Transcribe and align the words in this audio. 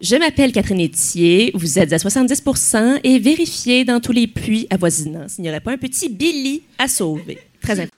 Je 0.00 0.14
m'appelle 0.14 0.52
Catherine 0.52 0.80
Etier, 0.80 1.50
vous 1.54 1.80
êtes 1.80 1.92
à 1.92 1.96
70% 1.96 3.00
et 3.02 3.18
vérifiez 3.18 3.84
dans 3.84 3.98
tous 3.98 4.12
les 4.12 4.28
puits 4.28 4.68
avoisinants 4.70 5.26
s'il 5.26 5.42
n'y 5.42 5.50
aurait 5.50 5.58
pas 5.58 5.72
un 5.72 5.76
petit 5.76 6.08
Billy 6.08 6.62
à 6.78 6.86
sauver. 6.86 7.38
Très 7.60 7.72
important. 7.72 7.96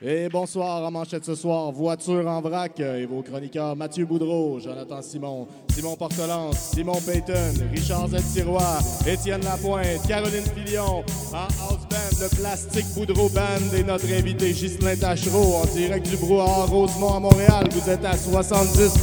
Et 0.00 0.30
bonsoir 0.30 0.82
en 0.82 0.90
manchette 0.90 1.26
ce 1.26 1.34
soir, 1.34 1.70
voiture 1.70 2.26
en 2.26 2.40
vrac 2.40 2.80
et 2.80 3.04
vos 3.04 3.20
chroniqueurs 3.20 3.76
Mathieu 3.76 4.06
Boudreau, 4.06 4.60
Jonathan 4.60 5.02
Simon, 5.02 5.46
Simon 5.74 5.94
Portelance, 5.94 6.70
Simon 6.74 6.98
Payton, 7.04 7.52
Richard 7.70 8.08
Z-Tiroir, 8.08 8.82
Étienne 9.06 9.44
Lapointe, 9.44 10.08
Caroline 10.08 10.46
Filion, 10.56 11.04
en 11.34 11.48
house 11.68 11.86
band, 11.90 12.18
le 12.18 12.34
Plastique 12.34 12.86
Boudreau 12.94 13.28
Band 13.28 13.76
et 13.76 13.84
notre 13.84 14.10
invité 14.10 14.52
Ghislain 14.52 14.96
Tachereau 14.96 15.56
en 15.56 15.66
direct 15.66 16.08
du 16.08 16.16
brouhaha 16.16 16.64
Rosemont 16.64 17.12
à 17.12 17.20
Montréal. 17.20 17.68
Vous 17.72 17.90
êtes 17.90 18.06
à 18.06 18.16
70 18.16 19.02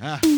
Ah, 0.00 0.20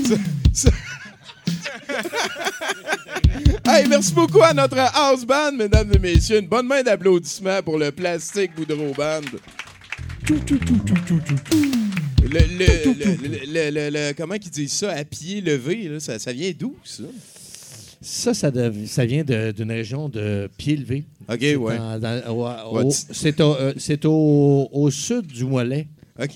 Hey, 3.64 3.86
merci 3.88 4.12
beaucoup 4.12 4.42
à 4.42 4.52
notre 4.52 4.76
house 4.78 5.24
band, 5.24 5.52
mesdames 5.56 5.90
et 5.94 5.98
messieurs. 5.98 6.40
Une 6.40 6.48
bonne 6.48 6.66
main 6.66 6.82
d'applaudissements 6.82 7.62
pour 7.62 7.78
le 7.78 7.90
Plastique 7.92 8.54
Boudreau 8.54 8.92
Band. 8.96 9.20
Le, 10.28 10.36
le, 12.28 12.28
le, 12.28 12.36
le- 13.22 13.46
le- 13.46 13.70
le- 13.70 13.90
le- 13.90 14.12
comment 14.14 14.36
qu'ils 14.38 14.50
disent 14.50 14.72
ça? 14.72 14.90
À 14.92 15.04
pied 15.04 15.40
levé, 15.40 15.88
là, 15.88 16.00
ça, 16.00 16.18
ça 16.18 16.32
vient 16.32 16.50
d'où, 16.58 16.76
ça? 16.84 17.04
Ça, 18.00 18.34
ça, 18.34 18.50
vient 18.50 19.22
d'une 19.22 19.70
région 19.70 20.08
de 20.08 20.50
Pied-Levé. 20.58 21.04
OK, 21.28 21.38
ouais. 21.40 21.58
Ouais, 21.58 21.78
C'est 22.90 23.40
au, 23.40 23.54
euh, 23.54 23.72
c'est 23.76 24.04
au, 24.06 24.68
au 24.72 24.90
sud 24.90 25.26
du 25.26 25.44
Mollet. 25.44 25.86
OK. 26.20 26.30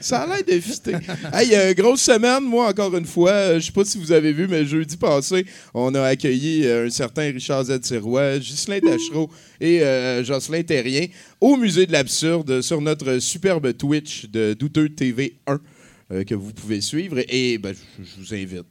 Ça 0.00 0.22
a 0.22 0.26
l'air 0.26 0.44
de 0.44 0.60
fitter. 0.60 0.92
Hey, 1.32 1.54
euh, 1.54 1.74
grosse 1.74 2.02
semaine, 2.02 2.44
moi, 2.44 2.68
encore 2.68 2.96
une 2.96 3.06
fois. 3.06 3.30
Euh, 3.30 3.60
Je 3.60 3.66
sais 3.66 3.72
pas 3.72 3.84
si 3.84 3.98
vous 3.98 4.12
avez 4.12 4.32
vu, 4.32 4.46
mais 4.48 4.64
jeudi 4.64 4.96
passé, 4.96 5.46
on 5.74 5.94
a 5.94 6.02
accueilli 6.02 6.66
euh, 6.66 6.86
un 6.86 6.90
certain 6.90 7.30
Richard 7.32 7.64
Z. 7.64 7.80
Sirois, 7.82 8.38
Ghislain 8.38 8.80
et 9.60 9.82
euh, 9.82 10.24
Jocelyn 10.24 10.62
Terrien 10.62 11.06
au 11.40 11.56
Musée 11.56 11.86
de 11.86 11.92
l'Absurde 11.92 12.60
sur 12.60 12.80
notre 12.80 13.18
superbe 13.18 13.76
Twitch 13.76 14.26
de 14.26 14.54
Douteux 14.54 14.88
TV 14.88 15.36
1 15.46 15.60
euh, 16.12 16.24
que 16.24 16.34
vous 16.34 16.52
pouvez 16.52 16.80
suivre. 16.80 17.18
Et 17.28 17.58
ben, 17.58 17.74
je 17.98 18.20
vous 18.20 18.34
invite. 18.34 18.66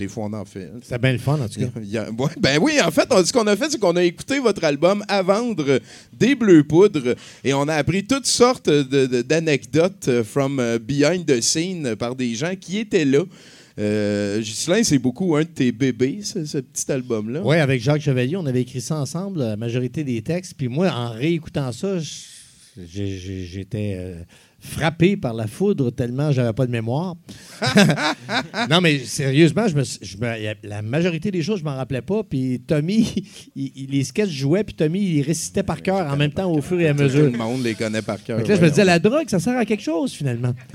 Des 0.00 0.08
fois, 0.08 0.24
on 0.24 0.32
en 0.32 0.44
fait. 0.46 0.64
hein. 0.64 0.80
C'est 0.82 0.98
bien 1.00 1.12
le 1.12 1.18
fun, 1.18 1.38
en 1.40 1.46
tout 1.48 1.60
cas. 1.60 1.66
Il 1.82 1.90
y 1.90 1.98
a- 1.98 2.10
ouais, 2.10 2.30
ben 2.40 2.58
oui, 2.60 2.72
en 2.82 2.90
fait, 2.90 3.06
on- 3.10 3.22
ce 3.24 3.32
qu'on 3.32 3.46
a 3.46 3.54
fait, 3.54 3.70
c'est 3.70 3.78
qu'on 3.78 3.96
a 3.96 4.02
écouté 4.02 4.38
votre 4.38 4.64
album 4.64 5.04
à 5.08 5.22
vendre 5.22 5.78
des 6.12 6.34
bleus 6.34 6.64
poudres 6.64 7.14
et 7.44 7.52
on 7.52 7.68
a 7.68 7.74
appris 7.74 8.04
toutes 8.06 8.26
sortes 8.26 8.68
de- 8.70 9.06
de- 9.06 9.22
d'anecdotes 9.22 10.08
euh, 10.08 10.24
from 10.24 10.58
euh, 10.58 10.78
behind 10.78 11.26
the 11.26 11.40
scene 11.42 11.94
par 11.96 12.16
des 12.16 12.34
gens 12.34 12.54
qui 12.58 12.78
étaient 12.78 13.04
là. 13.04 13.24
Euh, 13.78 14.40
Ghislain, 14.40 14.82
c'est 14.82 14.98
beaucoup 14.98 15.36
un 15.36 15.42
de 15.42 15.48
tes 15.48 15.70
bébés, 15.72 16.20
ce, 16.22 16.44
ce 16.44 16.58
petit 16.58 16.90
album-là. 16.90 17.40
Oui, 17.44 17.56
avec 17.56 17.80
Jacques 17.82 18.02
Chevalier, 18.02 18.36
on 18.36 18.44
avait 18.46 18.62
écrit 18.62 18.80
ça 18.80 18.96
ensemble, 18.96 19.38
la 19.40 19.56
majorité 19.56 20.02
des 20.02 20.20
textes. 20.22 20.54
Puis 20.56 20.68
moi, 20.68 20.90
en 20.90 21.10
réécoutant 21.12 21.72
ça, 21.72 21.98
j'étais 22.76 23.94
euh, 23.96 24.14
frappé 24.60 25.16
par 25.16 25.32
la 25.34 25.46
foudre 25.46 25.90
tellement 25.90 26.32
j'avais 26.32 26.52
pas 26.52 26.66
de 26.66 26.70
mémoire. 26.70 27.16
non, 28.70 28.80
mais 28.80 28.98
sérieusement, 29.00 29.66
je 29.68 29.74
me, 29.76 29.84
suis- 29.84 29.98
je 30.02 30.16
me- 30.18 30.38
y 30.40 30.48
a- 30.48 30.54
la 30.62 30.82
majorité 30.82 31.30
des 31.30 31.42
choses, 31.42 31.60
je 31.60 31.64
m'en 31.64 31.76
rappelais 31.76 32.02
pas. 32.02 32.22
Puis 32.22 32.60
Tommy, 32.66 33.12
il- 33.56 33.72
il- 33.74 33.90
les 33.90 34.04
sketchs 34.04 34.30
jouaient, 34.30 34.64
puis 34.64 34.74
Tommy, 34.74 35.00
il 35.00 35.22
récitait 35.22 35.62
par 35.62 35.82
cœur 35.82 36.06
en 36.10 36.16
même 36.16 36.32
temps 36.32 36.50
au 36.52 36.60
fur 36.60 36.80
et 36.80 36.88
à 36.88 36.94
Tout 36.94 37.02
mesure. 37.02 37.30
le 37.30 37.38
monde 37.38 37.62
les 37.64 37.74
connaît 37.74 38.02
par 38.02 38.22
cœur. 38.22 38.38
Là, 38.38 38.54
je 38.56 38.60
me 38.60 38.68
disais, 38.68 38.84
la 38.84 38.98
drogue, 38.98 39.28
ça 39.28 39.38
sert 39.40 39.56
à 39.56 39.64
quelque 39.64 39.82
chose, 39.82 40.12
finalement. 40.12 40.52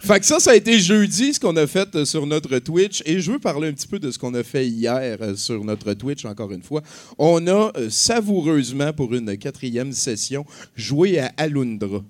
Fait 0.00 0.20
que 0.20 0.26
ça, 0.26 0.38
ça 0.38 0.52
a 0.52 0.54
été 0.54 0.78
jeudi, 0.78 1.34
ce 1.34 1.40
qu'on 1.40 1.56
a 1.56 1.66
fait 1.66 1.94
euh, 1.96 2.04
sur 2.04 2.26
notre 2.26 2.58
Twitch. 2.58 3.02
Et 3.04 3.20
je 3.20 3.32
veux 3.32 3.38
parler 3.38 3.68
un 3.68 3.72
petit 3.72 3.86
peu 3.88 3.98
de 3.98 4.10
ce 4.10 4.18
qu'on 4.18 4.34
a 4.34 4.42
fait 4.42 4.66
hier 4.68 5.18
euh, 5.20 5.34
sur 5.36 5.62
notre 5.64 5.92
Twitch, 5.94 6.24
encore 6.24 6.52
une 6.52 6.62
fois. 6.62 6.82
On 7.18 7.44
a 7.46 7.72
euh, 7.76 7.88
savoureusement, 7.90 8.92
pour 8.92 9.14
une 9.14 9.36
quatrième 9.36 9.92
session, 9.92 10.44
joué 10.76 11.18
à 11.18 11.32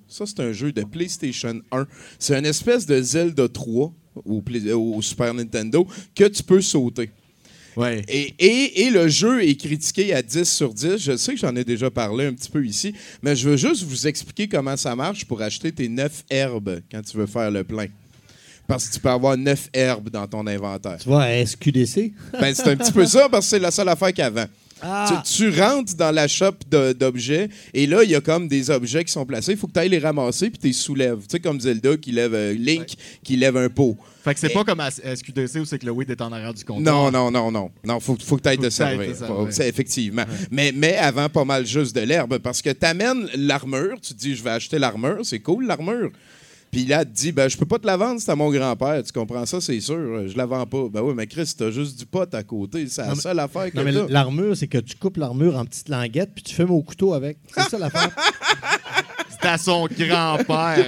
Ça, 0.08 0.24
c'est 0.26 0.40
un 0.40 0.52
jeu 0.52 0.72
de 0.72 0.82
PlayStation 0.84 1.60
1. 1.72 1.86
C'est 2.18 2.38
une 2.38 2.46
espèce 2.46 2.86
de 2.86 3.00
Zelda 3.00 3.48
3 3.48 3.92
au, 4.24 5.02
Super 5.02 5.34
Nintendo 5.34 5.86
que 6.14 6.24
tu 6.24 6.42
peux 6.42 6.60
sauter. 6.60 7.10
Ouais. 7.76 8.02
Et, 8.08 8.34
et- 8.38 8.82
et 8.86 8.90
le 8.90 9.06
jeu 9.08 9.44
est 9.46 9.54
critiqué 9.56 10.14
à 10.14 10.22
10 10.22 10.44
sur 10.44 10.72
10. 10.72 10.96
Je 10.96 11.16
sais 11.16 11.34
que 11.34 11.40
j'en 11.40 11.54
ai 11.56 11.64
déjà 11.64 11.90
parlé 11.90 12.24
un 12.24 12.32
petit 12.32 12.50
peu 12.50 12.64
ici, 12.64 12.94
mais 13.22 13.36
je 13.36 13.50
veux 13.50 13.56
juste 13.58 13.82
vous 13.82 14.06
expliquer 14.06 14.48
comment 14.48 14.76
ça 14.78 14.96
marche 14.96 15.26
pour 15.26 15.42
acheter 15.42 15.70
tes 15.72 15.88
9 15.88 16.24
herbes 16.30 16.80
quand 16.90 17.02
tu 17.02 17.16
veux 17.18 17.26
faire 17.26 17.50
le 17.50 17.64
plein. 17.64 17.86
Parce 18.66 18.88
que 18.88 18.94
tu 18.94 19.00
peux 19.00 19.10
avoir 19.10 19.36
9 19.36 19.68
herbes 19.74 20.08
dans 20.10 20.26
ton 20.26 20.46
inventaire. 20.46 20.96
Tu 20.98 21.08
vois, 21.08 21.24
à 21.24 21.44
SQDC. 21.46 22.12
Ben, 22.40 22.54
c'est 22.54 22.66
un 22.68 22.76
petit 22.76 22.90
peu 22.92 23.04
ça 23.06 23.28
parce 23.28 23.44
que 23.46 23.50
c'est 23.50 23.58
la 23.58 23.70
seule 23.70 23.88
affaire 23.90 24.12
qu'avant. 24.14 24.46
Ah! 24.82 25.22
Tu, 25.24 25.50
tu 25.50 25.60
rentres 25.60 25.94
dans 25.94 26.10
la 26.14 26.28
shop 26.28 26.52
d'objets 26.70 27.48
et 27.72 27.86
là, 27.86 28.04
il 28.04 28.10
y 28.10 28.14
a 28.14 28.20
comme 28.20 28.46
des 28.48 28.70
objets 28.70 29.04
qui 29.04 29.12
sont 29.12 29.24
placés. 29.24 29.52
Il 29.52 29.58
faut 29.58 29.66
que 29.66 29.72
tu 29.72 29.80
ailles 29.80 29.88
les 29.88 29.98
ramasser 29.98 30.50
puis 30.50 30.58
tu 30.58 30.66
les 30.68 30.72
soulèves. 30.72 31.20
Tu 31.20 31.26
sais, 31.32 31.40
comme 31.40 31.60
Zelda 31.60 31.96
qui 31.96 32.12
lève 32.12 32.34
euh, 32.34 32.52
Link 32.52 32.94
qui 33.24 33.36
lève 33.36 33.56
un 33.56 33.68
pot. 33.68 33.96
Fait 34.22 34.34
que 34.34 34.40
c'est 34.40 34.50
Et- 34.50 34.54
pas 34.54 34.64
comme 34.64 34.80
à 34.80 34.90
SQDC 34.90 35.60
où 35.60 35.64
c'est 35.64 35.78
que 35.78 35.86
le 35.86 35.92
weed 35.92 36.10
est 36.10 36.20
en 36.20 36.32
arrière 36.32 36.52
du 36.52 36.64
comptoir. 36.64 36.82
Non, 36.82 37.10
non, 37.10 37.30
non, 37.30 37.50
non. 37.50 37.70
Non, 37.84 38.00
faut, 38.00 38.16
faut 38.22 38.36
que 38.36 38.42
tu 38.42 38.48
ailles 38.48 38.58
te 38.58 38.68
servir. 38.70 39.12
te 39.12 39.18
servir. 39.18 39.46
C'est 39.50 39.68
effectivement. 39.68 40.24
Mais, 40.50 40.72
mais 40.74 40.96
avant, 40.96 41.28
pas 41.28 41.44
mal 41.44 41.64
juste 41.66 41.94
de 41.94 42.00
l'herbe 42.02 42.38
parce 42.38 42.60
que 42.60 42.70
tu 42.70 42.84
amènes 42.84 43.28
l'armure. 43.36 44.00
Tu 44.02 44.14
te 44.14 44.18
dis, 44.18 44.34
je 44.34 44.42
vais 44.42 44.50
acheter 44.50 44.78
l'armure. 44.78 45.20
C'est 45.24 45.38
cool, 45.40 45.66
l'armure. 45.66 46.10
Puis 46.76 46.84
là, 46.84 47.06
tu 47.06 47.10
te 47.10 47.16
dis, 47.16 47.32
ben, 47.32 47.48
je 47.48 47.56
peux 47.56 47.64
pas 47.64 47.78
te 47.78 47.86
la 47.86 47.96
vendre, 47.96 48.20
c'est 48.20 48.30
à 48.30 48.36
mon 48.36 48.50
grand-père. 48.50 49.02
Tu 49.02 49.10
comprends 49.10 49.46
ça, 49.46 49.62
c'est 49.62 49.80
sûr. 49.80 50.28
Je 50.28 50.36
la 50.36 50.44
vends 50.44 50.66
pas. 50.66 50.90
Ben 50.90 51.00
oui, 51.00 51.14
mais 51.16 51.26
Chris, 51.26 51.50
t'as 51.56 51.70
juste 51.70 51.98
du 51.98 52.04
pot 52.04 52.28
à 52.34 52.42
côté. 52.42 52.86
C'est 52.86 53.00
la 53.00 53.14
seule 53.14 53.38
affaire 53.38 53.72
que 53.72 53.78
Non, 53.78 53.82
mais 53.82 53.92
l'armure, 54.10 54.54
c'est 54.54 54.68
que 54.68 54.76
tu 54.76 54.94
coupes 54.94 55.16
l'armure 55.16 55.56
en 55.56 55.64
petites 55.64 55.88
languettes, 55.88 56.32
puis 56.34 56.44
tu 56.44 56.54
fumes 56.54 56.72
au 56.72 56.82
couteau 56.82 57.14
avec. 57.14 57.38
C'est 57.54 57.70
ça 57.70 57.78
l'affaire. 57.78 58.14
C'est 59.30 59.48
à 59.48 59.58
son 59.58 59.86
grand-père. 59.86 60.86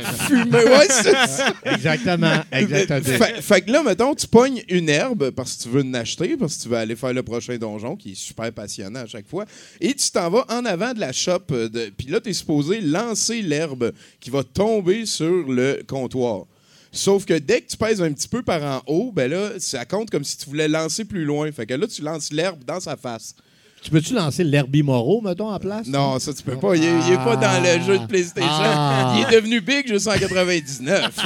Mais 0.51 0.65
ouais, 0.65 0.87
c'est 0.89 1.13
ça. 1.13 1.55
Exactement. 1.65 2.43
Exactement. 2.51 3.01
Fait, 3.19 3.43
fait 3.43 3.61
que 3.63 3.71
là, 3.71 3.83
mettons, 3.83 4.15
tu 4.15 4.27
pognes 4.27 4.63
une 4.69 4.89
herbe 4.89 5.31
parce 5.31 5.57
que 5.57 5.63
tu 5.65 5.69
veux 5.69 5.83
en 5.83 5.95
acheter, 5.95 6.37
parce 6.37 6.57
que 6.57 6.63
tu 6.63 6.69
veux 6.69 6.77
aller 6.77 6.97
faire 6.97 7.13
le 7.13 7.23
prochain 7.23 7.57
donjon, 7.57 7.97
qui 7.97 8.13
est 8.13 8.17
super 8.17 8.53
passionnant 8.53 9.01
à 9.01 9.07
chaque 9.07 9.27
fois, 9.27 9.45
et 9.81 9.95
tu 9.95 10.11
t'en 10.11 10.31
vas 10.31 10.45
en 10.49 10.65
avant 10.65 10.93
de 10.93 11.01
la 11.01 11.13
shop. 11.13 11.41
De, 11.49 11.93
Puis 11.97 12.09
là, 12.09 12.21
tu 12.21 12.31
es 12.31 12.33
supposé 12.33 12.81
lancer 12.81 13.43
l'herbe 13.43 13.93
qui 14.21 14.31
va 14.31 14.43
tomber 14.43 15.07
sur 15.07 15.49
le 15.49 15.83
comptoir. 15.87 16.45
Sauf 16.91 17.27
que 17.27 17.35
dès 17.35 17.61
que 17.61 17.69
tu 17.69 17.77
pèses 17.77 18.01
un 18.01 18.13
petit 18.13 18.29
peu 18.29 18.43
par 18.43 18.63
en 18.63 18.83
haut, 18.87 19.13
ben 19.13 19.31
là, 19.31 19.51
ça 19.59 19.85
compte 19.85 20.11
comme 20.11 20.25
si 20.25 20.39
tu 20.39 20.47
voulais 20.47 20.69
lancer 20.69 21.05
plus 21.05 21.25
loin. 21.25 21.53
Fait 21.53 21.67
que 21.67 21.75
là, 21.75 21.87
tu 21.87 22.03
lances 22.03 22.33
l'herbe 22.33 22.65
dans 22.65 22.81
sa 22.81 22.97
face. 22.97 23.35
Tu 23.83 23.91
peux-tu 23.91 24.15
lancer 24.15 24.45
l'Herbie 24.45 24.83
Moreau, 24.83 25.21
mettons, 25.21 25.51
en 25.51 25.59
place? 25.59 25.87
Non, 25.87 26.19
ça, 26.19 26.35
tu 26.35 26.43
peux 26.43 26.57
pas. 26.57 26.77
Il 26.77 26.85
est, 26.85 26.93
il 27.07 27.13
est 27.13 27.17
pas 27.17 27.37
dans 27.37 27.63
le 27.63 27.81
jeu 27.85 27.99
de 27.99 28.07
PlayStation. 28.07 28.49
Ah. 28.51 29.15
Il 29.17 29.23
est 29.23 29.37
devenu 29.37 29.61
big 29.61 29.87
juste 29.87 30.09
en 30.09 30.19
99. 30.19 31.19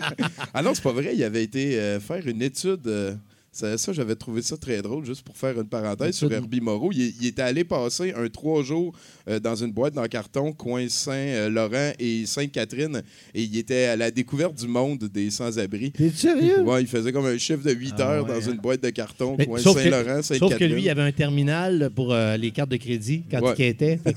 ah 0.54 0.62
non, 0.62 0.72
c'est 0.74 0.82
pas 0.82 0.92
vrai. 0.92 1.12
Il 1.14 1.24
avait 1.24 1.42
été 1.42 1.78
euh, 1.78 2.00
faire 2.00 2.26
une 2.26 2.42
étude. 2.42 2.86
euh, 2.86 3.14
ça, 3.54 3.78
ça, 3.78 3.92
j'avais 3.92 4.16
trouvé 4.16 4.42
ça 4.42 4.56
très 4.56 4.82
drôle, 4.82 5.04
juste 5.04 5.22
pour 5.22 5.36
faire 5.36 5.58
une 5.60 5.68
parenthèse 5.68 6.16
sur. 6.16 6.30
Herbie 6.32 6.60
Moreau. 6.60 6.90
Il, 6.92 7.14
il 7.20 7.26
était 7.28 7.42
allé 7.42 7.64
passer 7.64 8.12
un 8.16 8.28
trois 8.28 8.62
jours 8.62 8.92
euh, 9.28 9.38
dans 9.38 9.54
une 9.54 9.70
boîte 9.72 9.96
en 9.96 10.04
carton, 10.06 10.52
coin 10.52 10.86
Saint-Laurent 10.88 11.92
et 11.98 12.26
Sainte-Catherine, 12.26 13.02
et 13.34 13.42
il 13.42 13.56
était 13.56 13.84
à 13.84 13.96
la 13.96 14.10
découverte 14.10 14.54
du 14.56 14.66
monde 14.66 15.04
des 15.04 15.30
sans-abri. 15.30 15.92
T'es 15.92 16.10
sérieux? 16.10 16.60
Ouais, 16.62 16.82
il 16.82 16.88
faisait 16.88 17.12
comme 17.12 17.26
un 17.26 17.38
chiffre 17.38 17.62
de 17.64 17.72
8 17.72 17.94
Ah 17.98 18.02
heures 18.02 18.28
ouais, 18.28 18.34
dans 18.40 18.50
une 18.50 18.58
boîte 18.58 18.82
de 18.82 18.90
carton, 18.90 19.36
Mais 19.38 19.46
coin 19.46 19.58
sauf 19.60 19.76
Saint-Laurent, 19.80 20.22
Sauf 20.22 20.38
Sainte-Catherine. 20.38 20.58
que 20.70 20.74
lui, 20.74 20.82
il 20.82 20.90
avait 20.90 21.02
un 21.02 21.12
terminal 21.12 21.90
pour 21.94 22.12
euh, 22.12 22.36
les 22.36 22.50
cartes 22.50 22.70
de 22.70 22.76
crédit 22.76 23.22
quand 23.30 23.40
Ouais. 23.40 23.54
il 23.58 23.70
quittait. 23.72 24.00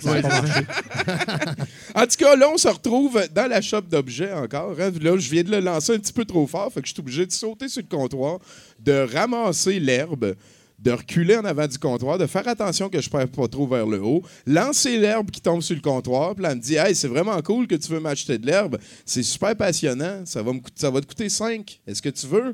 En 1.97 2.05
tout 2.05 2.15
cas, 2.19 2.35
là, 2.35 2.47
on 2.53 2.57
se 2.57 2.67
retrouve 2.67 3.19
dans 3.33 3.49
la 3.49 3.59
shop 3.59 3.81
d'objets 3.81 4.31
encore. 4.31 4.75
hein. 4.79 4.91
Là, 5.01 5.17
je 5.17 5.31
viens 5.31 5.41
de 5.41 5.49
le 5.49 5.59
lancer 5.59 5.93
un 5.93 5.97
petit 5.97 6.13
peu 6.13 6.25
trop 6.25 6.45
fort, 6.45 6.71
fait 6.71 6.79
que 6.79 6.87
je 6.87 6.93
suis 6.93 7.01
obligé 7.01 7.25
de 7.25 7.31
sauter 7.31 7.67
sur 7.69 7.81
le 7.81 7.87
comptoir, 7.87 8.37
de 8.79 9.07
ramasser 9.11 9.79
l'herbe, 9.79 10.35
de 10.77 10.91
reculer 10.91 11.37
en 11.37 11.43
avant 11.43 11.65
du 11.65 11.79
comptoir, 11.79 12.19
de 12.19 12.27
faire 12.27 12.47
attention 12.47 12.87
que 12.87 13.01
je 13.01 13.09
ne 13.11 13.25
pas 13.25 13.47
trop 13.47 13.65
vers 13.65 13.87
le 13.87 13.99
haut, 13.99 14.21
lancer 14.45 14.99
l'herbe 14.99 15.31
qui 15.31 15.41
tombe 15.41 15.63
sur 15.63 15.75
le 15.75 15.81
comptoir, 15.81 16.35
puis 16.35 16.43
là, 16.43 16.51
elle 16.51 16.57
me 16.57 16.61
dit 16.61 16.75
Hey, 16.75 16.93
c'est 16.93 17.07
vraiment 17.07 17.41
cool 17.41 17.65
que 17.65 17.73
tu 17.73 17.91
veux 17.91 17.99
m'acheter 17.99 18.37
de 18.37 18.45
l'herbe, 18.45 18.77
c'est 19.03 19.23
super 19.23 19.55
passionnant, 19.55 20.23
ça 20.23 20.43
va, 20.43 20.53
me 20.53 20.59
ça 20.75 20.91
va 20.91 21.01
te 21.01 21.07
coûter 21.07 21.29
5. 21.29 21.81
Est-ce 21.87 22.03
que 22.03 22.09
tu 22.09 22.27
veux 22.27 22.53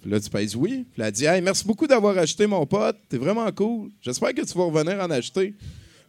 Puis 0.00 0.10
là, 0.10 0.20
tu 0.20 0.30
pèses 0.30 0.56
oui. 0.56 0.86
Puis 0.94 1.02
elle 1.02 1.12
dit 1.12 1.26
Hey, 1.26 1.42
merci 1.42 1.66
beaucoup 1.66 1.86
d'avoir 1.86 2.16
acheté 2.16 2.46
mon 2.46 2.64
pote, 2.64 2.96
t'es 3.10 3.18
vraiment 3.18 3.52
cool. 3.52 3.90
J'espère 4.00 4.32
que 4.32 4.40
tu 4.40 4.56
vas 4.56 4.64
revenir 4.64 4.98
en 5.04 5.10
acheter. 5.10 5.54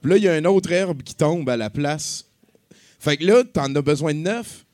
Puis 0.01 0.09
là, 0.09 0.15
il 0.15 0.24
y 0.24 0.30
a 0.30 0.38
une 0.38 0.47
autre 0.47 0.71
herbe 0.71 1.03
qui 1.03 1.15
tombe 1.15 1.50
à 1.50 1.57
la 1.57 1.69
place. 1.69 2.28
Fait 3.00 3.18
que 3.18 3.25
là, 3.25 3.44
t'en 3.44 3.74
as 3.74 3.81
besoin 3.81 4.13
de 4.13 4.19
neuf. 4.19 4.66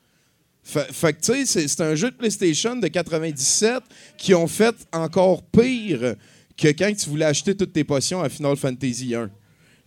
Fait, 0.62 0.92
fait 0.92 1.12
que, 1.12 1.20
tu 1.20 1.46
sais, 1.46 1.68
c'est- 1.68 1.80
un 1.80 1.94
jeu 1.94 2.10
de 2.10 2.16
PlayStation 2.16 2.74
de 2.74 2.88
97 2.88 3.82
qui 4.18 4.34
ont 4.34 4.48
fait 4.48 4.74
encore 4.92 5.42
pire 5.44 6.14
que 6.56 6.68
quand 6.68 6.92
tu 6.96 7.08
voulais 7.08 7.24
acheter 7.26 7.54
toutes 7.56 7.72
tes 7.72 7.84
potions 7.84 8.20
à 8.20 8.28
Final 8.28 8.56
Fantasy 8.56 9.14
1. 9.14 9.30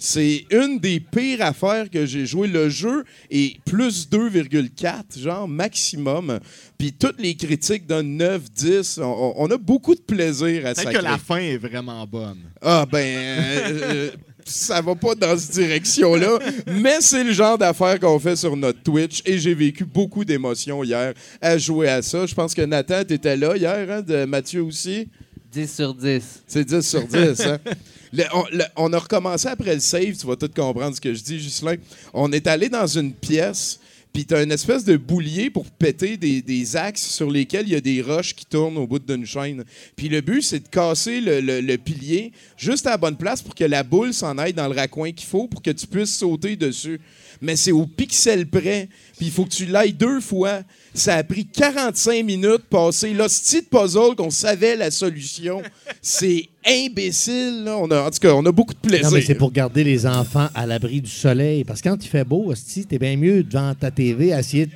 C'est 0.02 0.46
une 0.52 0.80
des 0.80 1.02
pires 1.02 1.42
affaires 1.42 1.90
que 1.90 2.06
j'ai 2.06 2.26
joué. 2.26 2.48
Le 2.48 2.70
jeu 2.70 3.04
est 3.30 3.60
plus 3.66 4.08
2,4, 4.10 5.20
genre 5.20 5.46
maximum. 5.46 6.40
Puis 6.78 6.94
toutes 6.94 7.20
les 7.20 7.36
critiques 7.36 7.86
donnent 7.86 8.16
9, 8.16 8.50
10. 8.50 9.00
On, 9.04 9.52
a 9.52 9.58
beaucoup 9.58 9.96
de 9.96 10.00
plaisir 10.00 10.60
à 10.66 10.74
Peut-être 10.74 10.84
sacrer. 10.84 10.94
que 11.00 11.04
la 11.04 11.18
fin 11.18 11.38
est 11.40 11.58
vraiment 11.58 12.08
bonne. 12.08 12.38
Ah, 12.62 12.86
ben, 12.90 12.98
euh, 13.06 13.62
euh, 13.68 14.12
ça 14.50 14.81
va 14.81 14.96
pas 14.96 15.16
dans 15.16 15.38
cette 15.38 15.51
direction-là, 15.51 16.40
mais 16.68 16.98
c'est 17.01 17.24
le 17.24 17.31
genre 17.31 17.57
d'affaires 17.57 18.00
qu'on 18.00 18.19
fait 18.19 18.36
sur 18.36 18.56
notre 18.57 18.81
Twitch 18.84 19.22
et 19.25 19.38
j'ai 19.40 19.54
vécu 19.54 19.86
beaucoup 19.86 20.25
d'émotions 20.25 20.84
hier 20.84 21.13
à 21.42 21.57
jouer 21.57 21.88
à 21.90 22.01
ça. 22.01 22.25
Je 22.25 22.34
pense 22.36 22.54
que 22.54 22.62
Nathan, 22.62 23.04
t'étais 23.04 23.38
là 23.38 23.56
hier, 23.56 23.88
hein, 23.90 24.01
de 24.01 24.25
Mathieu 24.25 24.62
aussi? 24.63 25.07
10 25.51 25.74
sur 25.75 25.94
10. 25.96 26.22
C'est 26.48 26.63
10 26.66 26.81
sur 26.88 27.04
10. 27.07 27.42
hein. 27.42 27.57
Le- 28.12 28.24
on, 28.34 28.44
le- 28.51 28.63
on 28.75 28.92
a 28.94 28.98
recommencé 28.98 29.48
après 29.50 29.75
le 29.75 29.80
save, 29.80 30.16
tu 30.19 30.25
vas 30.25 30.36
tout 30.36 30.50
comprendre 30.56 30.95
ce 30.95 31.00
que 31.02 31.13
je 31.13 31.22
dis, 31.22 31.38
Ghislain. 31.38 31.75
On 32.12 32.31
est 32.31 32.48
allé 32.48 32.68
dans 32.68 32.88
une 32.88 33.13
pièce, 33.13 33.80
puis 34.14 34.26
tu 34.26 34.34
as 34.34 34.44
une 34.44 34.52
espèce 34.52 34.84
de 34.84 34.98
boulier 34.98 35.50
pour 35.50 35.66
péter 35.66 36.18
des, 36.18 36.76
axes 36.76 37.08
sur 37.08 37.30
lesquels 37.30 37.68
il 37.68 37.74
y 37.74 37.76
a 37.76 37.82
des 37.82 38.02
roches 38.02 38.36
qui 38.36 38.46
tournent 38.46 38.78
au 38.78 38.88
bout 38.88 39.00
d'une 39.00 39.26
chaîne. 39.26 39.64
Puis 39.96 40.10
le 40.10 40.22
but, 40.22 40.42
c'est 40.42 40.60
de 40.60 40.68
casser 40.68 41.22
le 41.22 41.76
pilier 41.78 42.32
juste 42.58 42.88
à 42.88 42.92
la 42.92 42.98
bonne 42.98 43.18
place 43.18 43.42
pour 43.42 43.56
que 43.56 43.64
la 43.64 43.84
boule 43.84 44.14
s'en 44.14 44.38
aille 44.38 44.54
dans 44.54 44.68
le 44.68 44.76
raccoin 44.76 45.12
qu'il 45.12 45.28
faut 45.28 45.48
pour 45.48 45.62
que 45.62 45.72
tu 45.72 45.88
puisses 45.88 46.16
sauter 46.16 46.56
dessus. 46.56 47.00
Mais 47.42 47.56
c'est 47.56 47.72
au 47.72 47.86
pixel 47.86 48.48
près, 48.48 48.90
puis 49.18 49.28
il 49.28 49.32
faut 49.32 49.46
que 49.46 49.50
tu 49.52 49.66
l'ailles 49.66 49.94
deux 49.94 50.20
fois. 50.20 50.60
Ça 50.94 51.16
a 51.16 51.24
pris 51.24 51.46
45 51.46 52.26
minutes 52.26 52.64
passer 52.70 53.14
l'hostie 53.14 53.62
de 53.62 53.68
puzzle 53.68 54.16
qu'on 54.18 54.30
savait 54.30 54.76
la 54.76 54.92
solution. 54.92 55.62
C'est 56.02 56.50
imbécile. 56.66 57.64
là. 57.64 57.78
On 57.78 57.90
a, 57.92 58.02
en 58.02 58.12
tout 58.12 58.20
cas, 58.20 58.34
on 58.34 58.46
a 58.46 58.52
beaucoup 58.52 58.74
de 58.74 58.80
plaisir. 58.80 59.06
Non, 59.06 59.12
mais 59.12 59.22
c'est 59.22 59.36
pour 59.36 59.52
garder 59.52 59.84
les 59.86 60.06
enfants 60.06 60.50
à 60.54 60.66
l'abri 60.66 61.02
du 61.02 61.10
soleil. 61.10 61.64
Parce 61.64 61.82
que 61.82 61.88
quand 61.90 62.04
il 62.04 62.08
fait 62.10 62.26
beau, 62.26 62.52
hostie, 62.52 62.86
t'es 62.86 63.00
bien 63.00 63.16
mieux 63.16 63.44
devant 63.44 63.74
ta 63.74 63.90
TV 63.92 64.34
à 64.34 64.40
essayer 64.40 64.68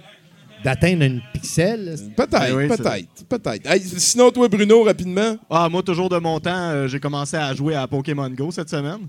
d'atteindre 0.64 1.04
une 1.04 1.22
pixel. 1.34 1.96
Peut-être, 2.16 2.38
Ah 2.40 2.56
oui, 2.56 2.68
peut-être, 2.70 3.26
peut-être. 3.28 3.70
Hey, 3.70 3.82
sinon, 3.98 4.32
toi, 4.32 4.48
Bruno, 4.48 4.84
rapidement. 4.84 5.38
Ah, 5.50 5.68
moi, 5.70 5.84
toujours 5.84 6.08
de 6.10 6.18
mon 6.18 6.40
temps, 6.40 6.70
euh, 6.70 6.88
j'ai 6.88 7.00
commencé 7.02 7.36
à 7.36 7.54
jouer 7.54 7.76
à 7.76 7.86
Pokémon 7.88 8.30
Go 8.30 8.50
cette 8.52 8.70
semaine. 8.70 9.08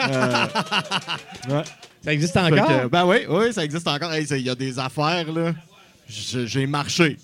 Euh, 0.00 0.46
ouais. 1.50 1.62
Ça 2.04 2.12
existe 2.12 2.36
encore? 2.36 2.68
que, 2.68 2.86
ben 2.88 3.06
oui, 3.06 3.16
oui, 3.28 3.52
ça 3.52 3.64
existe 3.64 3.88
encore. 3.88 4.12
Hey, 4.12 4.26
Il 4.30 4.38
y 4.42 4.50
a 4.50 4.54
des 4.54 4.78
affaires, 4.78 5.32
là. 5.32 5.54
J'ai 6.08 6.66
marché. 6.66 7.16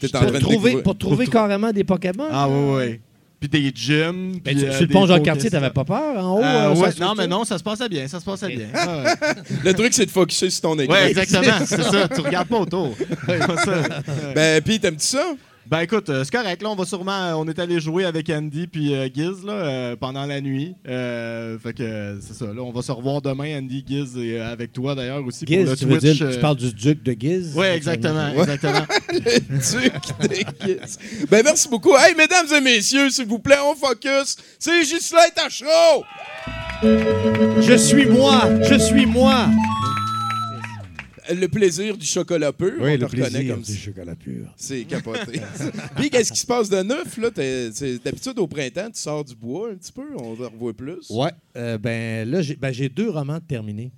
T'es 0.00 0.14
en 0.14 0.20
pour, 0.20 0.28
train 0.28 0.38
de 0.38 0.42
trouver, 0.44 0.76
pour 0.82 0.98
trouver 0.98 1.24
Pour- 1.24 1.34
carrément 1.34 1.72
des 1.72 1.84
Pokémon? 1.84 2.28
Ah 2.30 2.48
oui, 2.48 2.76
oui. 2.76 3.00
Puis 3.40 3.48
des 3.48 3.72
gyms. 3.72 4.40
Ben, 4.44 4.58
euh, 4.58 4.72
sur 4.72 4.82
le 4.82 4.88
pont 4.88 5.06
Pokéstops. 5.06 5.50
t'avais 5.50 5.70
pas 5.70 5.84
peur 5.84 6.18
en 6.24 6.38
haut? 6.38 6.42
Euh, 6.42 6.72
euh, 6.72 6.74
ouais, 6.74 6.90
non, 7.00 7.14
mais 7.16 7.28
non, 7.28 7.44
ça 7.44 7.56
se 7.56 7.62
passait 7.62 7.88
bien, 7.88 8.08
ça 8.08 8.18
se 8.18 8.24
passait 8.24 8.48
bien. 8.48 8.66
Ah 8.74 9.04
ouais. 9.04 9.14
Le 9.64 9.74
truc, 9.74 9.94
c'est 9.94 10.06
de 10.06 10.10
focusser 10.10 10.50
sur 10.50 10.62
ton 10.62 10.78
écran. 10.78 10.94
Ouais, 10.96 11.10
exactement, 11.10 11.64
c'est 11.64 11.82
ça. 11.82 12.08
Tu 12.14 12.20
regardes 12.20 12.48
pas 12.48 12.58
autour. 12.58 12.88
Ouais, 13.28 13.38
c'est 13.38 13.64
ça. 13.64 14.02
Ben, 14.34 14.60
puis, 14.62 14.80
t'aimes-tu 14.80 15.06
ça? 15.06 15.24
Ben 15.70 15.80
écoute, 15.80 16.08
euh, 16.08 16.24
c'est 16.24 16.30
correct. 16.34 16.62
Là, 16.62 16.70
on 16.70 16.74
va 16.74 16.86
sûrement. 16.86 17.12
euh, 17.12 17.32
On 17.34 17.46
est 17.46 17.58
allé 17.58 17.78
jouer 17.78 18.06
avec 18.06 18.30
Andy 18.30 18.66
puis 18.66 18.94
euh, 18.94 19.06
Giz 19.14 19.44
là, 19.44 19.52
euh, 19.52 19.96
pendant 19.96 20.24
la 20.24 20.40
nuit. 20.40 20.74
Euh, 20.88 21.58
fait 21.58 21.74
que 21.74 21.82
euh, 21.82 22.20
c'est 22.22 22.32
ça. 22.32 22.46
Là, 22.46 22.62
on 22.62 22.72
va 22.72 22.80
se 22.80 22.90
revoir 22.90 23.20
demain, 23.20 23.58
Andy, 23.58 23.84
Giz, 23.86 24.16
et 24.16 24.38
euh, 24.40 24.50
avec 24.50 24.72
toi 24.72 24.94
d'ailleurs 24.94 25.22
aussi 25.26 25.44
pour 25.44 25.54
Giz, 25.54 25.68
le 25.68 25.76
tu 25.76 25.84
veux 25.84 25.98
dire, 25.98 26.16
euh, 26.22 26.32
tu 26.32 26.38
parles 26.40 26.56
du 26.56 26.72
duc 26.72 27.02
de 27.02 27.14
Giz? 27.18 27.54
Ouais, 27.54 27.76
exactement, 27.76 28.30
Ouais. 28.32 28.40
exactement. 28.40 28.86
Duc 29.12 29.92
de 30.30 30.64
Kiss. 30.84 30.98
Ben, 31.30 31.42
merci 31.44 31.68
beaucoup. 31.68 31.94
Hey, 31.96 32.14
mesdames 32.16 32.46
et 32.56 32.60
messieurs, 32.62 33.10
s'il 33.10 33.26
vous 33.26 33.38
plaît, 33.38 33.56
on 33.62 33.74
focus. 33.74 34.36
C'est 34.58 34.80
Ghislain 34.80 35.20
Tachereau! 35.34 36.04
Je 37.60 37.76
suis 37.76 38.06
moi! 38.06 38.42
Je 38.62 38.78
suis 38.78 39.04
moi! 39.04 39.46
Le 41.34 41.46
plaisir 41.46 41.96
du 41.96 42.06
chocolat 42.06 42.52
pur. 42.52 42.74
on 42.80 42.98
te 42.98 43.04
reconnaît 43.04 43.46
comme 43.46 43.64
ça. 43.64 43.74
chocolat 43.74 44.14
pur. 44.14 44.52
C'est 44.56 44.84
capoté. 44.84 45.40
Puis, 45.96 46.10
qu'est-ce 46.10 46.32
qui 46.32 46.40
se 46.40 46.46
passe 46.46 46.68
de 46.68 46.82
neuf, 46.82 47.16
là? 47.18 47.30
D'habitude, 47.30 48.38
au 48.38 48.46
printemps, 48.46 48.90
tu 48.90 49.00
sors 49.00 49.24
du 49.24 49.34
bois 49.34 49.70
un 49.72 49.76
petit 49.76 49.92
peu, 49.92 50.06
on 50.16 50.34
te 50.34 50.42
revoit 50.42 50.72
plus. 50.74 51.10
Ouais. 51.10 51.30
euh, 51.56 51.78
ben 51.78 52.28
là, 52.28 52.40
j'ai 52.42 52.56
ben, 52.56 52.72
j'ai 52.72 52.88
deux 52.88 53.10
romans 53.10 53.40
terminés. 53.40 53.92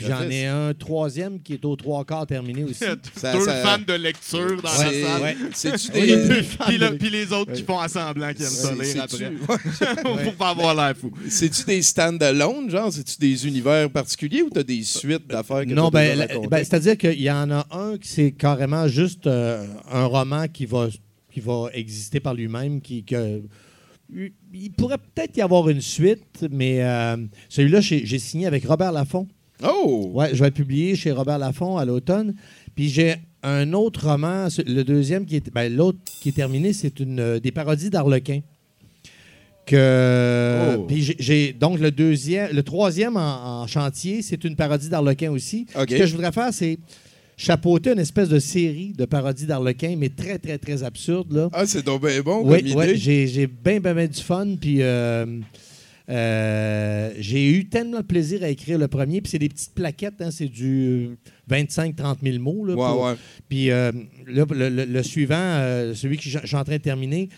J'en 0.00 0.30
ai 0.30 0.46
un 0.46 0.72
troisième 0.74 1.40
qui 1.42 1.54
est 1.54 1.64
aux 1.64 1.74
trois 1.74 2.04
quarts 2.04 2.26
terminé 2.26 2.62
aussi. 2.64 2.84
Ça- 3.16 3.32
Deux 3.32 3.44
ça- 3.44 3.62
fans 3.62 3.78
de 3.84 3.92
lecture 3.94 4.62
dans 4.62 4.68
la 4.70 4.76
salle. 4.76 5.22
ouais. 5.22 5.36
C'est-tu 5.54 5.90
Oui, 5.94 6.06
des... 6.06 6.42
Puis, 6.66 6.78
le- 6.78 6.96
puis 6.96 7.10
les 7.10 7.32
autres 7.32 7.52
qui 7.52 7.62
font 7.62 7.78
à 7.80 7.88
semblant 7.88 8.32
qu'ils 8.32 8.44
aiment 8.44 8.50
ça 8.50 8.72
lire 8.74 9.02
après. 9.02 10.02
Pour 10.24 10.34
pas 10.38 10.50
avoir 10.50 10.74
l'air 10.74 10.96
fou. 10.96 11.10
C'est-tu 11.28 11.64
des 11.64 11.82
stand-alone, 11.82 12.70
genre? 12.70 12.92
C'est-tu 12.92 13.18
des 13.18 13.46
univers 13.48 13.90
particuliers 13.90 14.42
ou 14.42 14.50
t'as 14.50 14.62
des 14.62 14.82
suites 14.84 15.26
d'affaires 15.26 15.64
que 15.64 15.70
Non, 15.74 15.88
ben, 15.88 16.26
ben, 16.48 16.58
c'est-à-dire 16.58 16.96
qu'il 16.96 17.20
y 17.20 17.30
en 17.30 17.50
a 17.50 17.66
un 17.72 17.98
qui 17.98 18.08
c'est 18.08 18.30
carrément 18.32 18.86
juste 18.86 19.26
euh, 19.26 19.66
un 19.90 20.04
roman 20.06 20.46
qui 20.46 20.66
va, 20.66 20.88
qui 21.32 21.40
va 21.40 21.66
exister 21.74 22.20
par 22.20 22.34
lui-même, 22.34 22.80
qui, 22.80 23.02
que- 23.04 23.42
il 24.54 24.70
pourrait 24.72 24.98
peut-être 24.98 25.36
y 25.36 25.40
avoir 25.42 25.68
une 25.68 25.80
suite, 25.80 26.46
mais 26.50 26.82
euh, 26.84 27.16
celui-là, 27.48 27.80
j'ai 27.80 28.06
j'ai 28.06 28.20
signé 28.20 28.46
avec 28.46 28.64
Robert 28.64 28.92
Laffont. 28.92 29.26
Oh! 29.64 30.10
Ouais, 30.12 30.30
je 30.34 30.40
vais 30.40 30.46
le 30.48 30.54
publier 30.54 30.96
chez 30.96 31.12
Robert 31.12 31.38
Laffont 31.38 31.76
à 31.78 31.84
l'automne. 31.84 32.34
Puis 32.74 32.88
j'ai 32.88 33.14
un 33.42 33.72
autre 33.72 34.08
roman, 34.10 34.48
le 34.66 34.82
deuxième 34.82 35.24
qui 35.24 35.36
est, 35.36 35.50
ben, 35.52 35.74
l'autre 35.74 35.98
qui 36.22 36.30
est 36.30 36.32
terminé, 36.32 36.72
c'est 36.72 36.98
une 37.00 37.20
euh, 37.20 37.40
des 37.40 37.52
parodies 37.52 37.90
d'Arlequin. 37.90 38.40
Que, 39.66 40.76
Oh. 40.78 40.84
puis 40.86 41.14
j'ai- 41.18 41.52
donc 41.52 41.80
le 41.80 41.90
deuxième, 41.90 42.52
le 42.54 42.62
troisième 42.62 43.16
en, 43.16 43.62
en 43.62 43.66
chantier, 43.66 44.22
c'est 44.22 44.44
une 44.44 44.54
parodie 44.54 44.88
d'Arlequin 44.88 45.32
aussi. 45.32 45.66
Ce 45.76 45.84
que 45.84 46.06
je 46.06 46.12
voudrais 46.14 46.30
faire, 46.30 46.50
c'est 46.52 46.78
chapeauter 47.36 47.90
une 47.90 47.98
espèce 47.98 48.28
de 48.28 48.38
série 48.38 48.92
de 48.96 49.04
parodies 49.06 49.46
d'Arlequin, 49.46 49.96
mais 49.98 50.08
très 50.08 50.38
très 50.38 50.56
très 50.58 50.84
absurde 50.84 51.32
là. 51.32 51.48
Ah, 51.52 51.66
c'est 51.66 51.84
donc 51.84 52.06
bien 52.06 52.20
bon 52.22 52.42
Oui, 52.44 52.62
comme 52.62 52.78
ouais, 52.78 52.90
idée. 52.90 52.96
j'ai 52.96 53.26
j'ai 53.26 53.46
bien, 53.48 53.80
bien, 53.80 53.92
bien 53.94 54.06
du 54.06 54.20
fun. 54.22 54.46
Puis 54.60 54.78
euh, 54.82 55.26
euh, 56.08 57.12
j'ai 57.18 57.50
eu 57.50 57.68
tellement 57.68 57.98
de 57.98 58.02
plaisir 58.04 58.42
à 58.42 58.48
écrire 58.48 58.78
le 58.78 58.88
premier. 58.88 59.20
Puis 59.20 59.30
c'est 59.30 59.38
des 59.38 59.48
petites 59.48 59.74
plaquettes, 59.74 60.20
hein, 60.20 60.30
c'est 60.30 60.48
du 60.48 61.10
25-30 61.50 62.16
000 62.22 62.38
mots. 62.42 62.64
Là, 62.64 62.74
Ouais, 62.74 62.86
pour- 62.92 63.02
ouais. 63.04 63.14
Puis 63.48 63.70
euh, 63.70 63.92
là, 64.26 64.44
le, 64.48 64.68
le- 64.68 64.84
le 64.84 65.02
suivant, 65.02 65.34
euh, 65.36 65.94
celui 65.94 66.16
que 66.16 66.22
je 66.24 66.38
suis 66.44 66.56
en 66.56 66.64
train 66.64 66.76
de 66.76 66.82
terminer, 66.82 67.28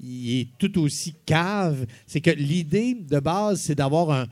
il 0.00 0.40
est 0.40 0.48
tout 0.58 0.80
aussi 0.80 1.14
cave. 1.26 1.86
C'est 2.06 2.20
que 2.20 2.30
l'idée 2.30 2.94
de 2.94 3.18
base, 3.20 3.60
c'est 3.60 3.74
d'avoir 3.74 4.10
un, 4.10 4.26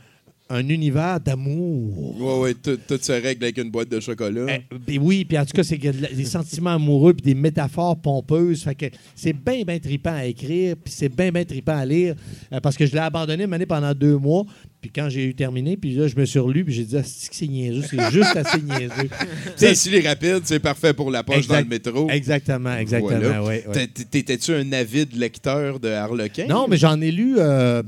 un 0.49 0.69
univers 0.69 1.19
d'amour. 1.21 2.21
Ouais, 2.21 2.39
ouais, 2.39 2.55
tout, 2.55 2.79
se 3.01 3.13
règle 3.13 3.45
avec 3.45 3.59
une 3.59 3.71
boîte 3.71 3.89
de 3.89 3.99
chocolat. 4.01 4.47
Eh, 4.49 4.77
ben 4.87 4.99
oui, 5.03 5.25
puis 5.25 5.37
en 5.39 5.45
tout 5.45 5.53
cas, 5.53 5.65
c'est 5.65 5.77
des 5.79 6.25
sentiments 6.25 6.75
amoureux 6.75 7.15
puis 7.15 7.23
des 7.23 7.35
métaphores 7.35 7.97
pompeuses. 8.01 8.63
Fait 8.63 8.75
que 8.75 8.87
c'est 9.15 9.33
bien, 9.33 9.63
bien 9.65 9.79
trippant 9.79 10.15
à 10.15 10.25
écrire, 10.25 10.77
puis 10.83 10.93
c'est 10.97 11.09
bien, 11.09 11.31
bien 11.33 11.45
trippant 11.45 11.77
à 11.77 11.85
lire. 11.85 12.15
euh, 12.53 12.61
parce 12.61 12.77
que 12.77 12.87
je 12.87 12.93
l'ai 12.93 12.99
abandonné 13.01 13.45
une 13.45 13.53
année 13.55 13.67
pendant 13.67 13.93
deux 13.93 14.17
mois. 14.19 14.45
Puis 14.81 14.91
quand 14.95 15.09
j'ai 15.09 15.25
eu 15.25 15.35
terminé, 15.35 15.77
puis 15.77 15.95
là, 15.95 16.07
je 16.07 16.15
me 16.15 16.25
suis 16.25 16.39
relu, 16.39 16.65
puis 16.65 16.75
j'ai 16.75 16.85
dit, 16.85 16.97
ah, 16.97 17.03
c'est 17.03 17.29
que 17.29 17.35
c'est 17.35 17.49
niaiseux, 17.49 17.83
c'est 17.91 18.11
juste 18.13 18.37
assez 18.37 18.61
niaiseux. 18.63 19.09
Ça, 19.57 19.75
s'il 19.75 19.95
est 19.97 20.07
rapide, 20.07 20.43
c'est 20.45 20.61
parfait 20.61 20.95
pour 20.95 21.11
la 21.11 21.25
poche 21.25 21.39
Exact- 21.39 21.55
dans 21.55 21.61
le 21.61 21.67
métro. 21.69 22.11
Exactement, 22.11 22.77
exactement. 22.77 23.19
Voilà. 23.19 23.43
ouais, 23.43 23.65
ouais. 23.67 23.87
T'é- 23.89 24.05
T'étais-tu 24.05 24.53
un 24.53 24.71
avide 24.73 25.17
lecteur 25.17 25.81
de 25.81 25.89
Harlequin? 25.89 26.47
Non, 26.47 26.67
mais 26.69 26.77
j'en 26.77 27.01
ai 27.01 27.11
lu. 27.11 27.35
euh, 27.39 27.83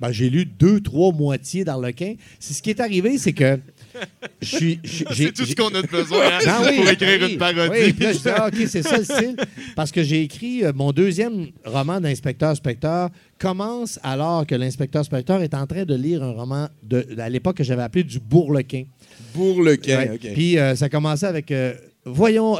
ben, 0.00 0.12
j'ai 0.12 0.30
lu 0.30 0.44
deux, 0.44 0.80
trois 0.80 1.12
moitiés 1.12 1.64
d'Arlequin. 1.64 2.14
C'est 2.38 2.54
ce 2.54 2.62
qui 2.62 2.70
est 2.70 2.80
arrivé, 2.80 3.18
c'est 3.18 3.32
que 3.32 3.58
C'est 4.42 5.32
tout 5.32 5.44
ce 5.46 5.54
qu'on 5.54 5.68
a 5.74 5.82
de 5.82 5.86
besoin 5.86 6.26
hein, 6.46 6.62
oui, 6.66 6.76
pour 6.76 6.88
écrire 6.88 7.18
oui. 7.22 7.32
une 7.32 7.38
parodie. 7.38 7.70
Oui, 7.70 7.94
là, 7.98 8.12
je 8.12 8.18
dis, 8.18 8.28
ah, 8.28 8.48
OK, 8.48 8.56
c'est 8.68 8.82
ça 8.82 8.98
le 8.98 9.04
style. 9.04 9.36
Parce 9.74 9.90
que 9.90 10.02
j'ai 10.02 10.22
écrit 10.22 10.64
euh, 10.64 10.72
mon 10.74 10.92
deuxième 10.92 11.46
roman 11.64 12.00
d'inspecteur-specteur 12.00 13.10
commence 13.38 13.98
alors 14.02 14.46
que 14.46 14.54
l'inspecteur-specteur 14.54 15.42
est 15.42 15.54
en 15.54 15.66
train 15.66 15.84
de 15.84 15.94
lire 15.94 16.22
un 16.22 16.32
roman 16.32 16.68
de, 16.82 17.06
à 17.18 17.28
l'époque 17.28 17.56
que 17.56 17.64
j'avais 17.64 17.82
appelé 17.82 18.04
du 18.04 18.20
Bourlequin. 18.20 18.84
Ouais. 19.34 20.10
OK. 20.14 20.32
Puis 20.34 20.58
euh, 20.58 20.74
ça 20.74 20.88
commençait 20.88 21.26
avec 21.26 21.50
euh, 21.50 21.74
Voyons, 22.08 22.56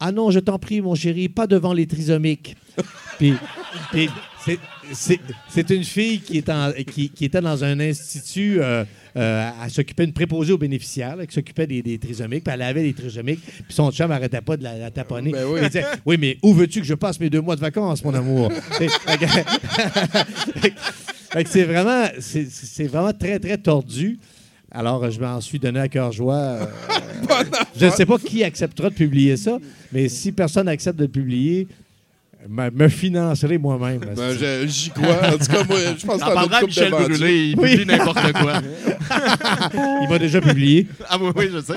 ah 0.00 0.12
non, 0.12 0.30
je 0.30 0.38
t'en 0.38 0.58
prie, 0.58 0.80
mon 0.80 0.94
chéri, 0.94 1.28
pas 1.28 1.46
devant 1.46 1.74
les 1.74 1.86
trisomiques. 1.86 2.56
puis 3.18 3.34
puis 3.90 4.08
c'est- 4.44 4.58
c'est 4.92 5.70
une 5.70 5.84
fille 5.84 6.20
qui, 6.20 6.38
est 6.38 6.48
en- 6.48 6.72
qui, 6.72 7.10
qui 7.10 7.24
était 7.24 7.40
dans 7.40 7.62
un 7.64 7.78
institut. 7.80 8.60
euh, 8.60 8.84
euh, 9.16 9.50
elle 9.64 9.70
s'occupait 9.70 10.04
une 10.04 10.12
préposée 10.12 10.52
aux 10.52 10.58
bénéficiaires, 10.58 11.16
là, 11.16 11.26
qui 11.26 11.34
s'occupait 11.34 11.66
des, 11.66 11.82
des 11.82 11.98
trisomiques, 11.98 12.44
puis 12.44 12.54
elle 12.54 12.62
avait 12.62 12.82
des 12.82 12.92
trisomiques, 12.92 13.40
puis 13.44 13.64
son 13.74 13.90
chum 13.90 14.10
n'arrêtait 14.10 14.40
pas 14.42 14.56
de 14.56 14.62
la, 14.62 14.76
la 14.78 14.90
taponner. 14.90 15.32
Ben 15.32 15.44
oui. 15.46 15.60
Il 15.62 15.66
disait 15.68 15.84
Oui, 16.06 16.16
mais 16.20 16.38
où 16.42 16.52
veux-tu 16.54 16.80
que 16.80 16.86
je 16.86 16.94
passe 16.94 17.18
mes 17.18 17.28
deux 17.30 17.40
mois 17.40 17.56
de 17.56 17.60
vacances, 17.60 18.04
mon 18.04 18.14
amour 18.14 18.52
c'est 21.46 21.64
vraiment, 21.64 22.06
c'est- 22.20 22.48
c'est 22.50 22.86
vraiment 22.86 23.12
très, 23.12 23.38
très 23.38 23.58
tordu. 23.58 24.18
Alors, 24.70 25.10
je 25.10 25.18
m'en 25.20 25.40
suis 25.40 25.58
donné 25.58 25.80
à 25.80 25.88
cœur 25.88 26.12
joie. 26.12 26.34
euh, 26.36 26.66
je 27.76 27.86
ne 27.86 27.90
sais 27.90 28.04
pas 28.06 28.18
qui 28.18 28.44
acceptera 28.44 28.90
de 28.90 28.94
publier 28.94 29.36
ça, 29.36 29.58
mais 29.92 30.08
si 30.08 30.30
personne 30.32 30.68
accepte 30.68 30.98
de 30.98 31.04
le 31.04 31.10
publier, 31.10 31.66
me, 32.48 32.70
me 32.70 32.88
financerai 32.88 33.58
moi-même. 33.58 34.00
Ben, 34.16 34.66
j'y 34.66 34.90
crois. 34.90 35.28
En 35.34 35.38
tout 35.38 35.46
cas, 35.46 35.64
moi, 35.68 35.78
je 35.98 36.06
pense 36.06 36.20
que 36.20 36.26
T'en 36.26 36.52
as 36.52 36.62
Michel. 36.62 36.90
Brûlé, 36.90 37.48
il 37.50 37.58
Oui. 37.58 37.70
publie 37.72 37.86
n'importe 37.86 38.32
quoi. 38.32 38.60
Il 40.02 40.08
m'a 40.08 40.18
déjà 40.18 40.40
publié. 40.40 40.86
ah 41.08 41.16
oui, 41.20 41.30
oui, 41.34 41.48
je 41.52 41.60
sais. 41.60 41.72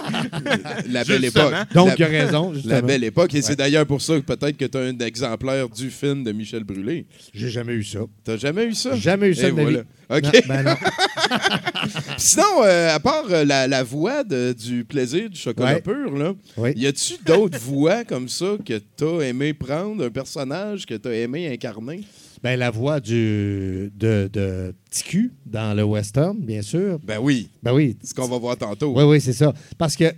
La 0.90 1.04
belle 1.04 1.22
Justement. 1.24 1.48
époque. 1.50 1.74
Donc, 1.74 1.94
il 1.98 2.04
a 2.04 2.08
raison. 2.08 2.54
La 2.66 2.82
belle 2.82 3.04
époque. 3.04 3.34
Et 3.36 3.42
c'est 3.42 3.56
d'ailleurs 3.56 3.86
pour 3.86 4.02
ça 4.02 4.16
que 4.16 4.22
peut-être 4.26 4.58
que 4.58 4.66
tu 4.66 4.78
as 4.78 4.82
un 4.82 4.98
exemplaire 5.00 5.70
du 5.70 5.90
film 5.90 6.24
de 6.24 6.32
Michel 6.32 6.64
Brûlé. 6.64 7.06
J'ai 7.34 7.50
jamais 7.50 7.74
eu 7.74 7.84
ça. 7.84 8.00
T'as 8.24 8.38
jamais 8.38 8.66
eu 8.66 8.74
ça? 8.74 8.96
Jamais 8.96 9.30
eu 9.30 9.36
ça 9.36 9.48
Et 9.48 9.52
de 9.52 9.56
ma 9.56 9.64
vie. 9.64 9.78
OK. 10.12 10.24
Non, 10.24 10.32
ben 10.48 10.64
non. 10.64 10.76
Sinon, 12.18 12.64
euh, 12.64 12.94
à 12.96 13.00
part 13.00 13.26
euh, 13.30 13.46
la, 13.46 13.68
la 13.68 13.84
voix 13.84 14.24
de- 14.24 14.54
du 14.54 14.84
plaisir 14.86 15.30
du 15.30 15.40
chocolat 15.40 15.76
Ouais. 15.76 15.82
pur, 15.82 16.16
là, 16.18 16.34
Oui. 16.58 16.74
y 16.76 16.86
a-tu 16.88 17.14
d'autres 17.26 17.58
voix 17.62 18.04
comme 18.04 18.28
ça 18.30 18.58
que 18.66 18.78
t'as 18.96 19.20
aimé 19.22 19.54
prendre, 19.54 20.04
un 20.06 20.10
personnage 20.10 20.86
que 20.86 20.96
t'as 20.96 21.12
aimé 21.12 21.52
incarner? 21.52 22.02
Ben, 22.44 22.58
la 22.58 22.72
voix 22.72 23.00
du, 23.00 23.92
de, 23.96 24.30
de 24.34 24.74
Ticu 24.90 25.32
dans 25.46 25.76
le 25.76 25.84
western, 25.84 26.38
bien 26.40 26.62
sûr. 26.64 27.00
Ben 27.04 27.20
oui, 27.22 27.50
Ben 27.62 27.72
oui. 27.74 27.96
c'est 28.02 28.10
ce 28.10 28.14
qu'on 28.16 28.28
va 28.28 28.38
voir 28.40 28.58
tantôt. 28.58 28.94
Oui, 28.98 29.04
oui, 29.04 29.22
c'est 29.22 29.34
ça. 29.34 29.54
Parce 29.78 29.96
que, 29.96 30.10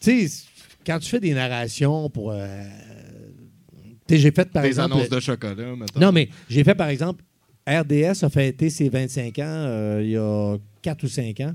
tu 0.00 0.28
sais, 0.28 0.44
quand 0.86 0.98
tu 0.98 1.08
fais 1.08 1.20
des 1.20 1.32
narrations 1.32 2.10
pour. 2.10 2.32
euh, 2.32 2.64
tu 4.06 4.14
sais, 4.14 4.20
j'ai 4.20 4.30
fait 4.30 4.50
par 4.50 4.62
Des 4.62 4.68
exemple. 4.68 4.92
annonces 4.94 5.08
de 5.08 5.20
chocolat, 5.20 5.74
maintenant. 5.76 6.00
Non, 6.00 6.12
mais 6.12 6.28
j'ai 6.50 6.64
fait 6.64 6.74
par 6.74 6.88
exemple. 6.88 7.22
RDS 7.68 8.24
a 8.24 8.30
fêté 8.30 8.70
ses 8.70 8.88
25 8.88 9.38
ans 9.38 9.42
euh, 9.46 10.00
il 10.02 10.10
y 10.10 10.16
a 10.16 10.56
4 10.82 11.04
ou 11.04 11.08
5 11.08 11.40
ans. 11.40 11.52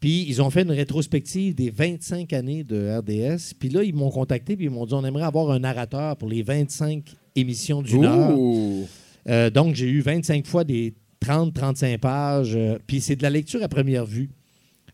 Puis 0.00 0.24
ils 0.28 0.40
ont 0.42 0.50
fait 0.50 0.62
une 0.62 0.72
rétrospective 0.72 1.54
des 1.54 1.70
25 1.70 2.32
années 2.32 2.64
de 2.64 2.98
RDS. 2.98 3.54
Puis 3.58 3.68
là, 3.68 3.82
ils 3.82 3.94
m'ont 3.94 4.10
contacté 4.10 4.56
puis 4.56 4.66
ils 4.66 4.70
m'ont 4.70 4.86
dit 4.86 4.94
on 4.94 5.04
aimerait 5.04 5.24
avoir 5.24 5.50
un 5.50 5.60
narrateur 5.60 6.16
pour 6.16 6.28
les 6.28 6.42
25 6.42 7.02
émissions 7.36 7.82
heure. 8.04 8.38
Ouh. 8.38 8.86
Euh, 9.28 9.50
donc, 9.50 9.74
j'ai 9.74 9.88
eu 9.88 10.00
25 10.00 10.46
fois 10.46 10.64
des 10.64 10.94
30-35 11.24 11.98
pages. 11.98 12.56
euh, 12.56 12.78
puis 12.86 13.00
c'est 13.00 13.16
de 13.16 13.22
la 13.22 13.30
lecture 13.30 13.62
à 13.62 13.68
première 13.68 14.06
vue. 14.06 14.30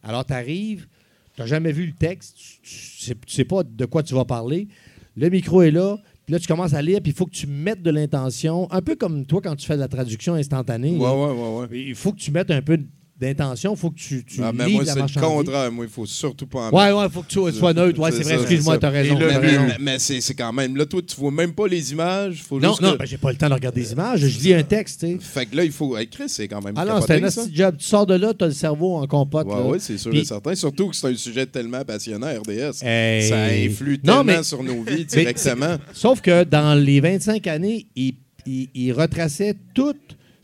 Alors, 0.03 0.25
tu 0.25 0.33
arrives, 0.33 0.87
tu 1.35 1.41
n'as 1.41 1.47
jamais 1.47 1.73
vu 1.73 1.87
le 1.87 1.93
texte, 1.93 2.37
tu 2.63 3.11
ne 3.11 3.17
sais, 3.27 3.45
pas 3.45 3.63
de 3.63 3.85
quoi 3.85 4.03
tu 4.03 4.15
vas 4.15 4.25
parler. 4.25 4.69
Le 5.17 5.29
micro 5.29 5.63
est 5.63 5.71
là, 5.71 5.99
puis 6.25 6.33
là, 6.33 6.39
tu 6.39 6.47
commences 6.47 6.73
à 6.73 6.81
lire, 6.81 7.01
puis 7.03 7.13
il 7.13 7.15
faut 7.15 7.27
que 7.27 7.35
tu 7.35 7.47
mettes 7.47 7.83
de 7.83 7.91
l'intention, 7.91 8.71
un 8.73 8.81
peu 8.81 8.97
comme 8.97 9.27
toi 9.27 9.41
quand 9.43 9.57
tu 9.57 9.67
fais 9.67 9.75
de 9.75 9.81
la 9.81 9.89
traduction 9.89 10.35
instantanée. 10.35 10.97
Ouais, 10.97 11.11
ouais, 11.11 11.33
ouais, 11.33 11.59
ouais. 11.59 11.69
Il 11.89 11.95
faut 11.95 12.13
que 12.13 12.19
tu 12.19 12.31
mettes 12.31 12.51
un 12.51 12.63
peu 12.63 12.79
d'intention, 13.21 13.75
il 13.75 13.79
faut 13.79 13.91
que 13.91 13.99
tu, 13.99 14.25
tu 14.25 14.41
Ah, 14.43 14.53
mais 14.53 14.67
moi, 14.69 14.85
c'est 14.85 14.95
le 14.97 15.21
contraire. 15.21 15.71
Moi, 15.71 15.85
il 15.85 15.91
faut 15.91 16.05
surtout 16.05 16.47
pas 16.47 16.69
en 16.69 16.71
Ouais, 16.71 16.91
ouais, 16.93 17.05
il 17.07 17.11
faut 17.13 17.23
que 17.23 17.29
tu 17.29 17.53
sois 17.59 17.73
neutre. 17.73 18.01
Ouais, 18.01 18.11
C'est 18.11 18.23
vrai, 18.25 18.35
excuse-moi, 18.35 18.75
raison. 18.75 18.81
T'as 18.81 18.91
Mais, 18.91 19.37
raison. 19.47 19.63
mais- 19.67 19.77
mais 19.81 19.99
c'est 20.01 20.21
c'est 20.21 20.35
quand 20.35 20.53
même. 20.53 20.77
Là, 20.77 20.85
toi, 20.87 21.01
tu 21.01 21.15
vois 21.17 21.31
même 21.31 21.53
pas 21.55 21.69
les 21.69 21.93
images. 21.93 22.43
Faut 22.43 22.59
Non, 22.59 22.71
juste 22.71 22.81
non, 22.83 22.93
que- 22.95 22.99
ben, 22.99 23.05
j'ai 23.07 23.17
pas 23.17 23.31
le 23.31 23.37
temps 23.39 23.49
de 23.49 23.55
regarder 23.55 23.81
des 23.83 23.93
images. 23.93 24.21
Je 24.27 24.39
lis 24.41 24.55
un 24.55 24.63
texte, 24.65 25.01
tu 25.01 25.07
sais. 25.13 25.19
Fait 25.21 25.47
que 25.47 25.57
là, 25.57 25.65
il 25.65 25.71
faut. 25.73 25.97
Chris, 26.11 26.25
c'est 26.29 26.49
quand 26.49 26.61
même. 26.63 26.75
Ah 26.77 26.85
non, 26.85 26.95
capoté, 27.01 27.31
c'est 27.31 27.41
un 27.41 27.45
petit 27.47 27.55
job. 27.57 27.77
Tu 27.79 27.87
sors 27.87 28.07
de 28.07 28.15
là, 28.15 28.35
tu 28.35 28.45
as 28.45 28.49
le 28.49 28.53
cerveau 28.53 28.97
en 28.97 29.07
compote. 29.07 29.47
Ouais, 29.47 29.63
ouais, 29.63 29.79
c'est 29.79 29.97
sûr 29.97 30.15
et 30.15 30.25
certain. 30.25 30.55
Surtout 30.55 30.89
que 30.89 30.97
c'est 30.97 31.07
un 31.09 31.15
sujet 31.17 31.47
tellement 31.47 31.85
passionnant, 31.85 32.27
RDS. 32.27 32.83
Hey. 32.83 33.29
Ça 33.29 33.45
influe 33.45 34.01
Non, 34.03 34.17
tellement 34.19 34.25
mais- 34.25 34.43
sur 34.43 34.63
nos 34.63 34.83
vies 34.83 35.05
directement. 35.07 35.77
Sauf 35.93 36.21
que 36.21 36.45
dans 36.45 36.75
les 36.75 37.01
25 37.01 37.47
années, 37.47 37.87
il, 37.95 38.15
il- 38.47 38.69
il 38.75 38.93
retraçait 38.93 39.55
tout, 39.73 39.95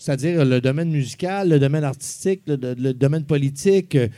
c'est-à-dire 0.01 0.47
le 0.47 0.63
domaine 0.63 0.91
musical, 0.91 1.51
le 1.51 1.59
domaine 1.59 1.85
artistique, 1.85 2.41
le, 2.47 2.57
le- 2.57 2.75
le 2.75 2.95
domaine 2.95 3.25
politique. 3.25 3.95
euh, 3.97 4.09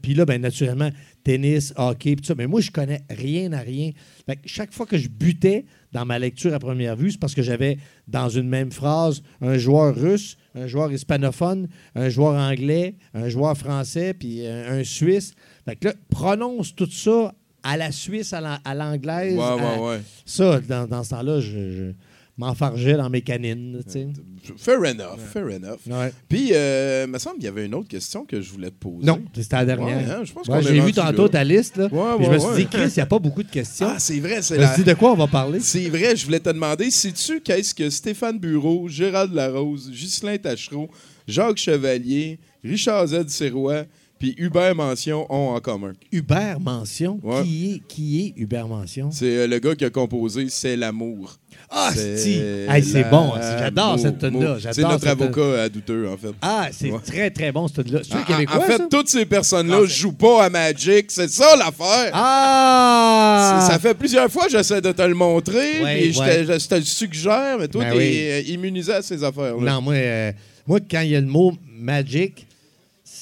Puis 0.00 0.14
là, 0.14 0.24
ben, 0.24 0.40
naturellement, 0.40 0.90
tennis, 1.24 1.72
hockey, 1.76 2.14
puis 2.14 2.22
tout 2.22 2.26
ça. 2.28 2.34
Mais 2.36 2.46
moi, 2.46 2.60
je 2.60 2.70
connais 2.70 3.00
rien 3.10 3.52
à 3.52 3.58
rien. 3.58 3.90
Fait 4.26 4.36
que 4.36 4.42
chaque 4.46 4.72
fois 4.72 4.86
que 4.86 4.96
je 4.96 5.08
butais 5.08 5.64
dans 5.92 6.04
ma 6.06 6.18
lecture 6.20 6.54
à 6.54 6.58
première 6.60 6.94
vue, 6.94 7.10
c'est 7.10 7.18
parce 7.18 7.34
que 7.34 7.42
j'avais 7.42 7.78
dans 8.06 8.28
une 8.28 8.48
même 8.48 8.70
phrase 8.70 9.22
un 9.40 9.58
joueur 9.58 9.94
russe, 9.96 10.36
un 10.54 10.68
joueur 10.68 10.92
hispanophone, 10.92 11.66
un 11.96 12.08
joueur 12.10 12.34
anglais, 12.40 12.94
un 13.12 13.28
joueur 13.28 13.56
français, 13.58 14.14
puis 14.14 14.46
un, 14.46 14.78
un 14.78 14.84
Suisse. 14.84 15.34
Fait 15.64 15.74
que 15.74 15.88
là, 15.88 15.94
prononce 16.10 16.74
tout 16.76 16.90
ça 16.90 17.34
à 17.64 17.76
la 17.76 17.90
Suisse, 17.90 18.32
à 18.32 18.40
la- 18.40 18.60
l'anglaise. 18.74 19.36
Ouais, 19.36 19.42
à- 19.42 19.56
ouais, 19.56 19.88
ouais. 19.88 20.00
ça, 20.26 20.60
dans, 20.60 20.86
dans 20.86 21.02
ce 21.02 21.10
temps-là, 21.10 21.40
je, 21.40 21.50
je 21.50 21.92
m'enfargeais 22.36 22.94
dans 22.94 23.08
mes 23.10 23.22
canines. 23.22 23.80
tu 23.86 23.92
sais. 23.92 24.08
Fair 24.56 24.78
enough, 24.80 25.18
fair 25.32 25.44
enough. 25.46 25.78
Ouais. 25.86 26.12
Puis, 26.28 26.50
euh, 26.52 27.04
il 27.06 27.12
me 27.12 27.18
semble 27.18 27.36
qu'il 27.36 27.44
y 27.44 27.48
avait 27.48 27.64
une 27.66 27.74
autre 27.74 27.88
question 27.88 28.24
que 28.24 28.40
je 28.40 28.50
voulais 28.50 28.70
te 28.70 28.76
poser. 28.76 29.06
Non, 29.06 29.22
c'était 29.34 29.56
la 29.56 29.64
dernière. 29.64 29.96
Ouais, 29.96 30.14
hein, 30.14 30.20
je 30.24 30.32
pense 30.32 30.46
Ouais, 30.48 30.54
qu'on 30.60 30.66
est 30.68 30.74
J'ai 30.74 30.80
vu 30.80 30.92
tantôt 30.92 31.22
là. 31.24 31.28
ta 31.30 31.44
liste. 31.44 31.76
Là, 31.76 31.88
je 31.90 32.28
me 32.30 32.38
suis 32.38 32.54
dit, 32.56 32.66
Chris, 32.66 32.88
il 32.88 32.94
n'y 32.96 33.02
a 33.02 33.06
pas 33.06 33.18
beaucoup 33.18 33.42
de 33.42 33.50
questions. 33.50 33.86
Ah, 33.90 33.98
c'est 33.98 34.18
vrai, 34.20 34.42
c'est 34.42 34.54
je 34.56 34.60
me 34.60 34.64
la... 34.66 34.74
suis 34.74 34.82
dit, 34.84 34.90
de 34.90 34.94
quoi 34.94 35.12
on 35.12 35.16
va 35.16 35.26
parler? 35.26 35.60
C'est 35.60 35.88
vrai, 35.88 36.16
je 36.16 36.24
voulais 36.24 36.40
te 36.40 36.50
demander, 36.50 36.90
sais-tu 36.90 37.40
qu'est-ce 37.40 37.74
que 37.74 37.88
Stéphane 37.88 38.38
Bureau, 38.38 38.88
Gérald 38.88 39.32
Larose, 39.32 39.90
Ghislain 39.90 40.36
Tachereau, 40.36 40.90
Jacques 41.26 41.56
Chevalier, 41.58 42.38
Richard 42.62 43.06
Z. 43.08 43.28
Sirois, 43.28 43.84
puis 44.24 44.34
Hubert 44.38 44.74
Mention 44.74 45.26
ont 45.28 45.54
en 45.54 45.60
commun? 45.60 45.92
Hubert 46.10 46.58
Mention? 46.58 47.20
Ouais. 47.22 47.42
Qui, 47.42 47.72
est, 47.74 47.82
qui 47.86 48.20
est 48.26 48.40
Hubert 48.40 48.66
Mention? 48.68 49.10
C'est 49.12 49.36
euh, 49.36 49.46
le 49.46 49.58
gars 49.58 49.74
qui 49.74 49.84
a 49.84 49.90
composé 49.90 50.46
C'est 50.48 50.76
l'amour. 50.76 51.36
Ah, 51.70 51.90
hey, 51.94 52.82
c'est 52.82 53.10
bon. 53.10 53.32
J'adore 53.38 53.92
Mot- 53.96 54.02
cette 54.02 54.18
tune-là. 54.18 54.56
C'est 54.60 54.74
J'adore 54.74 54.92
notre 54.92 55.08
avocat 55.08 55.62
à 55.64 55.68
douteux, 55.68 56.08
en 56.08 56.16
fait. 56.16 56.32
Ah, 56.40 56.68
c'est 56.72 56.90
Ouais. 56.90 56.98
très, 57.04 57.30
très 57.30 57.52
bon, 57.52 57.68
cette 57.68 57.84
tune-là. 57.84 58.00
Un 58.12 58.22
québécois, 58.22 58.56
en 58.56 58.60
fait, 58.62 58.76
ça? 58.78 58.86
toutes 58.90 59.08
ces 59.08 59.26
personnes-là 59.26 59.76
Ah, 59.82 59.86
c'est- 59.86 59.94
jouent 59.94 60.12
pas 60.12 60.44
à 60.44 60.48
Magic. 60.50 61.10
C'est 61.10 61.28
ça 61.30 61.54
l'affaire. 61.56 62.10
Ah! 62.14 63.66
Ça 63.70 63.78
fait 63.78 63.94
plusieurs 63.94 64.30
fois 64.30 64.46
que 64.46 64.52
j'essaie 64.52 64.80
de 64.80 64.92
te 64.92 65.02
le 65.02 65.14
montrer, 65.14 65.82
Ouais, 65.82 66.00
puis 66.00 66.12
je, 66.12 66.20
ouais. 66.20 66.44
te, 66.46 66.58
je 66.58 66.66
te 66.68 66.74
le 66.76 66.82
suggère, 66.82 67.58
mais 67.58 67.68
toi, 67.68 67.84
Ben 67.84 67.92
t'es 67.92 67.98
oui. 67.98 68.18
euh, 68.20 68.42
immunisé 68.54 68.92
à 68.92 69.02
ces 69.02 69.22
affaires-là. 69.22 69.72
Non, 69.74 69.82
moi, 69.82 69.94
euh, 69.94 70.32
moi, 70.66 70.78
quand 70.80 71.00
il 71.00 71.10
y 71.10 71.16
a 71.16 71.20
le 71.20 71.26
mot 71.26 71.52
magic, 71.78 72.46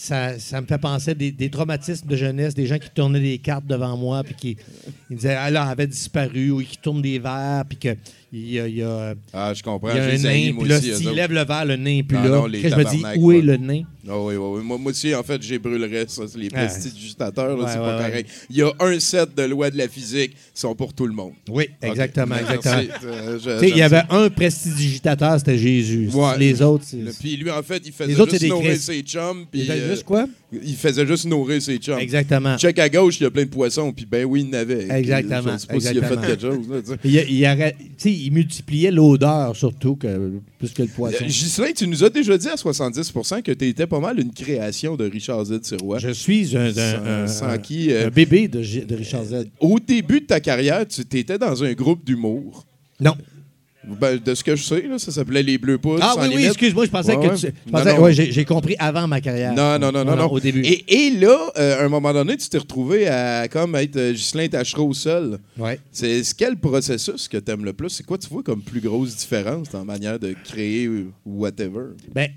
ça, 0.02 0.60
me 0.60 0.66
fait 0.66 0.78
penser 0.78 1.12
à 1.12 1.14
des, 1.14 1.50
traumatismes 1.50 2.08
de 2.08 2.16
jeunesse, 2.16 2.54
des 2.54 2.66
gens 2.66 2.78
qui 2.78 2.90
tournaient 2.90 3.20
des 3.20 3.38
cartes 3.38 3.66
devant 3.66 3.96
moi, 3.96 4.24
puis 4.24 4.34
qui 4.34 4.56
ils 5.10 5.16
disaient, 5.16 5.36
ah 5.36 5.50
là, 5.50 5.62
elle 5.64 5.72
avait 5.72 5.86
disparu, 5.86 6.50
ou 6.50 6.60
qui 6.60 6.76
tournent 6.76 7.02
des 7.02 7.18
verres, 7.18 7.64
puis 7.68 7.78
qu'il 8.32 8.50
y 8.52 8.58
a, 8.60 8.66
il 8.66 8.76
y 8.76 8.82
a, 8.82 9.14
Ah, 9.32 9.52
je 9.54 9.62
comprends. 9.62 9.90
il 9.90 9.96
y 9.96 10.00
a 10.00 10.04
un 10.04 10.16
nain, 10.18 10.54
puis 10.58 10.68
là, 10.68 10.80
s'il 10.80 11.10
lève 11.10 11.32
le 11.32 11.44
verre, 11.44 11.64
le 11.66 11.76
nain 11.76 12.00
plus 12.02 12.16
Non, 12.16 12.22
là. 12.24 12.28
non, 12.30 12.46
je 12.48 12.74
me 12.76 12.90
dis, 12.90 13.02
où 13.20 13.30
est 13.32 13.42
le 13.42 13.56
nain? 13.58 13.82
Ah 14.08 14.18
oui, 14.18 14.34
oui, 14.36 14.58
oui. 14.58 14.62
Moi, 14.64 14.78
moi 14.78 14.90
aussi, 14.90 15.14
en 15.14 15.22
fait, 15.22 15.40
j'ai 15.42 15.58
brûlerais 15.58 16.06
ça. 16.08 16.22
Les 16.34 16.48
Ah. 16.52 16.56
prestidigitateurs, 16.64 17.56
Ouais, 17.58 17.64
c'est 17.68 17.78
ouais, 17.78 17.84
pas 17.84 17.98
pareil. 17.98 18.24
Il 18.50 18.56
y 18.56 18.62
a 18.62 18.72
un 18.80 18.98
set 18.98 19.34
de 19.36 19.42
lois 19.44 19.70
de 19.70 19.76
la 19.78 19.86
physique 19.86 20.32
qui 20.32 20.60
sont 20.60 20.74
pour 20.74 20.92
tout 20.92 21.06
le 21.06 21.12
monde. 21.12 21.32
Oui, 21.48 21.68
exactement, 21.80 22.34
Ok. 22.34 22.40
exactement. 22.40 22.74
Merci. 22.76 23.06
Euh, 23.06 23.38
je- 23.38 23.50
Tu 23.60 23.66
sais, 23.66 23.70
il 23.70 23.76
y 23.76 23.82
avait 23.82 24.02
un 24.10 24.28
prestidigitateur, 24.30 25.38
c'était 25.38 25.58
Jésus. 25.58 26.08
Les 26.38 26.62
autres, 26.62 26.84
c'est. 26.86 27.18
Puis 27.20 27.36
lui, 27.36 27.50
en 27.50 27.62
fait, 27.62 27.82
il 27.84 27.92
faisait 27.92 28.12
Les 28.12 28.20
autres, 28.20 28.32
juste 28.32 28.48
nourrir 28.48 28.76
ses 28.76 29.02
chums. 29.02 29.46
Puis, 29.50 29.60
Il 29.60 29.66
fait 29.66 29.72
euh, 29.72 29.90
juste 29.90 30.04
quoi? 30.04 30.26
Il 30.64 30.74
faisait 30.76 31.06
juste 31.06 31.24
nourrir 31.26 31.60
ses 31.62 31.78
chums. 31.78 31.98
Exactement. 31.98 32.56
Check 32.58 32.78
à 32.78 32.88
gauche, 32.88 33.18
il 33.20 33.24
y 33.24 33.26
a 33.26 33.30
plein 33.30 33.44
de 33.44 33.48
poissons, 33.50 33.92
puis 33.92 34.04
ben 34.06 34.24
oui, 34.24 34.42
il 34.42 34.46
y 34.48 34.50
en 34.50 34.60
avait. 34.60 34.88
Exactement, 34.98 35.52
Je 35.54 35.58
sais 35.58 35.66
pas 35.66 35.80
s'il 35.80 35.98
a 36.04 36.08
fait 36.08 36.26
quelque 36.26 36.40
chose. 36.40 36.68
là. 36.68 36.96
Il, 37.04 37.14
il, 37.30 37.44
arrête- 37.46 37.76
tu 37.78 37.86
sais, 37.98 38.12
il 38.12 38.30
multipliait 38.32 38.90
l'odeur 38.90 39.56
surtout 39.56 39.96
que, 39.96 40.32
plus 40.58 40.70
que 40.72 40.82
le 40.82 40.88
poisson. 40.88 41.18
Euh, 41.22 41.26
Ghislain, 41.26 41.72
tu 41.74 41.86
nous 41.86 42.04
as 42.04 42.10
déjà 42.10 42.36
dit 42.36 42.48
à 42.48 42.54
70% 42.54 43.42
que 43.42 43.52
tu 43.52 43.68
étais 43.68 43.86
pas 43.86 44.00
mal 44.00 44.20
une 44.20 44.32
création 44.32 44.96
de 44.96 45.04
Richard 45.08 45.44
Z. 45.46 45.60
Sirois. 45.62 45.98
Je 45.98 46.10
suis 46.10 46.56
un, 46.56 46.66
un- 46.66 46.72
Sans- 46.72 47.04
un- 47.06 47.26
sans 47.26 47.46
un- 47.48 47.58
qui, 47.58 47.90
euh, 47.92 48.06
un 48.06 48.10
bébé 48.10 48.48
de, 48.48 48.60
de 48.84 48.94
Richard 48.94 49.24
Z. 49.24 49.46
Au 49.60 49.78
début 49.78 50.20
de 50.20 50.26
ta 50.26 50.40
carrière, 50.40 50.86
tu 50.86 51.00
étais 51.00 51.38
dans 51.38 51.62
un 51.64 51.72
groupe 51.72 52.04
d'humour. 52.04 52.66
Non. 53.00 53.14
Ben, 53.84 54.18
de 54.18 54.34
ce 54.34 54.44
que 54.44 54.54
je 54.54 54.62
sais, 54.62 54.82
là, 54.82 54.98
ça 54.98 55.10
s'appelait 55.10 55.42
Les 55.42 55.58
Bleus 55.58 55.78
Poudres. 55.78 56.02
Ah 56.02 56.14
oui, 56.20 56.32
oui, 56.34 56.44
excuse-moi, 56.46 56.86
je 56.86 56.90
pensais 56.90 57.16
Ouais, 57.16 57.28
que 57.28 57.34
tu. 57.34 57.40
Je 57.46 57.46
Non, 57.72 57.78
pensais, 57.78 57.94
non. 57.96 58.02
ouais, 58.02 58.12
j'ai, 58.12 58.44
compris 58.44 58.76
avant 58.78 59.08
ma 59.08 59.20
carrière. 59.20 59.52
Non, 59.54 59.78
non, 59.78 59.90
non, 59.90 60.04
non, 60.04 60.16
non. 60.16 60.26
Au 60.30 60.38
début. 60.40 60.62
Et, 60.64 61.06
et 61.06 61.10
là, 61.10 61.50
euh, 61.58 61.80
à 61.80 61.84
un 61.84 61.88
moment 61.88 62.12
donné, 62.12 62.36
tu 62.36 62.48
t'es 62.48 62.58
retrouvé 62.58 63.08
à 63.08 63.48
comme 63.48 63.74
être 63.76 63.96
euh, 63.96 64.12
Ghislain 64.12 64.48
Tachereau 64.48 64.92
seul. 64.94 65.38
Ouais. 65.58 65.80
C'est 65.90 66.22
c'est 66.22 66.36
quel 66.36 66.56
processus 66.56 67.28
que 67.28 67.38
tu 67.38 67.50
aimes 67.50 67.64
le 67.64 67.72
plus? 67.72 67.90
C'est 67.90 68.06
quoi 68.06 68.18
tu 68.18 68.28
vois 68.28 68.42
comme 68.42 68.62
plus 68.62 68.80
grosse 68.80 69.16
différence 69.16 69.68
dans 69.70 69.78
la 69.80 69.84
manière 69.84 70.18
de 70.18 70.34
créer 70.44 70.88
ou 70.88 71.12
whatever? 71.26 71.86
Ben, 72.14 72.28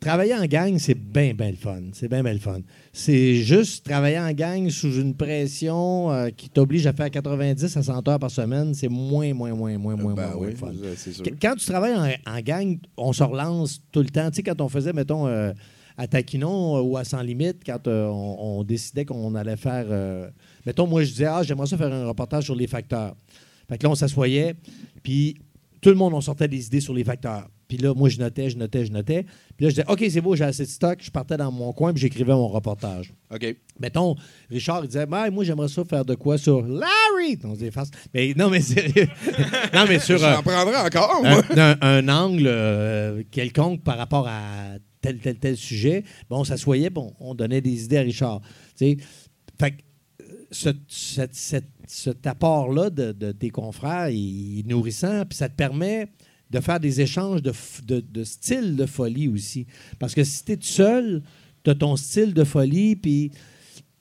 travailler 0.00 0.34
en 0.34 0.46
gang, 0.46 0.78
c'est 0.78 0.94
bien, 0.94 1.34
bien 1.34 1.50
le 1.50 1.56
fun. 1.56 1.82
C'est 1.92 2.08
bien, 2.08 2.22
bien 2.22 2.32
le 2.32 2.38
fun. 2.38 2.60
C'est 2.92 3.34
juste 3.36 3.84
travailler 3.84 4.18
en 4.18 4.32
gang 4.32 4.68
sous 4.70 4.94
une 5.00 5.14
pression 5.14 6.10
euh, 6.10 6.30
qui 6.30 6.48
t'oblige 6.48 6.86
à 6.86 6.92
faire 6.92 7.10
90 7.10 7.76
à 7.76 7.82
100 7.82 8.08
heures 8.08 8.18
par 8.18 8.30
semaine, 8.30 8.74
c'est 8.74 8.88
moins, 8.88 9.32
moins, 9.34 9.54
moins, 9.54 9.76
moins, 9.78 9.96
moins, 9.96 10.14
Ben 10.14 10.22
moins, 10.28 10.34
moins 10.34 10.46
oui, 10.46 10.50
le 10.50 10.56
fun. 10.56 10.72
sûr. 10.96 11.24
Quand 11.40 11.54
tu 11.56 11.66
travailles 11.66 12.18
en, 12.26 12.32
en 12.36 12.40
gang, 12.40 12.78
on 12.96 13.12
se 13.12 13.22
relance 13.22 13.80
tout 13.92 14.00
le 14.00 14.08
temps. 14.08 14.30
Tu 14.30 14.36
sais, 14.36 14.42
quand 14.42 14.60
on 14.60 14.68
faisait, 14.68 14.92
mettons, 14.92 15.26
euh, 15.26 15.52
à 15.96 16.06
Taquinon 16.06 16.76
euh, 16.78 16.80
ou 16.80 16.96
à 16.96 17.04
Sans 17.04 17.20
Limite, 17.20 17.58
quand 17.64 17.86
on, 17.86 18.36
on 18.40 18.64
décidait 18.64 19.04
qu'on 19.04 19.34
allait 19.34 19.56
faire. 19.56 19.86
mettons, 20.64 20.86
moi, 20.86 21.04
je 21.04 21.10
disais, 21.10 21.26
ah, 21.26 21.42
j'aimerais 21.42 21.66
ça 21.66 21.76
faire 21.76 21.92
un 21.92 22.06
reportage 22.06 22.44
sur 22.44 22.54
les 22.54 22.66
facteurs. 22.66 23.14
Fait 23.68 23.78
que 23.78 23.84
là, 23.84 23.90
on 23.90 23.94
s'assoyait, 23.94 24.54
puis 25.02 25.36
tout 25.80 25.90
le 25.90 25.94
monde, 25.94 26.12
on 26.14 26.20
sortait 26.20 26.48
des 26.48 26.66
idées 26.66 26.80
sur 26.80 26.92
les 26.94 27.04
facteurs. 27.04 27.48
Puis 27.70 27.78
là, 27.78 27.94
moi, 27.94 28.08
je 28.08 28.18
notais, 28.18 28.50
je 28.50 28.58
notais, 28.58 28.84
je 28.84 28.90
notais. 28.90 29.22
Puis 29.56 29.64
là, 29.64 29.70
je 29.70 29.74
disais, 29.76 29.84
OK, 29.88 30.04
c'est 30.10 30.20
beau, 30.20 30.34
j'ai 30.34 30.42
assez 30.42 30.64
de 30.64 30.68
stock. 30.68 30.98
Je 31.00 31.10
partais 31.10 31.36
dans 31.36 31.52
mon 31.52 31.72
coin, 31.72 31.92
puis 31.92 32.00
j'écrivais 32.02 32.32
mon 32.32 32.48
reportage. 32.48 33.12
OK. 33.32 33.56
Mettons, 33.78 34.16
Richard, 34.50 34.80
il 34.84 34.88
disait, 34.88 35.06
Ben, 35.06 35.30
moi, 35.30 35.44
j'aimerais 35.44 35.68
ça 35.68 35.84
faire 35.84 36.04
de 36.04 36.16
quoi 36.16 36.36
sur 36.36 36.62
Larry. 36.62 37.38
On 37.44 37.54
se 37.54 37.62
efface. 37.64 37.90
Mais 38.12 38.34
non, 38.36 38.50
mais 38.50 38.60
sérieux. 38.60 39.06
non, 39.72 39.84
mais 39.88 40.00
sur. 40.00 40.22
euh, 40.24 40.34
encore, 40.36 41.22
moi. 41.22 41.42
un, 41.56 41.58
un- 41.58 41.78
un 41.80 42.08
angle 42.08 42.46
euh, 42.48 43.22
quelconque 43.30 43.84
par 43.84 43.96
rapport 43.98 44.26
à 44.26 44.72
tel, 45.00 45.18
tel, 45.18 45.36
tel 45.38 45.56
sujet, 45.56 46.02
bon, 46.28 46.40
on 46.40 46.44
s'assoyait, 46.44 46.90
bon, 46.90 47.14
on 47.20 47.34
donnait 47.36 47.60
des 47.60 47.84
idées 47.84 47.98
à 47.98 48.02
Richard. 48.02 48.40
Tu 48.76 48.84
sais. 48.84 48.96
Fait 49.60 49.70
que 49.70 49.76
euh, 50.22 50.24
ce- 50.50 51.64
cet 51.86 52.26
apport-là 52.26 52.90
de, 52.90 53.12
de 53.12 53.32
tes 53.32 53.50
confrères, 53.50 54.10
il 54.10 54.60
est 54.60 54.66
nourrissant, 54.68 55.24
puis 55.24 55.36
ça 55.36 55.48
te 55.48 55.54
permet 55.54 56.08
de 56.50 56.60
faire 56.60 56.80
des 56.80 57.00
échanges 57.00 57.42
de, 57.42 57.52
de, 57.86 58.00
de 58.00 58.24
style 58.24 58.76
de 58.76 58.86
folie 58.86 59.28
aussi. 59.28 59.66
Parce 59.98 60.14
que 60.14 60.24
si 60.24 60.44
tu 60.44 60.52
es 60.52 60.56
tout 60.56 60.66
seul, 60.66 61.22
tu 61.62 61.70
as 61.70 61.74
ton 61.74 61.96
style 61.96 62.34
de 62.34 62.44
folie, 62.44 62.96
puis 62.96 63.30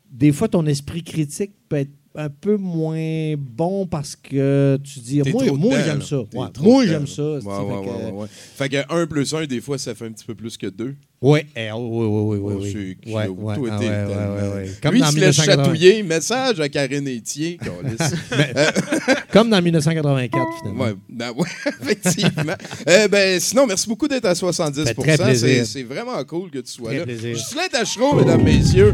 des 0.09 0.31
fois, 0.31 0.47
ton 0.47 0.65
esprit 0.65 1.03
critique 1.03 1.51
peut 1.67 1.77
être 1.77 1.91
un 2.21 2.29
peu 2.29 2.57
moins 2.57 3.33
bon 3.37 3.87
parce 3.87 4.13
que 4.17 4.77
tu 4.83 4.99
dis 4.99 5.21
moi, 5.31 5.43
moi 5.53 5.75
j'aime 5.85 6.01
ça. 6.01 6.19
Ouais, 6.19 6.47
moi 6.59 6.85
j'aime 6.85 7.07
ça. 7.07 7.21
Ouais, 7.23 7.37
ouais, 7.37 7.41
fait 7.43 7.53
ouais, 7.53 7.85
que- 7.85 8.05
ouais, 8.05 8.11
ouais. 8.11 8.27
Fait 8.29 8.67
que 8.69 8.77
1 8.93 9.07
plus 9.07 9.33
1, 9.33 9.45
des 9.45 9.61
fois, 9.61 9.77
ça 9.77 9.95
fait 9.95 10.05
un 10.05 10.11
petit 10.11 10.25
peu 10.25 10.35
plus 10.35 10.57
que 10.57 10.67
2. 10.67 10.95
Oui, 11.21 11.39
eh, 11.55 11.69
oui, 11.71 11.79
oui, 11.81 12.07
oui, 12.07 12.37
oui, 12.41 12.53
Oh, 12.55 12.59
oui. 12.61 12.97
c'est 13.05 13.11
Ouais, 13.13 13.27
ouais, 13.27 13.55
Toi, 13.55 13.69
ah, 13.71 13.79
ouais, 13.79 13.87
ouais, 13.87 14.07
tellement- 14.07 14.35
ouais, 14.35 14.53
ouais. 14.55 14.71
Comme 14.81 14.93
Lui, 14.93 14.99
dans 15.01 15.07
il 15.07 15.11
se 15.13 15.19
laisse 15.19 15.37
1980. 15.39 15.63
chatouiller. 15.63 16.03
Message 16.03 16.59
à 16.59 16.69
Karine 16.69 17.07
Etier. 17.07 17.57
Comme 19.31 19.49
dans 19.49 19.61
1984, 19.61 20.45
finalement. 20.61 20.83
Ouais, 20.83 20.93
ben 21.09 21.31
ouais, 21.31 21.47
effectivement. 21.81 22.53
Euh, 22.87 23.07
ben, 23.07 23.39
sinon, 23.39 23.65
merci 23.67 23.87
beaucoup 23.87 24.07
d'être 24.09 24.25
à 24.25 24.35
70 24.35 24.83
Fait 24.85 24.93
très 24.93 25.17
plaisir. 25.17 25.47
C'est- 25.47 25.65
C'est 25.65 25.83
vraiment 25.83 26.21
cool 26.25 26.49
que 26.51 26.59
tu 26.59 26.71
sois 26.71 26.89
Très 26.89 26.97
là. 26.99 27.03
plaisir. 27.05 27.35
Justin 27.35 27.67
Tachereau, 27.71 28.15
mesdames, 28.15 28.43
messieurs. 28.43 28.93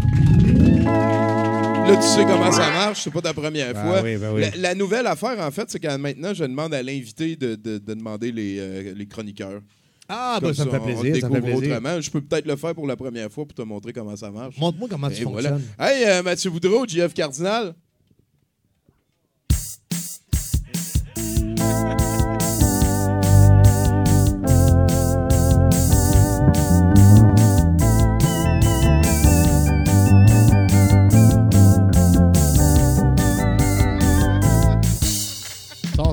Là, 1.88 1.96
tu 1.98 2.08
sais 2.08 2.24
comment 2.26 2.52
ça 2.52 2.72
marche, 2.72 3.02
c'est 3.04 3.12
pas 3.12 3.22
ta 3.22 3.34
première 3.34 3.72
Ah 3.76 3.84
fois. 3.86 4.02
oui, 4.04 4.18
ben 4.18 4.32
oui. 4.34 4.42
La, 4.42 4.70
la 4.70 4.76
nouvelle 4.76 5.06
affaire, 5.06 5.40
en 5.40 5.52
fait, 5.52 5.70
c'est 5.70 5.80
que 5.80 5.96
maintenant, 5.98 6.34
je 6.34 6.44
demande 6.44 6.74
à 6.74 6.82
l'invité 6.82 7.36
de, 7.36 7.54
de- 7.56 7.78
de 7.78 7.94
demander 7.94 8.32
les, 8.32 8.58
euh, 8.60 8.94
les 8.96 9.06
chroniqueurs. 9.06 9.62
Ah, 10.10 10.38
Comme 10.40 10.50
ben, 10.50 10.56
ça 10.56 10.66
me 10.66 10.72
fait 10.72 10.80
plaisir. 10.80 11.18
Ça 11.22 11.30
me 11.30 11.36
fait 11.36 11.42
plaisir. 11.42 11.72
autrement. 11.78 12.02
Je 12.02 12.10
peux 12.12 12.22
peut-être 12.22 12.46
le 12.48 12.56
faire 12.56 12.74
pour 12.74 12.88
la 12.88 12.96
première 12.96 13.32
fois 13.32 13.46
pour 13.46 13.54
te 13.56 13.62
montrer 13.62 13.94
comment 13.94 14.16
ça 14.16 14.32
marche. 14.32 14.58
Montre-moi 14.58 14.88
comment 14.90 15.10
tu 15.10 15.24
voilà. 15.24 15.50
fonctionnes. 15.50 15.70
Hey, 15.80 16.06
euh, 16.08 16.24
Mathieu 16.24 16.50
Boudreau, 16.50 16.86
JF 16.88 17.14
Cardinal. 17.14 17.74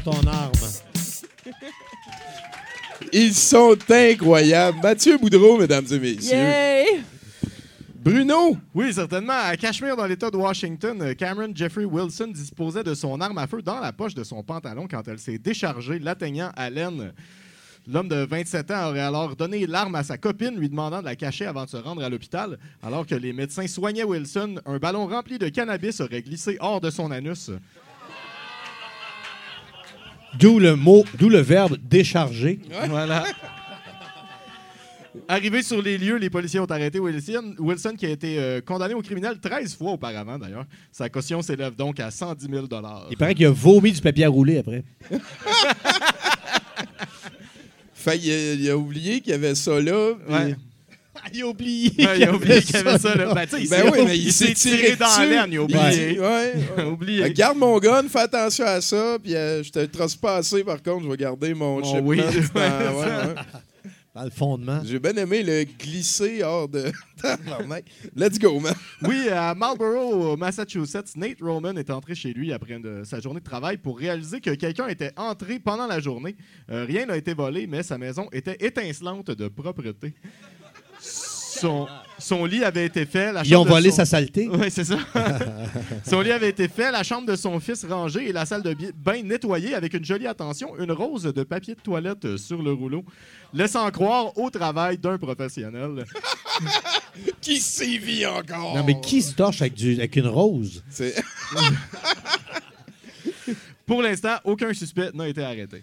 Ton 0.02 0.26
arme. 0.26 0.52
Ils 3.12 3.34
sont 3.34 3.76
incroyables. 3.88 4.78
Mathieu 4.82 5.18
Boudreau, 5.18 5.58
mesdames 5.58 5.86
et 5.90 5.98
messieurs. 5.98 6.36
Yay! 6.36 7.02
Bruno. 8.02 8.56
Oui, 8.74 8.92
certainement. 8.92 9.34
À 9.36 9.56
Cashmere, 9.56 9.96
dans 9.96 10.06
l'État 10.06 10.30
de 10.30 10.36
Washington, 10.36 11.14
Cameron 11.14 11.52
Jeffrey 11.54 11.84
Wilson 11.84 12.28
disposait 12.34 12.82
de 12.82 12.94
son 12.94 13.20
arme 13.20 13.38
à 13.38 13.46
feu 13.46 13.62
dans 13.62 13.78
la 13.78 13.92
poche 13.92 14.14
de 14.14 14.24
son 14.24 14.42
pantalon 14.42 14.88
quand 14.90 15.06
elle 15.06 15.20
s'est 15.20 15.38
déchargée, 15.38 16.00
l'atteignant 16.00 16.50
à 16.56 16.68
l'aine. 16.68 17.12
L'homme 17.86 18.08
de 18.08 18.24
27 18.24 18.70
ans 18.70 18.90
aurait 18.90 19.00
alors 19.00 19.36
donné 19.36 19.66
l'arme 19.66 19.94
à 19.94 20.02
sa 20.02 20.16
copine, 20.16 20.56
lui 20.56 20.68
demandant 20.68 21.00
de 21.00 21.04
la 21.04 21.16
cacher 21.16 21.46
avant 21.46 21.64
de 21.64 21.70
se 21.70 21.76
rendre 21.76 22.02
à 22.02 22.08
l'hôpital. 22.08 22.58
Alors 22.82 23.06
que 23.06 23.14
les 23.14 23.32
médecins 23.32 23.66
soignaient 23.66 24.04
Wilson, 24.04 24.60
un 24.66 24.78
ballon 24.78 25.06
rempli 25.06 25.38
de 25.38 25.48
cannabis 25.48 26.00
aurait 26.00 26.22
glissé 26.22 26.56
hors 26.60 26.80
de 26.80 26.90
son 26.90 27.10
anus. 27.10 27.50
D'où 30.38 30.58
le 30.58 30.76
mot, 30.76 31.04
d'où 31.18 31.28
le 31.28 31.40
verbe 31.40 31.76
décharger. 31.82 32.58
Voilà. 32.88 33.24
Arrivé 35.28 35.62
sur 35.62 35.80
les 35.82 35.98
lieux, 35.98 36.16
les 36.16 36.30
policiers 36.30 36.58
ont 36.58 36.64
arrêté 36.66 36.98
Wilson, 36.98 37.54
Wilson 37.58 37.94
qui 37.98 38.06
a 38.06 38.08
été 38.08 38.38
euh, 38.38 38.60
condamné 38.62 38.94
au 38.94 39.02
criminel 39.02 39.38
13 39.40 39.76
fois 39.76 39.92
auparavant, 39.92 40.38
d'ailleurs. 40.38 40.64
Sa 40.90 41.08
caution 41.10 41.42
s'élève 41.42 41.74
donc 41.76 42.00
à 42.00 42.10
110 42.10 42.48
000 42.50 42.66
Il 43.10 43.16
paraît 43.16 43.34
qu'il 43.34 43.44
a 43.46 43.50
vomi 43.50 43.92
du 43.92 44.00
papier 44.00 44.24
à 44.24 44.28
rouler 44.28 44.58
après. 44.58 44.82
Fait, 47.94 48.16
il, 48.18 48.30
a, 48.32 48.52
il 48.54 48.70
a 48.70 48.76
oublié 48.76 49.20
qu'il 49.20 49.30
y 49.30 49.34
avait 49.34 49.54
ça 49.54 49.80
là. 49.80 50.14
puis- 50.26 50.34
Ouais. 50.34 50.56
il 51.34 51.42
a 51.42 51.46
oublié. 51.48 51.90
Ouais, 51.98 52.18
il 52.20 52.24
a 52.24 52.34
oublié 52.34 52.60
qu'il 52.62 52.74
y 52.74 52.78
avait 52.78 52.98
ça. 52.98 53.14
Là. 53.14 53.34
Ben, 53.34 53.46
il 53.58 53.68
Ben 53.68 53.82
s'est- 53.82 53.90
oui, 53.90 53.98
mais 54.06 54.18
il, 54.18 54.32
s'est 54.32 54.54
tiré, 54.54 54.96
dans 54.96 55.06
dessus. 55.06 55.28
l'aine, 55.28 55.46
il 55.52 55.56
a 55.58 55.62
oublié. 55.62 56.18
Ouais. 56.20 56.54
ouais. 56.76 56.84
oublié. 56.84 57.24
Euh, 57.24 57.32
Garde 57.34 57.58
mon 57.58 57.78
gun, 57.78 58.08
fais 58.08 58.20
attention 58.20 58.64
à 58.66 58.80
ça, 58.80 59.18
puis 59.22 59.34
euh, 59.34 59.62
je 59.62 59.70
te 59.70 60.16
pas 60.20 60.36
assez, 60.36 60.64
par 60.64 60.82
contre, 60.82 61.04
je 61.04 61.10
vais 61.10 61.16
garder 61.16 61.54
mon, 61.54 61.78
Mon 61.78 61.84
chipmunk 61.84 62.06
weed. 62.08 62.52
dans- 62.54 62.60
ouais, 62.60 63.06
ouais. 63.06 63.34
Dans 64.14 64.24
le 64.24 64.30
fondement. 64.30 64.82
J'ai 64.84 64.98
bien 64.98 65.14
aimé 65.16 65.42
le 65.42 65.64
glisser 65.64 66.42
hors 66.42 66.68
de. 66.68 66.92
Let's 68.14 68.38
go, 68.38 68.60
man. 68.60 68.74
Oui, 69.02 69.28
à 69.30 69.54
Marlborough, 69.54 70.32
au 70.32 70.36
Massachusetts, 70.36 71.16
Nate 71.16 71.40
Roman 71.40 71.74
est 71.76 71.88
entré 71.88 72.14
chez 72.14 72.34
lui 72.34 72.52
après 72.52 72.74
une- 72.74 73.06
sa 73.06 73.20
journée 73.20 73.40
de 73.40 73.44
travail 73.44 73.78
pour 73.78 73.98
réaliser 73.98 74.40
que 74.40 74.50
quelqu'un 74.50 74.88
était 74.88 75.12
entré 75.16 75.58
pendant 75.58 75.86
la 75.86 75.98
journée. 75.98 76.36
Euh, 76.70 76.84
rien 76.84 77.06
n'a 77.06 77.16
été 77.16 77.32
volé, 77.32 77.66
mais 77.66 77.82
sa 77.82 77.96
maison 77.96 78.28
était 78.32 78.56
étincelante 78.60 79.30
de 79.30 79.48
propreté. 79.48 80.12
Son, 81.62 81.86
son 82.18 82.44
lit 82.44 82.64
avait 82.64 82.86
été 82.86 83.06
fait. 83.06 83.32
La 83.32 83.42
Ils 83.44 83.54
ont 83.54 83.58
chambre 83.60 83.66
de 83.66 83.70
volé 83.70 83.90
son- 83.90 83.96
sa 83.96 84.04
saleté. 84.04 84.48
Oui, 84.52 84.66
c'est 84.68 84.82
ça. 84.84 84.98
son 86.04 86.20
lit 86.20 86.32
avait 86.32 86.48
été 86.48 86.66
fait, 86.66 86.90
la 86.90 87.04
chambre 87.04 87.26
de 87.28 87.36
son 87.36 87.60
fils 87.60 87.84
rangée 87.88 88.28
et 88.28 88.32
la 88.32 88.44
salle 88.44 88.62
de 88.64 88.76
bain 88.96 89.22
nettoyée 89.22 89.74
avec 89.74 89.94
une 89.94 90.04
jolie 90.04 90.26
attention, 90.26 90.76
une 90.80 90.90
rose 90.90 91.22
de 91.22 91.42
papier 91.44 91.76
de 91.76 91.80
toilette 91.80 92.36
sur 92.36 92.60
le 92.60 92.72
rouleau, 92.72 93.04
laissant 93.54 93.88
croire 93.92 94.36
au 94.36 94.50
travail 94.50 94.98
d'un 94.98 95.18
professionnel. 95.18 96.04
Qui 97.40 97.60
sévit 97.60 98.26
encore? 98.26 98.74
Non, 98.76 98.82
mais 98.84 99.00
qui 99.00 99.22
se 99.22 99.34
torche 99.34 99.60
avec, 99.60 99.74
du, 99.74 99.92
avec 99.94 100.16
une 100.16 100.26
rose? 100.28 100.82
Pour 103.86 104.02
l'instant, 104.02 104.36
aucun 104.44 104.72
suspect 104.72 105.10
n'a 105.14 105.28
été 105.28 105.42
arrêté. 105.44 105.82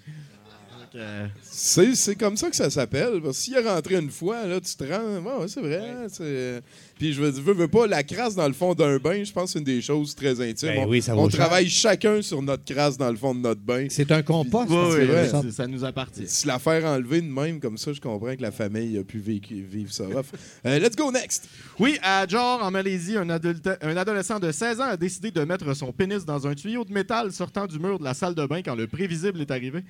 Euh, 0.96 1.28
C'est 1.44 1.94
c'est 1.96 2.16
comme 2.16 2.36
ça 2.38 2.50
que 2.50 2.56
ça 2.56 2.70
s'appelle. 2.70 3.22
Parce 3.24 3.38
que 3.38 3.44
s'il 3.44 3.54
est 3.56 3.68
rentré 3.68 3.96
une 3.96 4.10
fois, 4.10 4.46
là, 4.46 4.60
tu 4.60 4.76
te 4.76 4.84
rends. 4.84 5.40
Ouais, 5.42 5.48
c'est 5.48 5.62
vrai. 5.62 5.82
c'est- 6.10 6.62
Puis 6.98 7.14
je 7.14 7.22
veux, 7.22 7.30
veux, 7.30 7.54
veux 7.54 7.68
pas, 7.68 7.88
la 7.88 8.04
crasse 8.04 8.36
dans 8.36 8.48
le 8.48 8.54
fond 8.54 8.74
d'un 8.74 8.98
bain, 8.98 9.24
je 9.24 9.32
pense 9.32 9.46
que 9.46 9.50
c'est 9.52 9.60
une 9.60 9.66
des 9.66 9.82
choses 9.82 10.16
très 10.16 10.42
intimes. 10.42 10.70
Ben 10.70 10.80
on 10.86 10.90
oui, 10.90 11.02
ça 11.02 11.16
on 11.16 11.24
vaut 11.24 11.30
cher. 11.30 11.40
travaille 11.40 11.70
chacun 11.70 12.22
sur 12.22 12.42
notre 12.42 12.66
crasse 12.66 12.98
dans 12.98 13.10
le 13.10 13.16
fond 13.18 13.34
de 13.36 13.40
notre 13.40 13.62
bain. 13.62 13.88
C'est 13.90 14.12
un 14.12 14.22
compost. 14.22 14.68
que 14.68 14.74
ouais, 14.74 15.06
c'est 15.08 15.14
ouais, 15.14 15.28
ça. 15.30 15.42
c'est- 15.44 15.52
ça 15.52 15.68
nous 15.68 15.84
appartient. 15.86 16.28
Si 16.28 16.46
la 16.48 16.60
faire 16.60 16.84
enlever 16.86 17.22
de 17.22 17.28
même, 17.28 17.60
comme 17.60 17.78
ça, 17.78 17.94
je 17.94 18.02
comprends 18.02 18.36
que 18.36 18.42
la 18.42 18.52
famille 18.52 18.98
a 18.98 19.04
pu 19.04 19.20
vécu- 19.20 19.62
vivre 19.64 19.92
ça 19.94 20.06
rough. 20.06 20.26
Euh, 20.66 20.78
let's 20.80 20.96
go 20.96 21.12
next. 21.12 21.48
Oui, 21.80 21.98
à 22.04 22.28
Johor, 22.28 22.62
en 22.64 22.72
Malaisie, 22.72 23.16
un, 23.16 23.30
adulte- 23.30 23.78
un 23.82 23.96
adolescent 23.96 24.40
de 24.40 24.52
16 24.52 24.82
ans 24.82 24.90
a 24.90 24.98
décidé 24.98 25.32
de 25.32 25.42
mettre 25.46 25.74
son 25.74 25.92
pénis 25.94 26.26
dans 26.26 26.48
un 26.48 26.54
tuyau 26.56 26.84
de 26.84 26.92
métal 26.92 27.32
sortant 27.32 27.66
du 27.66 27.80
mur 27.80 27.98
de 28.00 28.04
la 28.04 28.14
salle 28.14 28.36
de 28.36 28.46
bain 28.46 28.62
quand 28.62 28.76
le 28.76 28.88
prévisible 28.88 29.40
est 29.40 29.52
arrivé. 29.52 29.84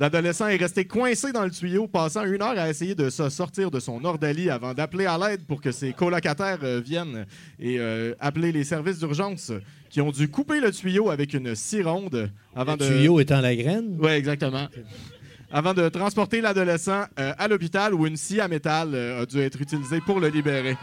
L'adolescent 0.00 0.48
est 0.48 0.56
resté 0.56 0.84
coincé 0.86 1.30
dans 1.30 1.44
le 1.44 1.52
tuyau, 1.52 1.86
passant 1.86 2.24
une 2.24 2.42
heure 2.42 2.58
à 2.58 2.68
essayer 2.68 2.96
de 2.96 3.10
se 3.10 3.28
sortir 3.28 3.70
de 3.70 3.78
son 3.78 4.04
ordalie 4.04 4.50
avant 4.50 4.74
d'appeler 4.74 5.06
à 5.06 5.16
l'aide 5.16 5.44
pour 5.46 5.60
que 5.60 5.70
ses 5.70 5.92
colocataires 5.92 6.58
euh, 6.64 6.80
viennent 6.84 7.26
et 7.60 7.78
euh, 7.78 8.12
appeler 8.18 8.50
les 8.50 8.64
services 8.64 8.98
d'urgence 8.98 9.52
qui 9.90 10.00
ont 10.00 10.10
dû 10.10 10.26
couper 10.28 10.60
le 10.60 10.72
tuyau 10.72 11.10
avec 11.10 11.32
une 11.32 11.54
scie 11.54 11.82
ronde 11.82 12.28
avant 12.56 12.72
Le 12.72 12.78
de... 12.78 12.86
tuyau 12.88 13.20
étant 13.20 13.40
la 13.40 13.54
graine? 13.54 13.96
Oui, 14.00 14.10
exactement. 14.10 14.66
Avant 15.52 15.74
de 15.74 15.88
transporter 15.88 16.40
l'adolescent 16.40 17.04
euh, 17.20 17.32
à 17.38 17.46
l'hôpital 17.46 17.94
où 17.94 18.04
une 18.04 18.16
scie 18.16 18.40
à 18.40 18.48
métal 18.48 18.96
a 18.96 19.24
dû 19.26 19.38
être 19.38 19.60
utilisée 19.60 20.00
pour 20.00 20.18
le 20.18 20.26
libérer. 20.26 20.76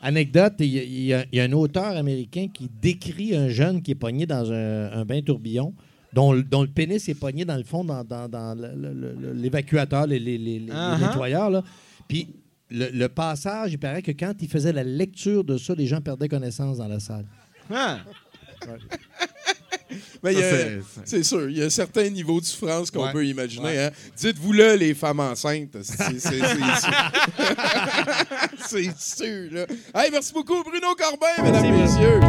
Anecdote, 0.00 0.54
il 0.60 0.66
y, 0.68 1.12
a- 1.12 1.24
y 1.30 1.36
y 1.36 1.40
un 1.40 1.52
auteur 1.52 1.94
américain 1.94 2.46
qui 2.52 2.70
décrit 2.80 3.36
un 3.36 3.50
jeune 3.50 3.82
qui 3.82 3.90
est 3.90 3.94
pogné 3.94 4.24
dans 4.24 4.50
un, 4.50 4.90
un 4.92 5.04
bain 5.04 5.20
tourbillon 5.20 5.74
dont, 6.12 6.32
le- 6.32 6.42
dont 6.42 6.62
le 6.62 6.68
pénis 6.68 7.08
est 7.08 7.14
pogné 7.14 7.44
dans 7.44 7.56
le 7.56 7.64
fond, 7.64 7.84
dans, 7.84 8.04
dans- 8.04 8.28
dans 8.28 8.54
le- 8.58 8.74
le- 8.74 9.14
le- 9.14 9.32
l'évacuateur, 9.32 10.06
les, 10.06 10.18
les- 10.18 10.38
les- 10.38 10.58
les 10.58 10.72
Uh-huh. 10.72 11.00
nettoyeurs. 11.00 11.50
Là. 11.50 11.62
Puis 12.08 12.28
le, 12.70 12.88
le 12.92 13.08
passage, 13.08 13.72
il 13.72 13.78
paraît 13.78 14.02
que 14.02 14.12
quand 14.12 14.34
il 14.40 14.48
faisait 14.48 14.72
la 14.72 14.84
lecture 14.84 15.44
de 15.44 15.56
ça, 15.58 15.74
les 15.74 15.86
gens 15.86 16.00
perdaient 16.00 16.28
connaissance 16.28 16.78
dans 16.78 16.88
la 16.88 17.00
salle. 17.00 17.26
Ah, 17.72 17.98
Mais 20.22 20.34
il 20.34 20.38
y 20.38 20.42
a- 20.42 20.50
Ça, 20.82 21.00
c'est- 21.04 21.22
sûr, 21.24 21.50
il 21.50 21.58
y 21.58 21.62
a 21.62 21.64
un 21.64 21.70
certain 21.70 22.08
niveau 22.10 22.40
de 22.40 22.44
souffrance 22.44 22.92
qu'on 22.92 23.06
Ouais. 23.06 23.12
peut 23.12 23.26
imaginer. 23.26 23.86
hein. 23.86 23.90
Dites-vous-le, 24.16 24.76
les 24.76 24.94
femmes 24.94 25.18
enceintes. 25.18 25.76
C'est 25.82 26.20
sûr. 26.20 26.44
C'est 28.68 28.96
sûr, 29.00 29.50
là. 29.52 29.66
Hey, 29.94 30.10
merci 30.12 30.32
beaucoup, 30.32 30.62
Bruno 30.62 30.94
Corbin, 30.96 31.42
mesdames 31.42 31.64
et 31.64 31.72
messieurs. 31.72 32.20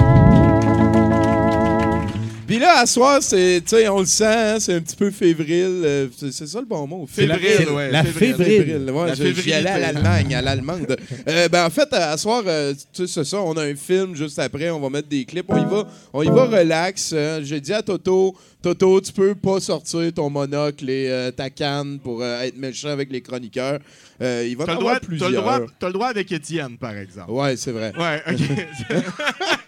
Là, 2.62 2.80
à 2.82 2.86
soir, 2.86 3.24
c'est, 3.24 3.62
tu 3.65 3.76
sais, 3.76 3.88
on 3.89 4.00
le 4.02 4.06
sent, 4.06 4.24
hein, 4.26 4.58
c'est 4.60 4.76
un 4.76 4.82
petit 4.82 4.95
peu 4.95 5.10
fébrile. 5.10 5.82
euh, 5.84 6.08
c'est, 6.15 6.32
c'est 6.32 6.45
ça 6.47 6.60
le 6.60 6.67
bon 6.67 6.86
mot. 6.86 7.08
Fébrile, 7.12 7.69
ouais. 7.71 7.89
la 7.89 8.04
fébrile. 8.04 8.36
fébrile. 8.36 8.91
Ouais, 8.91 9.08
La 9.08 9.15
je- 9.15 9.34
j'y 9.34 9.52
allais 9.52 9.67
à 9.69 9.74
fébrilité. 9.78 9.80
l'Allemagne, 9.93 10.36
à 10.36 10.41
l'allemande. 10.43 10.97
Euh, 11.28 11.50
ben, 11.50 11.65
en 11.65 11.69
fait, 11.71 11.91
à 11.91 12.15
soir, 12.17 12.43
euh, 12.45 12.74
tu 12.93 13.08
sais, 13.08 13.13
c'est 13.13 13.24
ça, 13.30 13.41
on 13.41 13.54
a 13.58 13.63
un 13.63 13.76
film 13.76 14.15
juste 14.15 14.38
après, 14.38 14.69
on 14.69 14.80
va 14.80 14.89
mettre 14.89 15.08
des 15.10 15.26
clips, 15.26 15.45
on 15.50 15.58
y 15.58 15.65
va, 15.69 15.88
on 16.13 16.21
y 16.21 16.28
va 16.28 16.45
relax. 16.45 17.13
hein. 17.13 17.39
J'ai 17.41 17.60
dit 17.60 17.74
à 17.74 17.82
Toto, 17.82 18.36
Toto, 18.62 19.02
tu 19.02 19.12
peux 19.12 19.34
pas 19.34 19.60
sortir 19.60 20.13
ton 20.13 20.30
monocle 20.30 20.88
et 20.88 21.10
euh, 21.10 21.32
ta 21.32 21.50
canne 21.50 21.97
pour 22.00 22.21
euh, 22.21 22.41
être 22.43 22.58
méchant 22.58 22.89
avec 22.89 23.12
les 23.12 23.21
chroniqueurs. 23.21 23.80
Euh, 24.21 24.45
il 24.47 24.56
va 24.56 24.65
T'as 24.65 24.74
en 24.74 24.76
le, 24.76 24.80
droit, 24.82 24.91
avoir 24.91 25.02
t'as, 25.02 25.08
plusieurs. 25.08 25.30
le 25.32 25.36
droit, 25.38 25.60
t'as 25.80 25.88
le 25.88 25.93
droit 25.93 26.08
avec 26.10 26.32
Étienne, 26.32 26.78
par 26.78 26.95
exemple. 26.95 27.32
Ouais, 27.32 27.58
c'est 27.58 27.71
vrai. 27.71 27.91
Ouais, 27.97 28.21
OK. 28.30 28.95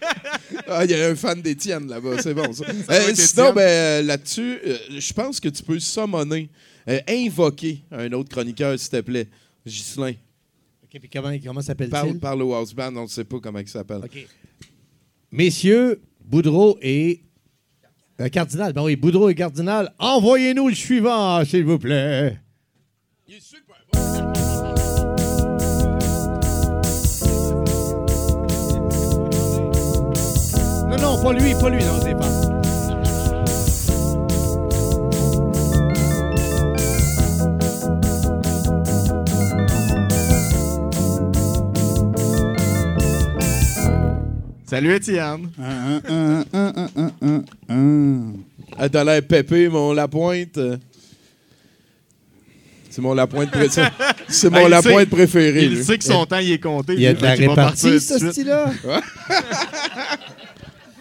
Ah, 0.68 0.84
il 0.84 0.90
y 0.90 0.94
a 0.94 1.08
un 1.08 1.14
fan 1.14 1.40
d'Étienne 1.40 1.88
là-bas, 1.88 2.20
c'est 2.22 2.34
bon 2.34 2.52
ça. 2.52 2.64
Euh, 2.90 3.14
sinon, 3.14 3.52
ben, 3.52 3.60
euh, 3.62 4.02
là-dessus, 4.02 4.58
euh, 4.66 4.76
je 4.98 5.12
pense 5.12 5.40
que 5.40 5.48
tu 5.48 5.62
peux 5.62 5.78
summoner, 5.78 6.50
euh, 6.88 7.00
invoquer 7.08 7.82
un 7.90 8.12
autre 8.12 8.30
chroniqueur, 8.30 8.78
s'il 8.78 8.90
te 8.90 9.00
plaît. 9.00 9.28
Ghislain. 9.66 10.12
OK, 10.84 11.00
puis 11.00 11.08
comment, 11.10 11.32
comment 11.44 11.60
s'appelle-t-il? 11.62 11.90
Parle, 11.90 12.18
parle 12.18 12.42
au 12.42 12.54
house 12.54 12.74
band, 12.74 12.94
on 12.96 13.02
ne 13.04 13.08
sait 13.08 13.24
pas 13.24 13.38
comment 13.40 13.58
il 13.58 13.68
s'appelle. 13.68 14.00
OK. 14.04 14.26
Messieurs, 15.32 16.00
Boudreau 16.24 16.78
et. 16.82 17.22
euh, 18.20 18.28
Cardinal, 18.28 18.72
ben 18.72 18.82
oui, 18.82 18.96
Boudreau 18.96 19.28
et 19.30 19.34
Cardinal, 19.34 19.92
envoyez-nous 19.98 20.68
le 20.68 20.74
suivant, 20.74 21.44
s'il 21.44 21.64
vous 21.64 21.78
plaît. 21.78 22.38
Non, 31.00 31.16
non, 31.16 31.22
pas 31.22 31.32
lui, 31.32 31.54
pas 31.54 31.68
lui, 31.70 31.82
non, 31.84 32.00
c'est 32.02 32.14
pas. 32.14 33.44
Salut, 44.66 44.94
Étienne. 44.94 45.50
Un, 45.60 46.00
un, 46.08 46.44
un, 46.52 46.72
un, 46.76 46.88
un, 46.96 47.10
un, 47.22 47.44
un. 47.68 48.32
Ah, 48.78 48.88
t'as 48.88 49.04
l'air 49.04 49.22
pépé, 49.22 49.68
mon 49.68 49.92
Lapointe. 49.92 50.58
C'est 52.90 53.02
mon 53.02 53.14
Lapointe 53.14 53.50
préféré. 53.50 53.88
C'est 54.28 54.50
mon 54.50 54.56
Ah, 54.58 54.62
il 54.64 54.70
Lapointe 54.70 54.98
sait- 55.00 55.06
préféré. 55.06 55.64
Il 55.64 55.74
lui. 55.76 55.84
sait 55.84 55.98
que 55.98 56.04
son 56.04 56.24
temps 56.26 56.38
il 56.38 56.52
est 56.52 56.58
compté. 56.58 56.94
Il 56.94 57.00
y 57.00 57.06
a 57.06 57.12
de 57.14 57.22
la 57.22 57.34
répartie, 57.34 58.00
ce 58.00 58.18
style-là. 58.30 58.70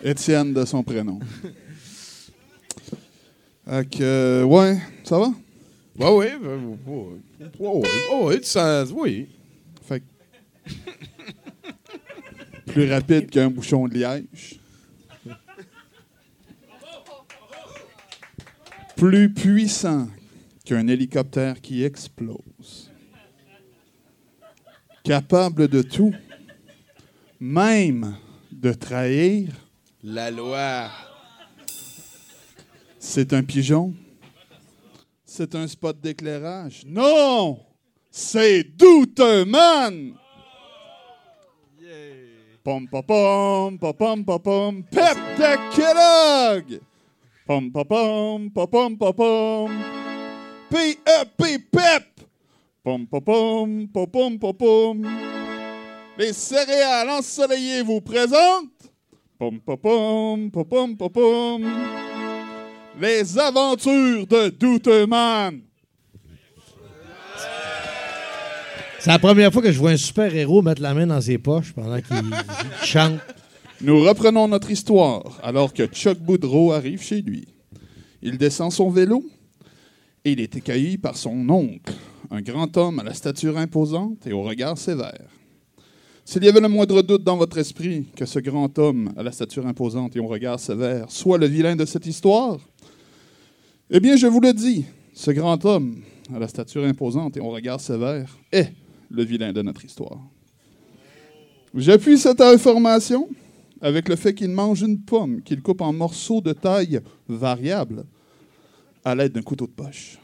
Étienne 0.04 0.54
de 0.54 0.66
son 0.66 0.84
prénom. 0.84 1.20
Fait 3.66 3.90
que, 3.90 4.04
euh, 4.04 4.44
ouais, 4.44 4.78
ça 5.04 5.18
va? 5.18 5.28
Ouais, 5.98 6.10
ouais, 6.10 6.36
ouais, 6.36 6.56
ouais, 6.56 6.78
ouais, 6.86 7.06
ouais, 7.60 7.82
ouais, 8.12 8.24
ouais, 8.26 8.40
tu 8.42 8.48
sens- 8.48 8.92
oui. 8.94 9.30
Fait 9.88 10.02
que- 10.02 10.06
Plus 12.72 12.92
rapide 12.92 13.30
qu'un 13.30 13.50
bouchon 13.50 13.88
de 13.88 13.94
liège. 13.94 14.60
Plus 18.96 19.32
puissant 19.34 20.08
qu'un 20.66 20.88
hélicoptère 20.88 21.62
qui 21.62 21.84
explose. 21.84 22.92
Capable 25.04 25.68
de 25.68 25.82
tout, 25.82 26.14
même 27.40 28.16
de 28.52 28.72
trahir, 28.74 29.63
La 30.06 30.30
loi. 30.30 30.90
c'est 33.00 33.32
un 33.32 33.42
pigeon? 33.42 33.94
C'est 35.24 35.56
un 35.56 35.66
spot 35.66 35.98
d'éclairage? 35.98 36.84
Non! 36.86 37.58
C'est 38.12 38.66
Douteman! 38.66 40.14
Pom 42.66 42.86
pom 42.86 43.02
pom 43.02 43.78
pom 43.80 43.94
pom 43.94 44.26
pom 44.26 44.40
pom 44.40 44.84
Pep 44.84 45.18
de 45.38 45.74
Kellogg! 45.74 46.82
Pom 47.48 47.72
pom 47.72 47.86
pom 47.86 48.52
pom 48.52 48.68
pom 48.68 48.98
pom 48.98 49.14
pom 49.14 49.72
P-E-P 50.70 51.60
Pep! 51.72 52.28
Pom 52.84 53.08
pom 53.08 53.22
pom 53.22 53.88
pom 53.88 54.08
pom 54.08 54.38
pom 54.38 54.54
pom 54.54 55.08
Les 56.18 56.34
céréales 56.34 57.10
ensoleillées 57.10 57.84
vous 57.84 58.02
présentent 58.02 58.73
Pom 59.44 59.60
pom 59.60 59.78
pom 59.78 60.52
pom 60.52 60.66
pom 60.66 60.96
pom 60.96 61.10
pom 61.10 61.62
Les 62.98 63.38
aventures 63.38 64.26
de 64.26 64.48
Douteman! 64.48 65.60
C'est 69.00 69.10
la 69.10 69.20
première 69.20 69.52
fois 69.52 69.62
que 69.62 69.74
je 69.74 69.78
vois 69.78 69.92
un 69.92 69.98
super-héros 69.98 70.62
mettre 70.62 70.82
la 70.82 70.94
main 70.94 71.08
dans 71.08 71.20
ses 71.20 71.40
poches 71.40 71.74
pendant 71.74 72.00
qu'il 72.00 72.16
il 72.16 72.86
chante. 72.86 73.20
Nous 73.82 74.00
reprenons 74.00 74.48
notre 74.48 74.72
histoire 74.72 75.38
alors 75.44 75.74
que 75.74 75.88
Chuck 75.88 76.20
Boudreau 76.20 76.72
arrive 76.72 77.02
chez 77.02 77.22
lui. 77.22 77.46
Il 78.22 78.38
descend 78.38 78.72
son 78.72 78.90
vélo 78.92 79.26
et 80.24 80.32
il 80.32 80.40
est 80.40 80.56
accueilli 80.56 80.98
par 80.98 81.18
son 81.18 81.50
oncle, 81.50 81.92
un 82.32 82.42
grand 82.42 82.78
homme 82.78 83.00
à 83.00 83.04
la 83.04 83.14
stature 83.14 83.58
imposante 83.58 84.26
et 84.26 84.32
au 84.32 84.42
regard 84.42 84.78
sévère. 84.78 85.33
S'il 86.26 86.44
y 86.44 86.48
avait 86.48 86.62
le 86.62 86.70
moindre 86.70 87.02
doute 87.02 87.24
dans 87.24 87.36
votre 87.36 87.58
esprit 87.58 88.06
que 88.16 88.26
ce 88.26 88.40
grand 88.40 88.80
homme 88.80 89.12
à 89.18 89.24
la 89.24 89.32
stature 89.32 89.68
imposante 89.68 90.16
et 90.16 90.20
au 90.20 90.28
regard 90.28 90.60
sévère 90.60 91.12
soit 91.12 91.38
le 91.38 91.48
vilain 91.48 91.76
de 91.76 91.86
cette 91.86 92.06
histoire, 92.06 92.60
eh 93.90 94.00
bien, 94.00 94.16
je 94.16 94.28
vous 94.28 94.40
le 94.40 94.54
dis, 94.54 94.86
ce 95.14 95.32
grand 95.32 95.64
homme 95.66 96.02
à 96.34 96.40
la 96.40 96.48
stature 96.48 96.86
imposante 96.86 97.36
et 97.36 97.42
au 97.42 97.50
regard 97.50 97.82
sévère 97.82 98.38
est 98.52 98.72
le 99.10 99.24
vilain 99.24 99.52
de 99.52 99.62
notre 99.62 99.84
histoire. 99.84 100.20
J'appuie 101.76 102.18
cette 102.18 102.40
information 102.40 103.28
avec 103.82 104.08
le 104.08 104.16
fait 104.16 104.34
qu'il 104.34 104.50
mange 104.50 104.82
une 104.82 105.02
pomme 105.02 105.42
qu'il 105.42 105.62
coupe 105.62 105.82
en 105.82 105.92
morceaux 105.92 106.40
de 106.40 106.54
taille 106.54 107.02
variable 107.28 108.06
à 109.04 109.14
l'aide 109.14 109.34
d'un 109.34 109.42
couteau 109.42 109.68
de 109.68 109.72
poche. 109.72 110.18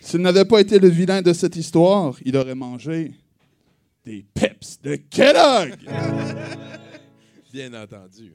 S'il 0.00 0.20
n'avait 0.20 0.44
pas 0.44 0.60
été 0.60 0.78
le 0.78 0.88
vilain 0.88 1.22
de 1.22 1.32
cette 1.32 1.56
histoire, 1.56 2.14
il 2.24 2.36
aurait 2.36 2.54
mangé 2.54 3.12
des 4.04 4.24
peps 4.34 4.80
de 4.82 4.96
Kellogg. 4.96 5.76
Bien 7.52 7.74
entendu. 7.74 8.34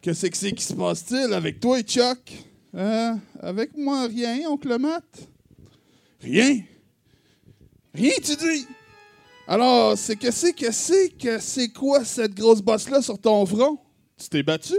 Qu'est-ce 0.00 0.26
que 0.26 0.36
c'est 0.36 0.52
qui 0.52 0.64
se 0.64 0.74
passe-t-il 0.74 1.32
avec 1.32 1.60
toi, 1.60 1.80
Chuck? 1.82 2.30
Hein? 2.74 3.20
Avec 3.40 3.76
moi, 3.76 4.06
rien, 4.06 4.48
oncle 4.48 4.78
Matt? 4.78 5.04
Rien? 6.20 6.60
Rien, 7.94 8.12
tu 8.22 8.36
dis? 8.36 8.66
Alors, 9.46 9.96
c'est 9.96 10.16
que 10.16 10.30
c'est 10.30 10.52
que 10.52 10.70
c'est 10.72 11.10
que 11.10 11.38
c'est 11.38 11.68
quoi 11.68 12.04
cette 12.04 12.34
grosse 12.34 12.60
bosse-là 12.60 13.02
sur 13.02 13.18
ton 13.18 13.44
front? 13.46 13.78
Tu 14.18 14.28
t'es 14.28 14.42
battu? 14.42 14.74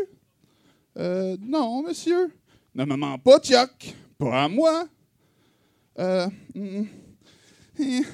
Euh, 0.97 1.37
non, 1.41 1.83
monsieur. 1.83 2.31
Ne 2.73 2.85
me 2.85 2.95
mens 2.95 3.17
pas, 3.17 3.39
Chuck. 3.39 3.95
Pas 4.17 4.43
à 4.43 4.47
moi. 4.47 4.87
Euh, 5.99 6.27
mm, 6.53 6.83
il 7.79 8.05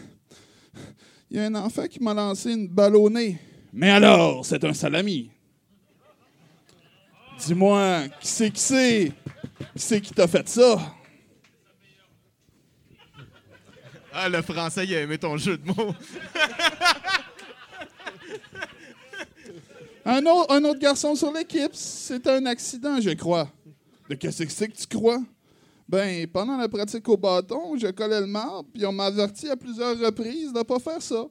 y 1.29 1.39
a 1.39 1.45
un 1.45 1.55
enfant 1.55 1.87
qui 1.87 2.01
m'a 2.01 2.13
lancé 2.13 2.51
une 2.53 2.67
balle 2.67 2.95
au 2.95 3.09
nez. 3.09 3.37
Mais 3.73 3.89
alors, 3.89 4.45
c'est 4.45 4.63
un 4.63 4.73
salami. 4.73 5.31
Dis-moi, 7.39 8.03
qui 8.19 8.27
c'est 8.27 8.51
qui 8.51 8.61
c'est? 8.61 9.11
Qui 9.73 9.79
c'est 9.79 10.01
qui 10.01 10.13
t'a 10.13 10.27
fait 10.27 10.47
ça? 10.47 10.95
Ah, 14.13 14.27
le 14.27 14.41
français, 14.41 14.85
il 14.85 14.93
a 14.95 15.01
aimé 15.01 15.17
ton 15.17 15.37
jeu 15.37 15.57
de 15.57 15.65
mots. 15.65 15.95
Un 20.03 20.25
autre, 20.25 20.51
un 20.51 20.63
autre 20.63 20.79
garçon 20.79 21.13
sur 21.13 21.31
l'équipe, 21.31 21.71
c'est 21.73 22.25
un 22.25 22.45
accident, 22.47 22.99
je 22.99 23.11
crois. 23.11 23.47
De 24.09 24.15
qu'est-ce 24.15 24.43
que 24.43 24.51
c'est 24.51 24.67
que 24.67 24.75
tu 24.75 24.87
crois? 24.87 25.21
Ben, 25.91 26.25
pendant 26.27 26.55
la 26.55 26.69
pratique 26.69 27.09
au 27.09 27.17
bâton, 27.17 27.77
je 27.77 27.87
collais 27.87 28.21
le 28.21 28.25
marbre, 28.25 28.69
puis 28.73 28.85
on 28.85 28.93
m'a 28.93 29.07
averti 29.07 29.49
à 29.49 29.57
plusieurs 29.57 29.99
reprises 29.99 30.53
de 30.53 30.59
ne 30.59 30.63
pas 30.63 30.79
faire 30.79 31.01
ça. 31.01 31.27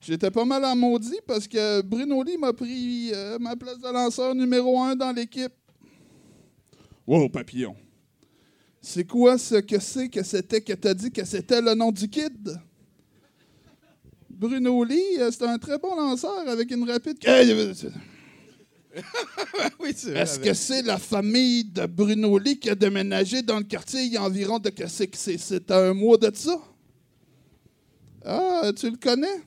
J'étais 0.00 0.30
pas 0.30 0.44
mal 0.44 0.64
en 0.64 0.76
maudit 0.76 1.18
parce 1.26 1.48
que 1.48 1.82
Bruno 1.82 2.22
Lee 2.22 2.38
m'a 2.38 2.52
pris 2.52 3.10
euh, 3.12 3.36
ma 3.40 3.56
place 3.56 3.80
de 3.80 3.92
lanceur 3.92 4.32
numéro 4.32 4.80
un 4.80 4.94
dans 4.94 5.10
l'équipe. 5.10 5.52
Wow, 7.04 7.28
papillon. 7.28 7.74
C'est 8.80 9.08
quoi 9.08 9.38
ce 9.38 9.56
que 9.56 9.80
c'est 9.80 10.08
que 10.08 10.22
c'était 10.22 10.60
que 10.60 10.74
t'as 10.74 10.94
dit 10.94 11.10
que 11.10 11.24
c'était 11.24 11.60
le 11.60 11.74
nom 11.74 11.90
du 11.90 12.08
kid? 12.08 12.56
Bruno 14.30 14.84
Lee, 14.84 15.18
euh, 15.18 15.32
c'est 15.32 15.48
un 15.48 15.58
très 15.58 15.78
bon 15.78 15.96
lanceur 15.96 16.46
avec 16.46 16.70
une 16.70 16.88
rapide. 16.88 17.18
Oui. 19.80 19.90
Est-ce 19.90 20.38
que 20.38 20.54
c'est 20.54 20.82
la 20.82 20.98
famille 20.98 21.64
de 21.64 21.86
Bruno 21.86 22.38
Lee 22.38 22.58
qui 22.58 22.70
a 22.70 22.74
déménagé 22.74 23.42
dans 23.42 23.58
le 23.58 23.64
quartier 23.64 24.02
il 24.02 24.12
y 24.12 24.16
a 24.16 24.22
environ 24.22 24.58
de 24.58 24.70
que 24.70 24.86
c'est 24.86 25.14
c'est 25.14 25.38
c'est 25.38 25.70
un 25.70 25.94
mois 25.94 26.16
de 26.16 26.34
ça? 26.34 26.60
Ah, 28.24 28.70
tu 28.76 28.90
le 28.90 28.96
connais? 28.96 29.42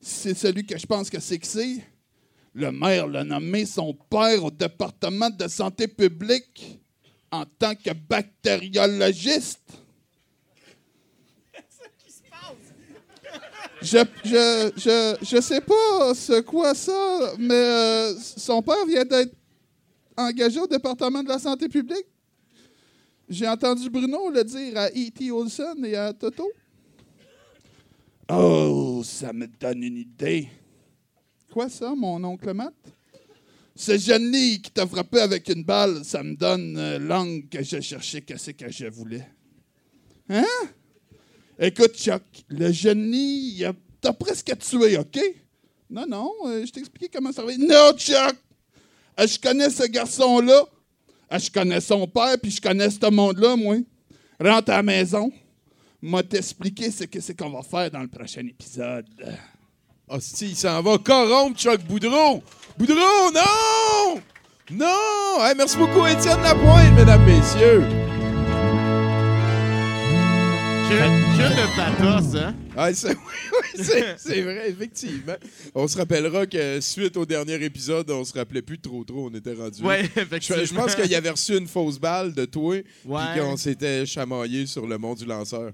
C'est 0.00 0.34
celui 0.34 0.66
que 0.66 0.78
je 0.78 0.86
pense 0.86 1.10
que 1.10 1.20
c'est 1.20 1.38
que 1.38 1.46
c'est. 1.46 1.84
Le 2.52 2.72
maire 2.72 3.06
l'a 3.06 3.22
nommé 3.22 3.64
son 3.64 3.94
père 3.94 4.44
au 4.44 4.50
département 4.50 5.30
de 5.30 5.46
santé 5.46 5.86
publique 5.86 6.80
en 7.30 7.44
tant 7.44 7.74
que 7.74 7.90
bactériologiste. 7.92 9.60
Je, 13.82 13.98
je, 14.24 14.70
je, 14.76 15.16
je 15.24 15.40
sais 15.40 15.60
pas 15.62 16.14
c'est 16.14 16.44
quoi 16.44 16.74
ça, 16.74 17.32
mais 17.38 17.54
euh, 17.54 18.14
son 18.18 18.60
père 18.62 18.84
vient 18.86 19.04
d'être 19.04 19.34
engagé 20.16 20.60
au 20.60 20.66
département 20.66 21.22
de 21.22 21.28
la 21.28 21.38
santé 21.38 21.68
publique. 21.68 22.06
J'ai 23.28 23.48
entendu 23.48 23.88
Bruno 23.88 24.28
le 24.30 24.44
dire 24.44 24.76
à 24.76 24.88
E.T. 24.88 25.30
Olson 25.30 25.76
et 25.84 25.96
à 25.96 26.12
Toto. 26.12 26.50
Oh, 28.28 29.02
ça 29.04 29.32
me 29.32 29.46
donne 29.46 29.82
une 29.82 29.96
idée. 29.96 30.48
Quoi 31.50 31.68
ça, 31.68 31.94
mon 31.94 32.22
oncle 32.24 32.52
Matt? 32.52 32.74
Ce 33.74 33.96
jeune 33.96 34.30
qui 34.30 34.70
t'a 34.74 34.86
frappé 34.86 35.20
avec 35.20 35.48
une 35.48 35.64
balle, 35.64 36.04
ça 36.04 36.22
me 36.22 36.36
donne 36.36 36.76
euh, 36.76 36.98
l'angle 36.98 37.48
que 37.48 37.62
je 37.62 37.80
cherchais, 37.80 38.20
qu'est-ce 38.20 38.50
que 38.50 38.70
je 38.70 38.86
voulais. 38.86 39.26
Hein? 40.28 40.44
Écoute, 41.62 41.94
Chuck, 41.94 42.22
le 42.48 42.68
lit, 42.94 43.56
il 43.58 43.72
t'as 44.00 44.14
presque 44.14 44.50
tué, 44.58 44.96
OK? 44.96 45.20
Non, 45.90 46.06
non, 46.08 46.32
euh, 46.46 46.64
je 46.64 46.72
t'ai 46.72 46.80
expliqué 46.80 47.10
comment 47.12 47.32
ça 47.32 47.44
va. 47.44 47.54
Non, 47.58 47.92
Chuck! 47.98 48.34
Euh, 49.18 49.26
je 49.26 49.38
connais 49.38 49.68
ce 49.68 49.82
garçon-là. 49.82 50.64
Euh, 51.32 51.38
je 51.38 51.50
connais 51.50 51.82
son 51.82 52.06
père, 52.06 52.36
puis 52.40 52.50
je 52.50 52.62
connais 52.62 52.88
ce 52.88 53.10
monde-là, 53.10 53.56
moi. 53.56 53.76
Rentre 54.40 54.70
à 54.70 54.76
la 54.76 54.82
maison. 54.82 55.30
M'a 56.00 56.22
t'expliquer 56.22 56.90
ce 56.90 57.04
que 57.04 57.20
c'est 57.20 57.38
qu'on 57.38 57.50
va 57.50 57.60
faire 57.60 57.90
dans 57.90 58.00
le 58.00 58.08
prochain 58.08 58.40
épisode. 58.40 59.04
Hostie, 60.08 60.50
il 60.50 60.56
s'en 60.56 60.80
va 60.80 60.96
corrompre 60.96 61.58
Chuck 61.60 61.82
Boudreau. 61.82 62.42
Boudreau, 62.78 63.30
non! 63.34 64.22
Non! 64.70 65.54
Merci 65.54 65.76
beaucoup, 65.76 66.06
Étienne 66.06 66.40
Lapointe, 66.40 66.94
mesdames, 66.94 67.24
messieurs. 67.26 67.82
Que, 70.90 70.96
que 70.96 71.54
de 71.54 71.76
pathos, 71.76 72.34
hein? 72.36 72.54
Ah, 72.76 72.92
c'est, 72.92 73.08
oui, 73.10 73.14
oui, 73.52 73.84
c'est, 73.84 74.16
c'est 74.18 74.42
vrai, 74.42 74.70
effectivement. 74.70 75.34
On 75.72 75.86
se 75.86 75.96
rappellera 75.96 76.46
que 76.46 76.80
suite 76.80 77.16
au 77.16 77.24
dernier 77.24 77.62
épisode, 77.64 78.10
on 78.10 78.24
se 78.24 78.32
rappelait 78.32 78.60
plus 78.62 78.78
trop 78.80 79.04
trop, 79.04 79.28
on 79.30 79.34
était 79.36 79.54
rendu. 79.54 79.82
Ouais, 79.84 80.02
Je, 80.16 80.20
effectivement. 80.22 80.64
je 80.64 80.74
pense 80.74 80.94
qu'il 80.96 81.14
avait 81.14 81.30
reçu 81.30 81.56
une 81.56 81.68
fausse 81.68 82.00
balle 82.00 82.34
de 82.34 82.44
toi, 82.44 82.74
Ouais. 83.04 83.20
puis 83.32 83.40
qu'on 83.40 83.56
s'était 83.56 84.04
chamaillé 84.04 84.66
sur 84.66 84.84
le 84.84 84.98
monde 84.98 85.18
du 85.18 85.26
lanceur. 85.26 85.70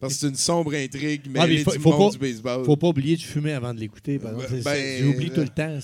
Parce 0.00 0.14
que 0.14 0.18
c'est 0.20 0.28
une 0.28 0.34
sombre 0.34 0.74
intrigue, 0.74 1.22
mais 1.30 1.38
Ah, 1.40 1.46
mais 1.46 1.58
faut- 1.62 1.70
du 1.70 1.78
faut 1.78 1.92
monde 1.92 2.10
pas- 2.12 2.18
du 2.18 2.32
baseball. 2.32 2.64
Faut 2.64 2.76
pas 2.76 2.88
oublier 2.88 3.16
de 3.16 3.22
fumer 3.22 3.52
avant 3.52 3.72
de 3.72 3.78
l'écouter. 3.78 4.18
par 4.18 4.32
exemple. 4.32 4.50
Ben, 4.50 4.62
C'est- 4.62 4.68
c'est- 4.68 5.00
ben, 5.02 5.12
J'oublie 5.12 5.30
tout 5.30 5.40
le 5.42 5.48
temps. 5.48 5.78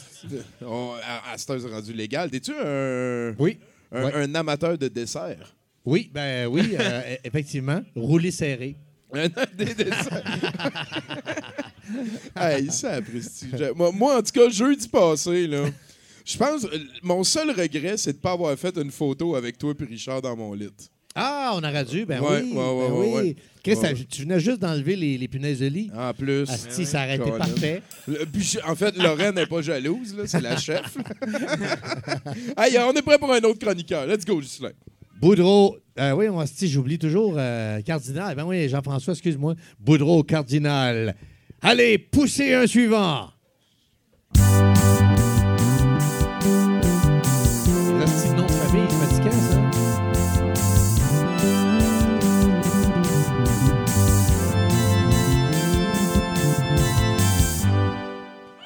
On- 0.66 0.94
à, 1.02 1.32
à 1.32 1.38
cette 1.38 1.48
heure, 1.50 1.60
c'est 1.60 1.70
rendu 1.72 1.92
légal. 1.92 2.30
T'es-tu 2.30 2.50
un, 2.52 3.32
Oui. 3.38 3.58
un, 3.92 4.04
Ouais. 4.06 4.12
un 4.14 4.34
amateur 4.34 4.76
de 4.76 4.88
dessert? 4.88 5.54
Oui, 5.84 6.10
ben 6.12 6.46
oui, 6.46 6.76
euh, 6.78 7.00
e- 7.14 7.18
effectivement. 7.24 7.82
Rouler 7.96 8.30
serré. 8.30 8.76
Un 9.14 9.28
hey, 12.36 12.70
ça. 12.70 13.00
Moi, 13.74 13.92
moi, 13.92 14.18
en 14.18 14.22
tout 14.22 14.32
cas, 14.32 14.48
jeudi 14.48 14.88
passé, 14.88 15.46
là, 15.46 15.64
je 16.24 16.38
pense, 16.38 16.64
euh, 16.64 16.78
mon 17.02 17.22
seul 17.24 17.50
regret, 17.50 17.96
c'est 17.98 18.12
de 18.12 18.16
ne 18.16 18.22
pas 18.22 18.32
avoir 18.32 18.56
fait 18.58 18.74
une 18.78 18.90
photo 18.90 19.34
avec 19.36 19.58
toi 19.58 19.74
et 19.78 19.84
Richard 19.84 20.22
dans 20.22 20.34
mon 20.36 20.54
lit. 20.54 20.68
Ah, 21.14 21.52
on 21.54 21.58
aurait 21.62 21.84
dû, 21.84 22.06
ben 22.06 22.22
Ouais, 22.22 22.40
oui. 22.42 22.52
ouais, 22.52 22.56
ouais, 22.56 22.88
ben 22.88 22.94
ouais, 22.94 23.12
oui. 23.22 23.36
Chris, 23.62 23.76
ça- 23.76 23.92
tu 23.92 24.22
venais 24.22 24.40
juste 24.40 24.60
d'enlever 24.60 24.96
les, 24.96 25.18
les 25.18 25.28
punaises 25.28 25.60
de 25.60 25.66
lit. 25.66 25.90
En 25.94 26.14
plus. 26.14 26.48
Asti, 26.48 26.86
ça 26.86 27.04
aurait 27.04 27.16
été 27.16 27.30
parfait. 27.32 27.82
Le- 28.08 28.24
puis 28.24 28.56
en 28.66 28.74
fait, 28.74 28.96
Lorraine 28.96 29.34
n'est 29.34 29.44
pas 29.46 29.60
jalouse, 29.60 30.14
là, 30.16 30.22
c'est 30.26 30.40
la 30.40 30.56
chef. 30.56 30.96
hey, 32.56 32.78
on 32.78 32.94
est 32.94 33.02
prêt 33.02 33.18
pour 33.18 33.30
un 33.30 33.40
autre 33.40 33.58
chroniqueur. 33.58 34.06
Let's 34.06 34.24
go, 34.24 34.40
Justin. 34.40 34.70
Boudreau, 35.22 35.78
euh, 36.00 36.10
oui, 36.14 36.28
on 36.28 36.40
asti, 36.40 36.66
j'oublie 36.68 36.98
toujours 36.98 37.34
euh, 37.36 37.80
Cardinal. 37.82 38.34
Ben 38.34 38.42
oui, 38.44 38.68
Jean-François, 38.68 39.12
excuse-moi. 39.12 39.54
Boudreau, 39.78 40.24
Cardinal. 40.24 41.14
Allez, 41.60 41.96
poussez 41.96 42.54
un 42.54 42.66
suivant. 42.66 43.30
Le 44.34 44.40
petit 48.04 48.30
nom 48.30 48.46
de 48.46 48.50
famille, 48.50 48.88
fatigant, 48.88 49.30
ça. 49.30 49.60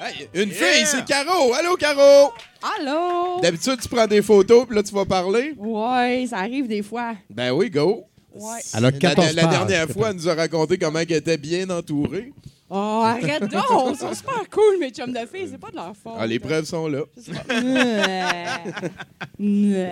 Hey, 0.07 0.27
une 0.33 0.49
fille, 0.49 0.87
c'est 0.87 1.05
Caro. 1.05 1.53
Allô, 1.53 1.75
Caro? 1.75 2.33
Allô? 2.79 3.39
D'habitude, 3.41 3.79
tu 3.81 3.87
prends 3.87 4.07
des 4.07 4.21
photos, 4.21 4.65
puis 4.65 4.75
là, 4.75 4.83
tu 4.83 4.93
vas 4.93 5.05
parler. 5.05 5.53
Ouais, 5.57 6.25
ça 6.29 6.39
arrive 6.39 6.67
des 6.67 6.81
fois. 6.81 7.13
Ben 7.29 7.51
oui, 7.51 7.69
go. 7.69 8.03
Ouais. 8.33 8.59
Elle 8.75 8.85
a 8.85 8.91
La, 8.91 8.97
14 8.97 9.33
la 9.35 9.41
pages, 9.43 9.51
dernière 9.51 9.89
fois, 9.89 10.09
elle 10.09 10.15
nous 10.17 10.29
a 10.29 10.35
raconté 10.35 10.77
comment 10.77 10.99
elle 10.99 11.11
était 11.11 11.37
bien 11.37 11.69
entourée. 11.69 12.33
Oh, 12.69 13.01
arrête 13.05 13.43
donc! 13.43 13.63
Ils 13.91 13.95
sont 13.97 14.13
super 14.13 14.43
cool, 14.51 14.77
mes 14.79 14.89
chums 14.89 15.13
de 15.13 15.19
filles. 15.19 15.47
C'est 15.49 15.57
pas 15.57 15.69
de 15.71 15.77
leur 15.77 15.93
faute. 15.95 16.13
Ah, 16.19 16.27
les 16.27 16.37
preuves 16.37 16.65
sont 16.65 16.87
là. 16.87 16.99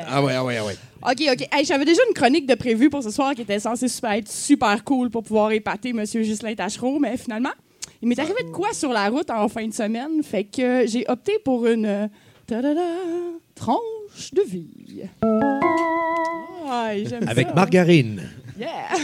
Ah 0.08 0.22
ouais, 0.24 0.34
ah 0.36 0.44
ouais, 0.44 0.58
ah 0.58 0.66
ouais. 0.66 0.76
OK, 1.04 1.24
OK. 1.32 1.48
Hey, 1.52 1.64
J'avais 1.66 1.86
déjà 1.86 2.02
une 2.08 2.14
chronique 2.14 2.46
de 2.46 2.56
prévue 2.56 2.90
pour 2.90 3.02
ce 3.02 3.12
soir 3.12 3.34
qui 3.34 3.42
était 3.42 3.60
censée 3.60 3.88
super- 3.88 4.12
être 4.12 4.30
super 4.30 4.84
cool 4.84 5.10
pour 5.10 5.24
pouvoir 5.24 5.52
épater 5.52 5.90
M. 5.90 6.04
Ghislain 6.04 6.54
Tachereau, 6.56 7.00
mais 7.00 7.16
finalement, 7.18 7.52
il 8.02 8.10
m'est 8.10 8.20
arrivé 8.20 8.44
de 8.44 8.52
quoi 8.52 8.74
sur 8.74 8.92
la 8.92 9.08
route 9.10 9.30
en 9.30 9.48
fin 9.48 9.66
de 9.68 9.74
semaine, 9.74 10.22
fait 10.22 10.44
que 10.44 10.86
j'ai 10.86 11.06
opté 11.08 11.40
pour 11.44 11.66
une 11.68 12.10
euh, 12.52 12.62
ta-da-da, 12.62 12.82
tranche 13.56 14.34
de 14.34 14.42
vie. 14.42 15.04
Avec 17.28 17.48
ça. 17.48 17.54
margarine. 17.54 18.22
Yeah! 18.58 18.90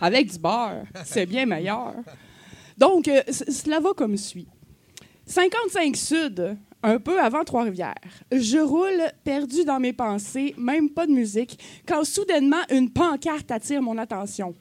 Avec 0.00 0.32
du 0.32 0.38
beurre. 0.38 0.84
C'est 1.04 1.26
bien 1.26 1.46
meilleur. 1.46 1.94
Donc, 2.76 3.08
euh, 3.08 3.22
cela 3.30 3.80
va 3.80 3.92
comme 3.94 4.16
suit. 4.16 4.48
55 5.26 5.96
Sud, 5.96 6.56
un 6.82 6.98
peu 6.98 7.18
avant 7.20 7.44
Trois-Rivières. 7.44 7.94
Je 8.30 8.58
roule 8.58 9.10
perdu 9.24 9.64
dans 9.64 9.80
mes 9.80 9.94
pensées, 9.94 10.54
même 10.58 10.90
pas 10.90 11.06
de 11.06 11.12
musique, 11.12 11.58
quand 11.86 12.04
soudainement 12.04 12.62
une 12.70 12.90
pancarte 12.90 13.50
attire 13.50 13.80
mon 13.80 13.96
attention. 13.96 14.54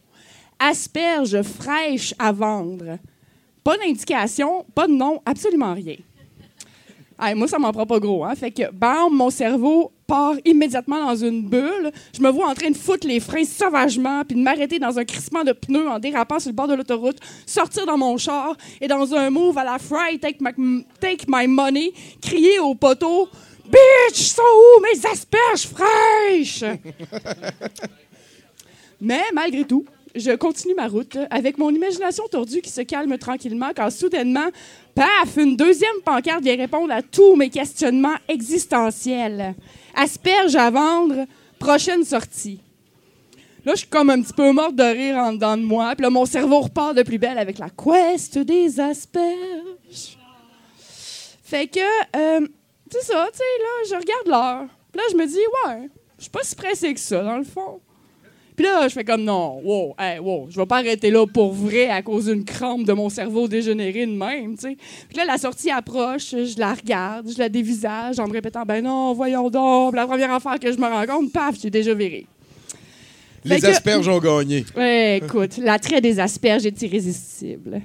Asperges 0.59 1.41
fraîches 1.41 2.13
à 2.17 2.31
vendre. 2.31 2.97
Pas 3.63 3.77
d'indication, 3.77 4.65
pas 4.73 4.87
de 4.87 4.93
nom, 4.93 5.21
absolument 5.25 5.73
rien. 5.73 5.97
Moi, 7.35 7.47
ça 7.47 7.57
m'en 7.59 7.71
prend 7.71 7.85
pas 7.85 7.99
gros. 7.99 8.25
Hein? 8.25 8.35
Fait 8.35 8.51
que, 8.51 8.71
bam, 8.71 9.13
mon 9.13 9.29
cerveau 9.29 9.91
part 10.05 10.35
immédiatement 10.45 11.05
dans 11.05 11.15
une 11.15 11.43
bulle. 11.43 11.91
Je 12.15 12.21
me 12.21 12.29
vois 12.29 12.47
en 12.47 12.53
train 12.53 12.69
de 12.69 12.77
foutre 12.77 13.07
les 13.07 13.19
freins 13.19 13.45
sauvagement, 13.45 14.23
puis 14.27 14.37
de 14.37 14.41
m'arrêter 14.41 14.79
dans 14.79 14.99
un 14.99 15.05
crissement 15.05 15.43
de 15.43 15.53
pneus 15.53 15.87
en 15.87 15.99
dérapant 15.99 16.39
sur 16.39 16.49
le 16.49 16.55
bord 16.55 16.67
de 16.67 16.73
l'autoroute, 16.73 17.17
sortir 17.45 17.85
dans 17.85 17.97
mon 17.97 18.17
char 18.17 18.55
et 18.81 18.87
dans 18.87 19.13
un 19.13 19.29
move 19.29 19.57
à 19.57 19.63
la 19.63 19.79
Fry, 19.79 20.19
take 20.19 20.39
my, 20.41 20.85
take 20.99 21.25
my 21.27 21.47
money, 21.47 21.93
crier 22.21 22.59
au 22.59 22.75
poteau 22.75 23.29
Bitch, 23.65 24.21
sont 24.21 24.41
où 24.41 24.81
mes 24.81 25.05
asperges 25.09 25.67
fraîches? 25.67 26.65
Mais 28.99 29.23
malgré 29.33 29.63
tout, 29.63 29.85
je 30.15 30.31
continue 30.31 30.75
ma 30.75 30.87
route 30.87 31.17
avec 31.29 31.57
mon 31.57 31.69
imagination 31.69 32.25
tordue 32.29 32.61
qui 32.61 32.69
se 32.69 32.81
calme 32.81 33.17
tranquillement 33.17 33.71
quand 33.75 33.89
soudainement, 33.89 34.49
paf, 34.95 35.37
une 35.37 35.55
deuxième 35.55 36.01
pancarte 36.05 36.43
vient 36.43 36.55
répondre 36.55 36.93
à 36.93 37.01
tous 37.01 37.35
mes 37.35 37.49
questionnements 37.49 38.15
existentiels. 38.27 39.55
Asperges 39.95 40.55
à 40.55 40.69
vendre, 40.69 41.25
prochaine 41.59 42.03
sortie. 42.03 42.59
Là, 43.65 43.73
je 43.73 43.79
suis 43.79 43.87
comme 43.87 44.09
un 44.09 44.21
petit 44.21 44.33
peu 44.33 44.51
morte 44.51 44.75
de 44.75 44.83
rire 44.83 45.15
en 45.15 45.33
dedans 45.33 45.55
de 45.55 45.63
moi. 45.63 45.95
Puis 45.95 46.03
là, 46.03 46.09
mon 46.09 46.25
cerveau 46.25 46.61
repart 46.61 46.95
de 46.95 47.03
plus 47.03 47.17
belle 47.17 47.37
avec 47.37 47.57
la 47.59 47.69
quest 47.69 48.37
des 48.37 48.79
asperges. 48.79 50.17
Fait 51.43 51.67
que, 51.67 51.79
euh, 51.79 52.45
c'est 52.91 53.03
ça, 53.03 53.27
tu 53.31 53.37
sais, 53.37 53.43
là, 53.59 53.89
je 53.89 53.95
regarde 53.95 54.27
l'heure. 54.27 54.67
Puis 54.91 55.01
là, 55.01 55.03
je 55.11 55.15
me 55.15 55.25
dis, 55.25 55.37
ouais, 55.37 55.89
je 56.17 56.23
suis 56.23 56.31
pas 56.31 56.43
si 56.43 56.55
pressée 56.55 56.93
que 56.93 56.99
ça, 56.99 57.23
dans 57.23 57.37
le 57.37 57.43
fond. 57.43 57.79
Puis 58.55 58.65
là, 58.65 58.87
je 58.87 58.93
fais 58.93 59.03
comme 59.03 59.23
non, 59.23 59.59
wow, 59.63 59.95
hey, 59.97 60.19
wow, 60.19 60.47
je 60.49 60.57
vais 60.59 60.65
pas 60.65 60.77
arrêter 60.77 61.09
là 61.09 61.25
pour 61.25 61.53
vrai 61.53 61.89
à 61.89 62.01
cause 62.01 62.25
d'une 62.25 62.43
crampe 62.45 62.83
de 62.85 62.93
mon 62.93 63.09
cerveau 63.09 63.47
dégénéré 63.47 64.05
de 64.05 64.11
même, 64.11 64.55
tu 64.55 64.69
sais. 64.69 64.77
Puis 65.09 65.17
là, 65.17 65.25
la 65.25 65.37
sortie 65.37 65.71
approche, 65.71 66.31
je 66.31 66.59
la 66.59 66.73
regarde, 66.73 67.29
je 67.33 67.39
la 67.39 67.49
dévisage 67.49 68.19
en 68.19 68.27
me 68.27 68.33
répétant, 68.33 68.63
ben 68.63 68.83
non, 68.83 69.13
voyons 69.13 69.49
donc. 69.49 69.95
La 69.95 70.05
première 70.05 70.31
affaire 70.31 70.59
que 70.59 70.71
je 70.71 70.77
me 70.77 70.85
rends 70.85 71.05
compte, 71.05 71.31
paf, 71.31 71.55
j'ai 71.61 71.69
déjà 71.69 71.93
viré. 71.93 72.25
Les 73.45 73.59
que- 73.59 73.65
asperges 73.67 74.07
ont 74.07 74.19
gagné. 74.19 74.65
Ouais, 74.77 75.17
écoute, 75.17 75.57
l'attrait 75.57 75.99
des 75.99 76.19
asperges 76.19 76.65
est 76.65 76.81
irrésistible. 76.81 77.81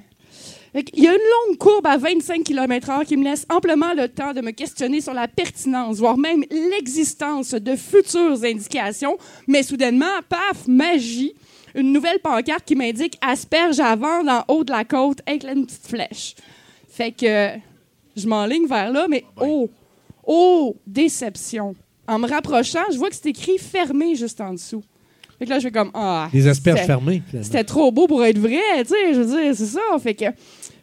Qu'il 0.74 1.02
y 1.02 1.08
a 1.08 1.12
une 1.12 1.18
longue 1.48 1.58
courbe 1.58 1.86
à 1.86 1.96
25 1.96 2.44
km/h 2.44 3.06
qui 3.06 3.16
me 3.16 3.24
laisse 3.24 3.46
amplement 3.48 3.94
le 3.94 4.08
temps 4.08 4.32
de 4.32 4.40
me 4.40 4.50
questionner 4.50 5.00
sur 5.00 5.14
la 5.14 5.26
pertinence, 5.26 5.96
voire 5.96 6.18
même 6.18 6.44
l'existence 6.50 7.52
de 7.52 7.74
futures 7.74 8.44
indications. 8.44 9.16
Mais 9.46 9.62
soudainement, 9.62 10.06
paf, 10.28 10.66
magie, 10.66 11.34
une 11.74 11.92
nouvelle 11.92 12.18
pancarte 12.18 12.64
qui 12.64 12.76
m'indique 12.76 13.18
asperges 13.20 13.80
à 13.80 13.96
vendre 13.96 14.30
en 14.30 14.54
haut 14.54 14.64
de 14.64 14.72
la 14.72 14.84
côte 14.84 15.20
avec 15.26 15.44
une 15.44 15.66
petite 15.66 15.86
flèche. 15.86 16.34
Fait 16.88 17.12
que 17.12 17.50
je 18.16 18.26
m'enligne 18.26 18.66
vers 18.66 18.92
là, 18.92 19.06
mais 19.08 19.24
oh, 19.40 19.70
oh, 20.26 20.76
déception. 20.86 21.74
En 22.06 22.18
me 22.18 22.28
rapprochant, 22.28 22.84
je 22.92 22.98
vois 22.98 23.10
que 23.10 23.16
c'est 23.16 23.28
écrit 23.28 23.58
fermé 23.58 24.16
juste 24.16 24.40
en 24.40 24.52
dessous. 24.52 24.82
Fait 25.38 25.44
que 25.44 25.50
là, 25.50 25.58
je 25.58 25.68
fais 25.68 25.72
comme 25.72 25.90
ah. 25.94 26.28
Les 26.32 26.48
asperges 26.48 26.86
fermées. 26.86 27.22
c'était 27.42 27.64
trop 27.64 27.92
beau 27.92 28.06
pour 28.08 28.24
être 28.24 28.38
vrai, 28.38 28.58
tu 28.82 28.88
sais, 28.88 29.14
je 29.14 29.20
veux 29.20 29.42
dire, 29.42 29.54
c'est 29.54 29.66
ça. 29.66 29.80
Fait 30.02 30.14
que 30.14 30.24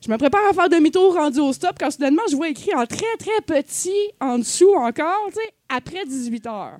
je 0.05 0.11
me 0.11 0.17
prépare 0.17 0.41
à 0.49 0.53
faire 0.53 0.69
demi-tour 0.69 1.13
rendu 1.13 1.39
au 1.39 1.51
stop 1.51 1.75
quand 1.79 1.91
soudainement 1.91 2.21
je 2.29 2.35
vois 2.35 2.49
écrit 2.49 2.73
en 2.73 2.85
très 2.85 3.17
très 3.19 3.41
petit 3.45 4.11
en 4.21 4.39
dessous 4.39 4.73
encore, 4.75 5.27
tu 5.29 5.35
sais, 5.35 5.53
après 5.67 6.05
18 6.05 6.47
heures. 6.47 6.79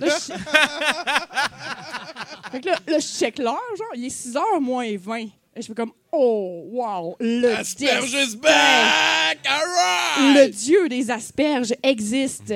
Là, 0.00 0.06
je... 0.08 0.32
fait 2.52 2.60
que 2.60 2.66
là, 2.66 2.78
là, 2.88 2.98
je 2.98 3.06
check 3.06 3.38
l'heure, 3.38 3.60
genre, 3.78 3.86
il 3.94 4.06
est 4.06 4.10
6 4.10 4.36
heures 4.36 4.60
moins 4.60 4.86
20. 4.96 5.26
Et 5.54 5.60
je 5.60 5.66
fais 5.66 5.74
comme, 5.74 5.92
oh, 6.12 6.64
wow, 6.72 7.14
le 7.20 7.54
Asperges 7.56 8.10
destin. 8.10 8.38
back! 8.38 9.38
All 9.46 10.32
Le 10.34 10.40
right! 10.40 10.54
dieu 10.54 10.88
des 10.88 11.10
asperges 11.10 11.74
existe. 11.82 12.54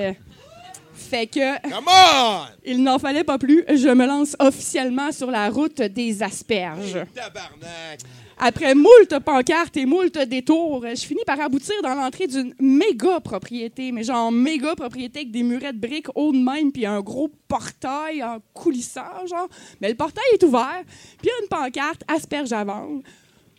Fait 1.07 1.27
que, 1.27 1.61
Come 1.71 1.87
on! 1.89 2.47
il 2.65 2.83
n'en 2.83 2.99
fallait 2.99 3.25
pas 3.25 3.39
plus, 3.39 3.65
je 3.69 3.89
me 3.89 4.07
lance 4.07 4.37
officiellement 4.39 5.13
sur 5.13 5.31
la 5.31 5.49
route 5.49 5.81
des 5.81 6.23
asperges. 6.23 6.99
Tabarnak! 7.15 8.01
Après 8.39 8.75
moult 8.75 9.19
pancartes 9.25 9.77
et 9.79 9.87
moult 9.87 10.19
détours, 10.19 10.85
je 10.91 11.07
finis 11.07 11.23
par 11.27 11.41
aboutir 11.41 11.75
dans 11.83 11.95
l'entrée 11.95 12.27
d'une 12.27 12.53
méga 12.59 13.19
propriété, 13.21 13.93
mais 13.93 14.03
genre 14.03 14.31
méga 14.31 14.75
propriété 14.75 15.21
avec 15.21 15.31
des 15.31 15.43
murets 15.43 15.73
de 15.73 15.79
briques 15.79 16.09
haut 16.15 16.33
de 16.33 16.39
même, 16.39 16.71
puis 16.71 16.85
un 16.85 17.01
gros 17.01 17.31
portail 17.49 18.23
en 18.23 18.39
coulissant, 18.53 19.27
genre. 19.27 19.49
Mais 19.81 19.89
le 19.89 19.95
portail 19.95 20.25
est 20.35 20.43
ouvert, 20.43 20.83
puis 21.19 21.25
il 21.25 21.29
y 21.29 21.31
a 21.31 21.43
une 21.43 21.49
pancarte 21.49 22.03
asperge 22.09 22.53
à 22.53 22.63
vendre. 22.63 23.01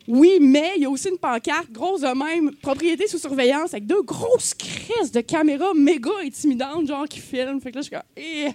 Oui, 0.08 0.38
mais 0.39 0.72
il 0.78 0.84
y 0.84 0.86
a 0.86 0.89
aussi 0.89 1.10
une 1.10 1.17
pancarte 1.17 1.72
grosse 1.72 2.02
de 2.02 2.08
même, 2.08 2.52
propriété 2.62 3.08
sous 3.08 3.17
surveillance, 3.17 3.74
avec 3.74 3.86
deux 3.86 4.02
grosses 4.04 4.54
crises 4.54 5.12
de 5.12 5.22
caméras 5.22 5.74
méga 5.76 6.12
intimidantes, 6.26 6.88
genre 6.88 7.08
qui 7.08 7.20
filment. 7.20 7.60
Fait 7.60 7.72
que 7.72 7.76
là, 7.76 7.82
je 7.82 7.88
suis 7.88 7.91
comme, 7.91 8.02
eh, 8.15 8.48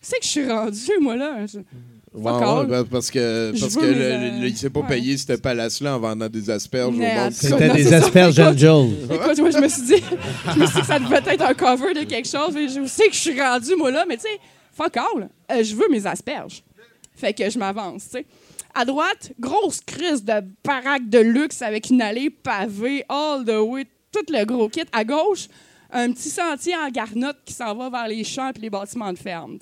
c'est 0.00 0.18
que 0.18 0.24
je 0.24 0.28
suis 0.30 0.48
rendu, 0.50 0.90
moi, 1.00 1.16
là? 1.16 1.36
Ouais, 2.14 2.32
ouais, 2.32 2.66
ben, 2.66 2.84
parce 2.84 3.10
que, 3.10 3.52
parce 3.60 3.76
que 3.76 3.80
mes, 3.80 3.94
le- 3.94 4.40
le- 4.40 4.48
il 4.48 4.56
s'est 4.56 4.70
pas 4.70 4.80
ouais. 4.80 4.86
payé 4.88 5.16
ce 5.16 5.34
palace-là 5.34 5.96
en 5.96 6.00
vendant 6.00 6.28
des 6.28 6.48
asperges 6.50 6.88
au 6.88 6.92
monde. 6.92 7.32
C'était 7.32 7.68
des 7.68 7.92
asperges 7.92 8.38
Écoute, 8.38 8.54
angels. 8.54 8.94
Écoute, 9.04 9.38
moi, 9.38 9.50
je 9.50 9.58
me 9.58 9.68
suis 9.68 9.82
dit, 9.82 10.02
je 10.54 10.58
me 10.58 10.64
suis 10.66 10.74
dit 10.74 10.80
que 10.80 10.86
ça 10.86 10.98
devait 10.98 11.20
être 11.32 11.42
un 11.42 11.54
cover 11.54 11.92
de 11.94 12.04
quelque 12.04 12.26
chose. 12.28 12.54
mais 12.54 12.66
Je 12.68 12.84
sais 12.86 13.06
que 13.08 13.14
je 13.14 13.20
suis 13.20 13.40
rendu, 13.40 13.76
moi, 13.76 13.90
là, 13.90 14.04
mais 14.08 14.16
tu 14.16 14.22
sais, 14.22 14.40
fuck 14.72 14.96
all. 14.96 15.28
euh, 15.52 15.62
je 15.62 15.76
veux 15.76 15.88
mes 15.90 16.04
asperges. 16.06 16.64
Fait 17.14 17.32
que 17.34 17.48
je 17.50 17.58
m'avance, 17.58 18.04
tu 18.04 18.10
sais. 18.18 18.26
À 18.74 18.84
droite, 18.84 19.32
grosse 19.40 19.80
crise 19.80 20.24
de 20.24 20.34
baraque 20.64 21.08
de 21.08 21.18
luxe 21.18 21.62
avec 21.62 21.90
une 21.90 22.00
allée 22.02 22.30
pavée, 22.30 23.04
all 23.08 23.44
the 23.44 23.58
way, 23.60 23.86
tout 24.12 24.24
le 24.28 24.44
gros 24.44 24.68
kit. 24.68 24.84
À 24.92 25.04
gauche, 25.04 25.48
un 25.90 26.12
petit 26.12 26.30
sentier 26.30 26.76
en 26.76 26.88
garnotte 26.90 27.38
qui 27.44 27.54
s'en 27.54 27.74
va 27.74 27.90
vers 27.90 28.08
les 28.08 28.24
champs 28.24 28.50
et 28.50 28.58
les 28.60 28.70
bâtiments 28.70 29.12
de 29.12 29.18
ferme. 29.18 29.58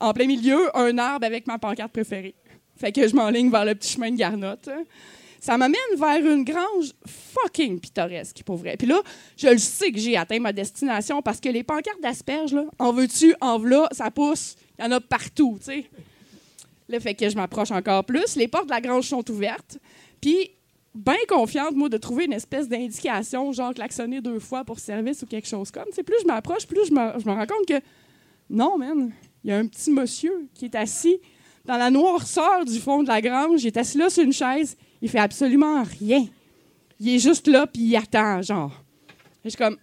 En 0.00 0.12
plein 0.12 0.26
milieu, 0.26 0.76
un 0.76 0.98
arbre 0.98 1.26
avec 1.26 1.46
ma 1.46 1.58
pancarte 1.58 1.92
préférée. 1.92 2.34
Fait 2.76 2.92
que 2.92 3.06
je 3.06 3.14
m'enligne 3.14 3.50
vers 3.50 3.64
le 3.64 3.74
petit 3.74 3.92
chemin 3.92 4.10
de 4.10 4.16
garnotte. 4.16 4.68
hein. 4.68 4.82
Ça 5.40 5.58
m'amène 5.58 5.78
vers 5.96 6.24
une 6.26 6.42
grange 6.42 6.92
fucking 7.06 7.78
pittoresque, 7.78 8.42
pour 8.44 8.56
vrai. 8.56 8.76
Puis 8.78 8.86
là, 8.86 9.02
je 9.36 9.48
le 9.48 9.58
sais 9.58 9.92
que 9.92 9.98
j'ai 9.98 10.16
atteint 10.16 10.40
ma 10.40 10.54
destination 10.54 11.20
parce 11.20 11.38
que 11.38 11.50
les 11.50 11.62
pancartes 11.62 12.00
d'asperges, 12.00 12.56
en 12.78 12.92
veux-tu, 12.92 13.34
en 13.42 13.58
v'là, 13.58 13.86
ça 13.92 14.10
pousse. 14.10 14.56
Il 14.78 14.84
y 14.84 14.88
en 14.88 14.92
a 14.92 15.00
partout, 15.00 15.58
tu 15.60 15.66
sais. 15.66 15.84
Là, 16.88 17.00
fait 17.00 17.14
que 17.14 17.28
je 17.28 17.36
m'approche 17.36 17.70
encore 17.70 18.04
plus. 18.04 18.36
Les 18.36 18.48
portes 18.48 18.66
de 18.66 18.70
la 18.70 18.80
grange 18.80 19.08
sont 19.08 19.28
ouvertes. 19.30 19.78
Puis, 20.20 20.50
bien 20.94 21.16
confiante, 21.28 21.74
moi, 21.74 21.88
de 21.88 21.96
trouver 21.96 22.26
une 22.26 22.32
espèce 22.32 22.68
d'indication, 22.68 23.52
genre 23.52 23.72
klaxonner 23.74 24.20
deux 24.20 24.38
fois 24.38 24.64
pour 24.64 24.78
service 24.78 25.22
ou 25.22 25.26
quelque 25.26 25.48
chose 25.48 25.70
comme. 25.70 25.86
Tu 25.86 25.94
sais, 25.94 26.02
plus 26.02 26.16
je 26.22 26.26
m'approche, 26.26 26.66
plus 26.66 26.86
je 26.86 26.92
me, 26.92 27.18
je 27.18 27.24
rends 27.24 27.46
compte 27.46 27.66
que 27.66 27.80
non, 28.50 28.76
man, 28.76 29.10
il 29.42 29.50
y 29.50 29.52
a 29.52 29.58
un 29.58 29.66
petit 29.66 29.90
monsieur 29.90 30.48
qui 30.54 30.66
est 30.66 30.74
assis 30.74 31.18
dans 31.64 31.76
la 31.76 31.90
noirceur 31.90 32.64
du 32.64 32.78
fond 32.78 33.02
de 33.02 33.08
la 33.08 33.20
grange. 33.20 33.62
Il 33.62 33.68
est 33.68 33.76
assis 33.76 33.98
là 33.98 34.10
sur 34.10 34.22
une 34.22 34.32
chaise. 34.32 34.76
Il 35.00 35.08
fait 35.08 35.18
absolument 35.18 35.82
rien. 35.82 36.26
Il 37.00 37.08
est 37.08 37.18
juste 37.18 37.48
là, 37.48 37.66
puis 37.66 37.82
il 37.82 37.96
attend, 37.96 38.42
genre. 38.42 38.72
Je 39.44 39.50
suis 39.50 39.58
comme, 39.58 39.76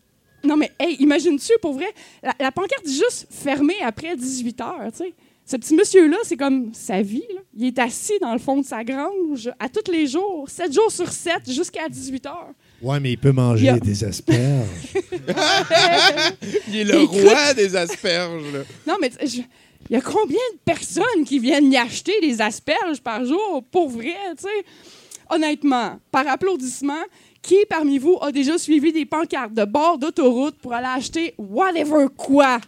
non, 0.44 0.58
mais, 0.58 0.72
hey, 0.80 0.96
imagines-tu, 0.96 1.54
pour 1.62 1.74
vrai, 1.74 1.94
la, 2.24 2.52
pancarte 2.52 2.86
dit 2.86 2.96
juste 2.96 3.28
fermée 3.30 3.82
après 3.82 4.16
18 4.16 4.62
heures, 4.62 4.92
tu 4.92 4.98
sais. 4.98 5.14
Ce 5.46 5.58
petit 5.58 5.76
monsieur-là, 5.76 6.18
c'est 6.24 6.38
comme 6.38 6.74
sa 6.74 7.02
vie. 7.02 7.24
là. 7.36 7.42
Il 7.58 7.66
est 7.68 7.80
assis 7.80 8.18
dans 8.22 8.32
le 8.32 8.40
fond 8.40 8.58
de 8.62 8.66
sa 8.66 8.84
grange 8.84 9.52
à 9.60 9.68
tous 9.68 9.92
les 9.92 10.08
jours, 10.08 10.46
7 10.50 10.72
jours 10.74 10.90
sur 10.92 11.12
7, 11.12 11.52
jusqu'à 11.52 11.90
18 11.90 12.26
heures. 12.28 12.52
Ouais, 12.82 13.00
mais 13.02 13.12
il 13.12 13.18
peut 13.18 13.34
manger 13.34 13.64
Il 13.64 13.66
y 13.66 13.70
a- 13.70 13.80
des 13.80 14.04
asperges. 14.04 14.94
Il 16.70 16.78
est 16.78 16.84
le 16.86 17.02
Écoute- 17.02 17.18
roi 17.22 17.54
des 17.54 17.76
asperges. 17.76 18.44
là. 18.54 18.60
Non, 18.88 18.96
mais 19.02 19.12
je- 19.26 19.42
il 19.90 19.94
y 19.94 19.96
a 19.96 20.02
combien 20.02 20.38
de 20.54 20.60
personnes 20.64 21.26
qui 21.26 21.40
viennent 21.40 21.72
y 21.72 21.78
acheter 21.78 22.14
des 22.22 22.40
asperges 22.42 23.02
par 23.02 23.26
jour, 23.26 23.64
pour 23.72 23.90
vrai, 23.90 24.16
tu 24.38 24.44
sais? 24.44 24.66
Honnêtement, 25.30 26.00
par 26.12 26.28
applaudissement, 26.28 27.02
qui 27.42 27.56
parmi 27.70 27.98
vous 27.98 28.18
a 28.22 28.32
déjà 28.32 28.58
suivi 28.58 28.94
des 28.94 29.06
pancartes 29.06 29.54
de 29.54 29.66
bord 29.66 29.98
d'autoroute 29.98 30.56
pour 30.62 30.74
aller 30.74 30.88
acheter 30.88 31.34
whatever 31.38 32.06
quoi? 32.16 32.60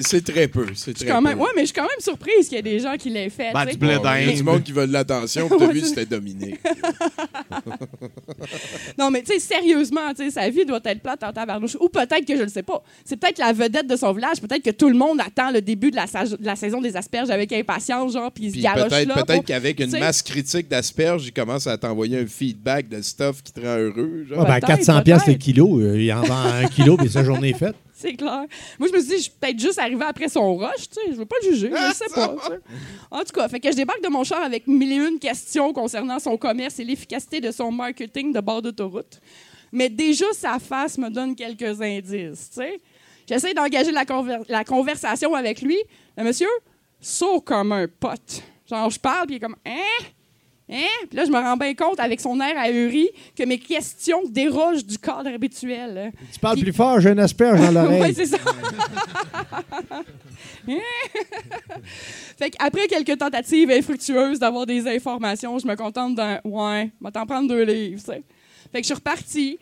C'est 0.00 0.24
très 0.24 0.48
peu. 0.48 0.66
C'est 0.74 0.92
Je 0.92 0.96
suis 0.98 1.04
très 1.04 1.06
quand 1.14 1.20
même, 1.20 1.38
ouais, 1.40 1.48
mais 1.54 1.62
je 1.62 1.66
suis 1.66 1.74
quand 1.74 1.82
même 1.82 1.90
surprise 2.00 2.48
qu'il 2.48 2.56
y 2.56 2.58
ait 2.58 2.62
des 2.62 2.78
gens 2.80 2.96
qui 2.96 3.10
l'aient 3.10 3.28
fait. 3.30 3.52
Ben, 3.52 3.62
tu 3.62 3.66
sais. 3.66 3.72
du 3.72 3.78
blé 3.78 3.96
Bon, 3.96 4.02
Il 4.20 4.26
y 4.28 4.32
a 4.32 4.36
du 4.36 4.42
monde 4.42 4.62
qui 4.62 4.72
veut 4.72 4.86
de 4.86 4.92
l'attention. 4.92 5.48
puis 5.48 5.66
vu, 5.80 5.80
c'était 5.80 6.06
Dominique. 6.06 6.58
Non, 8.98 9.10
mais 9.10 9.22
tu 9.22 9.32
sais, 9.32 9.38
sérieusement, 9.40 10.12
tu 10.16 10.24
sais, 10.24 10.30
sa 10.30 10.48
vie 10.48 10.64
doit 10.64 10.80
être 10.84 11.00
plate 11.02 11.22
en 11.24 11.32
tabarnouche. 11.32 11.76
Ou 11.80 11.88
peut-être 11.88 12.24
que 12.26 12.36
je 12.36 12.42
le 12.42 12.48
sais 12.48 12.62
pas. 12.62 12.82
C'est 13.04 13.16
peut-être 13.16 13.38
la 13.38 13.52
vedette 13.52 13.86
de 13.86 13.96
son 13.96 14.12
village. 14.12 14.40
Peut-être 14.40 14.62
que 14.62 14.70
tout 14.70 14.88
le 14.88 14.94
monde 14.96 15.20
attend 15.20 15.50
le 15.50 15.60
début 15.60 15.90
de 15.90 15.96
la, 15.96 16.06
sa- 16.06 16.24
de 16.24 16.36
la 16.44 16.56
saison 16.56 16.80
des 16.80 16.96
asperges 16.96 17.30
avec 17.30 17.52
impatience, 17.52 18.12
genre, 18.12 18.30
puis 18.30 18.44
il 18.44 18.48
se 18.50 18.52
Puis 18.54 18.62
garoche 18.62 18.88
peut-être 18.88 19.08
là. 19.08 19.14
peut-être 19.14 19.34
pour- 19.34 19.44
qu'avec 19.44 19.80
une 19.80 19.98
masse 19.98 20.22
critique 20.22 20.68
d'asperges, 20.68 21.26
il 21.26 21.32
commence 21.32 21.66
à 21.66 21.76
t'envoyer 21.78 22.18
un 22.20 22.26
feedback 22.26 22.88
de 22.88 23.00
stuff 23.02 23.42
qui 23.42 23.52
te 23.52 23.60
rend 23.60 23.76
heureux. 23.78 24.26
genre. 24.28 24.38
Ouais, 24.40 24.44
ben, 24.44 24.50
à 24.52 24.60
Peut-être, 24.60 24.78
400 24.78 25.02
pièces 25.02 25.18
le 25.20 25.24
peut-être. 25.32 25.38
kilo, 25.38 25.80
euh, 25.80 26.00
il 26.00 26.12
en 26.12 26.22
vend 26.22 26.42
un 26.44 26.66
kilo, 26.68 26.96
puis 26.96 27.08
sa 27.08 27.24
journée 27.24 27.50
est 27.50 27.58
faite. 27.58 27.74
C'est 28.04 28.16
clair. 28.16 28.44
Moi, 28.78 28.88
je 28.88 28.92
me 28.92 29.00
suis 29.00 29.08
dit, 29.08 29.16
je 29.16 29.22
suis 29.22 29.30
peut-être 29.30 29.58
juste 29.58 29.78
arrivé 29.78 30.04
après 30.06 30.28
son 30.28 30.56
rush, 30.56 30.90
tu 30.90 30.94
sais. 30.94 31.12
Je 31.12 31.16
veux 31.16 31.24
pas 31.24 31.36
le 31.42 31.52
juger, 31.52 31.70
je 31.70 31.94
sais 31.94 32.14
pas. 32.14 32.36
En 33.10 33.20
tout 33.20 33.32
cas, 33.32 33.48
fait 33.48 33.60
que 33.60 33.70
je 33.70 33.76
débarque 33.76 34.02
de 34.02 34.08
mon 34.08 34.24
char 34.24 34.42
avec 34.42 34.66
mille 34.66 34.92
et 34.92 34.96
une 34.96 35.18
questions 35.18 35.72
concernant 35.72 36.18
son 36.18 36.36
commerce 36.36 36.78
et 36.78 36.84
l'efficacité 36.84 37.40
de 37.40 37.50
son 37.50 37.72
marketing 37.72 38.30
de 38.30 38.40
bord 38.40 38.60
d'autoroute. 38.60 39.22
Mais 39.72 39.88
déjà, 39.88 40.26
sa 40.34 40.58
face 40.58 40.98
me 40.98 41.08
donne 41.08 41.34
quelques 41.34 41.80
indices, 41.80 42.50
tu 42.50 42.56
sais. 42.60 42.78
J'essaie 43.26 43.54
d'engager 43.54 43.90
la 43.90 44.64
conversation 44.64 45.34
avec 45.34 45.62
lui. 45.62 45.78
Le 46.18 46.24
monsieur, 46.24 46.50
saut 47.00 47.40
comme 47.40 47.72
un 47.72 47.88
pote. 47.88 48.42
Genre, 48.68 48.90
je 48.90 49.00
parle, 49.00 49.26
puis 49.26 49.36
il 49.36 49.38
est 49.38 49.40
comme, 49.40 49.56
hein? 49.64 50.04
Hein? 50.70 50.80
Puis 51.08 51.16
là, 51.16 51.24
je 51.26 51.30
me 51.30 51.36
rends 51.38 51.56
bien 51.58 51.74
compte, 51.74 52.00
avec 52.00 52.20
son 52.20 52.40
air 52.40 52.56
ahuri, 52.56 53.08
que 53.36 53.44
mes 53.44 53.58
questions 53.58 54.22
dérogent 54.28 54.84
du 54.84 54.96
cadre 54.98 55.28
habituel. 55.28 56.10
Tu 56.32 56.40
parles 56.40 56.54
Puis- 56.56 56.64
plus 56.64 56.72
fort, 56.72 56.98
j'ai 57.00 57.10
une 57.10 57.18
asperge 57.20 57.60
dans 57.60 57.68
Oui, 57.68 57.74
l'oreille. 57.98 58.14
c'est 58.14 58.26
ça. 58.26 58.38
fait 62.38 62.50
qu'après 62.50 62.86
quelques 62.86 63.18
tentatives 63.18 63.70
infructueuses 63.70 64.38
d'avoir 64.38 64.66
des 64.66 64.86
informations, 64.88 65.58
je 65.58 65.66
me 65.66 65.74
contente 65.76 66.14
d'un 66.14 66.40
ouais, 66.44 66.90
va 67.00 67.10
t'en 67.10 67.26
prendre 67.26 67.48
deux 67.48 67.62
livres, 67.64 68.00
tu 68.00 68.06
sais. 68.06 68.22
Fait 68.72 68.80
que 68.80 68.84
je 68.84 68.86
suis 68.86 68.94
repartie. 68.94 69.58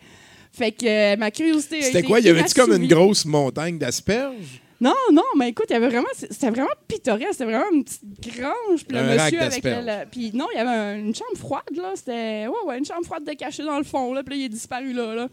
Fait 0.52 0.72
que 0.72 0.86
euh, 0.86 1.16
ma 1.16 1.30
curiosité 1.30 1.78
a 1.78 1.82
C'était 1.82 2.02
quoi? 2.02 2.20
Y 2.20 2.28
avait-tu 2.28 2.54
comme 2.54 2.72
une 2.74 2.86
grosse 2.86 3.24
montagne 3.24 3.78
d'asperges? 3.78 4.60
Non, 4.82 4.94
non, 5.12 5.22
mais 5.38 5.48
écoute, 5.50 5.66
il 5.70 5.74
y 5.74 5.76
avait 5.76 5.88
vraiment 5.88 6.08
c'était 6.14 6.50
vraiment 6.50 6.68
pittoresque, 6.88 7.32
c'était 7.32 7.44
vraiment 7.44 7.70
une 7.72 7.84
petite 7.84 8.36
grange, 8.36 8.84
puis 8.86 8.96
le 8.96 8.98
Un 9.02 9.06
rack 9.16 9.32
monsieur 9.32 9.40
avec 9.40 9.64
le, 9.64 10.04
puis 10.10 10.32
non, 10.34 10.46
il 10.52 10.56
y 10.56 10.60
avait 10.60 10.70
un- 10.70 10.96
une 10.98 11.14
chambre 11.14 11.36
froide 11.36 11.62
là, 11.76 11.92
c'était 11.94 12.46
ouais 12.48 12.54
ouais, 12.66 12.78
une 12.78 12.84
chambre 12.84 13.04
froide 13.04 13.24
de 13.24 13.32
cachée 13.32 13.62
dans 13.62 13.78
le 13.78 13.84
fond 13.84 14.12
là, 14.12 14.22
puis 14.24 14.34
là 14.34 14.40
il 14.42 14.44
est 14.46 14.48
disparu 14.48 14.92
là 14.92 15.14
là. 15.14 15.28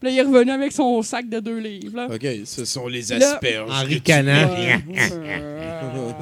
Puis 0.00 0.08
là, 0.08 0.14
il 0.14 0.18
est 0.18 0.22
revenu 0.22 0.50
avec 0.52 0.70
son 0.70 1.02
sac 1.02 1.28
de 1.28 1.40
deux 1.40 1.58
livres. 1.58 1.96
Là. 1.96 2.06
OK, 2.14 2.24
ce 2.44 2.64
sont 2.64 2.86
les 2.86 3.02
Là- 3.18 3.32
asperges. 3.34 3.68
En 3.70 3.84
ricanant. 3.84 4.48
Euh, 5.12 6.12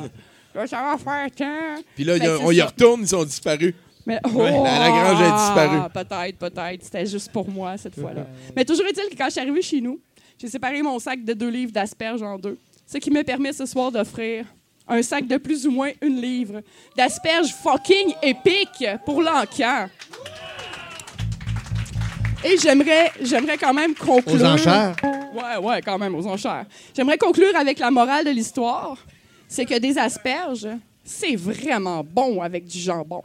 là, 0.54 0.66
ça 0.66 0.82
va 0.82 0.96
faire 0.96 1.30
tant. 1.36 1.82
Puis 1.94 2.04
là, 2.04 2.14
on 2.42 2.50
y 2.52 2.62
retourne, 2.62 3.02
ils 3.02 3.08
sont 3.08 3.24
disparus. 3.24 3.74
Mais, 4.06 4.18
Ouais, 4.32 4.50
la- 4.52 4.78
la 4.78 4.88
grange 4.88 5.20
a 5.20 5.36
disparu. 5.36 5.78
Ah, 5.82 5.90
Peut-être, 5.90 6.38
peut-être. 6.38 6.84
C'était 6.84 7.04
juste 7.06 7.30
pour 7.32 7.48
moi 7.50 7.76
cette 7.76 7.98
fois-là. 8.00 8.26
Mais 8.54 8.64
toujours 8.64 8.86
est-il 8.86 9.10
que 9.10 9.16
quand 9.18 9.26
je 9.26 9.32
suis 9.32 9.40
arrivée 9.40 9.60
chez 9.62 9.80
nous, 9.80 10.00
j'ai 10.40 10.48
séparé 10.48 10.80
mon 10.80 10.98
sac 10.98 11.22
de 11.24 11.32
deux 11.34 11.48
livres 11.50 11.72
d'asperges 11.72 12.22
en 12.22 12.38
deux. 12.38 12.56
Ce 12.86 12.98
qui 12.98 13.10
me 13.10 13.22
permet 13.24 13.52
ce 13.52 13.66
soir 13.66 13.90
d'offrir 13.90 14.44
un 14.86 15.02
sac 15.02 15.26
de 15.26 15.36
plus 15.38 15.66
ou 15.66 15.72
moins 15.72 15.90
une 16.00 16.20
livre 16.20 16.62
d'asperges 16.96 17.52
fucking 17.52 18.14
épiques 18.22 18.86
pour 19.04 19.20
l'encan. 19.20 19.88
Et 22.44 22.56
j'aimerais, 22.56 23.10
j'aimerais 23.20 23.58
quand 23.58 23.74
même 23.74 23.92
conclure. 23.94 24.40
Aux 24.40 24.44
enchères? 24.44 24.94
Ouais, 25.02 25.56
ouais, 25.60 25.82
quand 25.82 25.98
même, 25.98 26.14
aux 26.14 26.26
enchères. 26.28 26.66
J'aimerais 26.94 27.18
conclure 27.18 27.56
avec 27.56 27.80
la 27.80 27.90
morale 27.90 28.24
de 28.24 28.30
l'histoire. 28.30 28.96
C'est 29.48 29.64
que 29.64 29.78
des 29.80 29.98
asperges, 29.98 30.68
c'est 31.02 31.34
vraiment 31.34 32.04
bon 32.04 32.40
avec 32.40 32.66
du 32.66 32.78
jambon. 32.78 33.24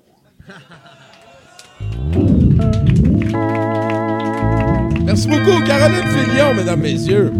Merci 5.05 5.27
beaucoup, 5.27 5.63
Caroline 5.65 6.07
Filion, 6.07 6.53
mesdames, 6.55 6.81
messieurs. 6.81 7.31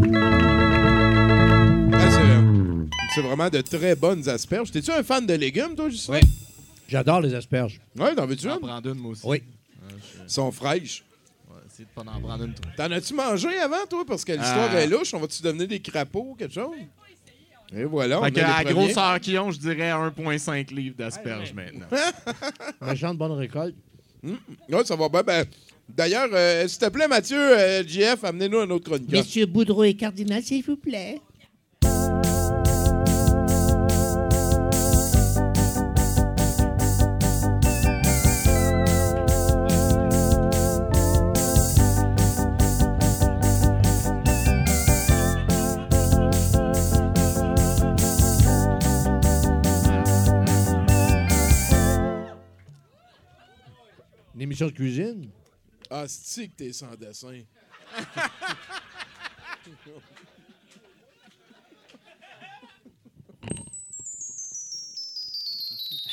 C'est- 3.16 3.22
vraiment 3.22 3.50
de 3.50 3.62
très 3.62 3.96
bonnes 3.96 4.28
asperges. 4.30 4.72
T'es-tu 4.72 4.92
un 4.92 5.04
fan 5.04 5.26
de 5.26 5.34
légumes, 5.34 5.76
toi, 5.76 5.90
Justin? 5.90 6.14
Oui. 6.14 6.20
J'adore 6.88 7.22
les 7.22 7.34
asperges. 7.34 7.80
Ouais, 7.98 8.14
t'en 8.16 8.26
veux-tu 8.26 8.44
J'en 8.44 8.56
une? 8.56 8.60
prends 8.62 8.82
une, 8.82 8.94
moi 8.96 9.12
aussi. 9.12 9.22
Oui. 9.26 9.42
Ils 10.24 10.30
sont 10.30 10.52
fraîches. 10.52 11.04
On 11.50 11.54
va 11.54 11.60
essayer 11.70 11.86
de 11.86 11.90
pas 11.94 12.02
en 12.10 12.20
prendre 12.22 12.44
une 12.46 12.54
trop. 12.54 12.70
T'en 12.78 12.92
as-tu 12.92 13.14
mangé 13.14 13.58
avant, 13.60 13.86
toi? 13.90 14.04
Parce 14.06 14.24
que 14.26 14.32
l'histoire 14.34 14.70
Euh. 14.74 14.80
est 14.80 14.88
louche. 14.88 15.14
On 15.14 15.20
va-tu 15.20 15.42
devenir 15.42 15.68
des 15.68 15.80
crapauds 15.80 16.32
ou 16.32 16.36
quelque 16.36 16.54
chose? 16.54 16.76
Et 17.74 17.86
voilà, 17.86 18.20
on 18.20 18.24
Fait 18.26 18.32
que, 18.34 18.40
a 18.42 18.56
à 18.58 18.64
grosseur 18.66 19.20
qu'ils 19.22 19.40
ont, 19.40 19.50
je 19.52 19.58
dirais 19.60 19.92
1,5 19.92 20.72
livres 20.72 20.96
d'asperges 20.98 21.54
maintenant. 21.54 21.88
Méchante 22.82 23.18
bonne 23.18 23.32
récolte. 23.32 23.76
Ouais, 24.24 24.86
ça 24.86 24.96
va 24.98 25.08
bien. 25.10 25.24
Ben, 25.24 25.46
D'ailleurs, 25.90 26.30
euh, 26.34 26.68
s'il 26.68 26.80
te 26.80 26.90
plaît, 26.90 27.08
Mathieu, 27.08 27.38
euh, 27.38 27.84
JF, 27.86 28.24
amenez-nous 28.24 28.60
un 28.60 28.70
autre 28.70 28.90
chroniqueur. 28.90 29.20
Monsieur 29.20 29.46
Boudreau 29.46 29.84
et 29.84 29.94
Cardinal, 29.94 30.42
s'il 30.44 30.64
vous 30.64 30.78
plaît. 30.78 31.20
Une 54.42 54.46
émission 54.46 54.66
de 54.66 54.72
cuisine? 54.72 55.30
Ah, 55.88 56.06
c'est 56.08 56.48
que 56.48 56.54
t'es 56.56 56.74
sans 56.74 56.96
dessin? 56.96 57.44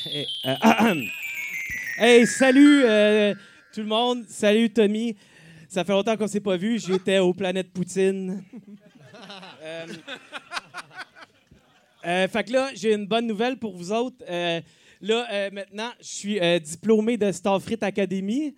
Hey, 0.05 0.27
euh, 0.45 0.95
hey, 1.97 2.27
salut 2.27 2.83
euh, 2.83 3.33
tout 3.73 3.79
le 3.79 3.87
monde. 3.87 4.25
Salut 4.29 4.69
Tommy. 4.69 5.17
Ça 5.67 5.83
fait 5.83 5.93
longtemps 5.93 6.15
qu'on 6.15 6.27
s'est 6.27 6.39
pas 6.39 6.55
vu. 6.55 6.77
J'étais 6.77 7.17
au 7.17 7.33
Planète 7.33 7.73
Poutine. 7.73 8.43
Euh, 9.63 9.87
euh, 12.05 12.27
fait 12.27 12.43
que 12.43 12.51
là, 12.53 12.69
j'ai 12.75 12.93
une 12.93 13.07
bonne 13.07 13.25
nouvelle 13.25 13.57
pour 13.57 13.75
vous 13.75 13.91
autres. 13.91 14.23
Là, 15.01 15.27
euh, 15.31 15.49
maintenant, 15.51 15.91
je 16.01 16.07
suis 16.07 16.39
euh, 16.39 16.59
diplômé 16.59 17.15
de 17.15 17.31
Starfrit 17.31 17.77
Academy. 17.81 18.53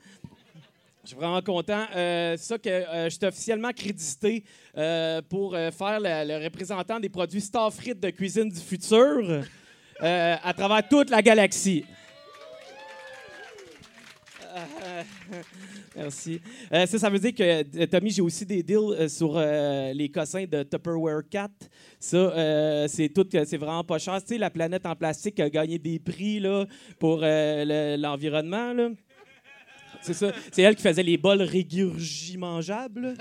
Je 1.04 1.10
suis 1.10 1.16
vraiment 1.16 1.42
content. 1.42 1.86
Euh, 1.96 2.36
c'est 2.38 2.46
ça 2.46 2.58
que 2.58 2.70
je 2.70 3.10
suis 3.10 3.26
officiellement 3.26 3.72
crédité 3.72 4.44
pour 5.30 5.54
faire 5.54 6.00
le, 6.00 6.28
le 6.28 6.44
représentant 6.44 7.00
des 7.00 7.10
produits 7.10 7.42
Starfrit 7.42 7.96
de 7.96 8.10
cuisine 8.10 8.50
du 8.50 8.60
futur 8.60 9.44
à 10.00 10.54
travers 10.56 10.88
toute 10.88 11.10
la 11.10 11.22
galaxie. 11.22 11.86
Euh, 14.54 14.66
merci. 15.96 16.42
Euh, 16.74 16.86
ça, 16.86 17.00
ça 17.00 17.10
veut 17.10 17.20
dire 17.20 17.34
que, 17.34 17.44
euh, 17.44 17.88
Tommy, 17.88 18.10
j'ai 18.12 18.22
aussi 18.22 18.46
des 18.46 18.64
deals 18.64 18.78
euh, 18.78 19.08
sur 19.08 19.38
les 19.40 20.10
cossins 20.10 20.46
de 20.46 20.64
Tupperware 20.64 21.22
4. 21.30 21.52
Ça, 22.00 22.88
c'est 22.88 23.10
tout, 23.10 23.28
c'est 23.32 23.58
vraiment 23.58 23.84
pas 23.84 23.98
cher. 24.00 24.22
Tu 24.22 24.30
sais, 24.30 24.38
la 24.38 24.50
planète 24.50 24.86
en 24.86 24.96
plastique 24.96 25.40
a 25.40 25.50
gagné 25.50 25.78
des 25.78 26.00
prix 26.00 26.40
là, 26.40 26.66
pour 27.00 27.20
le- 27.22 27.96
l'environnement. 27.98 28.74
C'est 30.02 30.14
ça. 30.14 30.32
C'est 30.52 30.62
elle 30.64 30.76
qui 30.76 30.82
faisait 30.82 31.04
les 31.04 31.18
bols 31.18 31.42
régurgimangeables. 31.42 33.16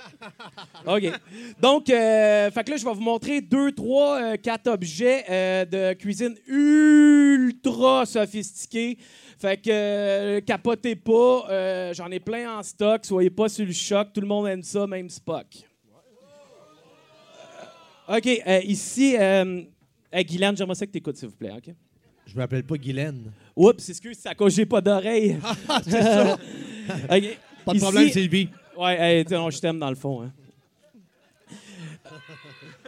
OK. 0.87 1.13
Donc, 1.61 1.91
euh, 1.91 2.51
fait 2.51 2.65
que 2.65 2.71
là, 2.71 2.77
je 2.77 2.85
vais 2.85 2.95
vous 2.95 3.01
montrer 3.01 3.41
deux, 3.41 3.73
trois, 3.73 4.21
euh, 4.21 4.37
quatre 4.37 4.69
objets 4.69 5.25
euh, 5.29 5.65
de 5.65 5.93
cuisine 5.95 6.35
ultra 6.47 8.07
sophistiqués. 8.07 8.99
Fait 9.39 9.57
que 9.57 9.71
euh, 9.71 10.41
capotez 10.41 10.97
pas. 10.97 11.93
J'en 11.93 12.11
ai 12.11 12.21
plein 12.21 12.59
en 12.59 12.63
stock. 12.63 13.05
Soyez 13.05 13.31
pas 13.31 13.49
sur 13.49 13.67
le 13.67 13.73
choc. 13.73 14.09
Tout 14.13 14.21
le 14.21 14.27
monde 14.27 14.49
aime 14.49 14.63
ça, 14.63 14.87
même 14.87 15.09
Spock. 15.09 15.47
OK. 18.09 18.27
ici, 18.65 19.17
Guylaine, 20.13 20.57
j'aimerais 20.57 20.75
ça 20.75 20.87
que 20.87 20.93
tu 20.93 20.99
écoutes, 20.99 21.17
s'il 21.17 21.29
vous 21.29 21.37
plaît. 21.37 21.53
OK? 21.57 21.75
Je 22.27 22.37
m'appelle 22.37 22.65
pas 22.65 22.77
Guylaine. 22.77 23.33
Oups, 23.57 23.89
excuse, 23.89 24.19
c'est 24.21 24.29
à 24.29 24.35
cause 24.35 24.55
j'ai 24.55 24.67
pas 24.67 24.81
d'oreille. 24.81 25.37
C'est 25.85 26.03
ça. 26.03 26.39
Pas 27.65 27.73
de 27.73 27.77
Ici- 27.77 27.83
problème, 27.85 28.09
Sylvie. 28.11 28.49
Ouais, 28.79 28.97
hey, 28.99 29.25
non, 29.31 29.51
je 29.51 29.59
t'aime 29.61 29.79
dans 29.79 29.91
le 29.91 29.97
fond. 29.97 30.23
hein. 30.23 30.33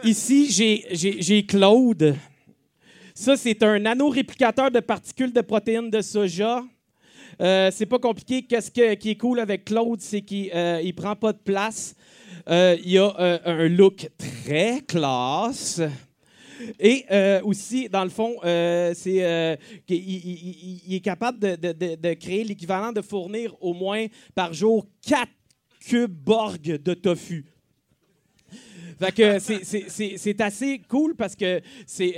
Ici, 0.03 0.47
j'ai- 0.51 1.45
Claude. 1.45 2.15
Ça, 3.13 3.37
c'est 3.37 3.61
un 3.63 3.79
nano-réplicateur 3.79 4.71
de 4.71 4.79
particules 4.79 5.31
de 5.31 5.41
protéines 5.41 5.89
de 5.91 6.01
soja. 6.01 6.63
Euh, 7.41 7.69
c'est 7.71 7.85
pas 7.85 7.99
compliqué. 7.99 8.41
Qu'est-ce 8.43 8.71
que- 8.71 8.95
qui 8.95 9.11
est 9.11 9.15
cool 9.17 9.39
avec 9.39 9.65
Claude, 9.65 10.01
c'est 10.01 10.21
qu'il 10.21 10.49
euh, 10.53 10.81
il 10.83 10.93
prend 10.93 11.15
pas 11.15 11.31
de 11.33 11.37
place. 11.37 11.95
Euh, 12.49 12.75
il 12.83 12.97
a 12.97 13.13
euh, 13.19 13.39
un 13.45 13.67
look 13.69 14.09
très 14.17 14.81
classe. 14.81 15.79
Et 16.79 17.05
euh, 17.11 17.41
aussi, 17.43 17.89
dans 17.89 18.03
le 18.03 18.09
fond, 18.09 18.35
euh, 18.43 18.93
c'est 18.95 19.23
euh, 19.23 19.55
il- 19.87 20.93
est 20.95 20.99
capable 20.99 21.39
de, 21.39 22.13
créer 22.13 22.43
l'équivalent 22.43 22.91
de 22.91 23.01
fournir 23.01 23.55
au 23.61 23.73
moins 23.73 24.05
par 24.35 24.53
jour 24.53 24.87
4 25.05 25.29
cubes 25.79 26.11
Borg 26.11 26.61
de 26.61 26.93
tofu. 26.93 27.45
Fait 28.99 29.11
que 29.11 29.39
c'est- 29.39 30.41
assez 30.41 30.79
cool 30.87 31.15
parce 31.15 31.35
que 31.35 31.61
c'est 31.87 32.13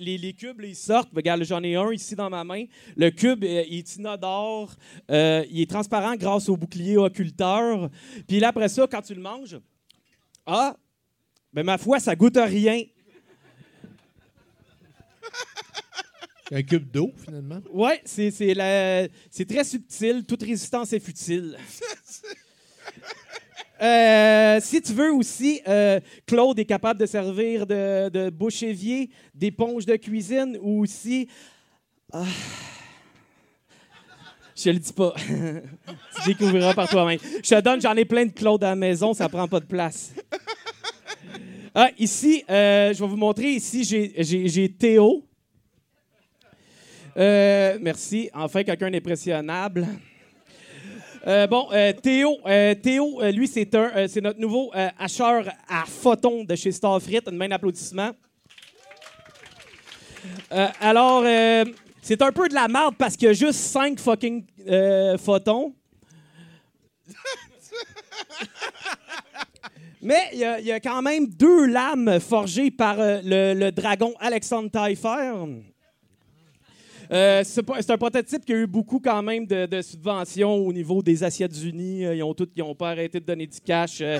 les, 0.00 0.16
les 0.18 0.32
cubes, 0.32 0.62
sortent. 0.74 1.10
Regarde, 1.14 1.42
j'en 1.44 1.62
ai 1.62 1.74
un 1.74 1.92
ici 1.92 2.14
dans 2.14 2.30
ma 2.30 2.44
main. 2.44 2.64
Le 2.96 3.10
cube, 3.10 3.44
il 3.44 3.78
est 3.78 3.96
inodore. 3.96 4.74
Il 5.08 5.60
est 5.60 5.68
transparent 5.70 6.14
grâce 6.16 6.48
au 6.48 6.56
bouclier 6.56 6.96
occulteur. 6.96 7.90
Puis 8.26 8.38
là, 8.40 8.48
après 8.48 8.68
ça, 8.68 8.86
quand 8.90 9.02
tu 9.02 9.14
le 9.14 9.20
manges, 9.20 9.58
ah, 10.46 10.76
ben 11.52 11.64
ma 11.64 11.78
foi, 11.78 12.00
ça 12.00 12.16
goûte 12.16 12.36
à 12.36 12.46
rien. 12.46 12.82
Un 16.52 16.62
cube 16.62 16.90
d'eau, 16.90 17.10
finalement. 17.24 17.60
Ouais, 17.72 18.00
c'est 18.04 18.30
c'est 18.30 18.52
la- 18.54 19.08
c'est 19.30 19.48
très 19.48 19.64
subtil. 19.64 20.24
Toute 20.26 20.42
résistance 20.42 20.92
est 20.92 21.00
futile. 21.00 21.56
Euh, 23.80 24.60
si 24.60 24.80
tu 24.80 24.92
veux 24.92 25.12
aussi, 25.12 25.60
euh, 25.66 25.98
Claude 26.24 26.56
est 26.60 26.64
capable 26.64 27.00
de 27.00 27.06
servir 27.06 27.66
de, 27.66 28.08
de 28.10 28.30
bouche 28.30 28.62
évier, 28.62 29.10
d'éponge 29.34 29.86
de 29.86 29.96
cuisine 29.96 30.56
ou 30.62 30.82
aussi. 30.82 31.28
Ah. 32.12 32.24
Je 34.54 34.70
le 34.70 34.78
dis 34.78 34.92
pas. 34.92 35.12
tu 35.26 36.28
découvriras 36.28 36.74
par 36.74 36.88
toi-même. 36.88 37.18
Je 37.42 37.48
te 37.48 37.60
donne, 37.60 37.80
j'en 37.80 37.96
ai 37.96 38.04
plein 38.04 38.26
de 38.26 38.30
Claude 38.30 38.62
à 38.62 38.68
la 38.68 38.76
maison, 38.76 39.14
ça 39.14 39.28
prend 39.28 39.48
pas 39.48 39.58
de 39.58 39.66
place. 39.66 40.12
Ah, 41.74 41.90
ici, 41.98 42.44
euh, 42.50 42.92
je 42.92 43.00
vais 43.02 43.06
vous 43.08 43.16
montrer. 43.16 43.52
Ici, 43.52 43.82
j'ai- 43.84 44.68
Théo. 44.78 45.24
Euh, 47.16 47.78
merci. 47.80 48.28
Enfin, 48.34 48.62
quelqu'un 48.62 48.90
d'impressionnable. 48.90 49.86
Euh, 51.26 51.46
bon, 51.46 51.68
euh, 51.72 51.92
Théo, 51.92 52.36
euh, 52.46 52.74
Théo 52.74 53.22
lui, 53.30 53.46
c'est 53.48 53.74
un, 53.74 54.06
c'est 54.08 54.20
notre 54.20 54.38
nouveau 54.40 54.70
hacheur 54.98 55.46
à 55.68 55.84
photons 55.86 56.44
de 56.44 56.54
chez 56.56 56.72
Starfrit. 56.72 57.20
Une 57.30 57.36
main 57.36 57.48
d'applaudissement. 57.48 58.10
Alors, 60.50 61.24
c'est 62.02 62.20
un 62.20 62.32
peu 62.32 62.48
de 62.48 62.54
la 62.54 62.68
merde 62.68 62.96
parce 62.98 63.16
qu'il 63.16 63.28
y 63.28 63.30
a 63.30 63.34
juste 63.34 63.60
5 63.60 63.98
fucking 63.98 64.44
photons. 65.18 65.74
Mais 70.02 70.18
il 70.32 70.40
y, 70.40 70.72
a- 70.72 70.80
quand 70.80 71.00
même 71.00 71.28
deux 71.28 71.66
lames 71.66 72.18
forgées 72.18 72.72
par 72.72 72.98
euh, 72.98 73.20
le, 73.22 73.70
dragon 73.70 74.12
Alexandre 74.18 74.68
Taillefer. 74.68 75.32
Euh, 77.12 77.44
c'est 77.44 77.90
un 77.90 77.98
prototype 77.98 78.44
qui 78.44 78.52
a 78.52 78.56
eu 78.56 78.66
beaucoup 78.66 78.98
quand 78.98 79.22
même 79.22 79.46
de, 79.46 79.80
subventions 79.80 80.54
au 80.54 80.72
niveau 80.72 81.02
des 81.02 81.22
Assiettes 81.22 81.56
Unies. 81.62 82.04
Euh, 82.04 82.16
Ils 82.16 82.22
ont 82.24 82.34
tous, 82.34 82.48
ils 82.56 82.62
ont 82.64 82.74
pas 82.74 82.90
arrêté 82.90 83.20
de 83.20 83.24
donner 83.24 83.46
du 83.46 83.60
cash. 83.60 84.00
Euh, 84.00 84.18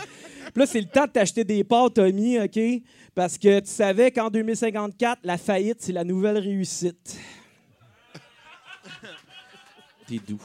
là, 0.55 0.66
c'est 0.66 0.80
le 0.80 0.87
temps 0.87 1.07
de 1.07 1.11
t'acheter 1.11 1.43
des 1.43 1.64
parts, 1.64 1.93
Tommy, 1.93 2.39
OK? 2.39 2.61
Parce 3.12 3.37
que 3.37 3.59
tu 3.59 3.70
savais 3.70 4.12
qu'en 4.12 4.30
2054, 4.30 5.20
la 5.24 5.37
faillite, 5.37 5.78
c'est 5.80 5.93
la 5.93 6.05
nouvelle 6.05 6.39
réussite. 6.39 7.18
T'es 10.07 10.20
doux. 10.28 10.41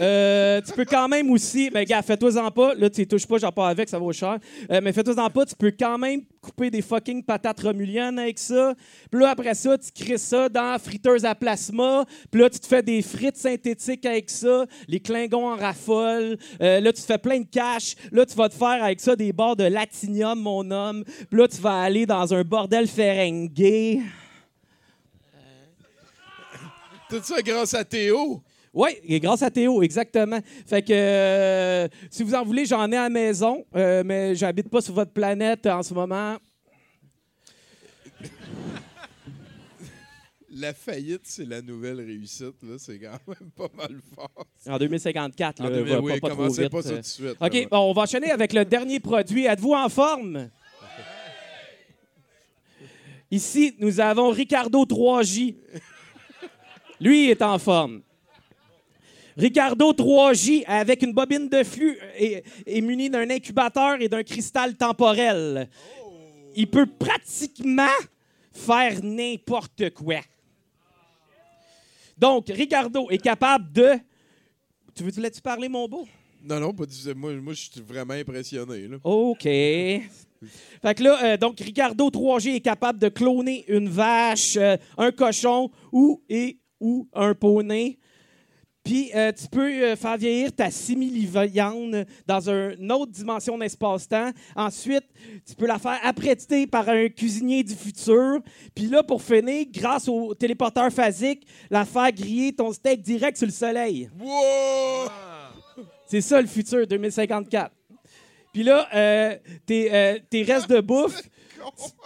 Euh, 0.00 0.62
tu 0.62 0.72
peux 0.72 0.86
quand 0.86 1.06
même 1.06 1.30
aussi, 1.30 1.70
mais 1.72 1.84
gars, 1.84 2.00
fais-toi-en 2.00 2.50
pas. 2.50 2.74
Là, 2.74 2.88
tu 2.88 3.06
touches 3.06 3.26
pas, 3.26 3.36
j'en 3.36 3.52
pars 3.52 3.66
avec, 3.66 3.90
ça 3.90 3.98
vaut 3.98 4.12
cher. 4.12 4.38
Euh, 4.70 4.80
mais 4.82 4.92
fais-toi-en 4.92 5.28
pas, 5.28 5.44
tu 5.44 5.54
peux 5.54 5.72
quand 5.78 5.98
même 5.98 6.22
couper 6.40 6.70
des 6.70 6.80
fucking 6.80 7.22
patates 7.22 7.60
romuliennes 7.60 8.18
avec 8.18 8.38
ça. 8.38 8.74
Puis 9.10 9.20
là, 9.20 9.30
après 9.30 9.54
ça, 9.54 9.76
tu 9.76 9.90
crées 9.92 10.16
ça 10.16 10.48
dans 10.48 10.78
friteuse 10.78 11.26
à 11.26 11.34
plasma. 11.34 12.06
Puis 12.30 12.40
là, 12.40 12.48
tu 12.48 12.58
te 12.58 12.66
fais 12.66 12.82
des 12.82 13.02
frites 13.02 13.36
synthétiques 13.36 14.06
avec 14.06 14.30
ça. 14.30 14.64
Les 14.88 14.98
Klingons 14.98 15.52
en 15.52 15.56
raffolent. 15.56 16.38
Euh, 16.62 16.80
là, 16.80 16.92
tu 16.92 17.02
te 17.02 17.06
fais 17.06 17.18
plein 17.18 17.40
de 17.40 17.46
cash. 17.46 17.94
Là, 18.10 18.24
tu 18.24 18.34
vas 18.34 18.48
te 18.48 18.54
faire 18.54 18.82
avec 18.82 18.98
ça 18.98 19.14
des 19.14 19.32
barres 19.32 19.56
de 19.56 19.64
latinium, 19.64 20.40
mon 20.40 20.70
homme. 20.70 21.04
Puis 21.04 21.38
là, 21.38 21.48
tu 21.48 21.60
vas 21.60 21.82
aller 21.82 22.06
dans 22.06 22.32
un 22.32 22.42
bordel 22.44 22.88
ferengue. 22.88 24.00
Tout 27.10 27.20
ça 27.22 27.42
grâce 27.42 27.74
à 27.74 27.84
Théo? 27.84 28.42
Oui, 28.74 28.90
grâce 29.20 29.42
à 29.42 29.50
Théo, 29.50 29.82
exactement. 29.82 30.38
Fait 30.66 30.80
que 30.82 30.92
euh, 30.92 31.88
si 32.10 32.22
vous 32.22 32.34
en 32.34 32.42
voulez, 32.44 32.64
j'en 32.64 32.90
ai 32.90 32.96
à 32.96 33.02
la 33.02 33.10
maison, 33.10 33.64
euh, 33.76 34.02
mais 34.04 34.34
j'habite 34.34 34.70
pas 34.70 34.80
sur 34.80 34.94
votre 34.94 35.12
planète 35.12 35.66
en 35.66 35.82
ce 35.82 35.92
moment. 35.92 36.36
La 40.54 40.74
faillite, 40.74 41.22
c'est 41.24 41.46
la 41.46 41.62
nouvelle 41.62 41.96
réussite. 42.00 42.54
là. 42.62 42.74
C'est 42.78 42.98
quand 42.98 43.18
même 43.26 43.50
pas 43.56 43.68
mal 43.74 43.98
fort. 44.14 44.46
En 44.66 44.78
2054, 44.78 45.60
là, 45.60 45.66
En 45.66 45.70
2000, 45.70 45.92
va- 45.94 46.00
oui, 46.00 46.20
pas, 46.20 46.28
pas 46.28 46.34
trop 46.34 46.48
vite. 46.48 46.68
pas 46.70 46.82
ça 46.82 46.88
euh. 46.90 46.94
tout 46.96 47.00
de 47.00 47.06
suite. 47.06 47.36
OK, 47.40 47.54
là, 47.54 47.66
bon, 47.70 47.78
on 47.78 47.92
va 47.94 48.02
enchaîner 48.02 48.30
avec 48.30 48.52
le 48.52 48.64
dernier 48.64 49.00
produit. 49.00 49.46
Êtes-vous 49.46 49.72
en 49.72 49.88
forme? 49.88 50.50
Ici, 53.30 53.74
nous 53.78 53.98
avons 53.98 54.28
Ricardo 54.30 54.84
3J. 54.84 55.56
Lui 57.00 57.24
il 57.24 57.30
est 57.30 57.40
en 57.42 57.58
forme. 57.58 58.02
Ricardo 59.36 59.92
3J 59.92 60.64
avec 60.66 61.02
une 61.02 61.12
bobine 61.12 61.48
de 61.48 61.62
flux 61.62 61.98
et, 62.18 62.42
et 62.66 62.80
muni 62.80 63.08
d'un 63.08 63.28
incubateur 63.30 64.00
et 64.00 64.08
d'un 64.08 64.22
cristal 64.22 64.76
temporel. 64.76 65.68
Il 66.54 66.68
peut 66.68 66.86
pratiquement 66.86 67.86
faire 68.52 69.02
n'importe 69.02 69.90
quoi. 69.90 70.20
Donc, 72.16 72.48
Ricardo 72.48 73.08
est 73.10 73.18
capable 73.18 73.72
de. 73.72 73.92
Tu 74.94 75.02
veux-tu 75.02 75.20
laisser 75.20 75.40
parler, 75.40 75.68
mon 75.68 75.88
beau? 75.88 76.06
Non, 76.44 76.60
non, 76.60 76.74
pas 76.74 76.86
du 76.86 77.14
Moi, 77.14 77.32
moi 77.34 77.54
je 77.54 77.70
suis 77.70 77.80
vraiment 77.80 78.14
impressionné. 78.14 78.86
Là. 78.88 78.96
OK. 79.02 79.42
Fait 79.42 80.94
que 80.96 81.02
là, 81.02 81.24
euh, 81.24 81.36
donc, 81.36 81.60
Ricardo 81.60 82.10
3G 82.10 82.56
est 82.56 82.60
capable 82.60 82.98
de 82.98 83.08
cloner 83.08 83.64
une 83.68 83.88
vache, 83.88 84.56
euh, 84.56 84.76
un 84.98 85.12
cochon 85.12 85.70
ou, 85.92 86.22
et, 86.28 86.58
ou 86.80 87.08
un 87.14 87.34
poney. 87.34 87.98
Puis, 88.84 89.10
euh, 89.14 89.30
tu 89.30 89.46
peux 89.46 89.70
euh, 89.70 89.94
faire 89.96 90.16
vieillir 90.16 90.52
ta 90.52 90.68
simili-viande 90.70 92.04
dans 92.26 92.50
un- 92.50 92.74
une 92.76 92.90
autre 92.90 93.12
dimension 93.12 93.56
d'espace-temps. 93.56 94.30
Ensuite, 94.56 95.04
tu 95.46 95.54
peux 95.54 95.66
la 95.66 95.78
faire 95.78 95.98
apprêter 96.02 96.66
par 96.66 96.88
un 96.88 97.08
cuisinier 97.08 97.62
du 97.62 97.74
futur. 97.76 98.40
Puis 98.74 98.86
là, 98.86 99.02
pour 99.04 99.22
finir, 99.22 99.66
grâce 99.70 100.08
au 100.08 100.34
téléporteur 100.34 100.90
phasique, 100.92 101.46
la 101.70 101.84
faire 101.84 102.10
griller 102.12 102.52
ton 102.52 102.72
steak 102.72 103.02
direct 103.02 103.36
sur 103.36 103.46
le 103.46 103.52
soleil. 103.52 104.10
Wow! 104.18 105.08
C'est 106.06 106.20
ça 106.20 106.40
le 106.40 106.48
futur 106.48 106.84
2054. 106.86 107.72
Puis 108.52 108.64
là, 108.64 108.88
euh, 108.94 109.36
tes, 109.64 109.94
euh, 109.94 110.18
tes 110.28 110.42
restes 110.42 110.68
de 110.68 110.80
bouffe. 110.80 111.22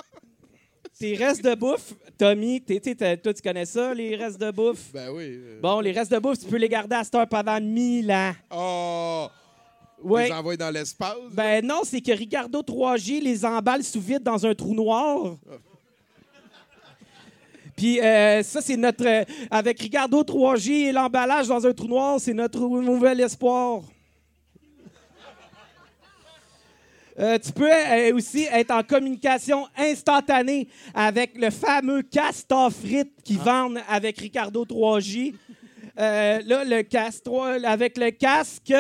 Tes 0.98 1.14
restes 1.14 1.44
de 1.44 1.54
bouffe, 1.54 1.92
Tommy, 2.18 2.60
t'es- 2.62 2.80
t'es- 2.80 2.94
t'es- 2.94 3.16
toi 3.18 3.34
tu 3.34 3.42
connais 3.42 3.66
ça, 3.66 3.92
les 3.92 4.16
restes 4.16 4.40
de 4.40 4.50
bouffe? 4.50 4.90
Ben 4.92 5.10
oui. 5.10 5.38
euh. 5.38 5.60
Bon, 5.60 5.80
les 5.80 5.92
restes 5.92 6.10
de 6.12 6.18
bouffe, 6.18 6.38
tu 6.38 6.46
peux 6.46 6.56
les 6.56 6.68
garder 6.68 6.96
à 6.96 7.04
cette 7.04 7.14
heure 7.14 7.28
pendant 7.28 7.60
1000 7.60 8.10
ans. 8.10 8.32
Oh! 8.50 9.26
Ouais. 10.02 10.26
Les 10.28 10.32
envoyer 10.32 10.56
dans 10.58 10.70
l'espace? 10.70 11.16
Ben 11.32 11.64
non, 11.66 11.80
c'est 11.84 12.00
que 12.00 12.12
Ricardo 12.12 12.62
3G 12.62 13.20
les 13.20 13.44
emballe 13.44 13.82
sous 13.82 14.00
vide 14.00 14.22
dans 14.22 14.46
un 14.46 14.54
trou 14.54 14.74
noir. 14.74 15.36
Puis 17.76 18.00
euh, 18.00 18.42
ça, 18.42 18.62
c'est 18.62 18.76
notre... 18.76 19.06
euh, 19.06 19.24
avec 19.50 19.78
Ricardo 19.80 20.22
3G 20.22 20.70
et 20.88 20.92
l'emballage 20.92 21.48
dans 21.48 21.66
un 21.66 21.72
trou 21.74 21.88
noir, 21.88 22.18
c'est 22.20 22.32
notre 22.32 22.60
nouvel 22.60 23.20
espoir. 23.20 23.82
Euh, 27.18 27.38
tu 27.38 27.50
peux 27.52 27.70
euh, 27.70 28.14
aussi 28.14 28.46
être 28.52 28.70
en 28.70 28.82
communication 28.82 29.66
instantanée 29.76 30.68
avec 30.94 31.38
le 31.38 31.50
fameux 31.50 32.02
castor 32.02 32.70
frites 32.70 33.22
qui 33.24 33.36
vendent 33.36 33.80
avec 33.88 34.18
Ricardo 34.18 34.64
3J. 34.64 35.34
Euh, 35.98 36.40
là, 36.44 36.64
le 36.64 36.82
casque 36.82 37.24
3, 37.24 37.64
avec 37.64 37.96
le 37.96 38.10
casque... 38.10 38.74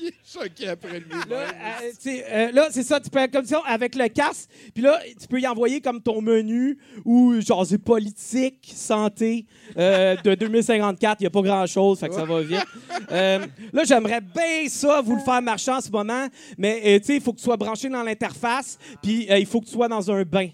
Il 0.00 0.08
est 0.08 0.14
choqué 0.24 0.68
après 0.68 1.00
lui. 1.00 1.08
Là, 1.28 1.36
euh, 1.36 1.92
euh, 2.06 2.52
là, 2.52 2.68
c'est 2.70 2.82
ça, 2.82 3.00
tu 3.00 3.10
peux 3.10 3.18
être 3.18 3.32
comme 3.32 3.44
ça 3.44 3.62
avec 3.66 3.94
le 3.94 4.08
casque, 4.08 4.48
puis 4.74 4.82
là, 4.82 5.00
tu 5.20 5.26
peux 5.26 5.40
y 5.40 5.46
envoyer 5.46 5.80
comme 5.80 6.00
ton 6.00 6.20
menu 6.20 6.78
ou 7.04 7.40
genre 7.40 7.66
c'est 7.66 7.78
politique, 7.78 8.70
santé 8.74 9.46
euh, 9.76 10.16
de 10.22 10.34
2054, 10.34 11.20
il 11.20 11.24
n'y 11.24 11.26
a 11.26 11.30
pas 11.30 11.42
grand-chose, 11.42 12.00
fait 12.00 12.08
que 12.08 12.14
ça 12.14 12.24
va 12.24 12.40
vite. 12.42 12.66
Là, 13.10 13.84
j'aimerais 13.84 14.20
bien 14.20 14.68
ça, 14.68 15.00
vous 15.00 15.16
le 15.16 15.22
faire 15.22 15.42
marcher 15.42 15.72
en 15.72 15.80
ce 15.80 15.90
moment, 15.90 16.26
mais 16.56 17.00
tu 17.00 17.06
sais, 17.06 17.14
il 17.16 17.20
faut 17.20 17.32
que 17.32 17.38
tu 17.38 17.44
sois 17.44 17.56
branché 17.56 17.88
dans 17.88 18.02
l'interface, 18.02 18.78
puis 19.02 19.26
il 19.28 19.46
faut 19.46 19.60
que 19.60 19.66
tu 19.66 19.72
sois 19.72 19.88
dans 19.88 20.10
un 20.10 20.22
bain. 20.22 20.48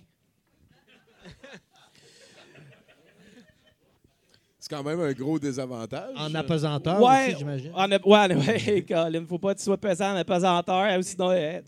Quand 4.75 4.83
même 4.83 5.01
un 5.01 5.12
gros 5.12 5.39
désavantage. 5.39 6.14
En 6.16 6.35
apesanteur 6.35 7.01
ouais, 7.03 7.29
aussi, 7.29 7.39
j'imagine. 7.39 7.72
en 7.75 7.89
ouais, 7.91 8.35
ouais, 8.35 8.85
Colin, 8.87 9.25
faut 9.27 9.39
pas 9.39 9.55
que 9.55 9.59
tu 9.59 9.64
sois 9.64 9.77
pesant 9.77 10.12
en 10.12 10.16
apesanteur, 10.16 10.99
ou 10.99 11.03
sinon, 11.03 11.31
euh. 11.31 11.61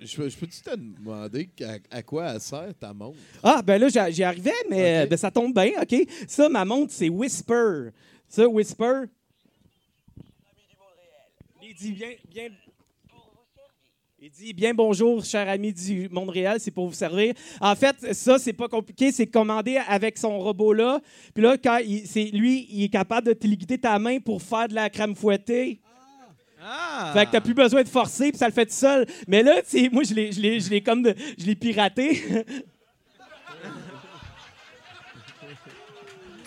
Je, 0.00 0.16
peux- 0.16 0.28
je 0.28 0.36
peux-tu 0.36 0.60
te 0.60 0.76
demander 0.76 1.48
à, 1.62 1.96
à 1.96 2.02
quoi 2.02 2.26
elle 2.32 2.40
sert 2.40 2.72
ta 2.78 2.92
montre? 2.92 3.16
Ah, 3.42 3.60
ben 3.62 3.80
là, 3.80 3.88
j'y 4.10 4.22
arrivais, 4.22 4.52
mais 4.70 5.02
Ok. 5.04 5.08
ben, 5.10 5.16
ça 5.16 5.30
tombe 5.30 5.54
bien, 5.54 5.70
OK? 5.82 5.94
Ça, 6.26 6.48
ma 6.48 6.64
montre, 6.64 6.92
c'est 6.92 7.08
Whisper. 7.08 7.90
Ça, 8.28 8.46
Whisper. 8.48 9.04
Il 11.62 11.74
dit 11.74 11.92
bien, 11.92 12.10
bien. 12.32 12.48
Il 14.20 14.30
dit 14.30 14.52
bien 14.52 14.74
bonjour, 14.74 15.24
cher 15.24 15.48
ami 15.48 15.72
du 15.72 16.08
monde 16.10 16.30
réel, 16.30 16.56
c'est 16.58 16.72
pour 16.72 16.88
vous 16.88 16.92
servir. 16.92 17.34
En 17.60 17.76
fait, 17.76 18.12
ça, 18.14 18.36
c'est 18.38 18.52
pas 18.52 18.66
compliqué, 18.66 19.12
c'est 19.12 19.28
commandé 19.28 19.78
avec 19.86 20.18
son 20.18 20.40
robot-là. 20.40 21.00
Puis 21.32 21.42
là, 21.44 21.56
quand 21.56 21.78
il, 21.78 22.04
c'est, 22.04 22.24
lui, 22.24 22.66
il 22.68 22.82
est 22.82 22.88
capable 22.88 23.28
de 23.28 23.32
te 23.32 23.46
liquider 23.46 23.78
ta 23.78 23.96
main 24.00 24.18
pour 24.18 24.42
faire 24.42 24.66
de 24.66 24.74
la 24.74 24.90
crème 24.90 25.14
fouettée. 25.14 25.80
Ah! 26.60 27.12
Fait 27.14 27.26
que 27.26 27.30
t'as 27.30 27.40
plus 27.40 27.54
besoin 27.54 27.84
de 27.84 27.88
forcer, 27.88 28.30
puis 28.30 28.38
ça 28.38 28.48
le 28.48 28.52
fait 28.52 28.66
tout 28.66 28.72
seul. 28.72 29.06
Mais 29.28 29.44
là, 29.44 29.62
tu 29.62 29.78
sais, 29.78 29.88
moi, 29.88 30.02
je 30.02 30.12
l'ai, 30.14 30.32
je 30.32 30.40
l'ai, 30.40 30.58
je 30.58 30.68
l'ai 30.68 30.80
comme 30.80 31.02
de- 31.04 31.14
je 31.38 31.46
l'ai 31.46 31.54
piraté. 31.54 32.20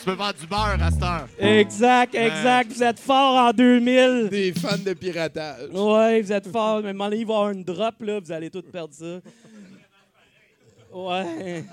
Tu 0.02 0.10
peux 0.10 0.16
faire 0.16 0.34
du 0.34 0.48
beurre 0.48 0.78
à 0.82 0.90
cette 0.90 1.04
heure. 1.04 1.28
Exact, 1.38 2.16
exact. 2.16 2.72
Vous 2.72 2.82
êtes 2.82 3.00
fort 3.00 3.36
en 3.36 3.52
2000. 3.52 4.30
Des 4.32 4.52
fans 4.52 4.76
de 4.84 4.94
piratage. 4.94 5.70
Ouais, 5.72 6.22
vous 6.22 6.32
êtes 6.32 6.48
fort. 6.48 6.82
Mais 6.82 6.92
donné, 6.92 7.18
il 7.18 7.26
va 7.28 7.34
y 7.34 7.38
avoir 7.38 7.52
une 7.52 7.64
drop, 7.64 8.02
là. 8.02 8.20
Vous 8.20 8.32
allez 8.32 8.50
tous 8.50 8.64
perdre 8.64 8.96
ça. 8.96 9.20
Ouais. 10.92 11.64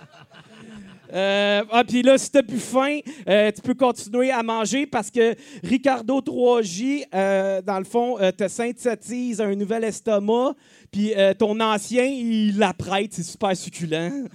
Euh, 1.13 1.63
ah, 1.71 1.85
puis 1.85 2.03
là, 2.03 2.19
si 2.19 2.31
t'as 2.31 2.43
plus 2.43 2.61
faim, 2.61 2.99
euh, 3.27 3.51
tu 3.51 3.63
peux 3.63 3.73
continuer 3.73 4.31
à 4.31 4.43
manger 4.43 4.87
parce 4.87 5.11
que 5.11 5.35
Ricardo 5.65 6.21
3J, 6.21 7.07
euh, 7.15 7.63
dans 7.63 7.79
le 7.79 7.85
fond, 7.85 8.19
euh, 8.21 8.31
te 8.31 8.47
synthétise 8.47 9.41
un 9.41 9.55
nouvel 9.55 9.85
estomac. 9.85 10.55
Puis 10.91 11.15
euh, 11.15 11.33
ton 11.33 11.59
ancien, 11.61 12.05
il 12.05 12.59
l'apprête. 12.59 13.15
C'est 13.15 13.23
super 13.23 13.57
succulent. 13.57 14.27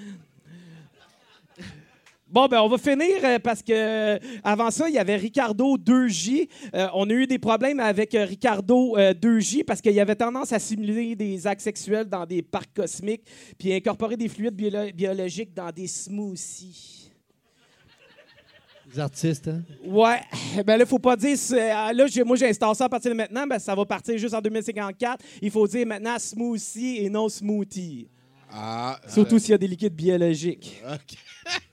Bon, 2.33 2.47
ben 2.47 2.59
on 2.61 2.67
va 2.67 2.79
finir 2.79 3.17
euh, 3.23 3.37
parce 3.37 3.61
que 3.61 3.71
euh, 3.71 4.17
avant 4.43 4.71
ça, 4.71 4.89
il 4.89 4.95
y 4.95 4.97
avait 4.97 5.17
Ricardo 5.17 5.77
2J. 5.77 6.49
Euh, 6.73 6.87
on 6.95 7.07
a 7.07 7.13
eu 7.13 7.27
des 7.27 7.37
problèmes 7.37 7.79
avec 7.79 8.13
Ricardo 8.19 8.97
euh, 8.97 9.13
2J 9.13 9.63
parce 9.63 9.79
qu'il 9.81 9.99
avait 9.99 10.15
tendance 10.15 10.51
à 10.51 10.57
simuler 10.57 11.15
des 11.15 11.45
actes 11.45 11.61
sexuels 11.61 12.09
dans 12.09 12.25
des 12.25 12.41
parcs 12.41 12.73
cosmiques 12.75 13.21
puis 13.59 13.71
incorporer 13.71 14.17
des 14.17 14.27
fluides 14.29 14.55
biolo- 14.59 14.91
biologiques 14.91 15.53
dans 15.53 15.69
des 15.71 15.85
smoothies. 15.85 17.11
Les 18.91 18.99
artistes, 18.99 19.47
hein? 19.49 19.61
Ouais, 19.85 20.19
ben 20.65 20.77
là, 20.77 20.87
faut 20.87 20.97
pas 20.97 21.15
dire. 21.15 21.37
Là, 21.51 22.07
j'ai- 22.07 22.23
moi, 22.23 22.35
j'installe 22.35 22.73
ça 22.75 22.85
à 22.85 22.89
partir 22.89 23.11
de 23.11 23.15
maintenant, 23.17 23.45
ben 23.45 23.59
ça 23.59 23.75
va 23.75 23.85
partir 23.85 24.17
juste 24.17 24.33
en 24.33 24.41
2054. 24.41 25.23
Il 25.39 25.51
faut 25.51 25.67
dire 25.67 25.85
maintenant 25.85 26.17
smoothie 26.17 26.97
et 26.97 27.09
non 27.11 27.29
smoothie. 27.29 28.07
Ah, 28.51 28.99
Surtout 29.07 29.37
s'il 29.37 29.51
y 29.51 29.53
a 29.53 29.57
des 29.59 29.67
liquides 29.67 29.93
biologiques. 29.95 30.81
OK. 30.91 31.15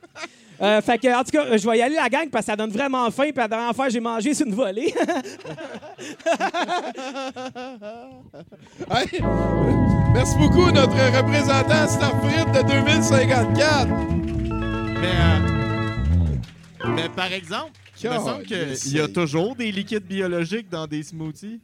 Euh, 0.62 0.80
fait 0.82 0.98
que, 0.98 1.08
en 1.08 1.24
tout 1.24 1.30
cas, 1.30 1.56
je 1.56 1.68
vais 1.68 1.78
y 1.78 1.82
aller 1.82 1.94
la 1.94 2.08
gang 2.08 2.28
parce 2.30 2.44
que 2.44 2.52
ça 2.52 2.56
donne 2.56 2.70
vraiment 2.70 3.10
faim. 3.10 3.24
Puis 3.24 3.32
la 3.36 3.48
dernière 3.48 3.74
fois, 3.74 3.88
j'ai 3.88 4.00
mangé, 4.00 4.34
c'est 4.34 4.44
une 4.44 4.54
volée. 4.54 4.94
Hey, 8.90 9.20
Merci 10.12 10.36
beaucoup, 10.38 10.70
notre 10.72 10.96
représentant 11.16 11.86
Starfrit 11.86 12.44
de 12.52 12.66
2054. 12.66 13.86
Mais, 15.00 15.06
euh, 15.06 16.88
mais 16.88 17.08
par 17.10 17.32
exemple, 17.32 17.72
il 18.02 18.10
me 18.10 18.18
semble 18.18 18.42
qu'il 18.42 18.92
y 18.92 19.00
a 19.00 19.08
toujours 19.08 19.54
des 19.54 19.70
liquides 19.70 20.06
biologiques 20.06 20.68
dans 20.68 20.86
des 20.86 21.04
smoothies. 21.04 21.60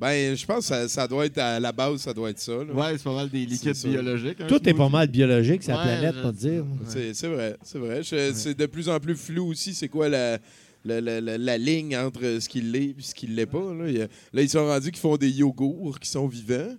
Ben, 0.00 0.36
je 0.36 0.44
pense 0.44 0.58
que 0.58 0.64
ça, 0.64 0.88
ça 0.88 1.06
doit 1.06 1.24
être 1.26 1.38
à 1.38 1.60
la 1.60 1.70
base, 1.72 2.00
ça 2.02 2.12
doit 2.12 2.30
être 2.30 2.40
ça. 2.40 2.52
là. 2.52 2.72
Ouais, 2.74 2.92
c'est 2.98 3.04
pas 3.04 3.14
mal 3.14 3.28
des 3.30 3.46
liquides 3.46 3.76
biologiques. 3.84 4.40
un 4.40 4.46
Tout 4.46 4.68
est 4.68 4.74
pas 4.74 4.88
mal 4.88 5.06
biologique, 5.08 5.62
c'est 5.62 5.70
la 5.72 5.78
Ouais, 5.78 5.84
planète, 5.84 6.14
te 6.22 6.30
dire. 6.36 6.64
C'est 6.88 7.14
c'est 7.14 7.28
vrai, 7.28 7.56
c'est 7.62 7.78
vrai. 7.78 8.00
C'est 8.02 8.54
de 8.58 8.66
plus 8.66 8.88
en 8.88 8.98
plus 8.98 9.14
flou 9.14 9.46
aussi, 9.50 9.72
c'est 9.72 9.88
quoi 9.88 10.08
la, 10.08 10.38
la, 10.84 11.00
la- 11.00 11.20
la- 11.20 11.38
la 11.38 11.58
ligne 11.58 11.96
entre 11.96 12.20
ce 12.40 12.48
qu'il 12.48 12.72
l'est 12.72 12.90
et 12.90 12.96
ce 12.98 13.14
qu'il 13.14 13.34
l'est 13.36 13.46
pas. 13.46 13.72
Là. 13.72 13.88
Il 13.88 14.02
a- 14.02 14.08
là, 14.32 14.42
ils 14.42 14.48
sont 14.50 14.66
rendus 14.66 14.90
qu'ils 14.90 15.00
font 15.00 15.16
des 15.16 15.30
yogourts 15.30 15.98
qui 16.00 16.08
sont 16.10 16.26
vivants. 16.26 16.74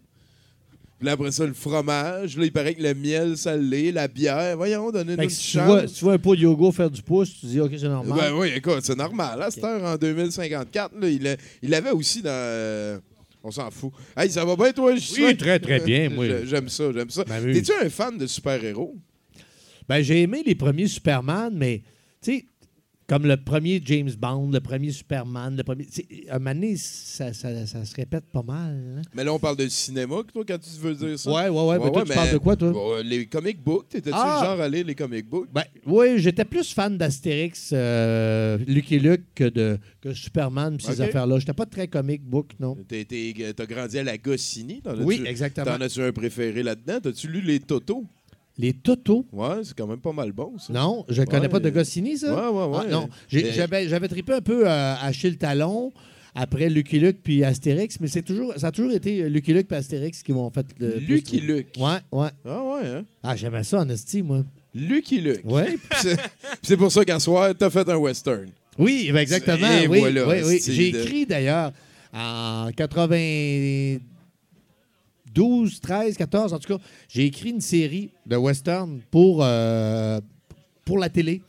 Puis 0.97 1.05
là, 1.07 1.11
après 1.13 1.31
ça, 1.31 1.45
le 1.45 1.53
fromage. 1.53 2.37
Là, 2.37 2.45
il 2.45 2.51
paraît 2.53 2.73
que 2.73 2.81
le 2.81 2.93
miel, 2.93 3.35
ça 3.37 3.57
l'est. 3.57 3.91
La 3.91 4.07
bière. 4.07 4.55
Voyons, 4.55 4.91
donnez-nous 4.91 5.23
une 5.23 5.29
si 5.29 5.43
tu, 5.51 5.57
chance. 5.57 5.65
vois, 5.65 5.87
si 5.87 5.93
tu 5.95 6.03
vois 6.05 6.13
un 6.13 6.17
pot 6.17 6.35
de 6.35 6.41
yoga 6.41 6.71
faire 6.71 6.89
du 6.89 7.01
pouce, 7.01 7.33
tu 7.39 7.45
dis 7.47 7.59
OK, 7.59 7.71
c'est 7.77 7.87
normal. 7.89 8.17
Ben 8.17 8.33
oui, 8.33 8.49
écoute, 8.55 8.79
c'est 8.83 8.95
normal. 8.97 9.41
À 9.41 9.51
cette 9.51 9.63
heure, 9.63 9.83
en 9.83 9.97
2054, 9.97 10.93
là, 10.99 11.09
il, 11.09 11.27
a- 11.27 11.35
il 11.61 11.69
l'avait 11.69 11.91
aussi 11.91 12.21
dans... 12.21 12.29
euh, 12.31 12.97
on 13.43 13.51
s'en 13.51 13.69
fout. 13.71 13.91
Hey, 14.15 14.29
ça 14.31 14.45
va 14.45 14.55
bien, 14.55 14.71
toi, 14.71 14.95
Justin? 14.95 15.25
Oui, 15.27 15.37
très, 15.37 15.59
très 15.59 15.79
bien, 15.81 16.09
moi. 16.09 16.25
J'ai- 16.27 16.45
J'aime 16.47 16.69
ça, 16.69 16.85
j'aime 16.93 17.09
ça. 17.09 17.23
Ben 17.25 17.43
oui. 17.45 17.53
T'es-tu 17.53 17.71
un 17.85 17.89
fan 17.89 18.17
de 18.17 18.25
super-héros? 18.25 18.95
Ben, 19.89 20.01
j'ai 20.01 20.21
aimé 20.21 20.43
les 20.45 20.55
premiers 20.55 20.87
Superman, 20.87 21.53
mais 21.55 21.83
tu 22.21 22.37
sais, 22.37 22.45
comme 23.07 23.27
le 23.27 23.37
premier 23.37 23.81
James 23.85 24.09
Bond, 24.17 24.49
le 24.51 24.59
premier 24.59 24.91
Superman, 24.91 25.55
le 25.55 25.63
premier. 25.63 25.85
un 26.29 26.39
moment 26.39 26.53
donné, 26.55 26.75
ça, 26.77 27.33
ça- 27.33 27.67
ça 27.67 27.85
se 27.85 27.95
répète 27.95 28.25
pas 28.31 28.41
mal. 28.41 28.75
hein. 28.97 29.01
Mais 29.13 29.23
là, 29.23 29.31
on 29.33 29.37
parle 29.39 29.57
de 29.57 29.67
cinéma, 29.67 30.15
toi, 30.33 30.43
quand 30.47 30.57
tu 30.57 30.69
veux 30.81 30.95
dire 30.95 31.19
ça? 31.19 31.31
Ouais, 31.31 31.47
ouais, 31.49 31.65
ouais. 31.67 31.79
mais 31.83 31.91
toi, 31.91 32.03
tu 32.03 32.09
mais- 32.09 32.15
parles 32.15 32.31
de 32.33 32.37
quoi, 32.39 32.55
toi? 32.55 32.71
Bon, 32.71 33.01
les 33.03 33.25
comic 33.27 33.61
books, 33.63 33.89
t'étais-tu 33.89 34.15
Ah! 34.19 34.39
le 34.41 34.45
genre 34.47 34.61
à 34.61 34.67
lire 34.67 34.85
les 34.85 34.95
comic 34.95 35.29
books? 35.29 35.47
Ben, 35.53 35.63
oui, 35.85 36.17
j'étais 36.17 36.45
plus 36.45 36.73
fan 36.73 36.97
d'Astérix, 36.97 37.69
euh, 37.73 38.57
Lucky 38.67 38.97
Luke 38.99 39.23
que 39.35 39.49
de 39.49 39.77
que 40.01 40.13
Superman, 40.13 40.77
pis 40.77 40.85
ces 40.85 41.01
affaires-là. 41.01 41.39
J'étais 41.39 41.53
pas 41.53 41.65
très 41.65 41.87
comic 41.87 42.23
book, 42.23 42.51
non. 42.59 42.75
T'as 42.87 43.65
grandi 43.65 43.99
à 43.99 44.03
la 44.03 44.17
Goscinny? 44.17 44.81
Oui, 45.01 45.21
exactement. 45.25 45.65
T'en 45.77 45.81
as-tu 45.81 46.01
un 46.01 46.11
préféré 46.11 46.63
là-dedans? 46.63 46.99
T'as-tu 47.01 47.27
lu 47.27 47.41
les 47.41 47.59
Toto? 47.59 48.03
Les 48.57 48.71
Toto? 48.73 49.25
Ouais, 49.33 49.61
c'est 49.63 49.75
quand 49.77 49.87
même 49.87 49.99
pas 49.99 50.13
mal 50.13 50.31
bon, 50.31 50.53
ça. 50.57 50.71
Non, 50.71 51.05
je 51.09 51.23
connais 51.23 51.41
Ouais. 51.41 51.49
pas 51.49 51.59
de 51.59 51.69
Goscinny, 51.69 52.17
ça? 52.17 52.33
Ouais, 52.33 52.57
ouais, 52.57 52.65
ouais. 52.77 52.83
Ah, 52.87 52.91
non, 52.91 53.09
J'ai- 53.27 53.43
Mais- 53.43 53.51
j'avais 53.51 53.87
j'avais 53.89 54.07
trippé 54.07 54.33
un 54.33 54.41
peu 54.41 54.65
euh, 54.65 54.69
à 54.69 55.05
Achille 55.05 55.37
Talon, 55.37 55.91
après 56.33 56.69
Lucky 56.69 56.99
Luke 56.99 57.17
puis 57.21 57.43
Astérix, 57.43 57.99
mais 57.99 58.07
c'est 58.07 58.21
toujours, 58.21 58.53
ça 58.55 58.67
a 58.67 58.71
toujours 58.71 58.91
été 58.93 59.23
euh, 59.23 59.27
Lucky 59.29 59.53
Luke 59.53 59.67
puis 59.67 59.75
Astérix 59.77 60.23
qui 60.23 60.31
m'ont 60.31 60.49
fait 60.51 60.65
le 60.79 60.91
plus- 60.91 61.05
Lucky 61.05 61.41
Luke? 61.41 61.67
Ouais, 61.77 61.97
ouais. 62.13 62.29
Ah 62.45 62.63
ouais, 62.63 62.87
hein? 62.87 63.05
Ah, 63.23 63.35
j'aimais 63.35 63.63
ça 63.63 63.79
en 63.81 63.89
esti, 63.89 64.21
moi. 64.21 64.43
Lucky 64.73 65.19
Luke. 65.21 65.41
Ouais. 65.45 65.77
Puis 65.89 66.17
c'est- 66.63 66.77
pour 66.77 66.91
ça 66.91 67.03
qu'à 67.05 67.19
soir, 67.19 67.53
t'as 67.57 67.69
fait 67.69 67.87
un 67.89 67.95
western. 67.97 68.47
Oui, 68.77 69.09
ben 69.13 69.19
exactement. 69.19 69.67
Et 69.81 69.87
oui, 69.87 69.99
voilà, 69.99 70.27
oui, 70.27 70.35
oui. 70.45 70.61
J'ai 70.65 70.89
écrit 70.89 71.25
d'ailleurs 71.25 71.71
en 72.13 72.69
92, 75.35 75.81
13, 75.81 76.17
14, 76.17 76.53
en 76.53 76.59
tout 76.59 76.77
cas, 76.77 76.83
j'ai 77.09 77.25
écrit 77.25 77.49
une 77.49 77.61
série 77.61 78.09
de 78.25 78.37
western 78.37 79.01
pour, 79.11 79.39
euh, 79.43 80.19
pour 80.85 80.97
la 80.97 81.09
télé. 81.09 81.41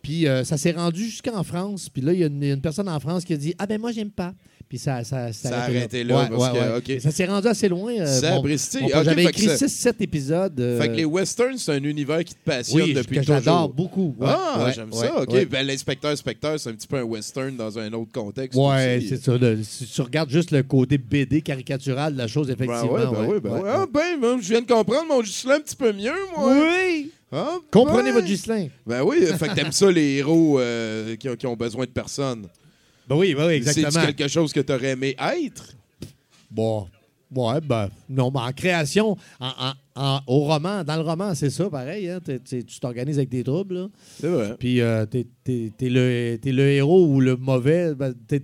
Puis 0.00 0.28
euh, 0.28 0.44
ça 0.44 0.56
s'est 0.56 0.70
rendu 0.70 1.04
jusqu'en 1.04 1.42
France. 1.42 1.88
Puis 1.88 2.00
là, 2.02 2.12
il 2.12 2.18
y, 2.18 2.20
y 2.20 2.50
a 2.50 2.54
une 2.54 2.60
personne 2.60 2.88
en 2.88 3.00
France 3.00 3.24
qui 3.24 3.32
a 3.32 3.36
dit 3.36 3.54
Ah 3.58 3.66
ben 3.66 3.80
moi, 3.80 3.90
j'aime 3.90 4.12
pas. 4.12 4.32
Puis 4.68 4.78
ça, 4.78 5.04
ça, 5.04 5.32
Ça 5.32 5.60
a 5.60 5.62
arrêté 5.66 6.02
là, 6.02 6.16
Ouais, 6.22 6.28
parce 6.28 6.42
ouais, 6.52 6.58
que, 6.58 6.64
ouais. 6.72 6.76
OK. 6.78 6.88
Et 6.88 6.98
Ça 6.98 7.12
s'est 7.12 7.24
rendu 7.26 7.46
assez 7.46 7.68
loin. 7.68 7.92
euh, 8.00 8.04
Ça 8.20 8.32
a 8.32 8.34
mon- 8.34 8.42
bristé. 8.42 8.80
mon- 8.80 8.88
OK, 8.88 9.04
J'avais 9.04 9.24
écrit 9.24 9.46
ça- 9.46 9.56
6-7 9.68 10.00
épisodes. 10.00 10.58
euh, 10.58 10.80
Fait 10.80 10.88
que 10.88 10.94
les 10.94 11.04
westerns, 11.04 11.56
c'est 11.58 11.70
un 11.72 11.84
univers 11.84 12.24
qui 12.24 12.34
te 12.34 12.40
passionne 12.44 12.82
oui, 12.82 12.92
depuis 12.94 13.14
que 13.14 13.20
toujours. 13.20 13.36
j'adore 13.36 13.68
beaucoup. 13.68 14.16
Ah, 14.20 14.72
j'aime 14.74 14.92
ça. 14.92 15.20
OK. 15.22 15.46
Ben, 15.48 15.64
l'inspecteur 15.64 16.18
Specteur, 16.18 16.58
c'est 16.58 16.70
un 16.70 16.72
petit 16.72 16.88
peu 16.88 16.96
un 16.96 17.02
western 17.04 17.54
dans 17.56 17.78
un 17.78 17.92
autre 17.92 18.10
contexte. 18.12 18.58
Ouais, 18.58 19.00
c'est 19.08 19.22
ça. 19.22 19.32
Si 19.62 19.86
tu 19.86 20.00
regardes 20.02 20.30
juste 20.30 20.50
le 20.50 20.64
côté 20.64 20.98
BD 20.98 21.42
caricatural 21.42 22.14
de 22.14 22.18
la 22.18 22.26
chose, 22.26 22.48
Ben 22.48 22.54
effectivement. 22.54 23.12
ben 23.12 23.24
ouais, 23.28 23.38
ben 23.40 23.52
ouais. 23.60 23.70
Ah, 23.72 23.86
ben, 23.92 24.40
je 24.40 24.48
viens 24.48 24.62
de 24.62 24.66
comprendre 24.66 25.06
mon 25.08 25.22
Gislain 25.22 25.54
un 25.56 25.60
petit 25.60 25.76
peu 25.76 25.92
mieux, 25.92 26.10
moi. 26.36 26.52
Oui! 26.60 27.12
Ah, 27.30 27.58
Comprenez 27.70 28.10
votre 28.10 28.26
Gislain. 28.26 28.66
Ben 28.84 29.02
oui, 29.04 29.18
fait 29.38 29.48
que 29.48 29.54
t'aimes 29.54 29.70
ça, 29.72 29.90
les 29.92 30.16
héros 30.16 30.58
euh, 30.58 31.14
qui, 31.16 31.28
ont, 31.28 31.36
qui 31.36 31.46
ont 31.46 31.56
besoin 31.56 31.84
de 31.84 31.90
personne. 31.90 32.46
Ben 33.08 33.16
oui, 33.16 33.34
ben 33.34 33.46
oui, 33.46 33.54
exactement. 33.54 33.90
C'est 33.90 34.14
quelque 34.14 34.28
chose 34.28 34.52
que 34.52 34.60
t'aurais 34.60 34.90
aimé 34.90 35.14
être? 35.18 35.74
Bon. 36.50 36.86
Ouais, 37.34 37.60
ben, 37.60 37.88
non, 38.08 38.30
mais 38.32 38.38
en 38.38 38.52
création, 38.52 39.16
en, 39.40 39.48
en- 39.48 39.72
en- 40.00 40.20
au 40.28 40.44
roman, 40.44 40.84
dans 40.84 40.94
le 40.94 41.02
roman, 41.02 41.34
c'est 41.34 41.50
ça, 41.50 41.68
pareil. 41.68 42.08
Hein, 42.08 42.20
t'es- 42.24 42.38
t'es- 42.38 42.62
tu 42.62 42.78
t'organises 42.78 43.18
avec 43.18 43.28
des 43.30 43.42
troubles, 43.42 43.74
là. 43.74 43.88
C'est 44.20 44.28
vrai. 44.28 44.54
Puis 44.56 44.80
euh, 44.80 45.04
t'es, 45.06 45.26
le, 45.80 46.36
t'es 46.36 46.52
le 46.52 46.68
héros 46.68 47.04
ou 47.08 47.20
le 47.20 47.34
mauvais. 47.36 47.96
ben, 47.96 48.14
t'es, 48.28 48.38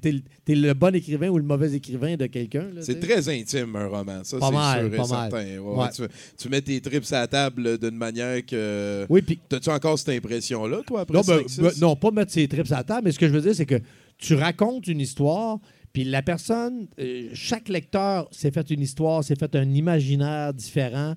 le 0.49 0.73
bon 0.75 0.93
écrivain 0.97 1.29
ou 1.29 1.39
le 1.39 1.45
mauvais 1.45 1.73
écrivain 1.75 2.17
de 2.17 2.27
quelqu'un. 2.27 2.65
là, 2.75 2.83
C'est 2.83 2.99
tu 2.99 3.07
très 3.07 3.29
intime, 3.29 3.77
un 3.77 3.87
roman. 3.87 4.25
Ça, 4.25 4.39
Pas 4.39 4.49
c'est 4.49 4.53
mal, 4.53 4.85
sûr 4.87 4.95
et 4.95 4.97
pas 4.97 5.05
certain. 5.05 5.29
mal. 5.31 5.61
Ouais, 5.61 5.77
Ouais. 5.79 5.89
Tu, 5.95 6.03
tu 6.37 6.49
mets 6.49 6.61
tes 6.61 6.81
trips 6.81 7.13
à 7.13 7.21
la 7.21 7.27
table 7.29 7.79
d'une 7.79 7.97
manière 7.97 8.45
que... 8.45 9.07
Oui, 9.09 9.23
puis 9.23 9.39
T'as-tu 9.49 9.71
encore 9.71 9.97
cette 9.97 10.09
impression-là, 10.09 10.81
toi, 10.85 11.03
après 11.03 11.15
Non, 11.19 11.23
ben, 11.25 11.39
5-6? 11.43 11.61
ben, 11.63 11.71
non, 11.81 11.95
pas 11.95 12.11
mettre 12.11 12.33
ses 12.33 12.49
trips 12.49 12.73
à 12.73 12.79
la 12.79 12.85
table, 12.85 13.03
mais 13.05 13.13
ce 13.13 13.19
que 13.21 13.29
je 13.29 13.33
veux 13.33 13.41
dire, 13.41 13.55
c'est 13.55 13.65
que 13.67 13.79
tu 14.23 14.35
racontes 14.35 14.87
une 14.87 15.01
histoire, 15.01 15.59
puis 15.93 16.05
la 16.05 16.23
personne, 16.23 16.87
euh, 17.01 17.29
chaque 17.35 17.69
lecteur 17.69 18.29
s'est 18.31 18.53
fait 18.53 18.71
une 18.71 18.81
histoire, 18.81 19.25
s'est 19.25 19.35
fait 19.37 19.55
un 19.57 19.69
imaginaire 19.75 20.55
différent, 20.55 21.15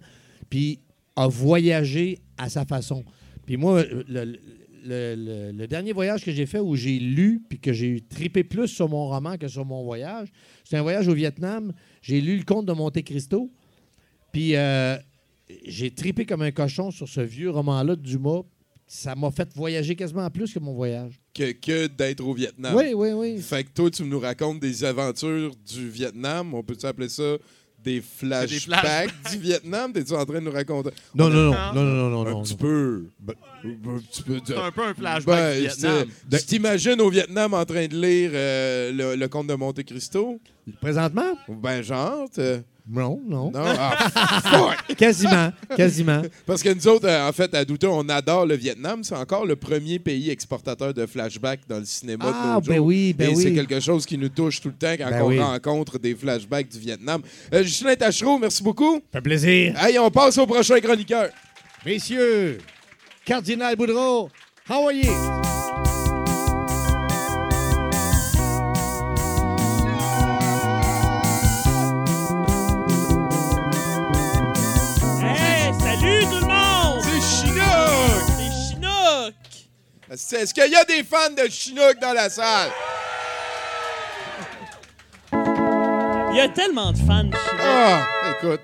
puis 0.49 0.80
a 1.16 1.28
voyagé 1.28 2.20
à 2.38 2.49
sa 2.49 2.66
façon. 2.66 3.06
Puis 3.45 3.58
moi, 3.58 3.84
le, 4.08 4.36
le- 4.88 5.68
dernier 5.68 5.93
voyage 5.93 6.26
que 6.26 6.32
j'ai 6.32 6.47
fait 6.47 6.60
où 6.60 6.76
j'ai 6.76 6.97
lu, 6.99 7.43
puis 7.47 7.60
que 7.60 7.74
j'ai 7.74 8.01
tripé 8.01 8.43
plus 8.43 8.68
sur 8.68 8.89
mon 8.89 9.08
roman 9.08 9.38
que 9.38 9.47
sur 9.47 9.66
mon 9.66 9.84
voyage, 9.84 10.30
c'est 10.64 10.78
un 10.78 10.82
voyage 10.82 11.08
au 11.08 11.14
Vietnam. 11.14 11.72
J'ai 12.01 12.20
lu 12.22 12.38
Le 12.38 12.43
Comte 12.43 12.66
de 12.66 12.74
Monte 12.74 13.01
Cristo, 13.03 13.51
puis 14.32 14.56
euh, 14.56 14.97
j'ai 15.66 15.91
tripé 15.91 16.26
comme 16.26 16.41
un 16.41 16.51
cochon 16.51 16.89
sur 16.89 17.08
ce 17.08 17.22
vieux 17.22 17.51
roman-là 17.51 17.95
de 17.95 18.01
Dumas. 18.01 18.41
Ça 18.88 19.14
m'a 19.16 19.30
fait 19.32 19.53
voyager 19.56 19.95
quasiment 19.95 20.30
plus 20.32 20.51
que 20.53 20.60
mon 20.60 20.74
voyage. 20.74 21.22
Que, 21.36 21.52
que 21.52 21.88
d'être 21.88 22.26
au 22.26 22.34
Vietnam. 22.34 22.74
Oui, 22.76 22.94
oui, 22.96 23.10
oui. 23.12 23.42
Fait 23.42 23.66
que 23.66 23.70
toi, 23.74 23.92
tu 23.92 24.04
nous 24.04 24.20
racontes 24.22 24.60
des 24.62 24.86
aventures 24.86 25.52
du 25.70 25.90
Vietnam. 25.90 26.54
On 26.54 26.64
peut 26.64 26.78
appeler 26.84 27.10
ça 27.10 27.36
des 27.84 28.02
flashbacks 28.02 29.12
du 29.32 29.38
Vietnam? 29.40 29.92
T'es-tu 29.92 30.14
en 30.14 30.26
train 30.26 30.36
de 30.36 30.46
nous 30.46 30.52
raconter? 30.52 30.92
Non, 31.14 31.26
On 31.26 31.30
non, 31.30 31.54
a- 31.54 31.74
non, 31.76 31.84
non, 31.84 31.94
non, 31.94 32.10
non, 32.10 32.26
Un 32.26 32.32
non, 32.32 32.42
petit 32.44 32.54
non. 32.54 32.58
peu. 32.58 33.10
Un 33.66 33.97
petit 33.99 34.24
peu. 34.24 34.36
de- 34.36 34.41
C'est 34.45 34.57
un 34.57 34.72
peu 34.72 34.84
un 34.84 34.93
flashback 34.93 35.26
Ben, 35.26 35.55
du 35.55 35.61
Vietnam. 35.61 36.05
c'est- 36.32 36.38
Tu 36.39 36.45
t'imagines 36.45 37.01
au 37.01 37.09
Vietnam 37.09 37.53
en 37.53 37.66
train 37.66 37.88
de 37.88 37.95
lire 37.95 38.32
euh, 38.34 38.91
le, 38.91 39.16
le 39.16 39.28
conte 39.28 39.47
de 39.47 39.55
Monte 39.55 39.84
Cristo? 39.84 40.39
Présentement? 40.82 41.34
Ben, 41.47 41.82
genre. 41.82 42.28
t'es- 42.34 42.61
Non, 42.88 43.20
non. 43.28 43.49
Non? 43.51 43.63
Ah! 43.66 44.76
Quasiment, 44.97 45.51
quasiment. 45.76 46.22
Parce 46.45 46.61
que 46.61 46.70
nous 46.70 46.88
autres, 46.88 47.07
euh, 47.07 47.28
en 47.28 47.32
fait, 47.34 47.51
à 47.55 47.66
Douta, 47.66 47.89
on 47.89 48.07
adore 48.09 48.45
le 48.45 48.55
Vietnam. 48.55 49.03
C'est 49.03 49.16
encore 49.16 49.45
le 49.45 49.55
premier 49.55 49.97
pays 49.99 50.30
exportateur 50.30 50.93
de 50.93 51.05
flashbacks 51.07 51.61
dans 51.68 51.80
le 51.80 51.86
cinéma 51.86 52.26
de 52.26 52.32
Ah, 52.34 52.53
nos 52.55 52.61
ben 52.61 52.76
jours. 52.78 52.86
oui, 52.86 53.13
ben 53.13 53.32
Et 53.32 53.36
c'est 53.36 53.47
oui. 53.49 53.55
quelque 53.55 53.80
chose 53.80 54.05
qui 54.05 54.18
nous 54.20 54.30
touche 54.30 54.61
tout 54.61 54.70
le 54.70 54.76
temps 54.76 54.93
quand 54.97 55.09
Ben 55.09 55.22
on 55.24 55.28
oui. 55.30 55.39
rencontre 55.39 55.97
des 55.97 56.13
flashbacks 56.16 56.70
du 56.70 56.78
Vietnam. 56.80 57.22
Euh, 57.53 57.63
Justin 57.63 57.95
Tachereau, 57.95 58.38
merci 58.38 58.61
beaucoup. 58.61 58.95
Ça 59.11 59.20
fait 59.20 59.22
plaisir. 59.22 59.74
Hey, 59.84 59.97
on 59.97 60.11
passe 60.11 60.38
au 60.38 60.45
prochain 60.45 60.80
chroniqueur. 60.80 61.30
Messieurs, 61.86 62.59
Cardinal 63.26 63.76
Boudreau, 63.76 64.30
how 64.70 64.86
are 64.86 64.92
you? 64.92 65.10
Hey, 75.24 75.74
salut 75.74 76.24
tout 76.26 76.40
le 76.40 76.46
monde! 76.46 77.02
C'est 77.02 77.48
Chinook! 77.48 78.28
C'est 78.38 78.52
Chinook! 78.70 79.34
Est-ce 80.12 80.36
est-ce 80.36 80.54
qu'il 80.54 80.72
y 80.72 80.76
a 80.76 80.84
des 80.84 81.04
fans 81.04 81.32
de 81.32 81.50
Chinook 81.50 81.98
dans 82.00 82.14
la 82.14 82.30
salle? 82.30 82.70
Il 85.34 86.38
y 86.38 86.42
a 86.42 86.50
tellement 86.50 86.92
de 86.92 86.98
fans 87.00 87.24
de 87.24 87.36
Chinook. 87.36 87.60
Ah, 87.60 88.06
écoute, 88.38 88.62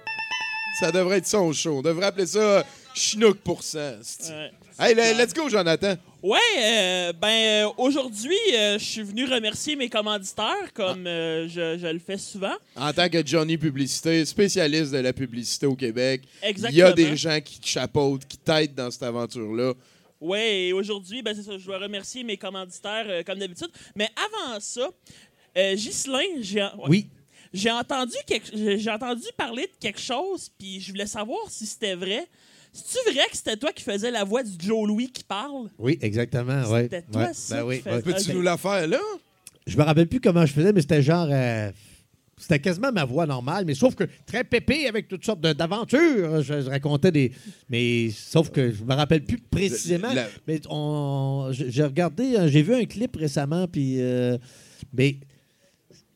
ça 0.80 0.92
devrait 0.92 1.18
être 1.18 1.26
son 1.26 1.52
show. 1.52 1.80
On 1.80 1.82
devrait 1.82 2.06
appeler 2.06 2.28
ça 2.28 2.64
Chinook 2.94 3.38
pour. 3.40 3.62
Ouais. 3.74 4.52
Hey, 4.80 4.96
le- 4.96 5.18
let's 5.18 5.34
go, 5.34 5.48
Jonathan. 5.50 5.96
Ouais, 6.24 6.40
euh, 6.60 7.14
ben 7.14 7.66
euh, 7.66 7.70
aujourd'hui, 7.78 8.36
euh, 8.54 8.78
je 8.78 8.84
suis 8.84 9.02
venu 9.04 9.26
remercier 9.26 9.76
mes 9.76 9.90
commanditaires 9.90 10.72
comme 10.74 11.08
euh, 11.08 11.48
je, 11.48 11.78
je 11.80 11.88
le 11.88 12.00
fais 12.00 12.18
souvent. 12.18 12.54
En 12.76 12.94
tant 12.94 13.10
que 13.10 13.26
Johnny 13.26 13.58
Publicité, 13.58 14.24
spécialiste 14.26 14.92
de 14.92 15.00
la 15.00 15.14
publicité 15.14 15.66
au 15.66 15.76
Québec, 15.76 16.22
Exactement. 16.44 16.70
il 16.72 16.78
y 16.78 16.82
a 16.84 16.92
des 16.94 17.16
gens 17.18 17.40
qui 17.42 17.60
te 17.60 17.68
chapeautent, 17.68 18.26
qui 18.28 18.38
t'aident 18.38 18.76
dans 18.76 18.92
cette 18.92 19.04
aventure-là. 19.04 19.74
Ouais, 20.20 20.66
et 20.68 20.74
aujourd'hui, 20.74 21.24
ben 21.24 21.36
c'est 21.36 21.42
ça, 21.44 21.58
je 21.58 21.66
dois 21.66 21.80
remercier 21.80 22.24
mes 22.24 22.38
commanditaires 22.38 23.06
euh, 23.08 23.24
comme 23.24 23.40
d'habitude. 23.40 23.70
Mais 23.96 24.10
avant 24.16 24.60
ça, 24.60 24.90
euh, 25.58 25.76
Ghislain, 25.76 26.20
j'ai 26.42 26.62
ouais. 26.62 26.70
Oui. 26.88 27.08
j'ai 27.52 27.72
entendu 27.72 28.14
j'ai 28.54 28.92
entendu 28.92 29.24
parler 29.36 29.64
de 29.64 29.72
quelque 29.80 30.00
chose, 30.00 30.50
puis 30.60 30.80
je 30.80 30.92
voulais 30.92 31.08
savoir 31.08 31.40
si 31.50 31.66
c'était 31.66 31.96
vrai. 31.96 32.28
C'est-tu 32.74 33.14
vrai 33.14 33.26
que 33.30 33.36
c'était 33.38 33.58
toi 33.58 33.72
qui 33.74 33.84
faisais 33.84 34.12
la 34.12 34.24
voix 34.24 34.44
du 34.44 34.52
Joe 34.66 34.88
Louis 34.88 35.10
qui 35.12 35.24
parle? 35.24 35.70
Oui, 35.78 35.98
exactement. 36.02 36.64
Ouais. 36.70 36.84
C'était 36.84 37.02
toi, 37.02 37.22
Ouais. 37.24 37.34
ça, 37.34 37.56
Ben 37.56 37.62
qui 37.62 37.68
oui, 37.68 37.82
ouais. 37.94 38.02
Peux-tu 38.02 38.30
Ok. 38.30 38.36
nous 38.36 38.42
la 38.42 38.58
faire 38.58 38.88
là? 38.88 39.00
Je 39.68 39.78
me 39.78 39.84
rappelle 39.84 40.08
plus 40.08 40.22
comment 40.22 40.46
je 40.46 40.54
faisais, 40.54 40.72
mais 40.74 40.82
c'était 40.82 41.02
genre. 41.02 41.28
euh, 41.30 41.70
c'était 42.38 42.60
quasiment 42.60 42.92
ma 42.92 43.06
voix 43.06 43.28
normale, 43.28 43.66
mais 43.66 43.76
sauf 43.76 43.94
que 43.94 44.06
très 44.26 44.44
pépé 44.44 44.88
avec 44.88 45.08
toutes 45.08 45.24
sortes 45.24 45.42
de- 45.42 45.54
d'aventures. 45.54 46.42
Je, 46.42 46.62
je 46.62 46.70
racontais 46.70 47.12
des. 47.12 47.32
Mais 47.70 48.10
sauf 48.10 48.50
que 48.50 48.72
je 48.72 48.84
me 48.84 48.94
rappelle 48.96 49.24
plus 49.24 49.38
précisément. 49.38 50.12
La- 50.14 50.28
Mais 50.48 50.60
on, 50.70 51.50
j'ai 51.52 51.70
j'ai 51.70 51.84
regardé, 51.84 52.36
euh, 52.38 52.48
j'ai 52.48 52.64
vu 52.64 52.74
un 52.74 52.86
clip 52.86 53.16
récemment, 53.18 53.68
puis. 53.68 54.02
euh, 54.02 54.38
mais 54.94 55.18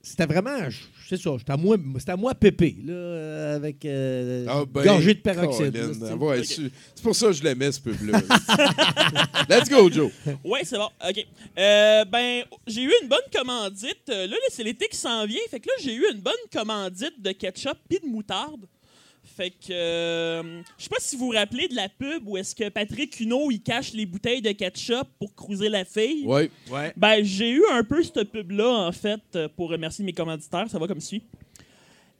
c'était 0.01 0.25
vraiment. 0.25 0.69
je- 0.69 0.79
C'est 1.07 1.17
ça, 1.21 1.31
c'était 1.37 1.51
à 1.51 1.57
moi, 1.57 1.77
c'était 1.99 2.11
à 2.13 2.15
moi 2.17 2.33
pépé, 2.33 2.77
là, 2.83 2.93
euh, 2.93 3.55
avec. 3.57 3.85
euh, 3.85 4.45
Ah, 4.49 4.63
ben, 4.67 4.83
gorgée 4.83 5.13
de 5.13 5.19
peroxyde. 5.19 5.75
Là, 5.75 5.87
c'est- 5.93 6.13
ouais, 6.13 6.43
c'est 6.43 6.61
c'est 6.95 7.03
pour 7.03 7.15
ça 7.15 7.27
que 7.27 7.33
je 7.33 7.43
l'aimais, 7.43 7.71
ce 7.71 7.79
pub-là. 7.79 8.19
Let's 9.49 9.69
go, 9.69 9.89
Joe. 9.91 10.11
Ouais, 10.43 10.61
c'est 10.63 10.77
bon. 10.77 10.89
OK. 11.07 11.27
Euh, 11.57 12.05
ben, 12.05 12.43
j'ai 12.67 12.81
eu 12.81 12.91
une 13.03 13.07
bonne 13.07 13.19
commandite. 13.33 14.01
Là, 14.07 14.27
là, 14.27 14.35
c'est 14.49 14.63
l'été 14.63 14.87
qui 14.87 14.97
s'en 14.97 15.25
vient. 15.25 15.39
Fait 15.49 15.59
que 15.59 15.67
là, 15.67 15.73
j'ai 15.83 15.93
eu 15.93 16.05
une 16.11 16.21
bonne 16.21 16.33
commandite 16.51 17.21
de 17.21 17.31
ketchup 17.31 17.77
puis 17.87 17.99
de 17.99 18.07
moutarde. 18.07 18.65
Fait 19.25 19.49
que, 19.49 19.71
euh, 19.71 20.61
je 20.77 20.83
sais 20.83 20.89
pas 20.89 20.99
si 20.99 21.15
vous 21.15 21.25
vous 21.25 21.31
rappelez 21.31 21.67
de 21.67 21.75
la 21.75 21.89
pub 21.89 22.27
où 22.27 22.37
est-ce 22.37 22.55
que 22.55 22.69
Patrick 22.69 23.19
Huneau, 23.19 23.49
il 23.51 23.61
cache 23.61 23.93
les 23.93 24.05
bouteilles 24.05 24.41
de 24.41 24.51
ketchup 24.51 25.07
pour 25.19 25.33
cruiser 25.35 25.69
la 25.69 25.83
fille. 25.83 26.25
Ouais. 26.25 26.49
Ouais. 26.71 26.93
Ben, 26.95 27.23
j'ai 27.23 27.51
eu 27.51 27.63
un 27.71 27.83
peu 27.83 28.03
cette 28.03 28.31
pub-là, 28.31 28.69
en 28.69 28.91
fait, 28.91 29.37
pour 29.55 29.69
remercier 29.69 30.05
mes 30.05 30.13
commanditaires. 30.13 30.69
Ça 30.69 30.79
va 30.79 30.87
comme 30.87 31.01
suit. 31.01 31.23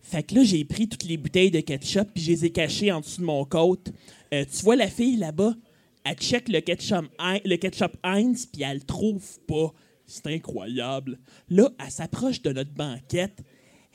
Fait 0.06 0.22
que 0.22 0.36
là, 0.36 0.44
j'ai 0.44 0.64
pris 0.66 0.88
toutes 0.88 1.04
les 1.06 1.18
bouteilles 1.18 1.50
de 1.50 1.62
ketchup 1.62 2.10
puis 2.14 2.24
je 2.24 2.32
les 2.32 2.46
ai 2.46 2.52
cachées 2.52 2.92
en 2.92 3.02
dessous 3.02 3.22
de 3.22 3.26
mon 3.26 3.44
côte. 3.44 3.92
Euh, 4.34 4.46
tu 4.46 4.64
vois 4.64 4.76
la 4.76 4.88
fille 4.88 5.18
là-bas? 5.18 5.56
Elle 6.04 6.16
check 6.18 6.48
le 6.48 6.60
ketchup, 6.60 7.06
le 7.20 7.56
ketchup 7.56 7.98
Heinz 8.04 8.46
puis 8.46 8.62
elle 8.62 8.78
le 8.78 8.84
trouve 8.84 9.26
pas. 9.48 9.74
C'est 10.06 10.28
incroyable. 10.28 11.18
Là, 11.50 11.72
elle 11.84 11.90
s'approche 11.90 12.40
de 12.44 12.52
notre 12.52 12.70
banquette. 12.70 13.42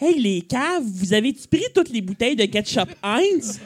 Hey, 0.01 0.19
les 0.19 0.41
caves, 0.41 0.83
vous 0.85 1.13
avez-tu 1.13 1.47
pris 1.47 1.65
toutes 1.75 1.91
les 1.91 2.01
bouteilles 2.01 2.37
de 2.37 2.47
ketchup 2.47 2.89
Heinz? 3.03 3.61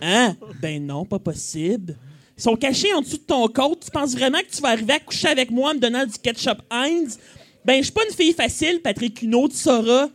Hein? 0.00 0.34
Ben 0.62 0.84
non, 0.84 1.04
pas 1.04 1.18
possible. 1.18 1.96
Ils 2.38 2.42
sont 2.42 2.56
cachés 2.56 2.92
en 2.94 3.02
dessous 3.02 3.18
de 3.18 3.22
ton 3.22 3.46
côte. 3.48 3.84
Tu 3.84 3.90
penses 3.90 4.14
vraiment 4.14 4.38
que 4.38 4.54
tu 4.54 4.62
vas 4.62 4.70
arriver 4.70 4.94
à 4.94 5.00
coucher 5.00 5.28
avec 5.28 5.50
moi 5.50 5.70
en 5.70 5.74
me 5.74 5.80
donnant 5.80 6.06
du 6.06 6.12
ketchup 6.18 6.62
Heinz? 6.70 7.18
Ben, 7.64 7.78
je 7.78 7.84
suis 7.84 7.92
pas 7.92 8.00
une 8.08 8.14
fille 8.14 8.32
facile, 8.32 8.80
Patrick 8.82 9.20
Huneau, 9.22 9.48
tu 9.48 9.56
sauras. 9.56 10.08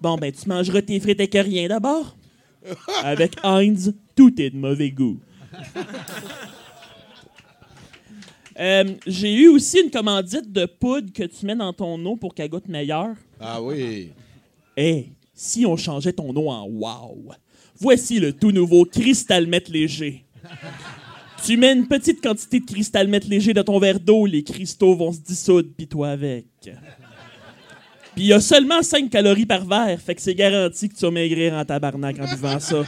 Bon, 0.00 0.16
ben, 0.16 0.30
tu 0.30 0.48
mangeras 0.48 0.82
tes 0.82 1.00
frites 1.00 1.18
avec 1.20 1.34
rien 1.34 1.68
d'abord. 1.68 2.16
Avec 3.02 3.32
Heinz, 3.42 3.92
tout 4.14 4.40
est 4.40 4.50
de 4.50 4.56
mauvais 4.56 4.90
goût. 4.90 5.18
Euh, 8.60 8.84
J'ai 9.06 9.34
eu 9.34 9.48
aussi 9.48 9.80
une 9.80 9.90
commandite 9.90 10.52
de 10.52 10.66
poudre 10.66 11.12
que 11.12 11.22
tu 11.24 11.46
mets 11.46 11.54
dans 11.56 11.72
ton 11.72 12.04
eau 12.04 12.16
pour 12.16 12.34
qu'elle 12.34 12.50
goûte 12.50 12.68
meilleure. 12.68 13.14
Ah 13.40 13.62
oui. 13.62 14.10
Hey, 14.80 15.10
si 15.34 15.66
on 15.66 15.76
changeait 15.76 16.12
ton 16.12 16.32
eau 16.36 16.50
en 16.50 16.64
wow. 16.64 17.32
Voici 17.80 18.20
le 18.20 18.32
tout 18.32 18.52
nouveau 18.52 18.84
Cristal 18.84 19.48
Mètre 19.48 19.72
léger. 19.72 20.24
Tu 21.44 21.56
mets 21.56 21.72
une 21.72 21.88
petite 21.88 22.22
quantité 22.22 22.60
de 22.60 22.64
Cristal 22.64 23.08
Mètre 23.08 23.26
léger 23.28 23.52
dans 23.52 23.64
ton 23.64 23.80
verre 23.80 23.98
d'eau, 23.98 24.24
les 24.24 24.44
cristaux 24.44 24.94
vont 24.94 25.10
se 25.10 25.18
dissoudre, 25.18 25.68
pis 25.76 25.88
toi 25.88 26.10
avec. 26.10 26.46
Puis 26.62 28.22
il 28.22 28.26
y 28.26 28.32
a 28.32 28.38
seulement 28.38 28.80
5 28.80 29.10
calories 29.10 29.46
par 29.46 29.66
verre, 29.66 30.00
fait 30.00 30.14
que 30.14 30.22
c'est 30.22 30.36
garanti 30.36 30.88
que 30.88 30.94
tu 30.94 31.00
vas 31.00 31.10
maigrir 31.10 31.54
en 31.54 31.64
tabarnak 31.64 32.16
en 32.20 32.28
buvant 32.32 32.60
ça. 32.60 32.84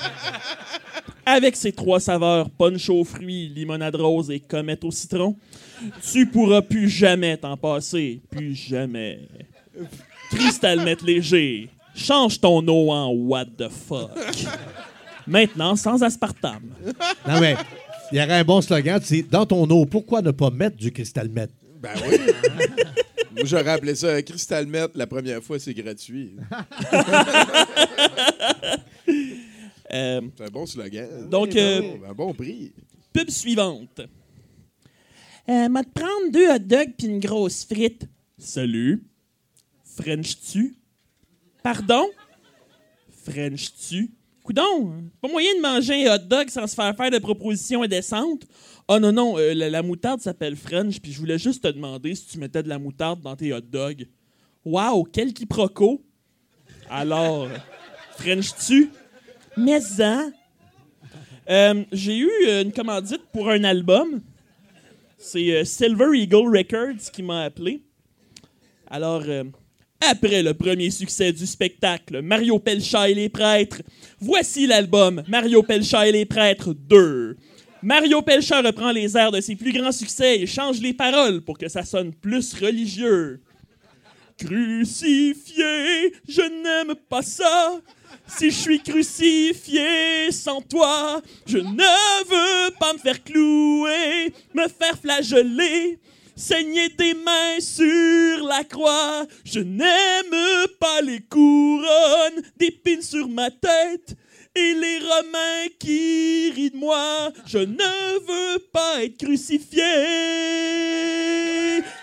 Avec 1.27 1.57
ses 1.57 1.73
trois 1.73 1.99
saveurs, 1.99 2.51
punch 2.51 2.89
aux 2.89 3.03
fruits, 3.03 3.49
limonade 3.49 3.97
rose 3.97 4.31
et 4.31 4.39
comète 4.39 4.85
au 4.85 4.93
citron, 4.93 5.37
tu 6.13 6.25
pourras 6.27 6.63
plus 6.63 6.89
jamais 6.89 7.37
t'en 7.37 7.57
passer. 7.57 8.21
Plus 8.31 8.55
jamais. 8.55 9.27
Cristal 10.31 10.85
Mètre 10.85 11.05
léger. 11.05 11.69
Change 11.95 12.41
ton 12.41 12.67
eau 12.69 12.91
en 12.91 13.09
what 13.11 13.47
the 13.59 13.69
fuck. 13.69 14.11
Maintenant, 15.27 15.77
sans 15.77 16.03
aspartame. 16.03 16.71
Non, 17.29 17.41
mais 17.41 17.57
il 18.11 18.19
y 18.19 18.23
aurait 18.23 18.39
un 18.41 18.45
bon 18.45 18.61
slogan, 18.61 19.01
c'est 19.03 19.23
dans 19.23 19.47
ton 19.47 19.69
eau, 19.71 19.85
pourquoi 19.87 20.23
ne 20.23 20.31
pas 20.31 20.51
mettre 20.51 20.77
du 20.77 20.91
cristal 20.93 21.29
mètre? 21.29 21.53
Ben 21.81 21.91
oui. 22.09 22.17
Moi, 23.37 23.45
j'aurais 23.45 23.71
appelé 23.71 23.95
ça 23.95 24.21
Crystal 24.23 24.67
Met. 24.67 24.89
La 24.95 25.07
première 25.07 25.43
fois, 25.43 25.59
c'est 25.59 25.73
gratuit. 25.75 26.33
Euh, 29.93 30.21
C'est 30.39 30.45
un 30.45 30.51
bon 30.51 30.67
slogan. 30.67 31.29
donc, 31.29 31.57
euh, 31.57 31.81
Un 32.09 32.13
bon 32.13 32.33
prix. 32.33 32.73
pub 33.13 33.29
suivante. 33.29 34.01
Euh, 35.49 35.69
m'a 35.69 35.83
te 35.83 35.89
prendre 35.91 36.31
deux 36.31 36.49
hot 36.49 36.59
dogs 36.61 36.93
puis 36.97 37.09
une 37.09 37.19
grosse 37.19 37.65
frite. 37.65 38.07
Salut. 38.39 39.03
French-tu? 39.97 40.77
Pardon? 41.63 42.07
French-tu? 43.25 44.11
Coudon, 44.43 45.05
pas 45.21 45.29
moyen 45.29 45.55
de 45.57 45.61
manger 45.61 46.09
un 46.09 46.15
hot 46.15 46.25
dog 46.27 46.49
sans 46.49 46.67
se 46.67 46.75
faire 46.75 46.97
faire 46.97 47.11
de 47.11 47.19
propositions 47.19 47.83
indécentes. 47.83 48.47
Ah 48.89 48.99
non, 48.99 49.13
non, 49.13 49.39
euh, 49.39 49.53
la, 49.55 49.83
moutarde 49.83 50.21
s'appelle 50.21 50.57
French, 50.57 50.99
puis 51.01 51.13
je 51.13 51.19
voulais 51.19 51.39
juste 51.39 51.63
te 51.63 51.69
demander 51.69 52.15
si 52.15 52.27
tu 52.27 52.39
mettais 52.39 52.63
de 52.63 52.69
la 52.69 52.79
moutarde 52.79 53.21
dans 53.21 53.37
tes 53.37 53.53
hot 53.53 53.61
dogs. 53.61 54.09
Wow, 54.65 55.05
quel 55.05 55.33
quiproquo! 55.33 56.03
Alors, 56.89 57.49
French-tu? 58.17 58.91
Mais 59.57 59.81
ça. 59.81 60.29
Euh, 61.49 61.85
J'ai 61.93 62.19
eu 62.19 62.31
euh, 62.47 62.63
une 62.63 62.73
commandite 62.73 63.23
pour 63.33 63.49
un 63.49 63.65
album. 63.65 64.21
C'est 65.19 65.53
euh, 65.53 65.65
Silver 65.65 66.19
Eagle 66.19 66.57
Records 66.57 67.11
qui 67.13 67.23
m'a 67.23 67.43
appelé. 67.43 67.83
Alors, 68.87 69.23
après 70.09 70.43
le 70.43 70.55
premier 70.55 70.91
succès 70.91 71.33
du 71.33 71.47
spectacle, 71.47 72.23
Mario 72.23 72.59
Pelcha 72.59 73.09
et 73.09 73.15
les 73.15 73.29
prêtres, 73.29 73.83
voici 74.21 74.67
l'album 74.67 75.23
Mario 75.29 75.63
Pelcha 75.63 76.09
et 76.09 76.13
les 76.13 76.25
prêtres 76.25 76.73
2. 76.73 77.37
Mario 77.83 78.21
Pelcha 78.23 78.61
reprend 78.61 78.93
les 78.93 79.17
airs 79.17 79.33
de 79.33 79.41
ses 79.41 79.57
plus 79.57 79.73
grands 79.73 79.93
succès 79.93 80.41
et 80.41 80.47
change 80.47 80.81
les 80.81 80.93
paroles 80.93 81.41
pour 81.41 81.57
que 81.57 81.69
ça 81.69 81.83
sonne 81.83 82.13
plus 82.13 82.55
religieux. 82.55 83.41
Crucifié, 84.37 86.13
je 86.29 86.43
n'aime 86.63 86.95
pas 87.09 87.23
ça. 87.23 87.81
Si 88.27 88.51
je 88.51 88.57
suis 88.57 88.81
crucifié 88.81 90.31
sans 90.31 90.61
toi, 90.63 91.21
je 91.47 91.59
ne 91.59 91.65
veux 92.31 92.71
pas 92.79 92.93
me 92.93 92.99
faire 92.99 93.23
clouer, 93.23 94.33
me 94.55 94.67
faire 94.69 94.99
flageller, 94.99 95.99
saigner 96.41 96.89
des 96.89 97.15
mains 97.15 97.61
sur 97.61 98.47
la 98.47 98.65
croix. 98.65 99.27
Je 99.45 99.61
n'aime 99.61 100.67
pas 100.81 101.03
les 101.03 101.21
couronnes 101.21 102.43
d'épines 102.57 103.03
sur 103.03 103.29
ma 103.29 103.51
tête 103.51 104.17
et 104.55 104.75
les 104.75 104.99
Romains 104.99 105.69
qui 105.79 106.51
rient 106.55 106.71
de 106.71 106.77
moi. 106.77 107.31
Je 107.47 107.59
ne 107.59 108.19
veux 108.27 108.59
pas 108.73 109.05
être 109.05 109.19
crucifié 109.19 109.83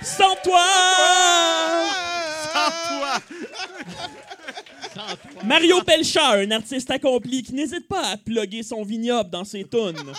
sans 0.04 0.36
toi. 0.44 0.66
Mario 5.44 5.82
Pelcha, 5.82 6.34
un 6.34 6.52
artiste 6.52 6.92
accompli 6.92 7.42
qui 7.42 7.54
n'hésite 7.54 7.88
pas 7.88 8.12
à 8.12 8.18
plugger 8.18 8.64
son 8.64 8.84
vignoble 8.84 9.30
dans 9.30 9.46
ses 9.46 9.64
tunes. 9.64 10.14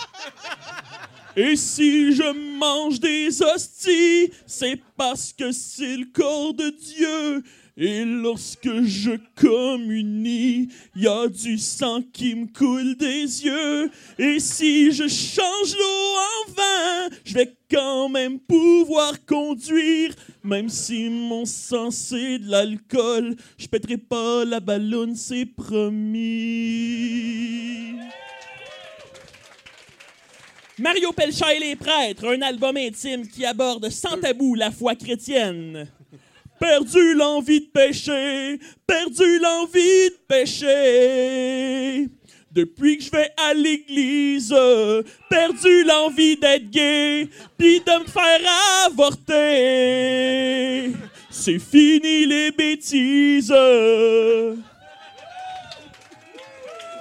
Et 1.41 1.55
si 1.55 2.13
je 2.13 2.59
mange 2.59 2.99
des 2.99 3.29
hosties, 3.41 4.33
c'est 4.45 4.81
parce 4.97 5.33
que 5.33 5.53
c'est 5.53 5.97
le 5.97 6.07
corps 6.07 6.53
de 6.53 6.69
Dieu. 6.71 7.45
Et 7.77 8.05
lorsque 8.05 8.83
je 8.83 9.13
communie, 9.37 10.67
y 10.97 11.07
a 11.07 11.29
du 11.29 11.57
sang 11.59 12.03
qui 12.13 12.35
me 12.35 12.47
coule 12.47 12.97
des 12.97 13.45
yeux. 13.45 13.89
Et 14.19 14.41
si 14.41 14.91
je 14.91 15.07
change 15.07 15.77
l'eau 15.79 16.17
en 16.17 16.51
vin, 16.55 17.09
je 17.25 17.35
vais 17.35 17.57
quand 17.71 18.09
même 18.09 18.41
pouvoir 18.41 19.25
conduire. 19.25 20.17
Même 20.43 20.69
si 20.69 21.09
mon 21.09 21.45
sang 21.45 21.93
c'est 21.93 22.41
de 22.41 22.51
l'alcool, 22.51 23.37
je 23.57 23.69
pèterai 23.69 23.99
pas 23.99 24.45
la 24.45 24.59
ballonne, 24.59 25.15
c'est 25.15 25.47
promis. 25.47 26.19
Mario 30.81 31.13
Pelcha 31.13 31.53
et 31.55 31.59
les 31.59 31.75
prêtres, 31.75 32.29
un 32.29 32.41
album 32.41 32.77
intime 32.77 33.27
qui 33.27 33.45
aborde 33.45 33.91
sans 33.91 34.17
tabou 34.17 34.55
la 34.55 34.71
foi 34.71 34.95
chrétienne. 34.95 35.89
Perdu 36.61 37.15
l'envie 37.15 37.61
de 37.61 37.67
pécher, 37.67 38.61
perdu 38.87 39.41
l'envie 39.41 40.11
de 40.11 40.19
pécher. 40.29 42.09
Depuis 42.53 42.99
que 42.99 43.05
je 43.05 43.11
vais 43.11 43.33
à 43.49 43.55
l'église, 43.55 44.55
perdu 45.29 45.83
l'envie 45.85 46.37
d'être 46.37 46.71
gay, 46.71 47.29
puis 47.57 47.81
de 47.81 48.01
me 48.01 48.07
faire 48.07 48.41
avorter. 48.87 49.33
C'est 51.29 51.59
fini 51.59 52.25
les 52.27 52.53
bêtises. 52.53 53.53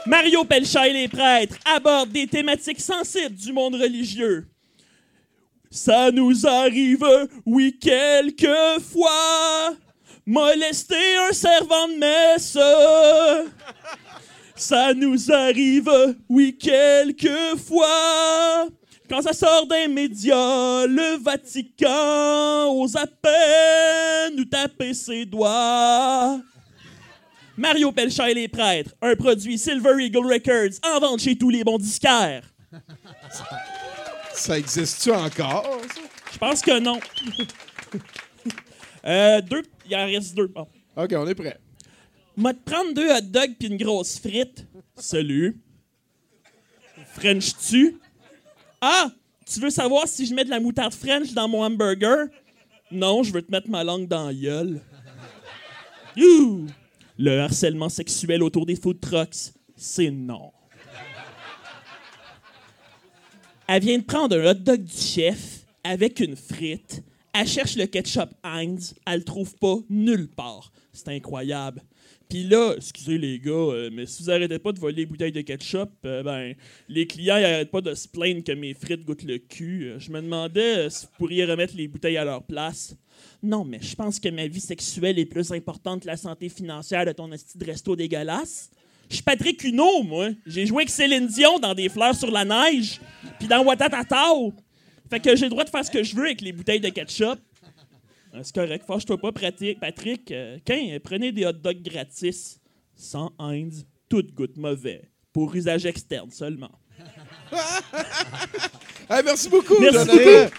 Mario 0.08 0.46
Pelcha 0.46 0.88
et 0.88 0.94
les 0.94 1.08
prêtres 1.10 1.58
abordent 1.66 2.12
des 2.12 2.28
thématiques 2.28 2.80
sensibles 2.80 3.36
du 3.36 3.52
monde 3.52 3.76
religieux. 3.76 4.48
Ça 5.70 6.12
nous 6.12 6.48
arrive, 6.48 7.06
oui, 7.46 7.78
quelquefois, 7.78 9.12
molester 10.26 11.18
un 11.30 11.34
servant 11.34 11.90
de 11.90 11.98
messe. 11.98 12.58
Ça 14.56 14.94
nous 14.94 15.32
arrive, 15.32 15.92
oui, 16.30 16.58
quelquefois, 16.58 17.86
quand 19.10 19.22
ça 19.22 19.34
sort 19.34 19.68
des 19.68 19.90
médias, 19.90 20.86
le 20.88 21.18
Vatican 21.22 22.72
ose 22.82 22.96
à 22.96 23.06
peine 23.08 24.36
nous 24.38 24.46
taper 24.46 24.94
ses 24.94 25.26
doigts. 25.26 26.40
Mario 27.58 27.92
Pelcha 27.92 28.30
et 28.30 28.36
les 28.36 28.48
prêtres, 28.48 28.94
un 29.02 29.16
produit 29.16 29.58
Silver 29.58 29.96
Eagle 30.00 30.32
Records 30.32 30.78
en 30.84 31.00
vente 31.00 31.20
chez 31.20 31.36
tous 31.36 31.50
les 31.50 31.64
bons 31.64 31.80
disquaires. 31.80 32.44
Ça 34.32 34.60
existe-tu 34.60 35.12
encore? 35.12 35.82
Je 36.32 36.38
pense 36.38 36.62
que 36.62 36.80
non. 36.80 37.00
euh, 39.06 39.42
deux, 39.42 39.64
il 39.90 39.96
en 39.96 40.06
reste 40.06 40.36
deux. 40.36 40.48
Bon. 40.48 40.68
OK, 40.96 41.14
on 41.14 41.28
est 41.28 41.34
prêt. 41.34 41.58
M'a 42.36 42.54
te 42.54 42.60
prendre 42.60 42.94
deux 42.94 43.10
hot 43.10 43.22
dogs 43.22 43.56
puis 43.58 43.70
une 43.70 43.78
grosse 43.78 44.20
frite. 44.20 44.68
Salut. 44.96 45.60
French-tu? 47.16 47.98
Ah! 48.80 49.10
Tu 49.52 49.60
veux 49.60 49.72
savoir 49.72 50.08
si 50.08 50.28
je 50.28 50.36
mets 50.36 50.44
de 50.44 50.50
la 50.52 50.60
moutarde 50.60 50.94
French 50.94 51.34
dans 51.34 51.48
mon 51.48 51.64
hamburger? 51.64 52.28
Non, 52.92 53.24
je 53.24 53.34
veux 53.34 53.42
te 53.42 53.50
mettre 53.50 53.70
ma 53.70 53.84
langue 53.84 54.08
dans 54.08 54.28
la 54.28 54.34
gueule. 54.34 54.82
Youh! 56.16 56.68
Le 57.18 57.40
harcèlement 57.40 57.90
sexuel 57.90 58.44
autour 58.44 58.66
des 58.66 58.76
food 58.76 59.00
trucks, 59.00 59.54
c'est 59.76 60.12
non. 60.12 60.52
Elle 63.68 63.82
vient 63.82 63.98
de 63.98 64.04
prendre 64.04 64.38
un 64.38 64.52
hot 64.52 64.54
dog 64.54 64.84
du 64.84 64.96
chef 64.96 65.66
avec 65.84 66.20
une 66.20 66.36
frite. 66.36 67.04
Elle 67.34 67.48
cherche 67.48 67.76
le 67.76 67.86
ketchup 67.86 68.30
Heinz. 68.44 68.96
Elle 69.06 69.20
le 69.20 69.24
trouve 69.26 69.56
pas 69.58 69.78
nulle 69.90 70.30
part. 70.30 70.72
C'est 70.94 71.10
incroyable. 71.10 71.82
Puis 72.30 72.44
là, 72.44 72.74
excusez 72.76 73.18
les 73.18 73.40
gars, 73.40 73.52
euh, 73.52 73.90
mais 73.92 74.06
si 74.06 74.24
vous 74.24 74.30
arrêtez 74.30 74.60
pas 74.60 74.74
de 74.74 74.80
voler 74.80 74.96
les 74.98 75.06
bouteilles 75.06 75.32
de 75.32 75.42
ketchup, 75.42 75.90
euh, 76.06 76.24
ben, 76.24 76.54
les 76.90 77.08
clients 77.08 77.38
ils 77.38 77.46
arrêtent 77.46 77.72
pas 77.72 77.82
de 77.82 77.94
se 77.94 78.08
plaindre 78.08 78.44
que 78.44 78.52
mes 78.52 78.74
frites 78.74 79.06
goûtent 79.06 79.24
le 79.24 79.38
cul. 79.38 79.86
Euh, 79.86 80.00
je 80.00 80.12
me 80.12 80.22
demandais 80.22 80.90
si 80.90 81.06
vous 81.06 81.12
pourriez 81.18 81.46
remettre 81.46 81.76
les 81.78 81.88
bouteilles 81.88 82.18
à 82.18 82.26
leur 82.26 82.44
place. 82.44 82.98
Non, 83.42 83.64
mais 83.64 83.80
je 83.82 83.96
pense 83.96 84.20
que 84.20 84.30
ma 84.30 84.48
vie 84.48 84.60
sexuelle 84.60 85.20
est 85.20 85.26
plus 85.26 85.52
importante 85.52 86.02
que 86.02 86.08
la 86.08 86.18
santé 86.18 86.50
financière 86.50 87.06
de 87.06 87.12
ton 87.12 87.32
esti 87.32 87.58
de 87.58 87.66
resto 87.66 87.96
dégueulasse. 87.96 88.70
Je 89.10 89.16
suis 89.16 89.24
Patrick 89.24 89.64
Huneau, 89.64 90.04
moi. 90.04 90.30
J'ai 90.46 90.66
joué 90.66 90.84
avec 90.84 90.90
Céline 90.90 91.28
Dion 91.28 91.60
dans 91.60 91.74
Des 91.74 91.88
fleurs 91.90 92.16
sur 92.16 92.30
la 92.30 92.44
neige, 92.44 93.00
puis 93.40 93.48
dans 93.48 93.64
Watatatao. 93.64 94.54
Fait 95.10 95.20
que 95.20 95.36
j'ai 95.36 95.46
le 95.46 95.50
droit 95.52 95.64
de 95.64 95.70
faire 95.70 95.86
ce 95.86 95.92
que 95.92 96.04
je 96.04 96.16
veux 96.16 96.26
avec 96.26 96.42
les 96.42 96.52
bouteilles 96.52 96.82
de 96.82 96.90
ketchup. 96.90 97.40
Euh, 98.34 98.40
C'est 98.44 98.54
correct, 98.54 98.86
fâche-toi 98.86 99.18
pas, 99.18 99.32
Patrick. 99.32 99.80
Patrick, 99.80 100.32
euh, 100.32 100.58
Quin, 100.66 100.98
prenez 101.02 101.32
des 101.32 101.46
hot 101.46 101.54
dogs 101.54 101.82
gratis, 101.82 102.60
sans 102.96 103.32
Heinz, 103.40 103.86
tout 104.10 104.26
goûte 104.34 104.58
mauvais, 104.58 105.10
pour 105.32 105.56
usage 105.56 105.86
externe 105.86 106.32
seulement. 106.32 106.72
Hey, 109.10 109.24
merci 109.24 109.48
beaucoup, 109.48 109.80
Merci 109.80 110.06
Jonathan. 110.06 110.50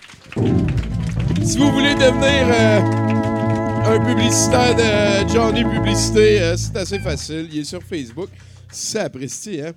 Si 1.48 1.56
vous 1.56 1.72
voulez 1.72 1.94
devenir 1.94 2.46
euh, 2.50 3.96
un 3.96 4.04
publicitaire 4.04 4.74
de 4.76 5.32
Johnny 5.32 5.64
Publicité, 5.64 6.42
euh, 6.42 6.56
c'est 6.58 6.76
assez 6.76 6.98
facile. 6.98 7.48
Il 7.50 7.60
est 7.60 7.64
sur 7.64 7.82
Facebook. 7.82 8.28
C'est 8.70 8.98
apprécié, 8.98 9.64
hein? 9.64 9.72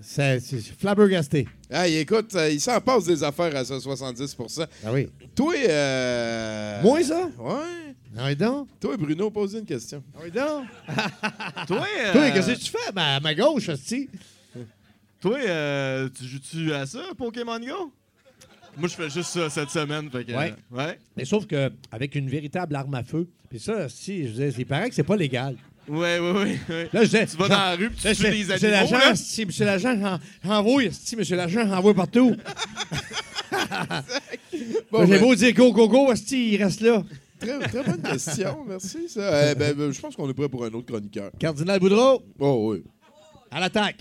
C'est 0.00 0.40
flabbergasté. 0.78 1.48
Hey, 1.68 1.96
écoute, 1.96 2.32
euh, 2.36 2.48
il 2.48 2.60
s'en 2.60 2.80
passe 2.80 3.06
des 3.06 3.24
affaires 3.24 3.56
à 3.56 3.64
ça, 3.64 3.76
70% 3.78 4.66
Ah 4.84 4.92
oui. 4.92 5.08
Toi, 5.34 5.54
euh... 5.68 6.80
Moi, 6.82 7.02
ça? 7.02 7.28
Ouais. 7.40 7.94
Ah 8.16 8.26
oui, 8.26 8.36
donc? 8.36 8.68
Toi, 8.78 8.96
Bruno, 8.96 9.32
pose 9.32 9.54
une 9.54 9.66
question. 9.66 10.04
Ah 10.14 10.20
oui, 10.22 10.30
donc? 10.30 10.64
Toi, 11.66 11.86
euh, 12.04 12.12
Toi, 12.12 12.30
qu'est-ce 12.30 12.52
que 12.52 12.58
tu 12.66 12.70
fais? 12.70 12.92
Ben, 12.94 13.16
à 13.16 13.20
ma 13.20 13.34
gauche, 13.34 13.68
hostie. 13.68 14.08
toi 15.20 15.38
euh, 15.44 16.08
tu 16.16 16.24
joues-tu 16.24 16.72
à 16.72 16.86
ça, 16.86 17.02
Pokémon 17.18 17.58
Go? 17.58 17.92
Moi, 18.80 18.88
je 18.88 18.94
fais 18.94 19.10
juste 19.10 19.30
ça 19.30 19.48
cette 19.50 19.70
semaine. 19.70 20.10
Fait 20.10 20.24
que, 20.24 20.32
Ouais. 20.32 20.54
euh, 20.72 20.76
ouais. 20.76 20.98
Mais 21.16 21.24
sauf 21.24 21.46
qu'avec 21.46 22.14
une 22.14 22.28
véritable 22.28 22.74
arme 22.74 22.94
à 22.94 23.04
feu, 23.04 23.28
puis 23.48 23.60
ça, 23.60 23.88
si, 23.88 24.24
je 24.26 24.30
disais, 24.32 24.54
il 24.58 24.66
paraît 24.66 24.88
que 24.88 24.94
c'est 24.94 25.02
pas 25.04 25.16
légal. 25.16 25.54
Ouais, 25.88 26.18
ouais, 26.18 26.30
ouais. 26.32 26.58
ouais. 26.68 26.88
Là, 26.92 27.00
je 27.00 27.10
disais, 27.10 27.26
Tu 27.26 27.36
vas 27.36 27.48
dans 27.48 27.54
la 27.56 27.76
rue 27.76 27.90
puis 27.90 27.98
tu 28.00 28.06
Là, 28.06 28.14
tues 28.14 28.22
je 28.22 28.26
des 28.28 28.44
fais, 28.44 28.52
Monsieur 28.54 28.74
animaux, 28.74 28.92
l'agent, 28.98 29.14
si, 29.16 29.46
monsieur 29.46 29.64
l'agent, 29.64 30.18
j'envoie, 30.44 30.82
si, 30.92 31.16
monsieur 31.16 31.36
l'agent, 31.36 31.66
j'envoie 31.66 31.94
partout. 31.94 32.36
Bon, 34.90 35.06
J'ai 35.06 35.12
ben, 35.12 35.20
beau 35.20 35.34
dire 35.34 35.52
go, 35.54 35.72
go, 35.72 35.88
go, 35.88 36.14
si, 36.16 36.52
il 36.54 36.62
reste 36.62 36.80
là. 36.80 37.02
très, 37.38 37.58
très 37.60 37.82
bonne 37.84 38.02
question, 38.02 38.64
merci. 38.68 39.08
Ça. 39.08 39.20
Euh, 39.20 39.54
ben, 39.54 39.72
ben, 39.74 39.92
je 39.92 40.00
pense 40.00 40.16
qu'on 40.16 40.28
est 40.28 40.34
prêt 40.34 40.48
pour 40.48 40.64
un 40.64 40.70
autre 40.70 40.86
chroniqueur. 40.86 41.30
Cardinal 41.38 41.78
Boudreau, 41.80 42.22
Oh 42.38 42.70
oui. 42.72 42.82
à 43.50 43.60
l'attaque. 43.60 44.00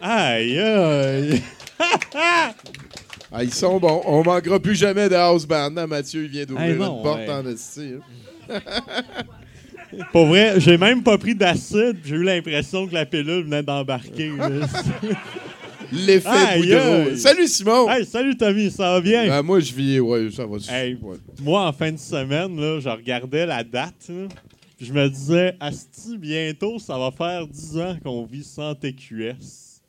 Aïe, 0.00 0.58
aïe. 0.58 1.42
Ah, 3.32 3.44
ils 3.44 3.54
sont 3.54 3.78
bons. 3.78 4.02
On 4.06 4.24
manquera 4.24 4.58
plus 4.58 4.74
jamais 4.74 5.08
de 5.08 5.14
house 5.14 5.46
band. 5.46 5.70
hein, 5.76 5.86
Mathieu, 5.86 6.24
il 6.24 6.30
vient 6.30 6.44
d'ouvrir 6.44 6.66
Hey, 6.66 6.72
une 6.72 6.78
porte 7.00 7.20
ouais. 7.20 7.30
en 7.30 7.46
esti. 7.46 7.92
hein. 8.50 8.58
Pour 10.10 10.26
vrai, 10.26 10.54
j'ai 10.58 10.76
même 10.76 11.04
pas 11.04 11.16
pris 11.16 11.36
d'acide. 11.36 11.98
J'ai 12.04 12.16
eu 12.16 12.24
l'impression 12.24 12.88
que 12.88 12.94
la 12.94 13.06
pilule 13.06 13.44
venait 13.44 13.62
d'embarquer. 13.62 14.32
L'effet 15.92 16.28
Aïe, 16.28 16.60
Boudreau. 16.62 17.08
aïe. 17.10 17.18
Salut, 17.18 17.46
Simon! 17.48 17.88
hey, 17.90 18.04
salut 18.06 18.36
Tommy, 18.36 18.70
ça 18.70 18.92
va 18.92 19.00
bien? 19.00 19.26
Ben, 19.28 19.42
moi, 19.42 19.60
je 19.60 19.72
vis... 19.72 20.00
Ouais, 20.00 20.28
ça 20.30 20.46
va. 20.46 20.56
Hey. 20.72 20.96
ouais. 21.02 21.16
Moi, 21.42 21.66
en 21.66 21.72
fin 21.72 21.90
de 21.92 21.98
semaine, 21.98 22.58
là, 22.60 22.78
je 22.80 22.88
regardais 22.88 23.46
la 23.46 23.64
date. 23.64 24.08
là, 24.08 24.26
puis 24.76 24.86
je 24.86 24.92
me 24.92 25.08
disais, 25.08 25.56
Asti, 25.60 26.16
bientôt, 26.16 26.78
ça 26.78 26.96
va 26.98 27.10
faire 27.10 27.46
10 27.46 27.78
ans 27.78 27.96
qu'on 28.04 28.24
vit 28.24 28.44
sans 28.44 28.74
TQS. 28.74 29.80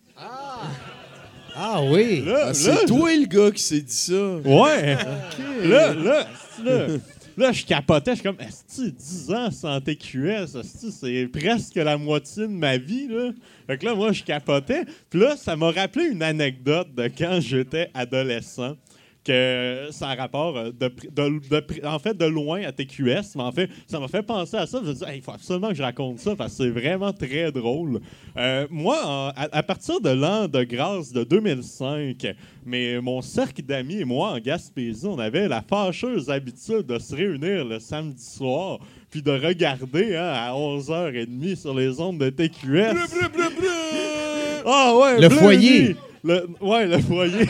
Ah 1.56 1.82
oui. 1.84 2.24
Là, 2.26 2.34
Ah, 2.44 2.46
là, 2.48 2.54
c'est 2.54 2.86
toi, 2.86 3.10
le 3.14 3.26
gars, 3.26 3.52
qui 3.52 3.62
s'est 3.62 3.82
dit 3.82 3.94
ça. 3.94 4.36
Ouais. 4.46 4.96
Là, 5.64 5.94
là, 5.94 6.20
asti, 6.22 6.64
là, 6.64 6.88
là, 7.42 7.52
je 7.52 7.66
capotais. 7.66 8.12
Je 8.12 8.16
suis 8.16 8.24
comme, 8.24 8.40
Asti, 8.40 8.92
10 8.92 9.32
ans 9.32 9.52
sans 9.52 9.82
TQS, 9.82 10.62
c'est 10.64 11.28
presque 11.28 11.76
la 11.76 11.98
moitié 11.98 12.44
de 12.44 12.54
ma 12.54 12.78
vie, 12.78 13.08
là. 13.08 13.32
Fait 13.68 13.78
que 13.78 13.86
là, 13.86 13.96
moi, 13.96 14.12
je 14.12 14.24
capotais. 14.24 14.86
Puis 15.10 15.20
là, 15.20 15.36
ça 15.36 15.56
m'a 15.56 15.72
rappelé 15.72 16.06
une 16.06 16.24
anecdote 16.24 16.94
de 16.96 17.08
quand 17.08 17.40
j'étais 17.42 17.90
adolescent. 17.94 18.76
Que 19.24 19.90
ça 19.92 20.10
a 20.10 20.16
rapport 20.16 20.58
euh, 20.58 20.72
de, 20.72 20.92
en 21.86 22.00
fait 22.00 22.18
de 22.18 22.26
loin 22.26 22.64
à 22.64 22.72
TQS, 22.72 23.36
mais 23.36 23.44
en 23.44 23.52
fait, 23.52 23.70
ça 23.86 24.00
m'a 24.00 24.08
fait 24.08 24.24
penser 24.24 24.58
à 24.58 24.66
ça. 24.66 24.80
Je 24.84 24.90
me 24.90 24.96
suis 24.96 25.06
dit, 25.06 25.12
Hey, 25.12 25.18
il 25.20 25.22
faut 25.22 25.32
absolument 25.32 25.70
que 25.70 25.76
je 25.76 25.84
raconte 25.84 26.18
ça 26.18 26.36
parce 26.36 26.58
que 26.58 26.64
c'est 26.64 26.70
vraiment 26.72 27.14
très 27.14 27.52
drôle. 27.52 28.00
Euh, 28.36 28.66
moi, 28.72 28.98
en- 29.06 29.28
à, 29.30 29.48
à 29.52 29.62
partir 29.62 30.02
de 30.02 30.10
l'an 30.10 30.48
de 30.48 30.64
grâce 30.64 31.14
de 31.14 31.24
2005, 31.24 32.34
mais 32.66 33.00
mon 33.00 33.22
cercle 33.22 33.62
d'amis 33.62 34.00
et 34.00 34.06
moi 34.06 34.30
en 34.32 34.40
Gaspésie, 34.40 35.06
on 35.06 35.20
avait 35.20 35.48
la 35.48 35.62
fâcheuse 35.62 36.30
habitude 36.32 36.88
de 36.88 36.98
se 36.98 37.16
réunir 37.16 37.64
le 37.64 37.80
samedi 37.80 38.24
soir 38.26 38.80
puis 39.12 39.22
de 39.22 39.32
regarder 39.32 40.16
hein, 40.16 40.32
à 40.34 40.54
11h30 40.54 41.56
sur 41.58 41.76
les 41.76 42.00
ondes 42.00 42.18
de 42.18 42.30
TQS. 42.32 42.96
Ah 44.66 44.96
ouais, 44.96 45.20
Le 45.22 45.28
Bleu 45.28 45.38
foyer. 45.38 45.96
Le, 46.24 46.48
ouais, 46.62 46.86
le 46.88 47.00
foyer. 47.00 47.48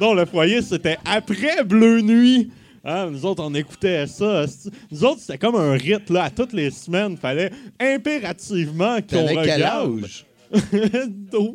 non, 0.00 0.14
le 0.14 0.24
foyer, 0.26 0.62
c'était 0.62 0.98
après 1.04 1.64
Bleu 1.64 2.00
Nuit. 2.00 2.50
Hein, 2.84 3.10
nous 3.10 3.24
autres, 3.26 3.42
on 3.44 3.54
écoutait 3.54 4.06
ça. 4.06 4.44
Nous 4.90 5.04
autres, 5.04 5.20
c'était 5.20 5.38
comme 5.38 5.56
un 5.56 5.72
rite, 5.72 6.10
là, 6.10 6.24
à 6.24 6.30
toutes 6.30 6.52
les 6.52 6.70
semaines. 6.70 7.16
fallait 7.16 7.50
impérativement 7.80 8.96
qu'on 8.96 9.06
T'avais 9.26 9.34
quel 9.44 9.54
regarde. 9.54 10.04
âge? 10.04 10.26
12. 11.32 11.54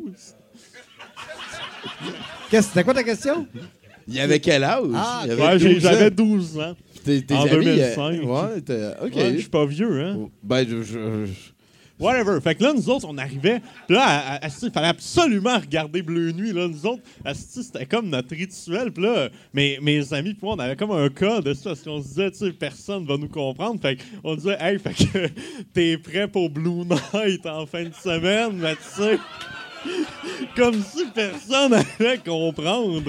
Qu'est-ce- 2.50 2.68
C'était 2.68 2.84
quoi 2.84 2.94
ta 2.94 3.02
question? 3.02 3.46
Il 4.06 4.14
y 4.14 4.20
avait 4.20 4.38
quel 4.40 4.62
âge? 4.64 4.82
Ah, 4.94 5.22
Il 5.26 5.32
Ouais, 5.34 5.58
j'ai- 5.58 5.74
12 5.74 5.86
ans. 5.86 5.90
j'avais 5.90 6.10
12 6.10 6.58
ans. 6.58 6.74
Tes, 7.04 7.22
tes 7.22 7.34
en 7.34 7.42
amis, 7.42 7.50
2005. 7.64 8.00
euh, 8.14 8.24
ouais, 8.24 8.60
t'es- 8.60 8.90
OK. 9.02 9.14
Ouais, 9.16 9.32
je 9.34 9.38
suis 9.40 9.48
pas 9.48 9.66
vieux, 9.66 10.00
hein? 10.04 10.28
Ben, 10.42 10.66
je... 10.68 10.82
je- 10.82 11.26
je- 11.26 11.53
Whatever. 12.04 12.38
Fait 12.42 12.54
que 12.54 12.62
là, 12.62 12.74
nous 12.74 12.90
autres, 12.90 13.06
on 13.08 13.16
arrivait. 13.16 13.62
Puis 13.86 13.96
là, 13.96 14.38
il 14.62 14.70
fallait 14.70 14.88
absolument 14.88 15.58
regarder 15.58 16.02
Bleu 16.02 16.32
Nuit. 16.32 16.52
Là. 16.52 16.68
Nous 16.68 16.84
autres, 16.84 17.02
c'était 17.34 17.86
comme 17.86 18.10
notre 18.10 18.36
rituel. 18.36 18.92
Puis 18.92 19.02
là, 19.02 19.30
mes, 19.54 19.78
mes 19.80 20.12
amis, 20.12 20.34
puis 20.34 20.40
moi, 20.42 20.54
on 20.54 20.58
avait 20.58 20.76
comme 20.76 20.90
un 20.90 21.08
cas 21.08 21.40
de 21.40 21.54
ça. 21.54 21.70
Parce 21.70 21.82
qu'on 21.82 22.02
se 22.02 22.08
disait, 22.08 22.30
tu 22.30 22.38
sais, 22.38 22.52
personne 22.52 23.06
va 23.06 23.16
nous 23.16 23.28
comprendre. 23.28 23.80
Fait 23.80 23.96
qu'on 24.22 24.34
disait, 24.34 24.58
hey, 24.60 24.78
fait 24.78 24.92
que 24.92 25.28
t'es 25.72 25.96
prêt 25.96 26.28
pour 26.28 26.50
Blue 26.50 26.84
Night 26.84 27.46
en 27.46 27.64
fin 27.64 27.84
de 27.84 27.94
semaine, 27.94 28.52
mais 28.56 28.76
tu 28.76 29.02
sais. 29.02 29.18
comme 30.56 30.82
si 30.82 31.06
personne 31.14 31.72
allait 31.98 32.18
comprendre. 32.18 33.02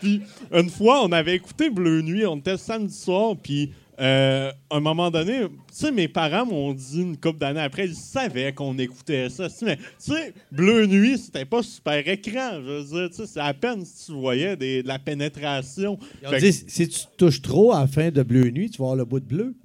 Puis 0.00 0.22
une 0.52 0.70
fois, 0.70 1.04
on 1.04 1.12
avait 1.12 1.36
écouté 1.36 1.70
Bleu 1.70 2.02
Nuit, 2.02 2.26
on 2.26 2.38
était 2.38 2.56
samedi 2.56 2.94
soir, 2.94 3.36
puis 3.40 3.70
euh, 4.00 4.50
à 4.70 4.76
un 4.76 4.80
moment 4.80 5.10
donné, 5.10 5.40
tu 5.42 5.48
sais, 5.72 5.92
mes 5.92 6.08
parents 6.08 6.46
m'ont 6.46 6.72
dit 6.72 7.02
une 7.02 7.16
couple 7.16 7.38
d'années 7.38 7.60
après, 7.60 7.86
ils 7.86 7.94
savaient 7.94 8.52
qu'on 8.52 8.78
écoutait 8.78 9.28
ça. 9.28 9.48
Mais 9.62 9.76
tu 9.76 9.82
sais, 9.98 10.32
Bleu 10.50 10.86
Nuit, 10.86 11.18
c'était 11.18 11.44
pas 11.44 11.62
super 11.62 12.06
écran. 12.08 12.52
Je 12.54 12.60
veux 12.70 12.84
dire, 12.84 13.10
tu 13.10 13.16
sais, 13.16 13.26
c'est 13.26 13.40
à 13.40 13.52
peine 13.52 13.84
si 13.84 14.06
tu 14.06 14.12
voyais 14.12 14.56
des- 14.56 14.82
de 14.82 14.88
la 14.88 14.98
pénétration. 14.98 15.98
Ils 16.22 16.28
ont 16.28 16.38
dit, 16.38 16.52
si 16.52 16.88
tu 16.88 17.00
touches 17.18 17.42
trop 17.42 17.72
à 17.74 17.80
la 17.80 17.86
fin 17.86 18.10
de 18.10 18.22
Bleu 18.22 18.48
Nuit, 18.50 18.70
tu 18.70 18.78
vas 18.78 18.84
avoir 18.86 18.96
le 18.96 19.04
bout 19.04 19.20
de 19.20 19.26
bleu. 19.26 19.54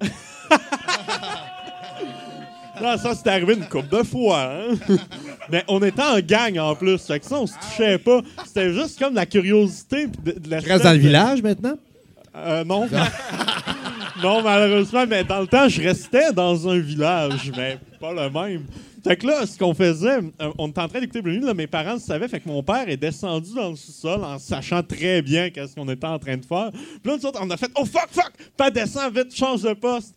Non, 2.82 2.98
ça, 2.98 3.14
c'est 3.14 3.26
arrivé 3.30 3.54
une 3.54 3.64
couple 3.64 3.88
de 3.88 4.02
fois. 4.02 4.52
hein. 4.52 4.74
Mais 5.50 5.64
on 5.66 5.82
était 5.82 6.02
en 6.02 6.20
gang 6.20 6.58
en 6.58 6.74
plus. 6.74 6.98
Fait 6.98 7.18
que 7.20 7.24
ça, 7.24 7.40
on 7.40 7.46
se 7.46 7.54
touchait 7.54 7.96
pas. 7.96 8.20
C'était 8.44 8.70
juste 8.74 8.98
comme 8.98 9.14
la 9.14 9.24
curiosité. 9.24 10.08
De, 10.08 10.32
de 10.32 10.50
la 10.50 10.60
Tu 10.60 10.68
restes 10.70 10.84
dans 10.84 10.92
le 10.92 10.98
village 10.98 11.40
maintenant? 11.42 11.76
Euh, 12.36 12.64
non. 12.64 12.86
non, 14.22 14.42
malheureusement, 14.42 15.04
mais 15.08 15.24
dans 15.24 15.40
le 15.40 15.46
temps, 15.46 15.68
je 15.68 15.82
restais 15.82 16.32
dans 16.32 16.68
un 16.68 16.78
village, 16.78 17.52
mais 17.56 17.78
pas 18.00 18.12
le 18.12 18.30
même. 18.30 18.64
Fait 19.06 19.16
que 19.16 19.24
là, 19.24 19.46
ce 19.46 19.56
qu'on 19.56 19.72
faisait, 19.72 20.18
euh, 20.18 20.52
on 20.58 20.66
était 20.66 20.80
en 20.80 20.88
train 20.88 20.98
d'écouter 20.98 21.22
Blue 21.22 21.38
là, 21.38 21.54
mes 21.54 21.68
parents 21.68 21.92
le 21.92 22.00
savaient, 22.00 22.26
fait 22.26 22.40
que 22.40 22.48
mon 22.48 22.64
père 22.64 22.88
est 22.88 22.96
descendu 22.96 23.54
dans 23.54 23.70
le 23.70 23.76
sous-sol 23.76 24.24
en 24.24 24.36
sachant 24.40 24.82
très 24.82 25.22
bien 25.22 25.50
qu'est-ce 25.50 25.76
qu'on 25.76 25.88
était 25.88 26.08
en 26.08 26.18
train 26.18 26.36
de 26.36 26.44
faire. 26.44 26.72
Puis 26.72 27.12
là, 27.12 27.16
nous 27.16 27.24
autres, 27.24 27.38
on 27.40 27.48
a 27.50 27.56
fait 27.56 27.70
«Oh 27.76 27.84
fuck, 27.84 28.08
fuck! 28.10 28.32
Pas 28.56 28.68
descend 28.68 29.16
vite, 29.16 29.32
change 29.32 29.62
de 29.62 29.74
poste!» 29.74 30.12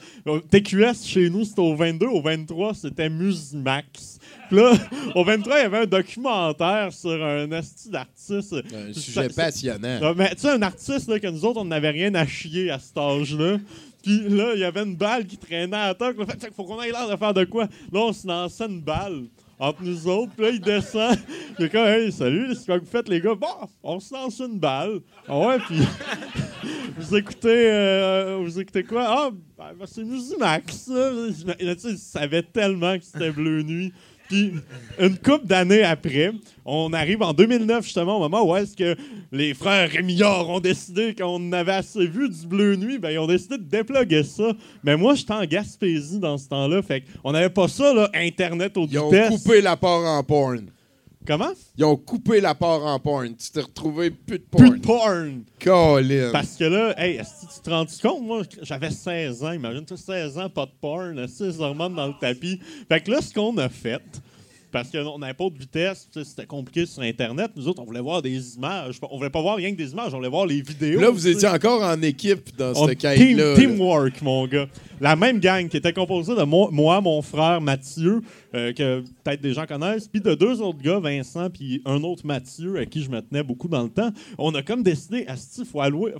TQS, 0.51 1.05
chez 1.05 1.29
nous, 1.29 1.45
c'était 1.45 1.61
au 1.61 1.75
22. 1.75 2.07
Au 2.07 2.21
23, 2.21 2.73
c'était 2.73 3.09
Musimax. 3.09 4.17
Puis 4.47 4.57
là, 4.57 4.73
au 5.15 5.23
23, 5.23 5.59
il 5.59 5.61
y 5.61 5.65
avait 5.65 5.77
un 5.77 5.85
documentaire 5.85 6.91
sur 6.91 7.23
un 7.23 7.51
asti 7.51 7.89
d'artiste. 7.89 8.55
Un 8.73 8.91
sujet 8.91 9.29
passionnant. 9.29 9.99
non, 10.01 10.13
mais 10.17 10.31
tu 10.31 10.41
sais, 10.41 10.49
un 10.49 10.61
artiste 10.63 11.07
là, 11.09 11.19
que 11.19 11.27
nous 11.27 11.45
autres, 11.45 11.61
on 11.61 11.65
n'avait 11.65 11.91
rien 11.91 12.15
à 12.15 12.25
chier 12.25 12.71
à 12.71 12.79
cet 12.79 12.97
âge-là. 12.97 13.57
Puis 14.03 14.29
là, 14.29 14.53
il 14.53 14.59
y 14.59 14.63
avait 14.63 14.83
une 14.83 14.95
balle 14.95 15.25
qui 15.25 15.37
traînait 15.37 15.75
à 15.75 15.93
terre. 15.93 16.13
Là, 16.17 16.25
fait, 16.25 16.53
faut 16.55 16.63
qu'on 16.63 16.79
aille 16.79 16.91
l'air 16.91 17.09
de 17.09 17.15
faire 17.15 17.33
de 17.33 17.43
quoi? 17.45 17.65
Là, 17.91 17.99
on 17.99 18.13
se 18.13 18.27
lançait 18.27 18.65
une 18.65 18.81
balle 18.81 19.25
entre 19.59 19.83
nous 19.83 20.07
autres. 20.07 20.31
Puis 20.35 20.45
là, 20.45 20.51
il 20.51 20.61
descend. 20.61 21.17
Il 21.57 21.65
est 21.65 21.69
comme, 21.69 21.85
hey, 21.85 22.11
salut, 22.11 22.55
c'est 22.55 22.65
quoi 22.65 22.79
que 22.79 22.85
vous 22.85 22.89
faites, 22.91 23.09
les 23.09 23.19
gars? 23.19 23.35
Bon, 23.35 23.47
on 23.83 23.99
se 23.99 24.13
lance 24.13 24.39
une 24.39 24.57
balle. 24.59 24.99
Ah 25.27 25.37
ouais, 25.37 25.59
puis. 25.59 25.79
vous 26.97 27.15
écoutez. 27.15 27.71
euh, 27.71 28.39
vous 28.41 28.59
écoutez 28.59 28.83
quoi? 28.83 29.05
Ah, 29.07 29.29
ben, 29.57 29.85
c'est 29.85 30.03
Musimax, 30.03 30.87
là, 30.87 31.11
il 31.83 31.97
savait 31.97 32.43
tellement 32.43 32.97
que 32.97 33.03
c'était 33.03 33.31
Bleu 33.31 33.61
Nuit. 33.63 33.93
Puis, 34.29 34.53
une 34.99 35.17
couple 35.17 35.47
d'années 35.47 35.81
après, 35.81 36.31
on 36.63 36.93
arrive 36.93 37.23
en 37.23 37.33
2009, 37.33 37.83
justement, 37.83 38.17
au 38.17 38.19
moment 38.19 38.47
où 38.47 38.55
est-ce 38.55 38.77
que 38.77 38.95
les 39.31 39.55
frères 39.55 39.89
Rémillard 39.89 40.47
ont 40.49 40.59
décidé 40.59 41.15
qu'on 41.15 41.51
avait 41.51 41.71
assez 41.71 42.05
vu 42.05 42.29
du 42.29 42.45
Bleu 42.45 42.75
Nuit, 42.75 42.99
ben, 42.99 43.09
ils 43.09 43.17
ont 43.17 43.25
décidé 43.25 43.57
de 43.57 43.63
déploguer 43.63 44.21
ça. 44.23 44.51
Mais 44.83 44.95
moi, 44.95 45.15
j'étais 45.15 45.33
en 45.33 45.43
Gaspésie 45.45 46.19
dans 46.19 46.37
ce 46.37 46.47
temps-là, 46.47 46.83
fait 46.83 47.01
qu'on 47.23 47.31
n'avait 47.31 47.49
pas 47.49 47.67
ça, 47.67 47.91
là, 47.91 48.07
Internet 48.13 48.77
au 48.77 48.85
Ils 48.85 48.99
ont 48.99 49.09
coupé 49.09 49.61
la 49.61 49.75
part 49.75 50.05
en 50.05 50.23
porn. 50.23 50.69
Comment? 51.29 51.51
Ils 51.77 51.85
ont 51.85 51.95
coupé 51.95 52.41
la 52.41 52.55
part 52.55 52.83
en 52.83 52.99
porn. 52.99 53.35
Tu 53.35 53.51
t'es 53.51 53.61
retrouvé 53.61 54.09
plus 54.09 54.39
de 54.39 54.43
Plus 54.45 54.79
porn. 54.79 54.79
de 54.79 54.81
porn! 54.81 55.43
Colin. 55.63 56.31
Parce 56.31 56.55
que 56.55 56.63
là, 56.63 56.95
hey, 56.97 57.17
est-ce 57.17 57.45
que 57.45 57.53
tu 57.53 57.59
te 57.61 57.69
rends 57.69 57.85
compte? 58.01 58.23
Moi, 58.25 58.41
j'avais 58.63 58.89
16 58.89 59.43
ans. 59.43 59.51
Imagine-toi 59.51 59.95
16 59.95 60.39
ans, 60.39 60.49
pas 60.49 60.65
de 60.65 60.71
porn, 60.81 61.19
est-ce 61.19 61.43
que 61.43 61.51
ça 61.51 61.67
remonte 61.67 61.93
dans 61.93 62.07
le 62.07 62.15
tapis. 62.19 62.59
Fait 62.87 62.99
que 63.01 63.11
là, 63.11 63.21
ce 63.21 63.31
qu'on 63.31 63.55
a 63.59 63.69
fait, 63.69 64.01
parce 64.71 64.89
qu'on 64.91 65.17
n'avait 65.19 65.33
pas 65.33 65.49
de 65.49 65.57
vitesse, 65.57 66.07
c'était 66.11 66.45
compliqué 66.45 66.85
sur 66.85 67.01
Internet. 67.01 67.51
Nous 67.55 67.67
autres, 67.67 67.81
on 67.81 67.85
voulait 67.85 67.99
voir 68.01 68.21
des 68.21 68.55
images. 68.55 68.99
On 69.09 69.17
voulait 69.17 69.29
pas 69.29 69.41
voir 69.41 69.55
rien 69.57 69.71
que 69.71 69.77
des 69.77 69.91
images, 69.91 70.13
on 70.13 70.17
voulait 70.17 70.29
voir 70.29 70.45
les 70.45 70.61
vidéos. 70.61 70.99
Là, 70.99 71.09
vous 71.09 71.27
étiez 71.27 71.47
encore 71.47 71.81
en 71.83 72.01
équipe 72.01 72.55
dans 72.57 72.73
On- 72.75 72.87
cette 72.87 72.99
team- 72.99 73.09
quête-là. 73.15 73.49
là. 73.51 73.55
Teamwork, 73.55 74.21
mon 74.21 74.47
gars. 74.47 74.67
La 75.01 75.15
même 75.15 75.39
gang 75.39 75.67
qui 75.69 75.77
était 75.77 75.93
composée 75.93 76.35
de 76.35 76.43
moi, 76.43 76.69
moi, 76.71 76.99
mon 77.01 77.21
frère 77.21 77.61
Mathieu, 77.61 78.21
euh, 78.53 78.73
que 78.73 79.01
peut-être 79.23 79.41
des 79.41 79.53
gens 79.53 79.65
connaissent, 79.65 80.07
puis 80.07 80.19
de 80.21 80.35
deux 80.35 80.61
autres 80.61 80.81
gars, 80.81 80.99
Vincent, 80.99 81.49
puis 81.49 81.81
un 81.85 82.03
autre 82.03 82.25
Mathieu, 82.25 82.77
à 82.77 82.85
qui 82.85 83.01
je 83.01 83.09
me 83.09 83.21
tenais 83.21 83.43
beaucoup 83.43 83.67
dans 83.69 83.83
le 83.83 83.89
temps. 83.89 84.11
On 84.37 84.53
a 84.55 84.61
comme 84.61 84.83
décidé, 84.83 85.25
Asti, 85.27 85.61
il 85.61 85.65
faut 85.65 85.79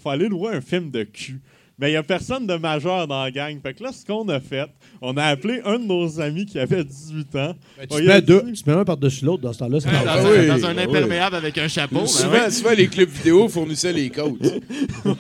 aller 0.09 0.27
louer 0.29 0.53
un 0.53 0.61
film 0.61 0.91
de 0.91 1.03
cul. 1.03 1.41
Mais 1.79 1.89
il 1.89 1.91
n'y 1.91 1.97
a 1.97 2.03
personne 2.03 2.45
de 2.45 2.55
majeur 2.55 3.07
dans 3.07 3.23
la 3.23 3.31
gang. 3.31 3.57
Fait 3.61 3.73
que 3.73 3.83
là, 3.83 3.91
ce 3.93 4.05
qu'on 4.05 4.27
a 4.27 4.41
fait, 4.41 4.67
on 5.01 5.15
a 5.15 5.23
appelé 5.23 5.61
un 5.63 5.79
de 5.79 5.85
nos 5.85 6.19
amis 6.19 6.45
qui 6.45 6.59
avait 6.59 6.83
18 6.83 7.35
ans. 7.35 7.55
Ben, 7.77 7.87
tu, 7.89 8.03
mets 8.03 8.21
deux, 8.21 8.51
tu 8.51 8.63
mets 8.67 8.73
un 8.73 8.83
par-dessus 8.83 9.23
l'autre 9.23 9.43
dans 9.43 9.53
ce 9.53 9.59
temps-là. 9.59 9.79
Dans. 9.79 9.89
Ah 10.05 10.19
un, 10.19 10.23
oui, 10.25 10.47
dans 10.47 10.65
un 10.65 10.77
ah 10.77 10.81
oui. 10.81 10.83
imperméable 10.83 11.35
avec 11.37 11.57
un 11.57 11.69
chapeau. 11.69 11.99
ben 11.99 12.07
Souvent, 12.07 12.31
ouais. 12.31 12.51
souvent, 12.51 12.71
les 12.71 12.87
clubs 12.87 13.09
vidéo 13.09 13.47
fournissaient 13.47 13.93
les. 13.93 14.09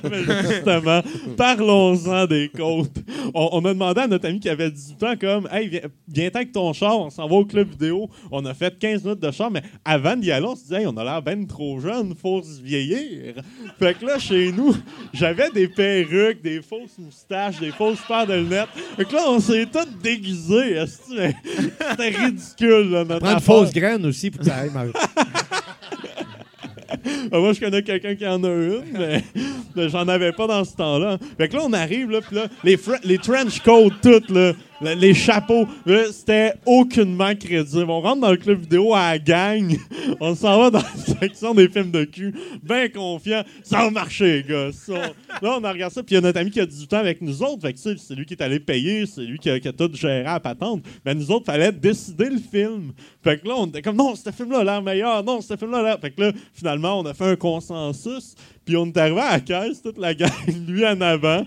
Mais 0.09 0.23
justement, 0.23 1.01
parlons-en 1.37 2.25
des 2.25 2.49
côtes. 2.49 2.97
On, 3.33 3.49
on 3.53 3.65
a 3.65 3.73
demandé 3.73 4.01
à 4.01 4.07
notre 4.07 4.27
ami 4.27 4.39
qui 4.41 4.49
avait 4.49 4.69
18 4.69 5.03
ans, 5.03 5.13
comme, 5.19 5.47
hey, 5.51 5.69
viens, 5.69 5.81
viens 6.07 6.29
avec 6.33 6.51
ton 6.51 6.73
char, 6.73 6.99
on 6.99 7.09
s'en 7.09 7.27
va 7.27 7.35
au 7.35 7.45
club 7.45 7.69
vidéo. 7.69 8.09
On 8.31 8.43
a 8.45 8.53
fait 8.53 8.77
15 8.77 9.03
minutes 9.05 9.21
de 9.21 9.31
char, 9.31 9.49
mais 9.49 9.61
avant 9.85 10.17
d'y 10.17 10.31
aller, 10.31 10.45
on 10.45 10.55
se 10.55 10.63
disait, 10.63 10.81
hey, 10.81 10.87
on 10.87 10.97
a 10.97 11.03
l'air 11.03 11.21
ben 11.21 11.47
trop 11.47 11.79
jeune, 11.79 12.13
faut 12.21 12.41
se 12.41 12.61
vieillir. 12.61 13.35
Fait 13.77 13.97
que 13.97 14.05
là, 14.05 14.19
chez 14.19 14.51
nous, 14.51 14.75
j'avais 15.13 15.49
des 15.51 15.67
perruques, 15.67 16.41
des 16.41 16.48
fausses 16.61 16.97
moustaches, 16.97 17.59
des 17.59 17.71
fausses 17.71 18.01
paires 18.07 18.27
de 18.27 18.33
lunettes. 18.33 18.69
Fait 18.97 19.05
que 19.05 19.15
là, 19.15 19.23
on 19.27 19.39
s'est 19.39 19.65
tous 19.65 19.87
déguisés. 20.01 20.83
C'était 20.87 22.09
ridicule, 22.09 22.91
là, 22.91 23.05
notre 23.05 23.19
Prends 23.19 23.33
une 23.33 23.39
fausse 23.39 23.71
graine 23.71 24.05
aussi 24.05 24.31
pour 24.31 24.41
que 24.41 24.47
ça 24.47 24.57
aille. 24.57 24.71
moi, 27.31 27.53
je 27.53 27.59
connais 27.59 27.83
quelqu'un 27.83 28.15
qui 28.15 28.27
en 28.27 28.43
a 28.43 28.49
une, 28.49 28.83
mais, 28.93 29.23
mais 29.75 29.89
j'en 29.89 30.07
avais 30.07 30.31
pas 30.31 30.47
dans 30.47 30.63
ce 30.63 30.75
temps-là. 30.75 31.17
Fait 31.37 31.47
que 31.47 31.55
là, 31.55 31.63
on 31.65 31.73
arrive, 31.73 32.11
là, 32.11 32.21
puis 32.21 32.35
là, 32.35 32.47
les, 32.63 32.77
les 33.03 33.17
trench 33.17 33.59
coats, 33.61 33.89
toutes, 34.01 34.29
là, 34.29 34.53
le- 34.81 34.93
les 34.95 35.13
chapeaux, 35.13 35.67
c'était 36.11 36.53
aucunement 36.65 37.35
crédible. 37.35 37.89
On 37.89 38.01
rentre 38.01 38.21
dans 38.21 38.31
le 38.31 38.37
club 38.37 38.61
vidéo 38.61 38.93
à 38.93 39.11
la 39.11 39.19
gang, 39.19 39.75
on 40.19 40.35
s'en 40.35 40.59
va 40.59 40.69
dans 40.69 40.79
la 40.79 41.15
section 41.19 41.53
des 41.53 41.67
films 41.69 41.91
de 41.91 42.03
cul, 42.05 42.33
bien 42.63 42.89
confiant. 42.89 43.43
Ça 43.63 43.79
va 43.79 43.91
marcher, 43.91 44.41
les 44.41 44.43
gars. 44.43 44.71
Ça, 44.71 44.93
là, 45.41 45.57
on 45.59 45.63
a 45.63 45.71
regardé 45.71 45.93
ça, 45.93 46.03
puis 46.03 46.13
il 46.13 46.15
y 46.15 46.17
a 46.17 46.21
notre 46.21 46.39
ami 46.39 46.51
qui 46.51 46.59
a 46.59 46.65
18 46.65 46.93
ans 46.93 46.97
avec 46.97 47.21
nous 47.21 47.41
autres. 47.43 47.61
Fait 47.61 47.73
que 47.73 47.79
c'est 47.79 48.15
lui 48.15 48.25
qui 48.25 48.33
est 48.33 48.41
allé 48.41 48.59
payer, 48.59 49.05
c'est 49.05 49.21
lui 49.21 49.39
qui 49.39 49.49
a, 49.49 49.59
tout 49.59 49.89
géré 49.93 50.25
à 50.25 50.39
patente. 50.39 50.83
Mais 51.05 51.15
nous 51.15 51.29
autres, 51.31 51.45
fallait 51.45 51.71
décider 51.71 52.29
le 52.29 52.39
film. 52.39 52.91
Fait 53.23 53.39
que 53.39 53.47
là, 53.47 53.55
on 53.57 53.67
était 53.67 53.81
comme, 53.81 53.97
non, 53.97 54.15
ce 54.15 54.31
film-là 54.31 54.59
a 54.59 54.63
l'air 54.63 54.81
meilleur, 54.81 55.23
non, 55.23 55.41
ce 55.41 55.55
film-là 55.55 55.83
l'air. 55.83 55.99
Fait 55.99 56.11
que 56.11 56.21
là, 56.21 56.31
finalement, 56.53 56.99
on 56.99 57.05
a 57.05 57.13
fait 57.13 57.25
un 57.25 57.35
consensus, 57.35 58.35
puis 58.65 58.77
on 58.77 58.85
est 58.85 58.97
arrivé 58.97 59.19
à 59.19 59.31
la 59.31 59.39
caisse, 59.39 59.81
toute 59.81 59.97
la 59.97 60.13
gang, 60.13 60.29
lui 60.67 60.85
en 60.85 60.99
avant, 61.01 61.43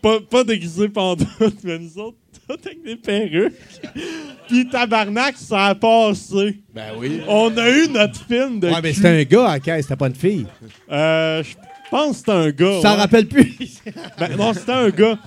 pas, 0.00 0.20
pas 0.20 0.44
déguisé 0.44 0.88
pendant 0.88 1.24
mais 1.64 1.78
nous 1.78 1.98
autres, 1.98 2.16
tout 2.48 2.58
avec 2.64 2.82
des 2.82 2.96
perruques. 2.96 3.54
Puis 4.48 4.68
tabarnak, 4.68 5.36
ça 5.36 5.66
a 5.66 5.74
passé. 5.74 6.60
Ben 6.74 6.92
oui. 6.98 7.20
On 7.28 7.56
a 7.56 7.70
eu 7.70 7.88
notre 7.88 8.24
film 8.26 8.60
de. 8.60 8.68
Ouais, 8.68 8.80
mais 8.82 8.92
c'était 8.92 9.08
un 9.08 9.22
gars 9.22 9.50
à 9.50 9.60
caisse, 9.60 9.82
c'était 9.82 9.96
pas 9.96 10.08
une 10.08 10.14
fille. 10.14 10.46
Euh, 10.90 11.42
je 11.42 11.54
pense 11.90 12.10
que 12.10 12.16
c'était 12.18 12.32
un 12.32 12.50
gars. 12.50 12.80
T'en 12.82 12.90
ouais. 12.90 12.96
rappelles 12.96 13.28
plus? 13.28 13.82
Ben, 14.18 14.36
non, 14.36 14.52
c'était 14.52 14.72
un 14.72 14.90
gars. 14.90 15.18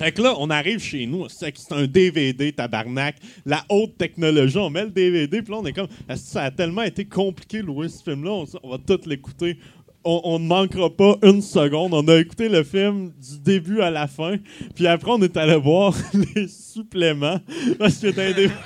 Fait 0.00 0.12
que 0.12 0.22
là, 0.22 0.34
on 0.38 0.48
arrive 0.48 0.80
chez 0.80 1.04
nous, 1.04 1.28
c'est 1.28 1.52
c'est 1.58 1.74
un 1.74 1.86
DVD, 1.86 2.52
tabarnak, 2.52 3.16
la 3.44 3.62
haute 3.68 3.98
technologie, 3.98 4.56
on 4.56 4.70
met 4.70 4.84
le 4.84 4.90
DVD, 4.90 5.42
puis 5.42 5.52
là, 5.52 5.58
on 5.60 5.66
est 5.66 5.74
comme, 5.74 5.88
Est-ce 6.08 6.24
que 6.24 6.30
ça 6.30 6.44
a 6.44 6.50
tellement 6.50 6.80
été 6.80 7.04
compliqué 7.04 7.60
de 7.60 7.66
louer 7.66 7.90
ce 7.90 8.02
film-là, 8.02 8.30
on, 8.30 8.46
on 8.62 8.70
va 8.70 8.78
tout 8.78 8.98
l'écouter. 9.04 9.58
On, 10.04 10.38
ne 10.38 10.46
manquera 10.46 10.88
pas 10.90 11.16
une 11.22 11.42
seconde. 11.42 11.92
On 11.94 12.06
a 12.08 12.16
écouté 12.18 12.48
le 12.48 12.62
film 12.64 13.10
du 13.10 13.38
début 13.42 13.80
à 13.82 13.90
la 13.90 14.06
fin. 14.06 14.36
Puis 14.74 14.86
après, 14.86 15.10
on 15.10 15.20
est 15.22 15.36
allé 15.36 15.56
voir 15.56 15.94
les 16.34 16.48
suppléments. 16.48 17.40
Parce 17.78 17.98
que 17.98 18.08
dans 18.08 18.34
des... 18.34 18.50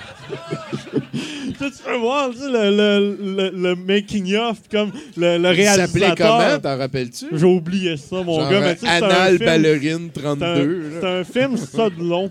Tu 1.56 1.82
peux 1.84 1.96
voir 1.96 2.30
tu 2.30 2.38
sais, 2.38 2.48
le, 2.50 2.70
le, 2.76 3.16
le, 3.36 3.50
le 3.56 3.74
making-of, 3.76 4.58
comme 4.70 4.90
le, 5.16 5.38
le 5.38 5.52
Il 5.56 5.64
s'appelait 5.64 6.06
réalisateur. 6.08 6.16
comment, 6.38 6.58
t'en 6.60 6.78
rappelles-tu? 6.78 7.26
J'ai 7.32 7.46
oublié 7.46 7.96
ça, 7.96 8.22
mon 8.22 8.40
Genre, 8.40 8.50
gars. 8.50 8.60
Mais 8.60 8.74
tu 8.74 8.80
sais, 8.80 8.88
Anal 8.88 9.38
Ballerine 9.38 10.10
c'est 10.14 10.20
un- 10.26 10.36
32. 10.36 10.92
C'est 11.00 11.06
un 11.06 11.24
film 11.24 11.56
ça 11.56 11.90
de 11.90 12.02
long. 12.02 12.30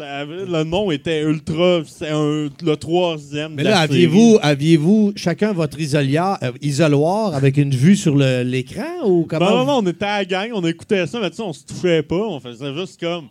Ça 0.00 0.24
le 0.24 0.64
nom 0.64 0.90
était 0.90 1.20
ultra. 1.20 1.82
C'est 1.86 2.10
le 2.10 2.74
troisième. 2.76 3.52
Mais 3.54 3.64
là, 3.64 3.80
aviez-vous 3.80 4.38
aviez-vous 4.40 5.12
chacun 5.14 5.52
votre 5.52 5.78
isoloir, 5.78 6.38
euh, 6.42 6.52
isoloir 6.62 7.34
avec 7.34 7.58
une 7.58 7.74
vue 7.74 7.96
sur 7.96 8.16
l'écran 8.16 9.04
ou 9.04 9.26
comment? 9.28 9.50
Non, 9.50 9.64
non, 9.66 9.78
on 9.78 9.86
était 9.86 10.06
à 10.06 10.18
la 10.18 10.24
gang, 10.24 10.50
on 10.54 10.64
écoutait 10.64 11.06
ça, 11.06 11.20
mais 11.20 11.28
tu 11.28 11.36
sais, 11.36 11.42
on 11.42 11.52
se 11.52 11.64
touchait 11.66 12.02
pas, 12.02 12.16
on 12.16 12.40
faisait 12.40 12.72
juste 12.72 12.98
comme. 12.98 13.26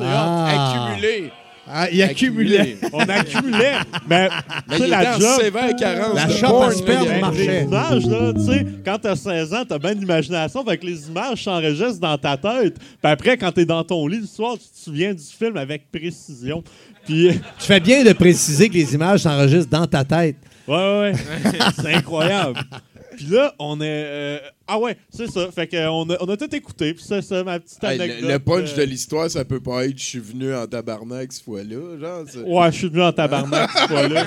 Ah. 0.00 0.90
accumulé. 0.90 1.30
Ah, 1.68 1.88
il 1.90 2.02
accumulait. 2.02 2.76
On 2.92 2.98
accumulait. 3.00 3.74
Mais, 4.08 4.28
Mais 4.68 4.76
tu 4.76 4.78
sais, 4.78 4.84
il 4.84 4.90
la 4.90 5.02
était 5.02 5.10
en 5.14 5.20
job. 5.20 5.40
sévère 5.42 5.76
carence 5.76 6.14
La 6.16 6.26
de 6.26 6.40
porn, 6.40 6.62
à 6.62 6.66
là, 6.66 6.72
sperme 6.72 7.02
il 7.04 7.08
y 7.08 7.12
a- 7.12 7.20
marchait. 7.20 7.60
Les 7.60 7.62
images, 7.66 8.06
là, 8.06 8.32
tu 8.34 8.44
sais, 8.44 8.66
quand 8.84 8.98
t'as 9.00 9.16
16 9.16 9.54
ans, 9.54 9.62
t'as 9.68 9.78
bien 9.78 9.94
d'imagination, 9.94 10.64
fait 10.64 10.78
que 10.78 10.86
les 10.86 11.06
images 11.06 11.44
s'enregistrent 11.44 12.00
dans 12.00 12.18
ta 12.18 12.36
tête. 12.36 12.78
Puis 12.78 13.12
après, 13.12 13.36
quand 13.36 13.52
t'es 13.52 13.64
dans 13.64 13.84
ton 13.84 14.06
lit 14.08 14.20
le 14.20 14.26
soir, 14.26 14.54
tu 14.54 14.68
te 14.68 14.84
souviens 14.84 15.14
du 15.14 15.22
film 15.22 15.56
avec 15.56 15.90
précision. 15.92 16.64
Puis, 17.06 17.28
ouais, 17.28 17.40
Tu 17.60 17.66
fais 17.66 17.80
bien 17.80 18.02
de 18.04 18.12
préciser 18.12 18.68
que 18.68 18.74
les 18.74 18.94
images 18.94 19.20
s'enregistrent 19.20 19.70
dans 19.70 19.86
ta 19.86 20.04
tête. 20.04 20.36
ouais, 20.66 20.74
ouais. 21.00 21.12
c'est 21.80 21.94
incroyable. 21.94 22.58
Puis 23.16 23.26
là, 23.26 23.54
on 23.58 23.80
est. 23.80 23.84
euh, 23.86 24.38
Ah 24.66 24.78
ouais, 24.78 24.96
c'est 25.10 25.26
ça. 25.30 25.50
Fait 25.50 25.66
qu'on 25.66 26.08
a, 26.10 26.16
on 26.20 26.28
a 26.28 26.36
tout 26.36 26.54
écouté. 26.54 26.94
Puis 26.94 27.04
ça, 27.04 27.20
c'est 27.22 27.44
ma 27.44 27.58
petite 27.60 27.82
Hey, 27.84 28.00
anecdote. 28.00 28.22
le, 28.22 28.28
le 28.28 28.38
punch 28.38 28.72
euh, 28.72 28.76
de 28.78 28.82
l'histoire, 28.82 29.30
ça 29.30 29.44
peut 29.44 29.60
pas 29.60 29.84
être 29.86 29.98
je 29.98 30.04
suis 30.04 30.18
venu 30.18 30.54
en 30.54 30.66
tabarnak 30.66 31.32
cette 31.32 31.44
fois-là. 31.44 31.98
Genre, 32.00 32.24
c'est- 32.28 32.38
Ouais, 32.42 32.72
je 32.72 32.76
suis 32.78 32.88
venu 32.88 33.02
en 33.02 33.12
tabarnak 33.12 33.70
cette 33.70 33.88
fois-là. 33.88 34.24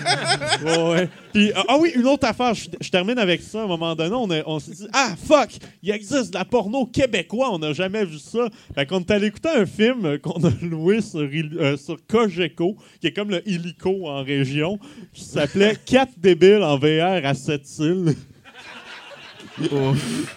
Ouais, 0.64 0.90
ouais. 0.94 1.10
Puis, 1.34 1.52
ah 1.56 1.64
ah 1.68 1.78
oui, 1.80 1.92
une 1.96 2.06
autre 2.08 2.28
affaire, 2.28 2.54
je, 2.54 2.68
je 2.80 2.90
termine 2.90 3.18
avec 3.18 3.42
ça. 3.42 3.62
À 3.62 3.64
un 3.64 3.68
moment 3.68 3.96
donné, 3.96 4.14
on, 4.16 4.30
a- 4.32 4.44
on 4.46 4.60
s'est 4.60 4.72
dit 4.72 4.88
Ah, 4.94 5.16
fuck, 5.18 5.50
il 5.84 5.92
existe 5.92 6.32
de 6.34 6.38
la 6.38 6.46
porno 6.46 6.86
québécois, 6.86 7.50
on 7.52 7.60
n'a 7.60 7.74
jamais 7.74 8.06
vu 8.06 8.18
ça. 8.20 8.48
Fait 8.76 8.86
qu'on 8.86 9.00
est 9.00 9.12
allé 9.12 9.28
écouter 9.28 9.50
un 9.50 9.66
film 9.66 10.06
euh, 10.06 10.18
qu'on 10.18 10.44
a 10.44 10.52
loué 10.62 11.02
sur, 11.02 11.24
Il- 11.34 11.58
euh, 11.60 11.78
sur 11.78 11.98
Cogeco, 12.08 12.76
qui 13.02 13.08
est 13.08 13.14
comme 13.14 13.30
le 13.32 13.42
Illico 13.50 14.08
en 14.08 14.24
région, 14.24 14.80
qui 15.14 15.24
s'appelait 15.24 15.76
Quatre 15.86 16.14
débiles 16.18 16.64
en 16.64 16.78
VR 16.78 17.26
à 17.26 17.34
Sept-Îles. 17.34 18.16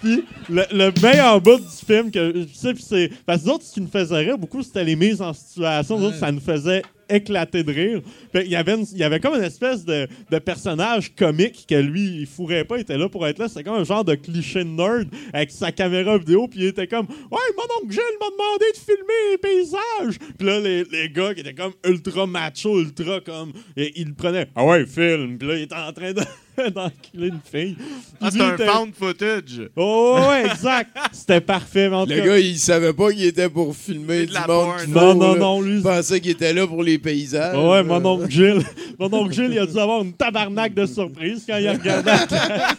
Puis 0.00 0.24
le, 0.48 0.62
le 0.72 0.92
meilleur 1.02 1.40
bout 1.40 1.58
du 1.58 1.86
film 1.86 2.10
que 2.10 2.44
tu 2.44 2.54
sais, 2.54 2.72
puis 2.74 2.82
c'est 2.86 3.10
parce 3.26 3.42
que 3.42 3.46
nous 3.46 3.54
autres 3.54 3.64
ce 3.64 3.74
qui 3.74 3.80
nous 3.80 3.88
faisait 3.88 4.16
rire 4.18 4.38
beaucoup 4.38 4.62
c'était 4.62 4.84
les 4.84 4.94
mises 4.96 5.20
en 5.20 5.32
situation, 5.32 5.98
nous 5.98 6.06
autres, 6.06 6.18
ça 6.18 6.30
nous 6.30 6.40
faisait 6.40 6.82
éclater 7.10 7.62
de 7.64 7.72
rire. 7.72 8.02
Qu'il 8.32 8.48
y 8.48 8.54
avait 8.54 8.76
il 8.92 8.98
y 8.98 9.02
avait 9.02 9.18
comme 9.18 9.34
une 9.34 9.42
espèce 9.42 9.84
de, 9.84 10.06
de 10.30 10.38
personnage 10.38 11.14
comique 11.16 11.64
que 11.68 11.74
lui 11.74 12.20
il 12.20 12.26
fourrait 12.26 12.64
pas, 12.64 12.76
il 12.76 12.82
était 12.82 12.98
là 12.98 13.08
pour 13.08 13.26
être 13.26 13.38
là, 13.38 13.48
c'était 13.48 13.64
comme 13.64 13.74
un 13.80 13.84
genre 13.84 14.04
de 14.04 14.14
cliché 14.14 14.62
de 14.62 14.68
nerd 14.68 15.08
avec 15.32 15.50
sa 15.50 15.72
caméra 15.72 16.16
vidéo 16.18 16.46
puis 16.46 16.60
il 16.60 16.66
était 16.66 16.86
comme 16.86 17.06
"Ouais, 17.08 17.38
mon 17.56 17.82
oncle 17.82 17.92
Gilles 17.92 18.18
m'a 18.20 18.26
demandé 18.30 18.66
de 18.72 18.78
filmer 18.78 19.30
les 19.32 19.38
paysages." 19.38 20.18
Puis 20.38 20.46
là 20.46 20.60
les, 20.60 20.84
les 20.84 21.08
gars 21.10 21.34
qui 21.34 21.40
étaient 21.40 21.54
comme 21.54 21.72
ultra 21.84 22.26
macho, 22.26 22.78
ultra 22.78 23.20
comme 23.20 23.52
et 23.76 23.92
ils 23.96 24.08
le 24.08 24.14
prenaient 24.14 24.48
"Ah 24.54 24.64
ouais, 24.64 24.86
film." 24.86 25.38
Puis 25.38 25.48
là 25.48 25.54
il 25.56 25.62
était 25.62 25.74
en 25.74 25.92
train 25.92 26.12
de 26.12 26.20
d'enculer 26.74 27.28
une 27.28 27.40
fille. 27.50 27.76
Ah, 28.20 28.28
c'est 28.32 28.40
un 28.40 28.54
était- 28.54 28.66
found 28.66 28.92
footage. 28.98 29.68
Oh, 29.76 30.18
ouais, 30.28 30.46
exact. 30.50 30.90
C'était 31.12 31.40
parfait. 31.40 31.88
mais 31.88 31.96
en 31.96 32.04
tout 32.06 32.12
Le 32.12 32.18
cas- 32.20 32.26
gars, 32.26 32.38
il 32.38 32.58
savait 32.58 32.92
pas 32.92 33.10
qu'il 33.12 33.24
était 33.24 33.48
pour 33.48 33.74
filmer 33.76 34.26
du 34.26 34.32
monde. 34.48 34.72
qui 34.84 34.90
Non, 34.90 35.14
non, 35.14 35.36
non, 35.36 35.60
lui. 35.60 35.76
Il 35.78 35.82
pensait 35.82 36.20
qu'il 36.20 36.32
était 36.32 36.52
là 36.52 36.66
pour 36.66 36.82
les 36.82 36.98
paysages. 36.98 37.56
Ouais, 37.56 37.82
mon 37.82 38.04
oncle 38.04 38.30
Gilles. 38.30 38.62
Mon 38.98 39.12
oncle 39.14 39.32
Gilles, 39.32 39.50
il 39.52 39.58
a 39.60 39.66
dû 39.66 39.78
avoir 39.78 40.02
une 40.02 40.12
tabarnak 40.12 40.74
de 40.74 40.84
surprise 40.86 41.44
quand 41.48 41.56
il 41.58 41.68
a 41.68 41.72
regardé 41.72 42.10
la 42.10 42.18
classe. 42.26 42.76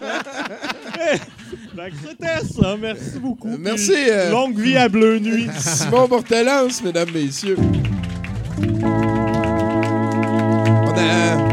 Fait 1.76 1.90
que 1.92 1.96
C'était 2.10 2.62
ça. 2.62 2.76
Merci 2.80 3.20
beaucoup. 3.20 3.56
Merci, 3.58 3.92
Puis 3.94 4.10
euh, 4.10 4.32
Longue 4.32 4.60
vie 4.60 4.76
à 4.76 4.90
Bleu 4.90 5.18
Nuit. 5.20 5.48
Simon 5.58 6.08
Portelance, 6.10 6.84
mesdames, 6.84 7.10
messieurs. 7.14 7.56
On, 10.82 10.94
a- 10.98 11.49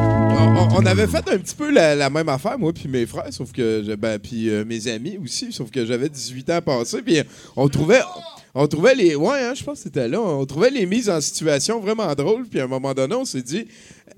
on- 0.71 0.87
avait 0.87 1.07
fait 1.07 1.29
un 1.31 1.39
petit 1.39 1.55
peu 1.55 1.71
la, 1.71 2.09
même 2.11 2.29
affaire, 2.29 2.59
moi 2.59 2.73
puis 2.73 2.89
mes 2.89 3.07
frères, 3.07 3.33
sauf 3.33 3.53
que 3.53 3.95
ben, 3.97 4.19
puis 4.19 4.49
euh, 4.51 4.65
mes 4.65 4.89
amis 4.89 5.19
aussi, 5.23 5.53
sauf 5.53 5.71
que 5.71 5.85
j'avais 5.85 6.09
18 6.09 6.51
ans 6.51 6.63
passé, 6.63 7.03
puis 7.03 7.21
on 7.57 7.69
trouvait 7.69 8.01
on 8.55 8.67
trouvait 8.67 8.95
les 8.95 9.15
ouais, 9.15 9.41
hein, 9.43 9.55
je 9.55 9.63
pense 9.65 9.81
c'était 9.81 10.09
là, 10.09 10.21
on 10.21 10.45
trouvait 10.47 10.71
les 10.71 10.87
mises 10.87 11.11
en 11.11 11.21
situation 11.21 11.81
vraiment 11.81 12.15
drôles, 12.15 12.47
puis 12.47 12.61
à 12.61 12.65
un 12.65 12.69
moment 12.69 12.95
donné, 12.95 13.15
on 13.15 13.25
s'est 13.25 13.43
dit 13.43 13.67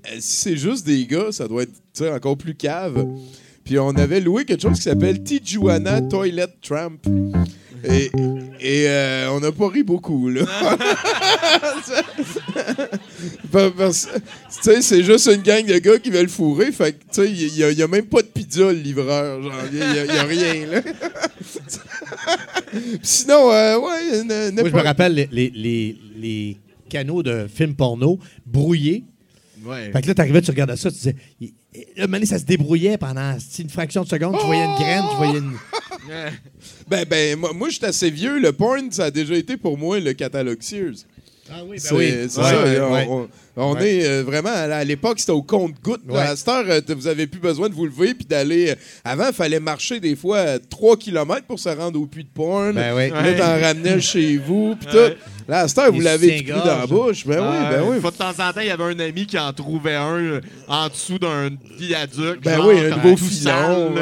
euh, 0.07 0.17
si 0.19 0.35
c'est 0.37 0.57
juste 0.57 0.85
des 0.85 1.05
gars, 1.05 1.31
ça 1.31 1.47
doit 1.47 1.63
être 1.63 2.13
encore 2.13 2.37
plus 2.37 2.55
cave. 2.55 3.05
Puis 3.65 3.77
on 3.77 3.89
avait 3.89 4.19
loué 4.19 4.45
quelque 4.45 4.61
chose 4.63 4.77
qui 4.77 4.83
s'appelle 4.83 5.21
Tijuana 5.21 6.01
Toilet 6.01 6.47
Tramp. 6.61 6.97
Et, 7.83 8.11
et 8.59 8.87
euh, 8.89 9.31
on 9.31 9.39
n'a 9.39 9.51
pas 9.51 9.69
ri 9.69 9.83
beaucoup, 9.83 10.29
là. 10.29 10.45
Parce- 13.51 14.07
c'est 14.49 15.03
juste 15.03 15.27
une 15.33 15.41
gang 15.41 15.65
de 15.65 15.77
gars 15.79 15.97
qui 15.99 16.09
veulent 16.09 16.29
fourrer. 16.29 16.71
Fait 16.71 16.93
que, 16.93 16.99
tu 16.99 17.05
sais, 17.11 17.31
il 17.31 17.53
n'y 17.53 17.63
a, 17.63 17.71
y 17.71 17.81
a 17.81 17.87
même 17.87 18.05
pas 18.05 18.21
de 18.21 18.27
pizza, 18.27 18.71
le 18.71 18.79
livreur. 18.79 19.41
Genre, 19.41 19.53
il 19.71 19.77
n'y 19.77 19.83
a, 19.83 20.05
il 20.05 20.13
y 20.13 20.17
a 20.17 20.23
rien, 20.23 20.65
là. 20.67 20.81
Sinon, 23.01 23.51
euh, 23.51 23.77
ouais, 23.79 24.23
Moi, 24.51 24.69
je 24.69 24.75
me 24.75 24.81
rappelle 24.81 25.13
les, 25.13 25.29
les, 25.31 25.51
les, 25.55 25.97
les 26.17 26.57
canaux 26.89 27.23
de 27.23 27.47
films 27.53 27.75
porno 27.75 28.19
brouillés. 28.45 29.03
Ouais. 29.65 29.91
Fait 29.91 30.01
que 30.01 30.07
là, 30.07 30.13
t'arrivais, 30.15 30.41
tu 30.41 30.51
regardais 30.51 30.77
ça, 30.77 30.89
tu 30.89 30.97
disais. 30.97 31.15
il- 31.41 31.53
Là, 31.73 32.07
moment 32.07 32.13
donné, 32.13 32.25
ça 32.25 32.39
se 32.39 32.45
débrouillait 32.45 32.97
pendant 32.97 33.37
une 33.59 33.69
fraction 33.69 34.03
de 34.03 34.07
seconde. 34.07 34.37
Tu 34.39 34.45
voyais 34.45 34.65
une 34.65 34.75
graine, 34.75 35.03
tu 35.11 35.17
voyais 35.17 35.39
une. 35.39 35.53
Ben, 36.87 37.05
ben, 37.05 37.37
moi, 37.37 37.53
moi 37.53 37.69
je 37.69 37.75
suis 37.75 37.85
assez 37.85 38.09
vieux. 38.09 38.39
Le 38.39 38.51
porn, 38.51 38.91
ça 38.91 39.05
a 39.05 39.11
déjà 39.11 39.35
été 39.35 39.57
pour 39.57 39.77
moi 39.77 39.99
le 39.99 40.13
catalogue 40.13 40.61
Sears. 40.61 41.05
Ah 41.51 41.61
oui, 41.67 41.77
C'est 41.79 42.27
c'est 42.27 42.29
ça. 42.29 42.65
là, 42.65 43.05
on 43.09 43.27
on 43.61 43.77
est 43.77 44.05
euh, 44.07 44.23
vraiment 44.23 44.51
à 44.53 44.83
l'époque, 44.85 45.19
c'était 45.19 45.33
au 45.33 45.41
compte-goutte. 45.41 46.01
À 46.15 46.35
cette 46.37 46.47
heure, 46.47 46.63
euh, 46.69 46.79
vous 46.95 47.07
avez 47.07 47.27
plus 47.27 47.41
besoin 47.41 47.67
de 47.67 47.73
vous 47.73 47.85
lever 47.85 48.13
puis 48.13 48.25
d'aller. 48.25 48.69
euh, 48.69 48.75
Avant, 49.03 49.27
il 49.27 49.33
fallait 49.33 49.59
marcher 49.59 49.99
des 49.99 50.15
fois 50.15 50.37
euh, 50.37 50.59
3 50.69 50.95
km 50.95 51.45
pour 51.45 51.59
se 51.59 51.67
rendre 51.67 51.99
au 51.99 52.05
puits 52.05 52.23
de 52.23 52.29
porn. 52.29 52.73
Ben 52.73 52.95
oui. 52.95 53.11
Puis 53.11 53.31
Là, 53.31 53.33
t'en 53.33 53.61
ramenais 53.61 53.99
chez 53.99 54.37
vous. 54.37 54.75
Puis 54.79 54.87
tout. 54.89 55.13
Là, 55.49 55.61
à 55.61 55.67
cette 55.67 55.77
heure, 55.79 55.91
vous 55.91 55.99
l'avez 55.99 56.37
tout 56.37 56.43
pris 56.53 56.59
dans 56.61 56.77
la 56.77 56.87
bouche. 56.87 57.25
Ben 57.25 57.39
oui, 57.41 57.57
ben 57.75 57.83
oui. 57.85 57.95
Une 57.95 58.01
fois 58.01 58.11
de 58.11 58.15
temps 58.17 58.29
en 58.29 58.53
temps, 58.53 58.61
il 58.61 58.67
y 58.67 58.71
avait 58.71 58.83
un 58.83 58.99
ami 58.99 59.25
qui 59.25 59.37
en 59.37 59.51
trouvait 59.51 59.95
un 59.95 60.17
euh, 60.19 60.41
en 60.69 60.87
dessous 60.87 61.19
d'un 61.19 61.49
viaduc. 61.77 62.41
Ben 62.43 62.55
genre, 62.57 62.67
oui, 62.67 62.75
un 62.85 62.97
beau 62.97 63.17
filon, 63.17 63.93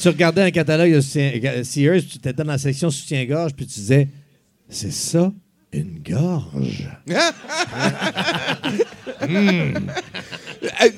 tu 0.00 0.08
regardais 0.08 0.42
un 0.42 0.50
catalogue 0.50 0.92
de 0.92 1.00
Sears, 1.00 2.00
tu 2.10 2.18
étais 2.18 2.32
dans 2.34 2.44
la 2.44 2.58
section 2.58 2.90
soutien-gorge, 2.90 3.54
puis 3.54 3.66
tu 3.66 3.74
disais 3.80 4.08
C'est 4.68 4.92
ça, 4.92 5.32
une 5.72 5.98
gorge. 6.06 6.88
Euh, 9.22 9.72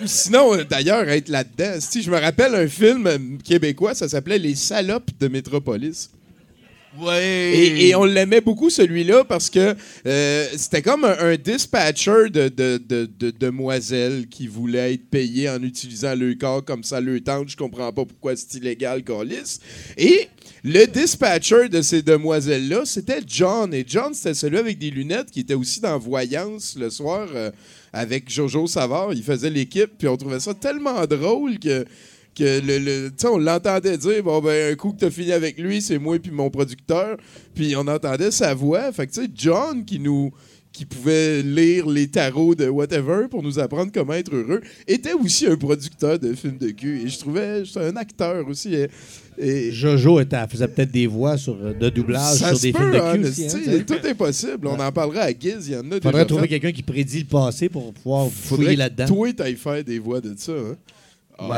Sinon, 0.06 0.54
euh, 0.54 0.64
d'ailleurs, 0.64 1.08
être 1.08 1.28
là-dedans, 1.28 1.74
si 1.80 2.02
je 2.02 2.10
me 2.10 2.18
rappelle 2.18 2.54
un 2.54 2.68
film 2.68 3.06
euh, 3.06 3.18
québécois, 3.44 3.94
ça 3.94 4.08
s'appelait 4.08 4.38
Les 4.38 4.54
salopes 4.54 5.10
de 5.20 5.28
Métropolis. 5.28 6.10
Ouais. 6.98 7.52
Et, 7.54 7.88
et 7.88 7.94
on 7.94 8.04
l'aimait 8.04 8.40
beaucoup, 8.40 8.70
celui-là, 8.70 9.22
parce 9.24 9.50
que 9.50 9.76
euh, 10.06 10.46
c'était 10.56 10.82
comme 10.82 11.04
un, 11.04 11.16
un 11.20 11.36
dispatcher 11.36 12.30
de, 12.30 12.48
de, 12.48 12.78
de- 12.78 13.08
de 13.18 13.30
demoiselles 13.30 14.26
qui 14.28 14.46
voulaient 14.46 14.94
être 14.94 15.08
payées 15.10 15.48
en 15.50 15.62
utilisant 15.62 16.14
le 16.14 16.34
corps 16.34 16.64
comme 16.64 16.82
ça 16.82 17.00
le 17.00 17.20
tente. 17.20 17.50
Je 17.50 17.56
comprends 17.56 17.92
pas 17.92 18.04
pourquoi 18.04 18.34
c'est 18.36 18.54
illégal, 18.54 19.04
Carlis. 19.04 19.60
Et 19.96 20.28
le 20.64 20.86
dispatcher 20.86 21.68
de 21.68 21.82
ces 21.82 22.02
demoiselles-là, 22.02 22.82
c'était 22.84 23.20
John. 23.26 23.72
Et 23.72 23.84
John, 23.86 24.12
c'était 24.14 24.34
celui 24.34 24.58
avec 24.58 24.78
des 24.78 24.90
lunettes 24.90 25.30
qui 25.30 25.40
était 25.40 25.54
aussi 25.54 25.80
dans 25.80 25.98
Voyance 25.98 26.76
le 26.78 26.90
soir 26.90 27.28
euh, 27.34 27.50
avec 27.92 28.30
Jojo 28.30 28.66
Savard. 28.66 29.12
Il 29.12 29.22
faisait 29.22 29.50
l'équipe, 29.50 29.90
puis 29.98 30.08
on 30.08 30.16
trouvait 30.16 30.40
ça 30.40 30.54
tellement 30.54 31.04
drôle 31.06 31.58
que 31.58 31.84
que 32.34 32.60
le, 32.60 32.78
le- 32.78 33.12
on 33.24 33.38
l'entendait 33.38 33.98
dire 33.98 34.22
bon 34.22 34.40
ben 34.40 34.72
un 34.72 34.76
coup 34.76 34.92
que 34.92 35.00
t'as 35.00 35.10
fini 35.10 35.32
avec 35.32 35.58
lui 35.58 35.82
c'est 35.82 35.98
moi 35.98 36.20
puis 36.20 36.30
mon 36.30 36.50
producteur 36.50 37.16
puis 37.52 37.74
on 37.74 37.80
entendait 37.88 38.30
sa 38.30 38.54
voix 38.54 38.92
fait 38.92 39.08
que 39.08 39.12
tu 39.12 39.22
sais 39.24 39.30
John 39.34 39.84
qui 39.84 39.98
nous 39.98 40.30
qui 40.78 40.86
pouvait 40.86 41.42
lire 41.42 41.88
les 41.88 42.06
tarots 42.06 42.54
de 42.54 42.68
whatever 42.68 43.26
pour 43.28 43.42
nous 43.42 43.58
apprendre 43.58 43.90
comment 43.92 44.12
être 44.12 44.32
heureux 44.32 44.60
était 44.86 45.12
aussi 45.12 45.44
un 45.48 45.56
producteur 45.56 46.20
de 46.20 46.32
films 46.34 46.56
de 46.58 46.68
cul 46.70 47.00
et 47.04 47.08
je 47.08 47.18
trouvais 47.18 47.64
c'est 47.64 47.84
un 47.84 47.96
acteur 47.96 48.46
aussi 48.46 48.76
et, 49.40 49.72
Jojo 49.72 50.20
était, 50.20 50.36
faisait 50.48 50.68
peut-être 50.68 50.92
des 50.92 51.08
voix 51.08 51.36
sur, 51.36 51.56
euh, 51.60 51.72
de 51.72 51.88
doublage 51.88 52.36
ça 52.36 52.50
sur 52.50 52.60
des 52.60 52.70
peut, 52.72 52.78
films 52.78 52.92
de 52.92 52.98
hein, 52.98 53.12
cul 53.14 53.24
aussi. 53.26 53.44
hein, 53.46 53.48
sais. 53.64 53.84
tout 53.84 54.06
est 54.06 54.14
possible 54.14 54.68
on 54.68 54.78
en 54.78 54.92
parlera 54.92 55.22
à 55.22 55.30
Giz 55.32 55.66
il 55.66 55.72
y 55.72 55.76
en 55.76 55.90
a 55.90 56.00
Faudrait 56.00 56.24
trouver 56.26 56.46
quelqu'un 56.46 56.70
qui 56.70 56.84
prédit 56.84 57.18
le 57.20 57.24
passé 57.26 57.68
pour 57.68 57.92
pouvoir 57.92 58.28
faudrait 58.30 58.64
fouiller 58.66 58.76
là-dedans. 58.76 59.06
toi 59.06 59.32
t'ailles 59.32 59.56
faire 59.56 59.82
des 59.82 59.98
voix 59.98 60.20
de 60.20 60.32
ça 60.36 60.52
hein. 60.52 60.76
Mais 61.40 61.46
en, 61.46 61.50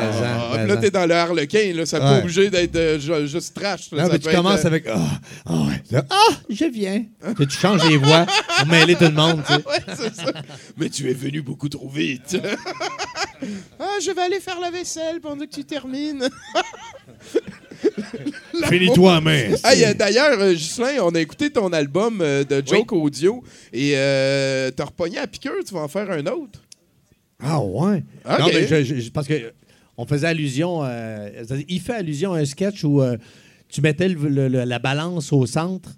mais 0.53 0.59
puis 0.59 0.69
là, 0.69 0.77
en. 0.77 0.81
t'es 0.81 0.91
dans 0.91 1.07
le 1.07 1.15
harlequin, 1.15 1.73
là. 1.75 1.87
Ça 1.87 1.99
peut 1.99 2.05
Ouais. 2.05 2.11
pas 2.13 2.19
obligé 2.21 2.51
d'être 2.51 2.77
euh, 2.77 2.99
ju- 2.99 3.27
juste 3.29 3.55
trash. 3.55 3.91
là. 3.93 4.03
Non, 4.03 4.07
Ça 4.09 4.13
mais 4.13 4.19
peut 4.19 4.31
tu 4.31 4.37
commences 4.37 4.65
euh, 4.65 4.67
avec 4.67 4.85
Ah, 4.87 6.11
je 6.51 6.65
viens. 6.67 7.05
Tu 7.39 7.51
changes 7.59 7.89
les 7.89 7.97
voix 7.97 8.27
pour 8.59 8.67
mêler 8.67 8.95
tout 8.95 9.05
le 9.05 9.11
monde. 9.13 9.43
tu 9.47 9.55
sais. 9.55 9.67
Ouais, 9.67 9.83
c'est 9.97 10.15
ça. 10.15 10.33
Mais 10.77 10.91
tu 10.91 11.09
es 11.11 11.15
venu 11.15 11.41
beaucoup 11.41 11.69
trop 11.71 11.89
vite. 11.89 12.37
ah, 13.81 13.97
je 14.03 14.11
vais 14.11 14.21
aller 14.23 14.41
faire 14.41 14.61
la 14.61 14.71
vaisselle 14.71 15.21
pendant 15.21 15.45
que 15.47 15.51
tu 15.51 15.65
termines. 15.65 16.29
Finis-toi 18.69 19.21
main. 19.21 19.55
Hey, 19.65 19.85
euh, 19.85 19.95
D'ailleurs, 19.95 20.39
Ghislain, 20.53 20.99
on 21.03 21.15
a 21.15 21.21
écouté 21.21 21.51
ton 21.51 21.73
album 21.73 22.19
de 22.19 22.63
Joke 22.67 22.93
Audio 22.93 23.43
et 23.73 23.93
euh, 23.97 24.71
t'as 24.71 24.85
repogné 24.85 25.19
à 25.19 25.27
piqûre, 25.27 25.53
tu 25.67 25.75
vas 25.75 25.81
en 25.81 25.89
faire 25.89 26.11
un 26.11 26.25
autre. 26.27 26.61
Ah 27.43 27.61
ouais. 27.61 28.05
Non, 28.29 28.47
mais 28.53 28.67
je- 28.69 28.85
je- 29.01 29.11
parce 29.11 29.27
que 29.27 29.53
on 30.01 30.07
faisait 30.07 30.27
allusion, 30.29 30.81
euh, 30.83 31.29
c'est-à-dire, 31.45 31.67
il 31.69 31.81
fait 31.81 31.95
allusion 31.95 32.33
à 32.35 32.39
un 32.41 32.45
sketch 32.45 32.85
où 32.85 33.03
euh, 33.03 33.17
tu 33.69 33.81
mettais 33.83 34.09
le- 34.09 34.29
le- 34.29 34.49
le- 34.49 34.65
la 34.65 34.79
balance 34.79 35.33
au 35.33 35.47
centre, 35.47 35.91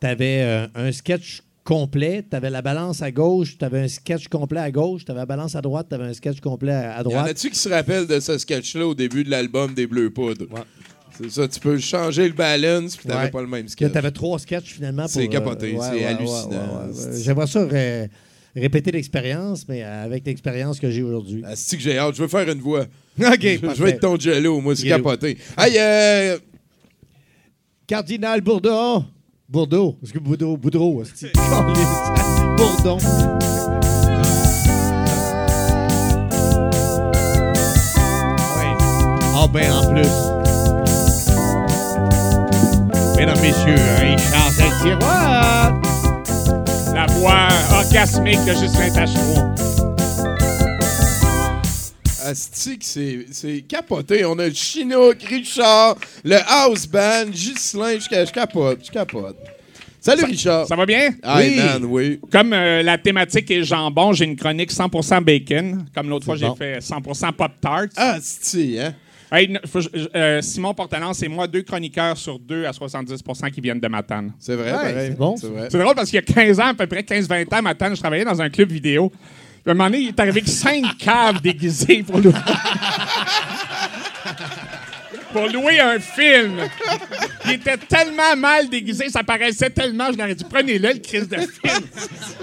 tu 0.00 0.06
avais 0.06 0.66
un 0.74 0.92
sketch 0.92 1.42
complet, 1.64 2.24
tu 2.30 2.34
avais 2.36 2.48
la 2.50 2.62
balance 2.62 3.02
à 3.02 3.10
gauche, 3.10 3.58
tu 3.58 3.64
avais 3.64 3.80
un 3.80 3.88
sketch 3.88 4.28
complet 4.28 4.60
à 4.60 4.70
gauche, 4.70 5.04
tu 5.04 5.10
avais 5.10 5.20
la 5.20 5.26
balance 5.26 5.54
à 5.54 5.60
droite, 5.60 5.86
tu 5.90 5.94
avais 5.96 6.04
un 6.06 6.14
sketch 6.14 6.40
complet 6.40 6.72
à, 6.72 6.92
à 6.96 6.98
Y 6.98 7.00
en 7.00 7.02
droite. 7.10 7.28
a-tu 7.28 7.50
qui 7.50 7.58
se 7.58 7.68
rappellent 7.68 8.06
de 8.06 8.20
ce 8.20 8.38
sketch-là 8.38 8.86
au 8.86 8.94
début 8.94 9.24
de 9.24 9.30
l'album 9.30 9.74
des 9.74 9.86
Bleus 9.86 10.10
Poudres? 10.10 10.46
Ouais. 10.50 10.62
C'est 11.20 11.30
ça, 11.30 11.48
tu 11.48 11.58
peux 11.58 11.76
changer 11.78 12.28
le 12.28 12.34
balance 12.34 12.96
puis 12.96 13.08
t'avais 13.08 13.24
Ouais. 13.24 13.30
pas 13.30 13.42
le 13.42 13.48
même 13.48 13.64
Tu 13.66 13.72
sketch. 13.72 13.96
avais 13.96 14.12
trois 14.12 14.38
sketchs 14.38 14.72
finalement. 14.74 15.02
pour, 15.02 15.10
C'est 15.10 15.24
euh, 15.24 15.28
capoté, 15.28 15.72
ouais, 15.72 15.86
c'est 15.92 16.04
hallucinant. 16.04 16.88
J'aimerais 17.22 17.46
ça 17.48 17.66
ré- 17.66 18.08
répéter 18.54 18.92
l'expérience, 18.92 19.66
mais 19.68 19.82
avec 19.82 20.24
l'expérience 20.24 20.78
que 20.80 20.90
j'ai 20.90 21.02
aujourd'hui. 21.02 21.42
Ah, 21.44 21.54
c'est 21.56 21.76
que 21.76 21.82
j'ai 21.82 21.98
hâte, 21.98 22.14
je 22.14 22.22
veux 22.22 22.28
faire 22.28 22.48
une 22.48 22.60
voix. 22.60 22.86
OK, 23.26 23.40
je, 23.42 23.82
veux 23.82 23.88
être 23.88 24.00
ton 24.00 24.16
jello, 24.18 24.60
moi, 24.60 24.76
c'est 24.76 24.88
capoté. 24.88 25.36
Hey, 25.56 25.74
euh, 25.78 26.38
Cardinal 27.86 28.40
Bourdon. 28.40 29.04
Bourdeau. 29.48 29.96
Est-ce 30.02 30.12
que 30.12 30.18
Boudreau? 30.18 30.56
Boudreau. 30.58 31.02
que- 31.02 32.56
Bourdon? 32.56 32.98
Ah 39.34 39.46
ben 39.52 39.72
en 39.72 39.92
plus. 39.92 40.08
Mesdames, 43.16 43.40
messieurs, 43.40 43.74
Richard 44.00 44.50
Saint-Tiroir. 44.52 45.80
La 46.94 47.06
voix 47.14 47.48
orgasmique 47.72 48.44
de 48.44 48.52
Justin 48.52 48.90
Tachereau. 48.90 49.67
Asti 52.28 52.78
que 52.78 52.84
c'est 52.84 53.26
c'est 53.30 53.62
capoté. 53.62 54.24
On 54.26 54.38
a 54.38 54.48
le 54.48 54.54
Chinook, 54.54 55.22
Richard, 55.22 55.96
le 56.24 56.36
House 56.46 56.86
Band, 56.86 57.26
Ghislain, 57.30 57.94
je, 57.98 58.04
je 58.26 58.32
capote, 58.32 58.80
je 58.84 58.90
capote. 58.90 59.36
Salut 60.00 60.24
Richard. 60.24 60.66
Ça 60.66 60.76
va 60.76 60.84
bien? 60.86 61.10
Ah, 61.22 61.38
Oui. 61.40 61.56
man, 61.56 61.84
oui. 61.86 62.20
Comme 62.30 62.52
euh, 62.52 62.82
la 62.82 62.98
thématique 62.98 63.50
est 63.50 63.64
jambon, 63.64 64.12
j'ai 64.12 64.26
une 64.26 64.36
chronique 64.36 64.70
100% 64.72 65.22
bacon. 65.24 65.86
Comme 65.94 66.08
l'autre 66.10 66.24
fois, 66.26 66.36
j'ai 66.36 66.48
fait 66.56 66.78
100% 66.80 67.32
Pop-Tarts. 67.32 67.88
Ah, 67.96 68.18
c'est 68.20 68.78
hein? 68.80 68.94
Hey, 69.32 69.58
euh, 70.14 70.40
Simon 70.40 70.72
Portelance 70.72 71.22
et 71.22 71.28
moi, 71.28 71.46
deux 71.46 71.62
chroniqueurs 71.62 72.16
sur 72.16 72.38
deux 72.38 72.64
à 72.64 72.70
70% 72.70 73.50
qui 73.50 73.60
viennent 73.60 73.80
de 73.80 73.88
Matane. 73.88 74.32
C'est 74.38 74.54
vrai, 74.54 74.66
Ouais, 74.70 74.76
pareil. 74.78 75.08
c'est 75.10 75.18
bon, 75.18 75.36
C'est 75.36 75.46
vrai. 75.48 75.68
C'est 75.70 75.78
drôle 75.78 75.94
parce 75.94 76.08
qu'il 76.10 76.16
y 76.16 76.18
a 76.18 76.22
15 76.34 76.60
ans, 76.60 76.66
à 76.68 76.74
peu 76.74 76.86
près 76.86 77.02
15-20 77.02 77.54
ans, 77.58 77.62
Matane, 77.62 77.94
je 77.96 78.00
travaillais 78.00 78.24
dans 78.24 78.40
un 78.40 78.48
club 78.48 78.70
vidéo. 78.70 79.10
Un 79.68 79.74
moment 79.74 79.90
donné, 79.90 79.98
il 80.04 80.08
est 80.08 80.20
arrivé 80.20 80.40
avec 80.40 80.48
cinq 80.48 80.96
caves 80.98 81.40
déguisées 81.42 82.02
pour 82.02 82.18
louer... 82.18 82.32
pour 85.32 85.46
louer 85.48 85.78
un 85.78 85.98
film. 86.00 86.60
Il 87.44 87.52
était 87.52 87.76
tellement 87.76 88.34
mal 88.36 88.68
déguisé, 88.70 89.08
ça 89.10 89.22
paraissait 89.22 89.68
tellement, 89.70 90.10
je 90.10 90.16
leur 90.18 90.28
ai 90.28 90.34
dit, 90.34 90.44
prenez-le, 90.48 90.88
le 90.88 90.98
crise 90.98 91.28
de 91.28 91.36
film, 91.36 91.84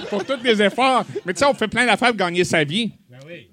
pour 0.09 0.23
tous 0.23 0.37
les 0.43 0.61
efforts. 0.61 1.03
Mais 1.25 1.33
tu 1.33 1.39
sais, 1.39 1.45
on 1.45 1.53
fait 1.55 1.67
plein 1.67 1.85
d'affaires 1.85 2.09
pour 2.09 2.17
gagner 2.17 2.43
sa 2.43 2.63
vie. 2.63 2.91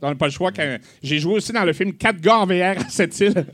On 0.02 0.08
n'a 0.10 0.14
pas 0.16 0.26
le 0.26 0.32
choix. 0.32 0.52
quand- 0.52 0.76
J'ai 1.02 1.18
joué 1.18 1.34
aussi 1.34 1.50
dans 1.52 1.64
le 1.64 1.72
film 1.72 1.94
4 1.94 2.20
gars 2.20 2.38
en 2.40 2.46
VR 2.46 2.78
à 2.78 2.88
cette 2.90 3.18
île. 3.20 3.46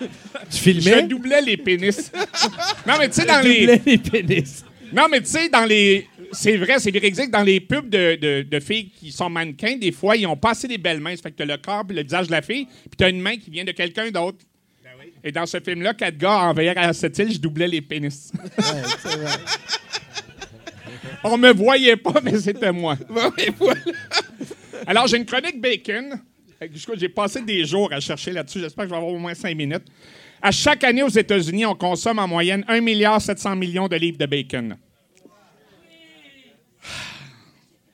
Tu 0.00 0.06
Je 0.50 0.56
filmais? 0.56 1.02
doublais 1.04 1.42
les 1.42 1.56
pénis. 1.56 2.10
non, 2.86 2.94
mais 2.98 3.08
tu 3.08 3.14
sais, 3.20 3.26
dans 3.26 3.40
Tu 3.40 3.48
les... 3.48 3.66
doublais 3.66 3.82
les 3.86 3.98
pénis. 3.98 4.64
Non, 4.92 5.06
mais 5.10 5.20
tu 5.20 5.26
sais, 5.26 5.48
dans 5.48 5.64
les. 5.64 6.08
C'est 6.32 6.56
vrai, 6.56 6.78
c'est 6.78 6.90
véridique. 6.90 7.30
Dans 7.30 7.42
les 7.42 7.60
pubs 7.60 7.88
de, 7.88 8.16
de- 8.16 8.42
de 8.42 8.60
filles 8.60 8.90
qui 8.90 9.10
sont 9.12 9.30
mannequins, 9.30 9.76
des 9.76 9.92
fois, 9.92 10.16
ils 10.16 10.26
ont 10.26 10.36
pas 10.36 10.50
assez 10.50 10.68
des 10.68 10.78
belles 10.78 11.00
mains. 11.00 11.16
Ça 11.16 11.22
fait 11.22 11.30
que 11.32 11.36
t'as 11.36 11.44
le 11.44 11.56
corps 11.56 11.84
puis 11.86 11.96
le 11.96 12.02
visage 12.02 12.26
de 12.26 12.32
la 12.32 12.42
fille, 12.42 12.66
puis 12.66 12.96
t'as 12.96 13.10
une 13.10 13.20
main 13.20 13.36
qui 13.36 13.50
vient 13.50 13.64
de 13.64 13.72
quelqu'un 13.72 14.10
d'autre. 14.10 14.38
Et 15.24 15.32
dans 15.32 15.46
ce 15.46 15.58
film-là, 15.60 15.94
quatre 15.94 16.16
gars 16.16 16.38
en 16.50 16.56
à 16.56 16.92
cette 16.92 17.18
île, 17.18 17.32
je 17.32 17.38
doublais 17.38 17.68
les 17.68 17.80
pénis. 17.80 18.32
On 21.24 21.36
me 21.36 21.52
voyait 21.52 21.96
pas, 21.96 22.20
mais 22.22 22.38
c'était 22.38 22.72
moi. 22.72 22.96
Alors, 24.86 25.06
j'ai 25.06 25.16
une 25.16 25.26
chronique 25.26 25.60
bacon. 25.60 26.20
J'ai 26.96 27.08
passé 27.08 27.42
des 27.42 27.64
jours 27.64 27.92
à 27.92 28.00
chercher 28.00 28.32
là-dessus. 28.32 28.60
J'espère 28.60 28.84
que 28.84 28.88
je 28.88 28.94
vais 28.94 28.98
avoir 28.98 29.12
au 29.12 29.18
moins 29.18 29.34
cinq 29.34 29.56
minutes. 29.56 29.84
À 30.40 30.52
chaque 30.52 30.84
année 30.84 31.02
aux 31.02 31.08
États-Unis, 31.08 31.66
on 31.66 31.74
consomme 31.74 32.18
en 32.20 32.28
moyenne 32.28 32.64
1,7 32.68 32.80
milliard 32.80 33.20
millions 33.56 33.88
de 33.88 33.96
livres 33.96 34.18
de 34.18 34.26
bacon. 34.26 34.76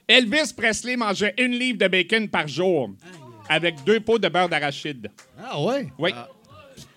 Elvis 0.09 0.53
Presley 0.57 0.97
mangeait 0.97 1.35
une 1.39 1.53
livre 1.53 1.79
de 1.79 1.89
bacon 1.89 2.29
par 2.29 2.47
jour 2.47 2.91
avec 3.49 3.83
deux 3.85 4.01
pots 4.01 4.19
de 4.19 4.29
beurre 4.29 4.49
d'arachide. 4.49 5.11
Ah 5.43 5.61
ouais? 5.61 5.89
Oui. 5.99 6.11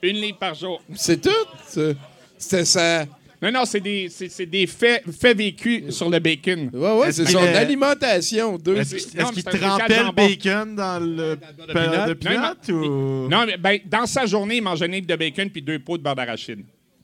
Une 0.01 0.17
livre 0.17 0.37
par 0.37 0.53
jour. 0.55 0.81
C'est 0.95 1.21
tout? 1.21 1.29
c'est- 1.67 1.95
C'était 2.37 2.65
ça? 2.65 3.05
Non, 3.41 3.51
non, 3.51 3.65
c'est 3.65 3.79
des, 3.79 4.09
c'est, 4.09 4.45
des 4.47 4.65
faits, 4.65 5.03
faits 5.11 5.37
vécus 5.37 5.89
sur 5.95 6.09
le 6.09 6.17
bacon. 6.17 6.71
Ouais, 6.73 6.91
ouais, 6.99 7.11
c'est 7.11 7.25
son 7.27 7.37
alimentation. 7.37 8.57
Deux. 8.57 8.77
Est-ce 8.77 8.95
qu'il 8.95 9.43
trempait 9.43 10.03
le 10.03 10.11
bacon 10.11 10.75
dans 10.75 10.99
le 10.99 11.37
beurre 11.71 12.07
de 12.07 12.13
Non, 12.13 12.55
pinot 12.65 12.79
ou... 12.79 13.27
Non, 13.29 13.45
mais 13.45 13.57
ben, 13.57 13.79
dans 13.85 14.07
sa 14.07 14.25
journée, 14.25 14.57
il 14.57 14.63
mangeait 14.63 14.87
une 14.87 14.93
livre 14.93 15.07
de 15.07 15.15
bacon 15.15 15.49
puis 15.51 15.61
deux 15.61 15.77
pots 15.79 15.97
de 15.97 16.03
beurre 16.03 16.15
d'arachide. 16.15 16.63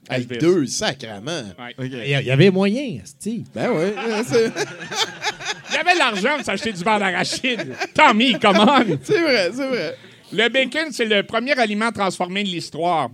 Avec 0.09 0.29
Elvis. 0.31 0.37
deux, 0.39 0.65
sacrament. 0.65 1.53
Ouais. 1.57 1.75
Il 1.79 1.93
y 1.93 2.25
y 2.25 2.31
avait 2.31 2.49
moyen, 2.49 2.99
Steve. 3.05 3.45
Ben 3.55 3.71
ouais. 3.71 3.93
c'est- 4.25 4.51
Il 5.71 5.77
avait 5.77 5.95
l'argent 5.95 6.35
pour 6.35 6.45
s'acheter 6.45 6.71
du 6.73 6.83
beurre 6.83 6.99
d'arachide. 6.99 7.73
Tommy, 7.95 8.37
come 8.39 8.57
on! 8.59 8.97
C'est 9.01 9.21
vrai, 9.21 9.49
c'est 9.53 9.67
vrai. 9.67 9.97
Le 10.31 10.49
bacon, 10.49 10.91
c'est 10.91 11.05
le 11.05 11.23
premier 11.23 11.53
aliment 11.59 11.91
transformé 11.91 12.43
de 12.43 12.49
l'histoire. 12.49 13.09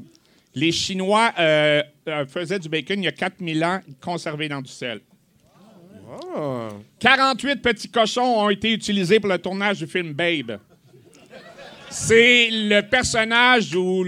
Les 0.55 0.71
Chinois 0.71 1.31
euh, 1.39 1.81
euh, 2.07 2.25
faisaient 2.27 2.59
du 2.59 2.67
bacon 2.69 3.01
il 3.01 3.05
y 3.05 3.07
a 3.07 3.11
4000 3.13 3.63
ans, 3.63 3.79
conservé 4.01 4.49
dans 4.49 4.61
du 4.61 4.71
sel. 4.71 4.99
Ah. 6.35 6.69
48 6.99 7.57
petits 7.61 7.89
cochons 7.89 8.39
ont 8.41 8.49
été 8.49 8.73
utilisés 8.73 9.19
pour 9.19 9.29
le 9.29 9.37
tournage 9.37 9.77
du 9.77 9.87
film 9.87 10.11
Babe. 10.13 10.57
C'est 11.89 12.49
le 12.51 12.81
personnage 12.81 13.73
où 13.75 14.03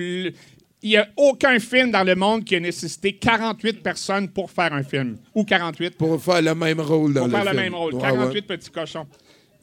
il 0.83 0.89
n'y 0.89 0.97
a 0.97 1.07
aucun 1.15 1.59
film 1.59 1.91
dans 1.91 2.03
le 2.03 2.15
monde 2.15 2.43
qui 2.43 2.55
a 2.55 2.59
nécessité 2.59 3.13
48 3.13 3.83
personnes 3.83 4.27
pour 4.29 4.49
faire 4.49 4.73
un 4.73 4.83
film. 4.83 5.17
Ou 5.35 5.43
48 5.43 5.95
Pour 5.95 6.21
faire 6.21 6.41
le 6.41 6.55
même 6.55 6.79
rôle 6.81 7.13
dans 7.13 7.21
pour 7.21 7.27
le 7.29 7.33
faire 7.35 7.43
le 7.45 7.49
film. 7.51 7.61
même 7.61 7.75
rôle. 7.75 7.93
Ouais, 7.95 8.01
48 8.01 8.33
ouais. 8.33 8.41
petits 8.41 8.69
cochons. 8.71 9.05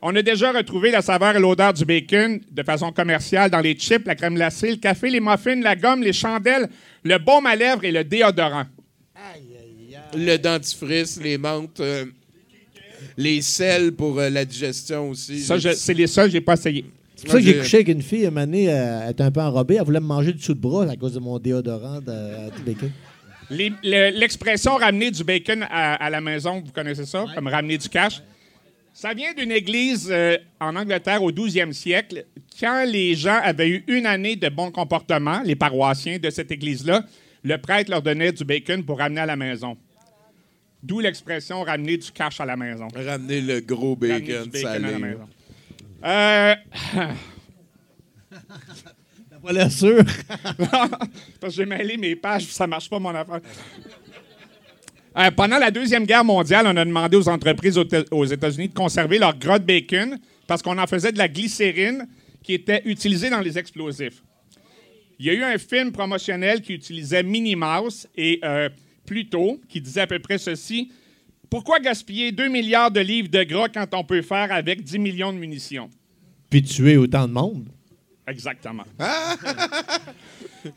On 0.01 0.15
a 0.15 0.23
déjà 0.23 0.53
retrouvé 0.53 0.93
la 0.93 1.03
saveur 1.03 1.35
et 1.35 1.41
l'odeur 1.41 1.75
du 1.75 1.85
bacon 1.85 2.41
de 2.53 2.63
façon 2.63 2.93
commerciale 2.93 3.51
dans 3.51 3.59
les 3.61 3.75
chips, 3.75 4.07
la 4.07 4.15
crème 4.15 4.35
glacée, 4.37 4.71
le 4.71 4.77
café, 4.77 5.11
les 5.11 5.19
muffins, 5.19 5.57
la 5.61 5.75
gomme, 5.75 6.03
les 6.03 6.13
chandelles, 6.13 6.69
le 7.03 7.19
baume 7.19 7.47
à 7.47 7.57
lèvres 7.57 7.85
et 7.85 7.91
le 7.91 8.05
déodorant. 8.05 8.67
Le 10.15 10.37
dentifrice, 10.37 11.21
les 11.21 11.37
menthes, 11.37 11.81
euh, 11.81 12.05
les 13.17 13.43
sels 13.43 13.93
pour 13.93 14.19
euh, 14.21 14.31
la 14.31 14.45
digestion 14.45 15.11
aussi. 15.11 15.41
Ça, 15.41 15.57
c'est 15.59 15.95
les 15.95 16.07
seuls 16.07 16.27
que 16.27 16.33
j'ai 16.33 16.41
pas 16.41 16.55
essayé. 16.55 16.85
C'est 17.19 17.25
pour 17.25 17.33
ça 17.33 17.39
que 17.39 17.45
j'ai 17.45 17.59
couché 17.59 17.77
avec 17.79 17.89
une 17.89 18.03
fille, 18.03 18.25
moment 18.27 18.43
donné, 18.43 18.73
euh, 18.73 19.01
elle 19.05 19.11
était 19.11 19.25
un 19.25 19.33
peu 19.33 19.41
enrobée. 19.41 19.75
Elle 19.75 19.83
voulait 19.85 19.99
me 19.99 20.07
manger 20.07 20.33
du 20.33 20.39
dessous 20.39 20.55
de 20.55 20.61
bras 20.61 20.85
à 20.89 20.95
cause 20.95 21.15
de 21.15 21.19
mon 21.19 21.37
déodorant 21.41 22.01
de, 22.01 22.07
de 22.07 22.63
bacon. 22.65 22.93
L'expression 23.83 24.77
ramener 24.77 25.11
du 25.11 25.25
bacon 25.25 25.67
à, 25.69 25.95
à 25.95 26.11
la 26.11 26.21
maison, 26.21 26.63
vous 26.65 26.71
connaissez 26.71 27.07
ça, 27.07 27.25
comme 27.35 27.49
ramener 27.49 27.77
du 27.77 27.89
cash. 27.89 28.23
Ça 28.93 29.15
vient 29.15 29.35
d'une 29.35 29.51
église 29.51 30.09
euh, 30.13 30.37
en 30.61 30.77
Angleterre 30.77 31.21
au 31.25 31.33
12e 31.33 31.73
siècle. 31.73 32.25
Quand 32.61 32.85
les 32.87 33.17
gens 33.17 33.41
avaient 33.43 33.69
eu 33.69 33.85
une 33.89 34.07
année 34.07 34.37
de 34.37 34.49
bon 34.49 34.71
comportement, 34.71 35.41
les 35.45 35.57
paroissiens 35.57 36.19
de 36.19 36.31
cette 36.31 36.53
église-là, 36.53 37.05
le 37.43 37.59
prêtre 37.59 37.91
leur 37.91 38.03
donnait 38.03 38.31
du 38.31 38.45
bacon 38.45 38.85
pour 38.85 38.99
ramener 38.99 39.23
à 39.23 39.27
la 39.27 39.37
maison. 39.37 39.77
D'où 40.85 41.01
l'expression 41.01 41.63
ramener 41.65 41.97
du 41.97 42.13
cash 42.13 42.41
à 42.41 42.45
la 42.45 42.57
maison. 42.57 42.87
Ramener 42.95 43.41
le 43.41 43.59
gros 43.61 43.97
Ramener 44.01 44.21
bacon, 44.21 44.45
du 44.45 44.51
bacon 44.51 44.85
à 44.85 44.91
la 44.91 44.99
maison. 45.01 45.29
Euh, 46.05 46.55
pas 49.43 49.53
l'air 49.53 49.71
sûr? 49.71 49.99
Parce 50.71 50.93
que 51.41 51.51
j'ai 51.51 51.67
mêlé 51.67 51.97
mes 51.97 52.17
pages, 52.17 52.45
ça 52.47 52.67
marche 52.67 52.89
pas 52.89 52.99
mon 52.99 53.15
affaire. 53.15 53.41
Euh, 55.17 55.31
pendant 55.33 55.59
la 55.59 55.71
Deuxième 55.71 56.05
Guerre 56.07 56.25
mondiale, 56.25 56.67
on 56.69 56.77
a 56.77 56.85
demandé 56.85 57.17
aux 57.17 57.29
entreprises 57.29 57.77
aux, 57.79 57.85
Éta- 57.85 58.07
aux 58.11 58.25
États-Unis 58.25 58.69
de 58.69 58.75
conserver 58.75 59.19
leur 59.19 59.37
gras 59.37 59.59
de 59.59 59.65
bacon 59.65 60.19
parce 60.47 60.63
qu'on 60.63 60.79
en 60.79 60.87
faisait 60.87 61.13
de 61.13 61.19
la 61.19 61.29
glycérine 61.29 62.07
qui 62.43 62.55
étaient 62.55 62.83
utilisés 62.85 63.31
dans 63.31 63.41
les 63.41 63.59
explosifs. 63.59 64.23
Il 65.19 65.27
y 65.27 65.31
a 65.31 65.33
eu 65.33 65.43
un 65.43 65.59
film 65.59 65.91
promotionnel 65.91 66.61
qui 66.61 66.75
utilisait 66.75 67.25
Minnie 67.25 67.57
Mouse 67.57 68.07
et 68.17 68.39
euh, 68.45 68.69
Pluto, 69.05 69.61
qui 69.69 69.81
disait 69.81 70.03
à 70.03 70.07
peu 70.07 70.21
près 70.21 70.39
ceci. 70.39 70.93
Pourquoi 71.51 71.81
gaspiller 71.81 72.33
2 72.33 72.49
milliards 72.49 72.91
de 72.91 73.01
livres 73.01 73.29
de 73.29 73.43
gras 73.43 73.69
quand 73.69 73.87
on 73.95 74.05
peut 74.05 74.23
faire 74.23 74.53
avec 74.53 74.83
10 74.83 74.99
millions 74.99 75.33
de 75.33 75.39
munitions? 75.39 75.89
Puis 76.51 76.63
tuer 76.63 76.97
autant 76.97 77.27
de 77.27 77.33
monde. 77.33 77.69
Exactement. 78.27 78.85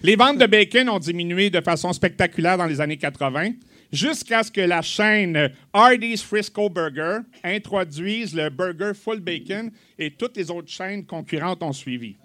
les 0.02 0.16
ventes 0.16 0.38
de 0.38 0.46
bacon 0.46 0.88
ont 0.90 1.00
diminué 1.00 1.50
de 1.50 1.60
façon 1.60 1.92
spectaculaire 1.92 2.58
dans 2.58 2.66
les 2.66 2.80
années 2.80 2.98
80, 2.98 3.52
jusqu'à 3.92 4.44
ce 4.44 4.52
que 4.52 4.62
la 4.62 4.82
chaîne 4.82 5.52
Hardee's 5.74 6.24
Frisco 6.24 6.70
Burger 6.70 7.20
introduise 7.44 8.34
le 8.34 8.50
burger 8.50 8.94
full 8.94 9.20
bacon 9.20 9.72
et 10.00 10.12
toutes 10.12 10.38
les 10.38 10.50
autres 10.50 10.70
chaînes 10.70 11.06
concurrentes 11.06 11.62
ont 11.64 11.74
suivi. 11.74 12.16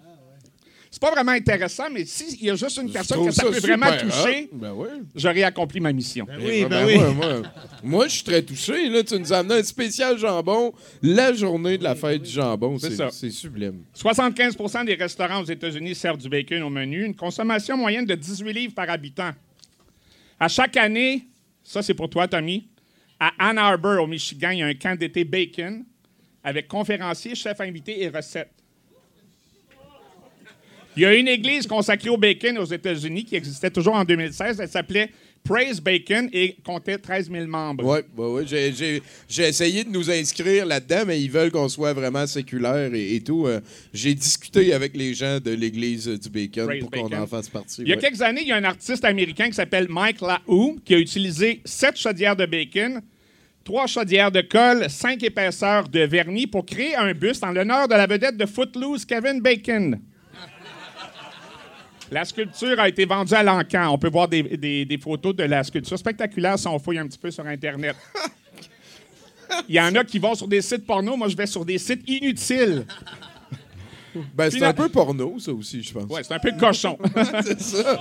C'est 0.89 1.01
pas 1.01 1.11
vraiment 1.11 1.33
intéressant, 1.33 1.89
mais 1.91 2.05
s'il 2.05 2.43
y 2.43 2.49
a 2.49 2.55
juste 2.55 2.77
une 2.77 2.91
personne 2.91 3.25
que 3.25 3.31
ça, 3.31 3.43
ça 3.43 3.51
peut 3.51 3.59
vraiment 3.59 3.91
toucher. 3.97 4.49
Ben 4.53 4.71
oui. 4.73 4.87
j'aurais 5.15 5.43
accompli 5.43 5.79
ma 5.79 5.91
mission. 5.91 6.25
Eh 6.39 6.65
ben, 6.65 6.85
Moi, 6.97 7.11
moi- 7.13 7.41
moi, 7.83 8.07
je 8.07 8.13
suis 8.15 8.23
très 8.23 8.41
touché. 8.41 8.89
Là, 8.89 9.03
tu 9.03 9.19
nous 9.19 9.33
as 9.33 9.39
amené 9.39 9.55
un 9.55 9.63
spécial 9.63 10.17
jambon, 10.17 10.73
la 11.01 11.33
journée 11.33 11.77
de 11.77 11.83
la 11.83 11.93
fête 11.95 12.21
du 12.23 12.29
jambon. 12.31 12.77
C'est 12.79 12.89
C'est 12.91 12.95
ça. 12.95 13.09
c'est 13.11 13.29
sublime. 13.31 13.83
75% 13.93 14.85
des 14.85 14.95
restaurants 14.95 15.41
aux 15.41 15.45
États-Unis 15.45 15.93
servent 15.93 16.17
du 16.17 16.29
bacon 16.29 16.63
au 16.63 16.69
menu, 16.69 17.03
une 17.05 17.15
consommation 17.15 17.75
moyenne 17.77 18.05
de 18.05 18.15
18 18.15 18.53
livres 18.53 18.73
par 18.73 18.89
habitant. 18.89 19.31
À 20.39 20.47
chaque 20.47 20.77
année, 20.77 21.27
ça 21.63 21.81
c'est 21.81 21.93
pour 21.93 22.09
toi, 22.09 22.27
Tommy, 22.27 22.67
à 23.19 23.31
Ann 23.39 23.57
Arbor, 23.57 24.01
au 24.03 24.07
Michigan, 24.07 24.51
il 24.51 24.59
y 24.59 24.63
a 24.63 24.67
un 24.67 24.73
camp 24.75 24.97
d'été 24.97 25.23
bacon 25.25 25.83
avec 26.43 26.67
conférenciers, 26.67 27.35
chefs 27.35 27.59
invités 27.59 28.03
et 28.03 28.09
recettes. 28.09 28.51
Il 30.97 31.01
y 31.01 31.05
a 31.05 31.13
une 31.13 31.27
église 31.27 31.67
consacrée 31.67 32.09
au 32.09 32.17
bacon 32.17 32.57
aux 32.57 32.65
États-Unis 32.65 33.23
qui 33.23 33.35
existait 33.35 33.69
toujours 33.69 33.93
en 33.93 34.03
2016. 34.03 34.59
Elle 34.59 34.67
s'appelait 34.67 35.11
Praise 35.43 35.79
Bacon 35.79 36.27
et 36.33 36.55
comptait 36.65 36.97
13 36.97 37.29
000 37.31 37.45
membres. 37.45 37.83
Oui, 37.85 37.99
ouais, 38.17 38.31
ouais. 38.31 38.71
J'ai- 39.29 39.47
essayé 39.47 39.83
de 39.83 39.91
nous 39.91 40.09
inscrire 40.09 40.65
là-dedans, 40.65 41.03
mais 41.05 41.21
ils 41.21 41.29
veulent 41.29 41.51
qu'on 41.51 41.69
soit 41.69 41.93
vraiment 41.93 42.25
séculaire 42.25 42.91
et, 42.95 43.13
et 43.15 43.21
tout. 43.21 43.45
Euh, 43.45 43.61
J'ai 43.93 44.15
discuté 44.15 44.73
avec 44.73 44.97
les 44.97 45.13
gens 45.13 45.39
de 45.39 45.51
l'Église 45.51 46.07
du 46.07 46.29
Bacon 46.29 46.65
Praise 46.65 46.81
pour 46.81 46.89
qu'on 46.89 47.15
en 47.15 47.27
fasse 47.27 47.47
partie. 47.47 47.83
Il 47.83 47.89
y 47.89 47.93
a 47.93 47.95
ouais. 47.95 48.01
quelques 48.01 48.23
années, 48.23 48.41
il 48.41 48.47
y 48.47 48.51
a 48.51 48.55
un 48.55 48.63
artiste 48.63 49.05
américain 49.05 49.45
qui 49.45 49.53
s'appelle 49.53 49.85
Mike 49.89 50.21
Lahou 50.21 50.79
qui 50.83 50.95
a 50.95 50.97
utilisé 50.97 51.61
sept 51.63 51.95
chaudières 51.95 52.35
de 52.35 52.47
bacon, 52.47 53.01
trois 53.63 53.85
chaudières 53.85 54.31
de 54.31 54.41
colle, 54.41 54.89
cinq 54.89 55.21
épaisseurs 55.21 55.87
de 55.89 55.99
vernis 55.99 56.47
pour 56.47 56.65
créer 56.65 56.95
un 56.95 57.13
buste 57.13 57.43
en 57.43 57.51
l'honneur 57.51 57.87
de 57.87 57.93
la 57.93 58.07
vedette 58.07 58.35
de 58.35 58.47
Footloose, 58.47 59.05
Kevin 59.05 59.41
Bacon. 59.41 59.99
La 62.11 62.23
sculpture 62.25 62.79
a 62.79 62.87
été 62.87 63.05
vendue 63.05 63.33
à 63.33 63.43
l'encan. 63.43 63.89
On 63.93 63.97
peut 63.97 64.09
voir 64.09 64.27
des, 64.27 64.43
des- 64.43 64.85
des 64.85 64.97
photos 64.97 65.35
de 65.35 65.43
la 65.43 65.63
sculpture 65.63 65.97
spectaculaire 65.99 66.57
si 66.57 66.67
on 66.67 66.79
fouille 66.79 66.99
un 66.99 67.07
petit 67.07 67.17
peu 67.19 67.31
sur 67.31 67.45
Internet. 67.45 67.95
Il 69.69 69.75
y 69.75 69.79
en 69.79 69.93
a 69.95 70.03
qui 70.03 70.19
vont 70.19 70.35
sur 70.35 70.47
des 70.47 70.61
sites 70.61 70.85
porno. 70.85 71.15
Moi, 71.15 71.27
je 71.29 71.35
vais 71.37 71.47
sur 71.47 71.63
des 71.65 71.77
sites 71.77 72.07
inutiles. 72.07 72.85
Ben, 74.33 74.49
c'est 74.49 74.63
un 74.63 74.73
peu 74.73 74.89
porno, 74.89 75.37
ça 75.39 75.51
aussi, 75.53 75.83
je 75.83 75.93
pense. 75.93 76.05
Ouais, 76.09 76.23
c'est 76.23 76.33
un 76.33 76.39
peu 76.39 76.51
cochon. 76.59 76.97
c'est 77.43 77.59
ça. 77.61 77.99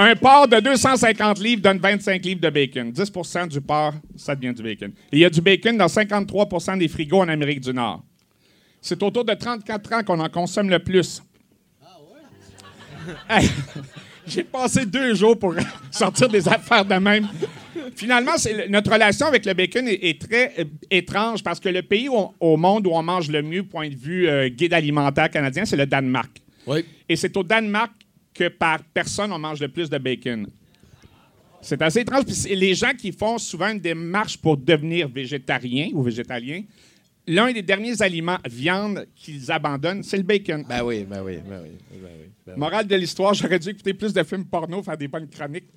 Un 0.00 0.14
porc 0.14 0.46
de 0.48 0.60
250 0.60 1.40
livres 1.40 1.62
donne 1.62 1.78
25 1.78 2.24
livres 2.24 2.40
de 2.40 2.50
bacon. 2.50 2.92
10% 2.92 3.48
du 3.48 3.60
porc, 3.60 3.94
ça 4.16 4.36
devient 4.36 4.54
du 4.54 4.62
bacon. 4.62 4.90
Et 5.10 5.16
il 5.16 5.18
y 5.20 5.24
a 5.24 5.30
du 5.30 5.40
bacon 5.40 5.76
dans 5.76 5.86
53% 5.86 6.78
des 6.78 6.86
frigos 6.88 7.20
en 7.20 7.28
Amérique 7.28 7.60
du 7.60 7.72
Nord. 7.72 8.04
C'est 8.80 9.02
autour 9.02 9.24
de 9.24 9.34
34 9.34 9.92
ans 9.94 10.02
qu'on 10.04 10.20
en 10.20 10.28
consomme 10.28 10.70
le 10.70 10.78
plus. 10.78 11.20
Hey, 13.28 13.48
J'ai 14.26 14.44
passé 14.44 14.84
deux 14.84 15.14
jours 15.14 15.38
pour 15.38 15.54
sortir 15.90 16.28
des 16.28 16.46
affaires 16.48 16.84
de 16.84 16.94
même. 16.94 17.26
Finalement, 17.96 18.32
le- 18.44 18.68
notre 18.68 18.92
relation 18.92 19.26
avec 19.26 19.46
le 19.46 19.54
bacon 19.54 19.88
est, 19.88 19.94
est 20.04 20.20
très 20.20 20.54
euh, 20.58 20.64
étrange 20.90 21.42
parce 21.42 21.58
que 21.60 21.68
le 21.70 21.82
pays 21.82 22.08
où- 22.08 22.34
au 22.38 22.56
monde 22.56 22.86
où 22.86 22.90
on 22.90 23.02
mange 23.02 23.30
le 23.30 23.42
mieux, 23.42 23.62
point 23.62 23.88
de 23.88 23.94
vue 23.94 24.28
euh, 24.28 24.48
guide 24.48 24.74
alimentaire 24.74 25.30
canadien, 25.30 25.64
c'est 25.64 25.76
le 25.76 25.86
Danemark. 25.86 26.30
Et 27.08 27.16
c'est 27.16 27.34
au 27.36 27.42
Danemark 27.42 27.92
que 28.34 28.48
par 28.48 28.80
personne 28.92 29.32
on 29.32 29.38
mange 29.38 29.60
le 29.60 29.68
plus 29.68 29.88
de 29.88 29.96
bacon. 29.98 30.46
C'est 31.62 31.80
assez 31.82 32.00
étrange. 32.00 32.24
Puis 32.24 32.54
les 32.54 32.74
gens 32.74 32.92
qui 32.96 33.10
font 33.12 33.38
souvent 33.38 33.68
une 33.70 33.80
démarche 33.80 34.36
pour 34.36 34.56
devenir 34.58 35.08
végétarien 35.08 35.88
ou 35.92 36.02
végétalien, 36.02 36.62
l'un 37.28 37.52
des 37.52 37.62
derniers 37.62 38.00
aliments 38.02 38.38
viande 38.48 39.06
qu'ils 39.14 39.52
abandonnent, 39.52 40.02
c'est 40.02 40.16
le 40.16 40.22
bacon. 40.24 40.64
Ben 40.68 40.82
oui, 40.82 41.06
ben 41.08 41.22
oui, 41.24 41.38
ben 41.48 41.60
oui. 41.62 41.70
Ben 41.90 41.96
oui, 42.02 42.30
ben 42.46 42.52
oui. 42.54 42.58
Morale 42.58 42.86
de 42.86 42.96
l'histoire, 42.96 43.34
j'aurais 43.34 43.58
dû 43.58 43.68
écouter 43.68 43.92
plus 43.94 44.12
de 44.12 44.22
films 44.22 44.46
porno, 44.46 44.82
faire 44.82 44.96
des 44.96 45.06
bonnes 45.08 45.28
chroniques. 45.28 45.66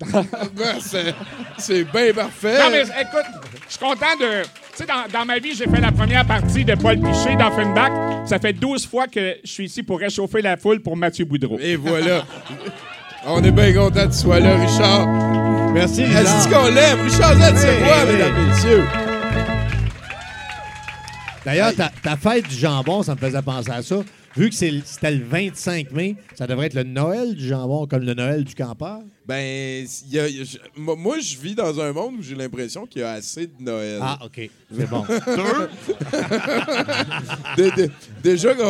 Ben, 0.56 0.80
c'est- 0.80 1.14
c'est 1.58 1.84
bien 1.84 2.12
parfait. 2.14 2.58
Non, 2.58 2.70
mais 2.70 2.80
écoute, 2.82 3.26
je 3.66 3.70
suis 3.70 3.78
content 3.78 4.16
de. 4.18 4.42
Tu 4.42 4.48
sais, 4.76 4.86
dans, 4.86 5.06
dans 5.12 5.24
ma 5.26 5.38
vie, 5.38 5.54
j'ai 5.54 5.66
fait 5.66 5.80
la 5.80 5.92
première 5.92 6.26
partie 6.26 6.64
de 6.64 6.74
Paul 6.74 6.98
Piché 6.98 7.36
dans 7.38 7.50
Funback. 7.52 7.92
Ça 8.26 8.38
fait 8.38 8.54
12 8.54 8.86
fois 8.86 9.06
que 9.06 9.36
je 9.44 9.50
suis 9.50 9.64
ici 9.66 9.82
pour 9.82 9.98
réchauffer 10.00 10.40
la 10.42 10.56
foule 10.56 10.80
pour 10.80 10.96
Mathieu 10.96 11.24
Boudreau. 11.26 11.58
Et 11.60 11.76
voilà. 11.76 12.24
On 13.26 13.42
est 13.44 13.50
bien 13.52 13.72
content 13.74 14.06
que 14.08 14.12
tu 14.12 14.18
sois 14.18 14.40
là, 14.40 14.56
Richard. 14.56 15.06
Merci, 15.72 16.02
Est-ce 16.02 16.46
Richard. 16.46 16.48
qu'on 16.62 16.74
l'aime? 16.74 17.00
Richard 17.02 17.34
c'est 17.56 17.80
moi, 17.80 18.04
mesdames, 18.06 18.48
messieurs? 18.48 18.84
D'ailleurs, 21.44 21.74
ta, 21.74 21.90
ta 22.02 22.16
fête 22.16 22.48
du 22.48 22.54
jambon, 22.56 23.02
ça 23.02 23.14
me 23.14 23.18
faisait 23.20 23.42
penser 23.42 23.70
à 23.70 23.82
ça. 23.82 23.96
Vu 24.36 24.48
que 24.48 24.54
c'est- 24.54 24.80
c'était 24.84 25.10
le 25.10 25.24
25 25.24 25.90
mai, 25.92 26.16
ça 26.38 26.46
devrait 26.46 26.66
être 26.66 26.74
le 26.74 26.84
Noël 26.84 27.34
du 27.34 27.46
jambon 27.48 27.86
comme 27.86 28.02
le 28.04 28.14
Noël 28.14 28.44
du 28.44 28.54
campeur. 28.54 29.00
Ben, 29.26 29.86
y 30.10 30.18
a- 30.18 30.26
il 30.28 30.36
y 30.38 30.40
a- 30.40 30.44
je- 30.44 30.58
moi, 30.76 31.18
je 31.20 31.36
vis 31.38 31.54
dans 31.54 31.78
un 31.80 31.92
monde 31.92 32.14
où 32.18 32.22
j'ai 32.22 32.34
l'impression 32.34 32.86
qu'il 32.86 33.02
y 33.02 33.04
a 33.04 33.12
assez 33.12 33.46
de 33.46 33.52
Noël. 33.60 33.98
Ah, 34.02 34.18
OK. 34.24 34.50
C'est 34.76 34.88
bon. 34.90 35.04
De- 37.56 37.70
de- 37.82 37.90
déjà, 38.22 38.54
tu 38.54 38.60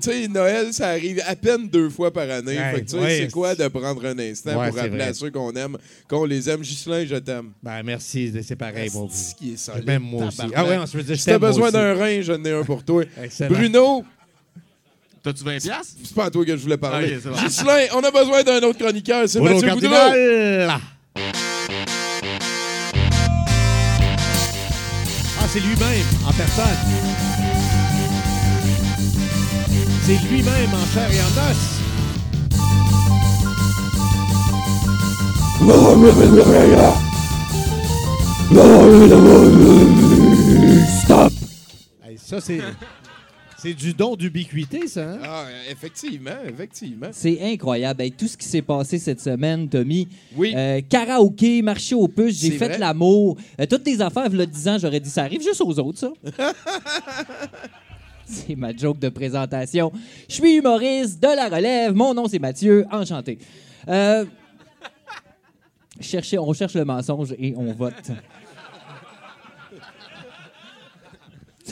sais, 0.00 0.28
Noël, 0.28 0.72
ça 0.72 0.88
arrive 0.90 1.20
à 1.26 1.34
peine 1.36 1.68
deux 1.68 1.90
fois 1.90 2.12
par 2.12 2.30
année. 2.30 2.56
Fait 2.56 2.80
que, 2.82 2.90
tu 2.90 2.98
sais, 3.00 3.18
c'est 3.22 3.30
quoi 3.32 3.54
de 3.54 3.66
prendre 3.68 4.04
un 4.06 4.18
instant 4.18 4.58
Ouais, 4.58 4.68
pour 4.68 4.76
rappeler 4.78 5.02
à 5.02 5.12
ceux 5.14 5.30
qu'on 5.30 5.52
aime, 5.52 5.76
qu'on 6.08 6.24
les 6.24 6.48
aime. 6.48 6.60
Ghislain, 6.60 7.04
je 7.06 7.16
t'aime. 7.16 7.50
Ben, 7.62 7.82
merci. 7.82 8.32
C'est 8.42 8.56
pareil 8.56 8.90
pour 8.90 9.08
vous. 9.08 9.14
Qui 9.38 9.52
est 9.54 9.56
solide, 9.56 9.86
Même 9.86 10.02
moi 10.02 10.26
aussi. 10.26 10.40
Ah 10.54 10.64
ouais, 10.64 10.78
on 10.78 10.86
se 10.86 10.96
veut 10.96 11.02
dire, 11.02 11.14
je 11.16 11.20
Si 11.20 11.26
t'as 11.26 11.38
besoin 11.38 11.70
d'un 11.70 11.94
rein, 11.94 12.20
j'en 12.22 12.42
ai 12.44 12.52
un 12.52 12.62
pour 12.64 12.84
toi. 12.84 13.04
Excellent. 13.22 13.54
Bruno, 13.54 14.04
T'as-tu 15.22 15.44
20 15.44 15.58
piastres? 15.60 15.94
c'est 16.02 16.14
pas 16.14 16.24
à 16.26 16.30
toi 16.30 16.44
que 16.44 16.56
je 16.56 16.62
voulais 16.62 16.78
parler. 16.78 17.16
Ok, 17.16 17.20
c'est 17.22 17.28
bon. 17.28 17.36
Ghislain, 17.36 17.86
on 17.94 18.00
a 18.00 18.10
besoin 18.10 18.42
d'un 18.42 18.60
autre 18.66 18.78
chroniqueur. 18.78 19.28
C'est 19.28 19.40
Mathieu. 19.40 19.70
Boudreau. 19.70 19.92
Ah, 25.38 25.46
c'est 25.48 25.60
lui-même, 25.60 26.06
en 26.26 26.32
personne. 26.32 26.78
C'est 30.06 30.18
lui-même, 30.30 30.70
en 30.72 30.86
chair 30.94 31.10
et 31.12 31.20
en 31.20 31.50
os. 31.50 31.80
Stop! 41.04 41.32
Hey, 42.04 42.16
ça, 42.18 42.40
c'est. 42.40 42.60
C'est 43.62 43.74
du 43.74 43.92
don 43.92 44.16
d'ubiquité, 44.16 44.86
ça. 44.88 45.12
Hein? 45.12 45.18
Ah, 45.22 45.44
effectivement, 45.70 46.30
effectivement. 46.48 47.08
C'est 47.12 47.38
incroyable. 47.42 48.00
Hey, 48.02 48.10
tout 48.12 48.26
ce 48.26 48.36
qui 48.36 48.46
s'est 48.48 48.62
passé 48.62 48.98
cette 48.98 49.20
semaine, 49.20 49.68
Tommy. 49.68 50.08
Oui. 50.34 50.54
Euh, 50.56 50.80
karaoké, 50.88 51.60
marché 51.60 51.94
aux 51.94 52.08
puces, 52.08 52.40
j'ai 52.40 52.52
fait 52.52 52.78
l'amour. 52.78 53.36
Euh, 53.60 53.66
toutes 53.66 53.84
tes 53.84 54.00
affaires, 54.00 54.28
il 54.32 54.38
y 54.38 54.42
a 54.42 54.46
10 54.46 54.68
ans, 54.68 54.78
j'aurais 54.80 55.00
dit 55.00 55.10
ça 55.10 55.24
arrive 55.24 55.42
juste 55.42 55.60
aux 55.60 55.78
autres, 55.78 55.98
ça. 55.98 56.12
c'est 58.24 58.56
ma 58.56 58.74
joke 58.74 58.98
de 58.98 59.08
présentation. 59.10 59.92
Je 60.28 60.34
suis 60.36 60.56
humoriste 60.56 61.22
de 61.22 61.28
la 61.28 61.48
relève. 61.48 61.92
Mon 61.94 62.14
nom, 62.14 62.28
c'est 62.28 62.38
Mathieu. 62.38 62.86
Enchanté. 62.90 63.38
Euh, 63.88 64.24
cherchez- 66.00 66.38
on 66.38 66.52
cherche 66.54 66.74
le 66.74 66.84
mensonge 66.84 67.34
et 67.38 67.54
on 67.56 67.72
vote. 67.72 68.10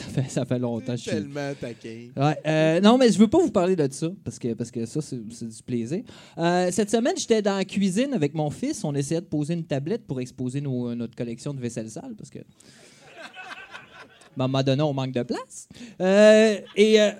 Fait, 0.09 0.29
ça 0.29 0.43
fait 0.43 0.59
longtemps 0.59 0.93
que 0.93 0.97
je 0.97 1.03
suis... 1.03 1.11
Tellement 1.11 1.53
taquin. 1.59 2.07
Ouais, 2.17 2.37
euh, 2.45 2.81
non, 2.81 2.97
mais 2.97 3.11
je 3.11 3.17
veux 3.17 3.29
pas 3.29 3.37
vous 3.37 3.51
parler 3.51 3.75
de 3.75 3.87
ça, 3.91 4.09
parce 4.23 4.37
que, 4.37 4.53
parce 4.53 4.71
que 4.71 4.85
ça, 4.85 5.01
c'est 5.01 5.17
du 5.17 5.63
plaisir. 5.65 6.03
Euh, 6.37 6.69
cette 6.71 6.91
semaine, 6.91 7.13
j'étais 7.15 7.41
dans 7.41 7.55
la 7.55 7.65
cuisine 7.65 8.13
avec 8.13 8.33
mon 8.33 8.49
fils. 8.49 8.83
On 8.83 8.93
essayait 8.93 9.21
de 9.21 9.25
poser 9.25 9.53
une 9.53 9.63
tablette 9.63 10.05
pour 10.05 10.19
exposer 10.19 10.59
nos- 10.59 10.93
notre 10.95 11.15
collection 11.15 11.53
de 11.53 11.61
vaisselle 11.61 11.89
sale, 11.89 12.13
parce 12.17 12.29
que... 12.29 12.39
À 12.39 14.43
un 14.43 14.47
moment 14.47 14.63
donné, 14.63 14.83
on 14.83 14.93
manque 14.93 15.13
de 15.13 15.23
place. 15.23 15.69
Euh, 16.01 16.57
et... 16.75 17.01
euh, 17.01 17.11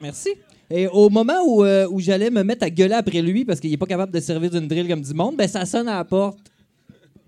merci. 0.00 0.30
Et 0.72 0.86
au 0.86 1.10
moment 1.10 1.42
où, 1.44 1.64
euh, 1.64 1.88
où 1.90 1.98
j'allais 1.98 2.30
me 2.30 2.44
mettre 2.44 2.64
à 2.64 2.70
gueuler 2.70 2.94
après 2.94 3.20
lui 3.22 3.44
parce 3.44 3.58
qu'il 3.58 3.72
est 3.72 3.76
pas 3.76 3.86
capable 3.86 4.12
de 4.12 4.20
servir 4.20 4.50
d'une 4.50 4.68
drill 4.68 4.86
comme 4.86 5.02
du 5.02 5.14
monde, 5.14 5.36
ben 5.36 5.48
ça 5.48 5.66
sonne 5.66 5.88
à 5.88 5.96
la 5.96 6.04
porte. 6.04 6.38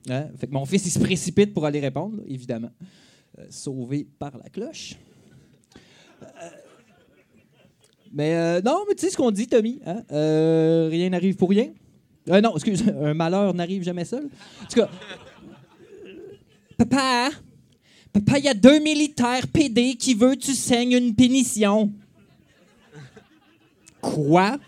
Hein? 0.08 0.26
Fait 0.38 0.46
que 0.46 0.52
mon 0.52 0.64
fils, 0.64 0.86
il 0.86 0.90
se 0.90 1.00
précipite 1.00 1.52
pour 1.52 1.66
aller 1.66 1.80
répondre, 1.80 2.18
évidemment. 2.28 2.70
Euh, 3.38 3.46
sauvé 3.48 4.06
par 4.18 4.36
la 4.36 4.50
cloche. 4.50 4.94
Mais 8.12 8.34
euh, 8.34 8.60
non, 8.62 8.84
mais 8.86 8.94
tu 8.94 9.06
sais 9.06 9.10
ce 9.10 9.16
qu'on 9.16 9.30
dit, 9.30 9.46
Tommy. 9.46 9.80
hein? 9.86 10.02
Euh, 10.12 10.88
rien 10.90 11.08
n'arrive 11.08 11.36
pour 11.36 11.48
rien. 11.48 11.72
Euh, 12.28 12.40
non, 12.42 12.54
excuse, 12.54 12.84
un 13.02 13.14
malheur 13.14 13.54
n'arrive 13.54 13.82
jamais 13.82 14.04
seul. 14.04 14.28
En 14.62 14.66
tout 14.66 14.80
cas, 14.80 14.90
papa, 16.76 17.30
papa, 18.12 18.38
il 18.38 18.44
y 18.44 18.48
a 18.48 18.54
deux 18.54 18.80
militaires 18.80 19.48
PD 19.48 19.94
qui 19.94 20.12
veulent 20.12 20.36
que 20.36 20.42
tu 20.44 20.54
saignes 20.54 20.92
une 20.92 21.14
pénition. 21.14 21.90
Quoi? 24.02 24.58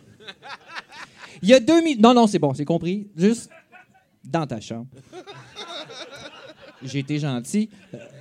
Il 1.43 1.51
y 1.51 1.55
a 1.55 1.61
deux 1.61 1.83
mille. 1.83 2.01
Non, 2.01 2.15
non, 2.15 2.27
c'est 2.27 2.39
bon, 2.39 2.55
c'est 2.55 2.65
compris. 2.65 3.09
Juste 3.15 3.51
dans 4.25 4.47
ta 4.47 4.59
chambre. 4.59 4.87
J'ai 6.83 7.01
été 7.01 7.19
gentil. 7.19 7.69
Euh, 7.93 7.99
euh, 7.99 8.14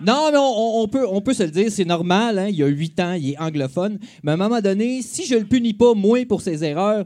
non, 0.00 0.30
mais 0.32 0.38
on, 0.38 1.20
peut, 1.20 1.34
se 1.34 1.42
le 1.42 1.50
dire, 1.50 1.70
c'est 1.70 1.84
normal. 1.84 2.38
Hein? 2.38 2.48
Il 2.48 2.56
y 2.56 2.62
a 2.62 2.66
huit 2.66 2.98
ans, 3.00 3.12
il 3.14 3.30
est 3.30 3.38
anglophone. 3.38 3.98
Mais 4.22 4.32
à 4.32 4.34
un 4.34 4.36
moment 4.36 4.60
donné, 4.60 5.02
si 5.02 5.26
je 5.26 5.34
le 5.34 5.44
punis 5.44 5.74
pas, 5.74 5.94
moi, 5.94 6.24
pour 6.26 6.40
ses 6.40 6.64
erreurs, 6.64 7.04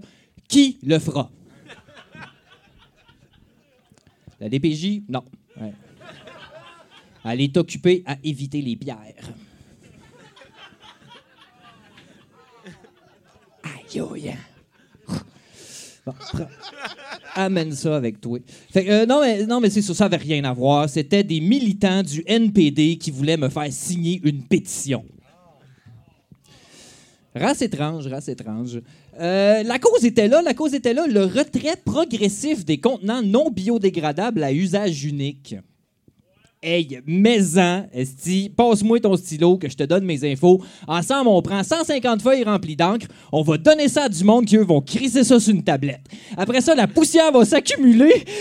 qui 0.49 0.79
le 0.83 0.99
fera? 0.99 1.31
La 4.41 4.49
DPJ? 4.49 5.03
Non. 5.09 5.25
Elle 7.25 7.41
est 7.41 7.57
occupée 7.57 8.03
à 8.05 8.17
éviter 8.25 8.61
les 8.61 8.75
bières. 8.75 8.97
Aïe, 13.63 14.01
aïe. 14.01 14.37
Bon, 16.05 16.15
amène 17.35 17.73
ça 17.73 17.97
avec 17.97 18.21
toi. 18.21 18.39
Euh, 18.77 19.07
non, 19.07 19.21
mais, 19.21 19.47
non, 19.47 19.61
mais 19.61 19.71
c'est 19.71 19.83
ça, 19.83 19.95
ça 19.95 20.09
n'avait 20.09 20.23
rien 20.23 20.43
à 20.45 20.53
voir. 20.53 20.89
C'était 20.89 21.23
des 21.23 21.41
militants 21.41 22.03
du 22.03 22.25
NPD 22.27 22.99
qui 22.99 23.11
voulaient 23.13 23.37
me 23.37 23.49
faire 23.49 23.73
signer 23.73 24.21
une 24.25 24.43
pétition. 24.43 25.05
Race 27.35 27.63
étrange, 27.63 28.07
race 28.09 28.29
étrange. 28.29 28.81
Euh, 29.19 29.63
la 29.63 29.79
cause 29.79 30.05
était 30.05 30.29
là, 30.29 30.43
la 30.43 30.55
cause 30.55 30.75
était 30.75 30.93
là, 30.93 31.07
le 31.07 31.25
retrait 31.25 31.77
progressif 31.83 32.65
des 32.65 32.79
contenants 32.79 33.23
non 33.23 33.51
biodégradables 33.51 34.43
à 34.43 34.53
usage 34.53 35.05
unique. 35.05 35.55
Hey, 36.65 37.01
maison, 37.05 37.89
esti, 37.93 38.49
passe-moi 38.49 39.01
ton 39.01 39.17
stylo 39.17 39.59
que 39.59 39.69
je 39.69 39.77
te 39.77 39.83
donne 39.83 40.05
mes 40.05 40.25
infos. 40.31 40.63
Ensemble, 40.87 41.27
on 41.27 41.43
prend 41.43 41.65
150 41.65 42.23
feuilles 42.23 42.45
remplies 42.45 42.77
d'encre, 42.77 43.09
on 43.33 43.43
va 43.43 43.59
donner 43.59 43.89
ça 43.89 44.05
à 44.05 44.09
du 44.09 44.23
monde 44.23 44.45
qui, 44.45 44.57
eux, 44.57 44.63
vont 44.63 44.81
crisser 44.81 45.25
ça 45.25 45.41
sur 45.41 45.53
une 45.53 45.65
tablette. 45.65 46.07
Après 46.37 46.61
ça, 46.61 46.77
la 46.77 46.87
poussière 46.87 47.33
va 47.33 47.45
s'accumuler. 47.45 48.25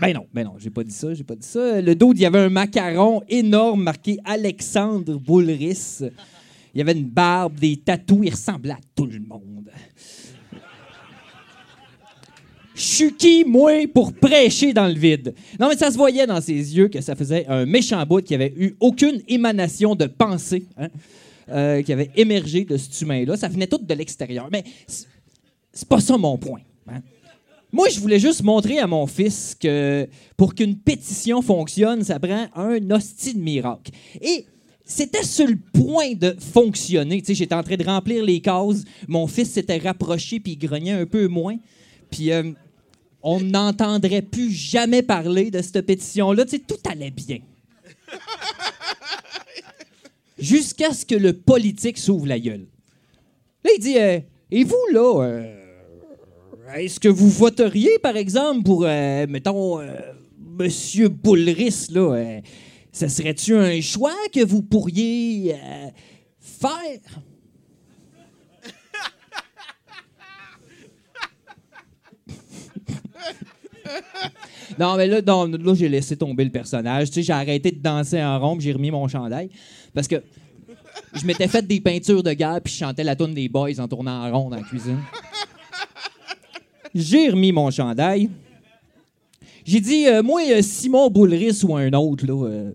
Ben 0.00 0.12
non, 0.12 0.26
ben 0.34 0.44
non, 0.44 0.54
j'ai 0.58 0.68
pas 0.68 0.82
dit 0.82 0.92
ça, 0.92 1.14
j'ai 1.14 1.22
pas 1.22 1.36
dit 1.36 1.46
ça. 1.46 1.80
Le 1.80 1.94
dos, 1.94 2.12
il 2.12 2.20
y 2.20 2.26
avait 2.26 2.40
un 2.40 2.48
macaron 2.48 3.22
énorme 3.28 3.84
marqué 3.84 4.18
Alexandre 4.24 5.16
Boulris. 5.18 6.00
Il 6.74 6.78
y 6.78 6.80
avait 6.80 6.92
une 6.92 7.06
barbe, 7.06 7.54
des 7.54 7.76
tatous, 7.76 8.20
il 8.24 8.30
ressemblait 8.30 8.72
à 8.72 8.80
tout 8.94 9.06
le 9.06 9.20
monde. 9.20 9.70
Moi, 13.46 13.86
pour 13.92 14.12
prêcher 14.12 14.72
dans 14.72 14.86
le 14.86 14.94
vide? 14.94 15.34
Non, 15.58 15.68
mais 15.68 15.76
ça 15.76 15.90
se 15.90 15.96
voyait 15.96 16.26
dans 16.26 16.40
ses 16.40 16.52
yeux 16.76 16.88
que 16.88 17.00
ça 17.00 17.14
faisait 17.14 17.46
un 17.48 17.64
méchant 17.66 18.04
bout 18.06 18.22
qui 18.22 18.34
avait 18.34 18.52
eu 18.56 18.76
aucune 18.80 19.22
émanation 19.28 19.94
de 19.94 20.06
pensée, 20.06 20.64
hein, 20.76 20.88
euh, 21.48 21.82
qui 21.82 21.92
avait 21.92 22.10
émergé 22.16 22.64
de 22.64 22.76
cet 22.76 23.00
humain-là. 23.00 23.36
Ça 23.36 23.48
venait 23.48 23.66
tout 23.66 23.78
de 23.78 23.94
l'extérieur. 23.94 24.48
Mais 24.52 24.64
c'est- 24.86 25.06
c'est 25.72 25.88
pas 25.88 26.00
ça 26.00 26.16
mon 26.18 26.36
point. 26.38 26.60
hein. 26.88 27.00
Moi, 27.72 27.88
je 27.90 27.98
voulais 28.00 28.20
juste 28.20 28.42
montrer 28.42 28.78
à 28.78 28.86
mon 28.86 29.06
fils 29.06 29.56
que 29.58 30.06
pour 30.36 30.54
qu'une 30.54 30.76
pétition 30.76 31.42
fonctionne, 31.42 32.04
ça 32.04 32.18
prend 32.18 32.46
un 32.54 32.90
hostie 32.90 33.34
de 33.34 33.40
miracle. 33.40 33.90
Et 34.20 34.46
c'était 34.84 35.24
sur 35.24 35.46
le 35.46 35.56
point 35.72 36.12
de 36.14 36.36
fonctionner. 36.38 37.20
Tu 37.20 37.26
sais, 37.28 37.34
j'étais 37.34 37.54
en 37.54 37.62
train 37.62 37.76
de 37.76 37.84
remplir 37.84 38.24
les 38.24 38.40
cases. 38.40 38.84
Mon 39.08 39.26
fils 39.26 39.50
s'était 39.50 39.78
rapproché 39.78 40.40
puis 40.40 40.52
il 40.52 40.58
grognait 40.66 40.92
un 40.92 41.06
peu 41.06 41.26
moins. 41.26 41.56
Puis 42.10 42.30
euh, 42.30 42.52
on 43.28 43.40
n'entendrait 43.40 44.22
plus 44.22 44.52
jamais 44.52 45.02
parler 45.02 45.50
de 45.50 45.60
cette 45.60 45.84
pétition-là. 45.84 46.44
Tout 46.46 46.78
allait 46.88 47.10
bien. 47.10 47.38
Jusqu'à 50.38 50.94
ce 50.94 51.04
que 51.04 51.16
le 51.16 51.32
politique 51.32 51.98
s'ouvre 51.98 52.26
la 52.26 52.38
gueule. 52.38 52.66
Là, 53.64 53.70
il 53.76 53.80
dit 53.80 53.98
euh, 53.98 54.20
Et 54.52 54.62
vous, 54.62 54.76
là, 54.92 55.24
euh, 55.24 55.56
est-ce 56.76 57.00
que 57.00 57.08
vous 57.08 57.28
voteriez, 57.28 57.98
par 57.98 58.16
exemple, 58.16 58.62
pour, 58.62 58.84
euh, 58.84 59.26
mettons, 59.28 59.80
Monsieur 60.38 61.08
Boulris, 61.08 61.88
là 61.90 62.40
Ce 62.92 63.08
serait-tu 63.08 63.56
un 63.56 63.80
choix 63.80 64.14
que 64.32 64.44
vous 64.44 64.62
pourriez 64.62 65.56
faire? 66.38 67.00
Non, 74.78 74.96
mais 74.96 75.06
là, 75.06 75.20
j'ai 75.74 75.88
laissé 75.88 76.16
tomber 76.16 76.44
le 76.44 76.50
personnage. 76.50 77.08
Tu 77.08 77.14
sais, 77.14 77.22
j'ai 77.22 77.32
arrêté 77.32 77.70
de 77.70 77.78
danser 77.80 78.22
en 78.22 78.38
rond, 78.40 78.58
j'ai 78.58 78.72
remis 78.72 78.90
mon 78.90 79.06
chandail. 79.08 79.48
Parce 79.94 80.08
que 80.08 80.22
je 81.14 81.24
m'étais 81.24 81.48
fait 81.48 81.66
des 81.66 81.80
peintures 81.80 82.22
de 82.22 82.32
guerre, 82.32 82.60
puis 82.62 82.72
je 82.72 82.78
chantais 82.78 83.04
la 83.04 83.14
tune 83.14 83.32
des 83.32 83.48
boys 83.48 83.78
en 83.78 83.88
tournant 83.88 84.26
en 84.26 84.32
rond 84.32 84.50
dans 84.50 84.56
la 84.56 84.62
cuisine. 84.62 84.98
J'ai 86.94 87.28
remis 87.28 87.52
mon 87.52 87.70
chandail. 87.70 88.30
J'ai 89.64 89.80
dit, 89.80 90.06
euh, 90.06 90.22
moi, 90.22 90.42
euh, 90.48 90.62
Simon 90.62 91.10
Boulris 91.10 91.60
ou 91.64 91.76
un 91.76 91.92
autre, 91.92 92.24
là. 92.26 92.46
euh. 92.46 92.72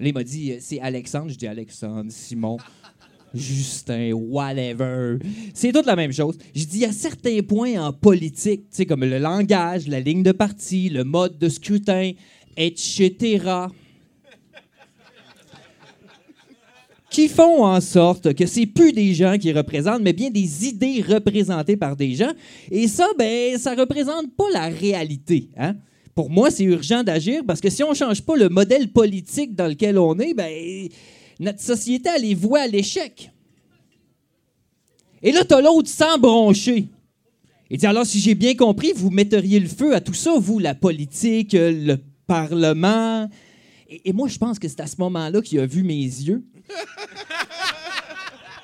Là, 0.00 0.08
il 0.08 0.14
m'a 0.14 0.24
dit, 0.24 0.52
euh, 0.52 0.56
c'est 0.60 0.80
Alexandre. 0.80 1.28
Je 1.28 1.36
dis 1.36 1.46
Alexandre, 1.46 2.10
Simon. 2.10 2.56
Justin, 3.34 4.12
whatever. 4.12 5.18
C'est 5.54 5.72
toute 5.72 5.86
la 5.86 5.96
même 5.96 6.12
chose. 6.12 6.36
Je 6.54 6.64
dis 6.64 6.84
à 6.84 6.92
certains 6.92 7.40
points 7.42 7.80
en 7.80 7.92
politique, 7.92 8.62
tu 8.70 8.76
sais, 8.76 8.86
comme 8.86 9.04
le 9.04 9.18
langage, 9.18 9.86
la 9.88 10.00
ligne 10.00 10.22
de 10.22 10.32
parti, 10.32 10.88
le 10.88 11.04
mode 11.04 11.38
de 11.38 11.48
scrutin, 11.48 12.12
etc., 12.56 13.68
qui 17.10 17.28
font 17.28 17.64
en 17.64 17.80
sorte 17.80 18.34
que 18.34 18.46
c'est 18.46 18.66
plus 18.66 18.92
des 18.92 19.14
gens 19.14 19.36
qui 19.36 19.52
représentent, 19.52 20.02
mais 20.02 20.12
bien 20.12 20.30
des 20.30 20.68
idées 20.68 21.02
représentées 21.06 21.76
par 21.76 21.96
des 21.96 22.14
gens. 22.14 22.30
Et 22.70 22.86
ça, 22.86 23.08
ben, 23.18 23.58
ça 23.58 23.74
représente 23.74 24.34
pas 24.36 24.44
la 24.52 24.68
réalité. 24.68 25.48
Hein? 25.56 25.74
Pour 26.14 26.30
moi, 26.30 26.50
c'est 26.50 26.64
urgent 26.64 27.02
d'agir 27.02 27.42
parce 27.44 27.60
que 27.60 27.68
si 27.68 27.82
on 27.82 27.94
change 27.94 28.22
pas 28.22 28.36
le 28.36 28.48
modèle 28.48 28.92
politique 28.92 29.56
dans 29.56 29.66
lequel 29.66 29.98
on 29.98 30.18
est, 30.20 30.34
ben, 30.34 30.88
notre 31.40 31.60
société, 31.60 32.08
elle 32.14 32.24
est 32.26 32.34
vouée 32.34 32.60
à 32.60 32.66
l'échec. 32.66 33.32
Et 35.22 35.32
là, 35.32 35.44
t'as 35.44 35.60
l'autre 35.60 35.88
sans 35.88 36.18
broncher. 36.18 36.86
Il 37.70 37.78
dit 37.78 37.86
alors, 37.86 38.06
si 38.06 38.20
j'ai 38.20 38.34
bien 38.34 38.54
compris, 38.54 38.92
vous 38.94 39.10
metteriez 39.10 39.58
le 39.58 39.68
feu 39.68 39.94
à 39.94 40.00
tout 40.00 40.14
ça, 40.14 40.38
vous, 40.38 40.58
la 40.58 40.74
politique, 40.74 41.52
le 41.52 41.96
Parlement. 42.26 43.28
Et, 43.88 44.10
et 44.10 44.12
moi, 44.12 44.28
je 44.28 44.38
pense 44.38 44.58
que 44.58 44.68
c'est 44.68 44.80
à 44.80 44.86
ce 44.86 44.96
moment-là 44.98 45.40
qu'il 45.42 45.58
a 45.60 45.66
vu 45.66 45.82
mes 45.82 45.94
yeux. 45.94 46.44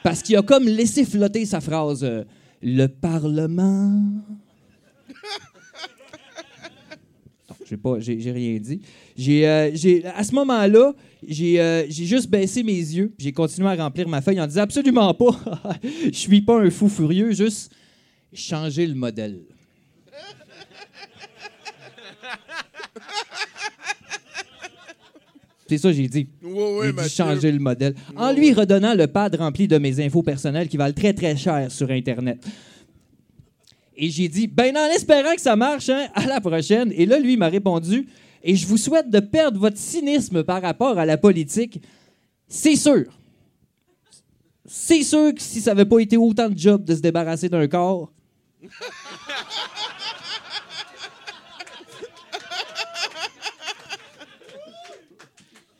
Parce 0.02 0.22
qu'il 0.22 0.36
a 0.36 0.42
comme 0.42 0.66
laissé 0.66 1.04
flotter 1.04 1.44
sa 1.46 1.60
phrase 1.60 2.04
euh, 2.04 2.22
Le 2.62 2.86
Parlement. 2.86 3.90
Non, 7.48 7.55
j'ai 7.68 7.76
pas, 7.76 7.98
j'ai, 7.98 8.30
rien 8.30 8.58
dit. 8.58 8.80
J'ai, 9.16 9.46
euh, 9.46 9.70
à 10.14 10.22
ce 10.22 10.34
moment-là, 10.34 10.94
j'ai, 11.26 11.60
euh, 11.60 11.84
j'ai 11.88 12.04
juste 12.04 12.30
baissé 12.30 12.62
mes 12.62 12.72
yeux, 12.72 13.12
j'ai 13.18 13.32
continué 13.32 13.68
à 13.68 13.74
remplir 13.74 14.08
ma 14.08 14.20
feuille 14.20 14.40
en 14.40 14.46
disant 14.46 14.62
absolument 14.62 15.12
pas. 15.14 15.38
Je 15.82 16.16
suis 16.16 16.42
pas 16.42 16.60
un 16.60 16.70
fou 16.70 16.88
furieux, 16.88 17.32
juste 17.32 17.72
changer 18.32 18.86
le 18.86 18.94
modèle. 18.94 19.40
C'est 25.68 25.78
ça 25.78 25.92
j'ai 25.92 26.06
dit. 26.06 26.28
Ouais, 26.44 26.92
j'ai 26.96 27.02
dit 27.02 27.08
changer 27.08 27.50
le 27.50 27.58
modèle. 27.58 27.94
En 28.16 28.32
lui 28.32 28.52
redonnant 28.52 28.94
le 28.94 29.08
pad 29.08 29.34
rempli 29.34 29.66
de 29.66 29.78
mes 29.78 29.98
infos 30.04 30.22
personnelles 30.22 30.68
qui 30.68 30.76
valent 30.76 30.94
très 30.94 31.12
très 31.12 31.36
cher 31.36 31.72
sur 31.72 31.90
Internet. 31.90 32.38
Et 33.96 34.10
j'ai 34.10 34.28
dit, 34.28 34.46
ben 34.46 34.76
en 34.76 34.86
espérant 34.86 35.34
que 35.34 35.40
ça 35.40 35.56
marche, 35.56 35.88
hein, 35.88 36.08
à 36.14 36.26
la 36.26 36.40
prochaine. 36.40 36.92
Et 36.94 37.06
là, 37.06 37.18
lui, 37.18 37.32
il 37.32 37.38
m'a 37.38 37.48
répondu, 37.48 38.06
et 38.42 38.54
je 38.54 38.66
vous 38.66 38.76
souhaite 38.76 39.10
de 39.10 39.20
perdre 39.20 39.58
votre 39.58 39.78
cynisme 39.78 40.42
par 40.44 40.60
rapport 40.60 40.98
à 40.98 41.06
la 41.06 41.16
politique. 41.16 41.80
C'est 42.46 42.76
sûr. 42.76 43.04
C'est 44.66 45.02
sûr 45.02 45.34
que 45.34 45.40
si 45.40 45.60
ça 45.60 45.72
n'avait 45.72 45.88
pas 45.88 46.00
été 46.00 46.16
autant 46.16 46.48
de 46.48 46.58
job 46.58 46.84
de 46.84 46.94
se 46.94 47.00
débarrasser 47.00 47.48
d'un 47.48 47.66
corps, 47.68 48.12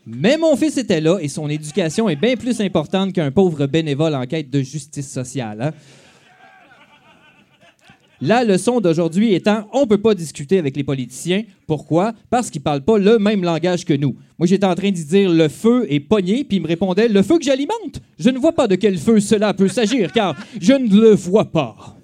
Mais 0.09 0.39
mon 0.39 0.55
fils 0.55 0.77
était 0.77 1.01
là 1.01 1.19
et 1.21 1.27
son 1.27 1.49
éducation 1.49 2.09
est 2.09 2.15
bien 2.15 2.37
plus 2.37 2.61
importante 2.61 3.13
qu'un 3.13 3.33
pauvre 3.33 3.67
bénévole 3.67 4.15
en 4.15 4.25
quête 4.25 4.49
de 4.51 4.63
justice 4.63 5.11
sociale. 5.11 5.61
hein. 5.61 5.73
La 8.21 8.45
leçon 8.45 8.81
d'aujourd'hui 8.81 9.35
étant, 9.35 9.69
on 9.73 9.87
peut 9.87 10.01
pas 10.01 10.15
discuter 10.15 10.59
avec 10.59 10.77
les 10.77 10.85
politiciens. 10.85 11.45
Pourquoi? 11.67 12.15
Parce 12.31 12.51
qu'ils 12.51 12.63
parlent 12.63 12.85
pas 12.85 12.99
le 12.99 13.19
même 13.19 13.45
langage 13.45 13.85
que 13.85 13.93
nous. 13.93 14.17
Moi, 14.39 14.47
j'étais 14.47 14.65
en 14.65 14.75
train 14.75 14.91
d'y 14.91 15.05
dire 15.05 15.31
le 15.31 15.49
feu 15.49 15.87
est 15.91 16.01
pogné, 16.01 16.45
puis 16.45 16.57
il 16.57 16.63
me 16.63 16.67
répondait 16.67 17.09
le 17.09 17.23
feu 17.23 17.39
que 17.39 17.45
j'alimente. 17.45 18.01
Je 18.19 18.31
ne 18.31 18.39
vois 18.39 18.53
pas 18.53 18.69
de 18.69 18.75
quel 18.75 18.97
feu 18.97 19.21
cela 19.21 19.53
peut 19.53 19.69
s'agir, 19.69 20.13
car 20.13 20.35
je 20.59 20.73
ne 20.73 20.89
le 20.89 21.11
vois 21.11 21.45
pas. 21.45 21.97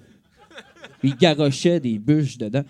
Il 1.03 1.15
garochait 1.15 1.79
des 1.79 1.97
bûches 1.97 2.37
dedans. 2.37 2.63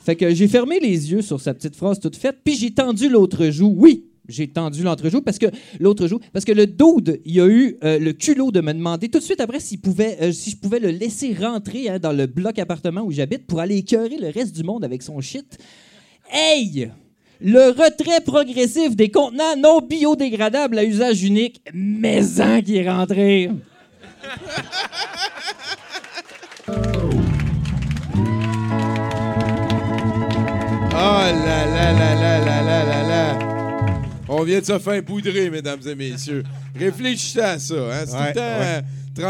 Fait 0.00 0.16
que 0.16 0.34
j'ai 0.34 0.48
fermé 0.48 0.80
les 0.80 1.12
yeux 1.12 1.20
sur 1.20 1.38
sa 1.38 1.52
petite 1.52 1.76
phrase 1.76 2.00
toute 2.00 2.16
faite, 2.16 2.38
puis 2.42 2.56
j'ai 2.56 2.70
tendu 2.70 3.10
l'autre 3.10 3.50
joue. 3.50 3.74
Oui, 3.76 4.06
j'ai 4.28 4.46
tendu 4.46 4.82
l'autre 4.82 5.08
jour 5.08 5.22
parce 5.24 5.38
que 5.38 5.46
l'autre 5.80 6.06
jour 6.06 6.20
parce 6.32 6.44
que 6.44 6.52
le 6.52 6.66
dude, 6.66 7.20
il 7.24 7.40
a 7.40 7.46
eu 7.46 7.76
euh, 7.82 7.98
le 7.98 8.12
culot 8.12 8.50
de 8.52 8.60
me 8.60 8.72
demander 8.72 9.08
tout 9.08 9.18
de 9.18 9.24
suite 9.24 9.40
après 9.40 9.58
pouvait 9.82 10.18
euh, 10.20 10.32
si 10.32 10.50
je 10.50 10.56
pouvais 10.56 10.78
le 10.78 10.90
laisser 10.90 11.34
rentrer 11.34 11.88
hein, 11.88 11.98
dans 11.98 12.12
le 12.12 12.26
bloc 12.26 12.58
appartement 12.58 13.02
où 13.02 13.10
j'habite 13.10 13.46
pour 13.46 13.60
aller 13.60 13.78
écœurer 13.78 14.18
le 14.20 14.28
reste 14.28 14.54
du 14.54 14.62
monde 14.62 14.84
avec 14.84 15.02
son 15.02 15.20
shit. 15.20 15.58
Hey! 16.30 16.90
Le 17.40 17.68
retrait 17.68 18.20
progressif 18.20 18.96
des 18.96 19.10
contenants 19.10 19.56
non 19.56 19.80
biodégradables 19.80 20.76
à 20.76 20.84
usage 20.84 21.22
unique, 21.22 21.62
maison 21.72 22.60
qui 22.62 22.78
est 22.78 22.90
rentré. 22.90 23.48
Oh 30.90 31.20
là 31.30 31.66
là 31.66 31.92
là 31.92 32.17
on 34.38 34.44
vient 34.44 34.60
de 34.60 34.64
se 34.64 34.78
faire 34.78 35.04
poudrer, 35.04 35.50
mesdames 35.50 35.80
et 35.86 35.94
messieurs. 35.94 36.44
Réfléchissez 36.74 37.40
à 37.40 37.58
ça. 37.58 37.74
Hein? 37.74 38.04
C'est 38.06 38.12
Ouais, 38.14 38.20
tout 38.20 38.26
le 38.28 38.34
temps 38.34 38.40
ouais. 38.40 38.82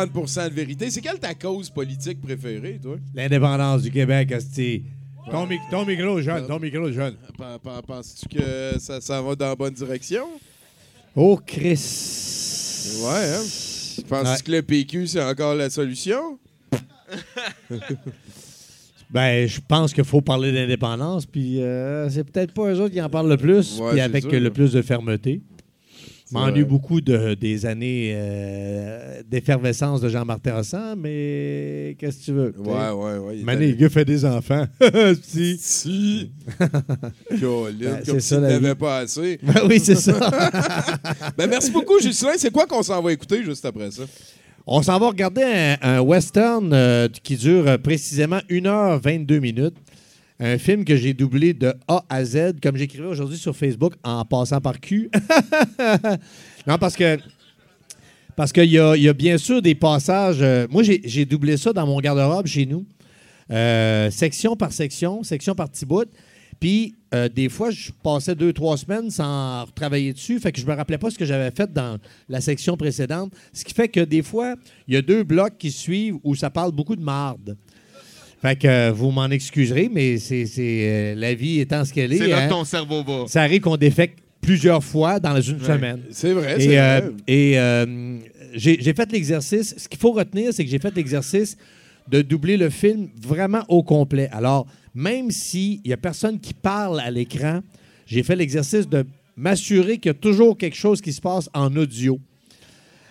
euh, 0.04 0.06
30% 0.06 0.48
de 0.50 0.54
vérité. 0.54 0.90
C'est 0.90 1.00
quelle 1.00 1.18
ta 1.18 1.34
cause 1.34 1.70
politique 1.70 2.20
préférée, 2.20 2.78
toi? 2.82 2.96
L'indépendance 3.14 3.82
du 3.82 3.90
Québec, 3.90 4.32
Asti. 4.32 4.82
Ton, 5.30 5.46
mic- 5.46 5.60
ton 5.70 5.84
micro, 5.84 6.20
jeune, 6.22 6.46
ton 6.46 6.58
micro, 6.58 6.90
jeune. 6.90 7.14
Pen- 7.36 7.58
Penses-tu 7.86 8.28
que 8.38 8.78
ça, 8.78 9.00
ça 9.00 9.20
va 9.20 9.34
dans 9.34 9.48
la 9.48 9.56
bonne 9.56 9.74
direction? 9.74 10.24
Oh, 11.14 11.38
Chris. 11.46 12.94
Ouais, 13.02 13.34
hein? 13.34 13.42
Penses-tu 14.08 14.42
que 14.44 14.52
le 14.52 14.62
PQ, 14.62 15.06
c'est 15.06 15.22
encore 15.22 15.54
la 15.54 15.68
solution? 15.70 16.38
Ben, 19.10 19.48
je 19.48 19.60
pense 19.66 19.94
qu'il 19.94 20.04
faut 20.04 20.20
parler 20.20 20.52
d'indépendance, 20.52 21.24
puis 21.24 21.62
euh, 21.62 22.10
c'est 22.10 22.24
peut-être 22.24 22.52
pas 22.52 22.70
eux 22.72 22.80
autres 22.80 22.92
qui 22.92 23.00
en 23.00 23.08
parlent 23.08 23.28
le 23.28 23.38
plus, 23.38 23.80
Ouais, 23.80 23.92
puis 23.92 24.00
avec 24.00 24.24
sûr. 24.24 24.38
le 24.38 24.50
plus 24.50 24.72
de 24.72 24.82
fermeté. 24.82 25.40
M'ennuie 26.30 26.64
beaucoup 26.64 27.00
de, 27.00 27.32
des 27.32 27.64
années 27.64 28.12
euh, 28.14 29.22
d'effervescence 29.26 30.02
de 30.02 30.10
Jean-Martin 30.10 30.56
Hassan, 30.56 30.98
mais 31.00 31.96
qu'est-ce 31.98 32.18
que 32.18 32.24
tu 32.24 32.32
veux? 32.32 32.54
Ouais, 32.58 32.90
ouais, 32.90 33.18
ouais. 33.18 33.38
il 33.38 33.44
Mané, 33.46 33.74
gars 33.74 33.88
fait 33.88 34.04
des 34.04 34.26
enfants. 34.26 34.66
si. 35.22 35.56
Si. 35.58 36.30
Ben, 37.40 38.02
comme 38.04 38.20
ça, 38.20 38.40
pas 38.74 38.98
assez. 38.98 39.38
Ben 39.42 39.62
oui, 39.68 39.80
c'est 39.80 39.94
ça. 39.94 40.12
ben, 41.38 41.48
merci 41.48 41.70
beaucoup, 41.70 42.00
Justin. 42.00 42.32
C'est 42.36 42.50
quoi 42.50 42.66
qu'on 42.66 42.82
s'en 42.82 43.00
va 43.00 43.12
écouter 43.12 43.42
juste 43.42 43.64
après 43.64 43.90
ça? 43.90 44.02
On 44.70 44.82
s'en 44.82 44.98
va 44.98 45.08
regarder 45.08 45.76
un, 45.80 46.00
western 46.00 46.70
euh, 46.74 47.08
qui 47.22 47.36
dure 47.36 47.66
euh, 47.66 47.78
précisément 47.78 48.40
1h22 48.50 49.40
minutes. 49.40 49.76
Un 50.40 50.58
film 50.58 50.84
que 50.84 50.94
j'ai 50.94 51.14
doublé 51.14 51.54
de 51.54 51.72
A 51.88 52.04
à 52.10 52.22
Z, 52.22 52.56
comme 52.62 52.76
j'écrivais 52.76 53.06
aujourd'hui 53.06 53.38
sur 53.38 53.56
Facebook, 53.56 53.94
en 54.04 54.26
passant 54.26 54.60
par 54.60 54.78
Q. 54.78 55.10
non, 56.66 56.76
parce 56.76 56.96
que. 56.96 57.18
Parce 58.36 58.52
qu'il 58.52 58.70
y 58.70 58.78
a, 58.78 59.12
bien 59.14 59.38
sûr 59.38 59.62
des 59.62 59.74
passages. 59.74 60.42
euh, 60.42 60.66
moi, 60.70 60.82
j'ai 60.82 61.24
doublé 61.24 61.56
ça 61.56 61.72
dans 61.72 61.86
mon 61.86 61.98
garde-robe 61.98 62.46
chez 62.46 62.66
nous, 62.66 62.84
section 64.10 64.54
par 64.54 64.72
section, 64.72 65.22
section 65.22 65.54
par 65.54 65.70
petit 65.70 65.86
bout. 65.86 66.10
Puis, 66.60 66.94
euh, 67.14 67.28
des 67.28 67.48
fois, 67.48 67.70
je 67.70 67.90
passais 68.02 68.34
deux, 68.34 68.52
trois 68.52 68.76
semaines 68.76 69.10
sans 69.10 69.64
travailler 69.74 70.12
dessus. 70.12 70.38
Fait 70.40 70.52
que 70.52 70.60
je 70.60 70.66
me 70.66 70.74
rappelais 70.74 70.98
pas 70.98 71.10
ce 71.10 71.16
que 71.18 71.24
j'avais 71.24 71.50
fait 71.50 71.72
dans 71.72 71.98
la 72.28 72.40
section 72.40 72.76
précédente. 72.76 73.32
Ce 73.52 73.64
qui 73.64 73.72
fait 73.74 73.88
que 73.88 74.00
des 74.00 74.22
fois, 74.22 74.56
il 74.86 74.94
y 74.94 74.96
a 74.96 75.02
deux 75.02 75.22
blocs 75.22 75.56
qui 75.58 75.70
suivent 75.70 76.16
où 76.24 76.34
ça 76.34 76.50
parle 76.50 76.72
beaucoup 76.72 76.96
de 76.96 77.02
marde. 77.02 77.56
Fait 78.42 78.56
que 78.56 78.68
euh, 78.68 78.92
vous 78.92 79.10
m'en 79.10 79.26
excuserez, 79.30 79.90
mais 79.92 80.18
c'est 80.18 80.46
c'est, 80.46 80.62
euh, 80.88 81.14
la 81.16 81.34
vie 81.34 81.58
étant 81.60 81.84
ce 81.84 81.92
qu'elle 81.92 82.12
est. 82.12 82.18
C'est 82.18 82.28
là 82.28 82.44
hein. 82.44 82.48
que 82.48 82.52
ton 82.52 82.64
cerveau 82.64 83.02
va. 83.02 83.26
Ça 83.26 83.42
arrive 83.42 83.60
qu'on 83.62 83.76
défecte 83.76 84.20
plusieurs 84.40 84.82
fois 84.84 85.18
dans 85.18 85.40
une 85.40 85.58
Ouais. 85.60 85.66
semaine. 85.66 86.00
C'est 86.10 86.32
vrai, 86.32 86.56
Et, 86.56 86.60
c'est 86.60 86.78
euh, 86.78 87.00
vrai. 87.00 87.12
et 87.26 87.58
euh, 87.58 88.18
j'ai 88.54 88.78
j'ai 88.80 88.94
fait 88.94 89.10
l'exercice. 89.10 89.74
Ce 89.76 89.88
qu'il 89.88 89.98
faut 89.98 90.12
retenir, 90.12 90.52
c'est 90.52 90.64
que 90.64 90.70
j'ai 90.70 90.78
fait 90.78 90.94
l'exercice 90.94 91.56
de 92.08 92.22
doubler 92.22 92.56
le 92.56 92.70
film 92.70 93.08
vraiment 93.20 93.64
au 93.68 93.82
complet. 93.82 94.28
Alors, 94.32 94.66
même 94.94 95.30
s'il 95.30 95.80
n'y 95.84 95.92
a 95.92 95.96
personne 95.96 96.38
qui 96.38 96.54
parle 96.54 97.00
à 97.00 97.10
l'écran, 97.10 97.60
j'ai 98.06 98.22
fait 98.22 98.36
l'exercice 98.36 98.88
de 98.88 99.04
m'assurer 99.36 99.98
qu'il 99.98 100.10
y 100.10 100.10
a 100.10 100.14
toujours 100.14 100.56
quelque 100.56 100.76
chose 100.76 101.00
qui 101.00 101.12
se 101.12 101.20
passe 101.20 101.48
en 101.54 101.74
audio. 101.76 102.18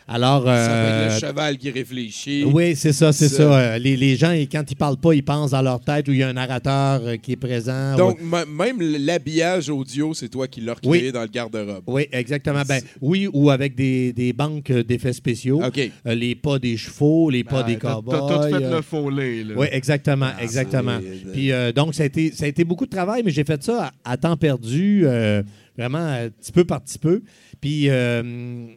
Alors, 0.10 0.44
Ça 0.44 0.50
va 0.50 0.74
euh, 0.74 1.08
être 1.10 1.14
le 1.22 1.28
cheval 1.28 1.58
qui 1.58 1.70
réfléchit. 1.70 2.44
oui, 2.46 2.76
c'est 2.78 2.94
ça, 2.94 3.12
c'est 3.12 3.28
Ça. 3.28 3.38
ça. 3.38 3.60
Euh, 3.60 3.78
Les, 3.78 3.98
les 3.98 4.16
gens, 4.16 4.32
quand 4.50 4.64
ils 4.72 4.76
parlent 4.76 4.98
pas, 4.98 5.14
ils 5.14 5.24
pensent 5.24 5.52
dans 5.52 5.62
leur 5.62 5.82
tête 5.82 6.08
où 6.08 6.12
il 6.14 6.20
y 6.20 6.24
a 6.24 6.30
un 6.30 6.34
narrateur 6.34 7.02
euh, 7.04 7.18
qui 7.18 7.34
est 7.34 7.36
présent. 7.36 7.96
Donc, 7.98 8.20
même 8.22 8.80
l'habillage 8.82 9.70
audio, 9.70 10.14
c'est 10.14 10.30
toi 10.30 10.48
qui 10.48 10.62
l'as 10.62 10.76
Oui. 10.86 11.12
dans 11.12 11.22
le 11.24 11.28
garde-robe. 11.28 11.84
Oui, 11.88 12.08
exactement. 12.12 12.62
Ben, 12.68 12.82
oui, 13.02 13.28
ou 13.34 13.50
avec 13.50 13.76
des, 13.76 14.14
des 14.14 14.32
banques 14.32 14.72
euh, 14.72 14.84
d'effets 14.84 15.12
spéciaux. 15.14 15.62
OK. 15.64 15.78
Euh, 16.06 16.16
les 16.16 16.36
pas 16.36 16.58
des 16.58 16.78
chevaux, 16.78 17.30
les 17.30 17.44
pas 17.44 17.64
Ben, 17.64 17.74
des 17.74 17.78
cowboys. 17.78 18.18
T'as 18.28 18.36
tout 18.48 18.56
fait 18.58 18.64
euh, 18.64 18.76
le 18.78 18.82
follet, 18.82 19.44
là. 19.44 19.54
Oui, 19.58 19.68
exactement, 19.72 20.30
Ah, 20.38 20.42
exactement. 20.44 21.00
Puis 21.34 21.52
euh, 21.52 21.72
donc, 21.74 21.94
ça 21.94 22.04
a, 22.04 22.06
été, 22.06 22.32
ça 22.32 22.46
a 22.46 22.48
été 22.48 22.64
beaucoup 22.64 22.86
de 22.86 22.92
travail, 22.92 23.24
mais 23.26 23.32
j'ai 23.32 23.44
fait 23.44 23.62
ça 23.62 23.92
à, 24.06 24.12
à 24.14 24.18
temps 24.18 24.38
perdu, 24.38 25.02
euh, 25.06 25.44
vraiment 25.78 25.98
euh, 26.00 26.30
petit 26.30 26.52
peu 26.54 26.64
par 26.64 26.82
petit 26.82 26.98
peu. 27.00 27.22
Puis 27.60 27.90
euh, 27.90 28.68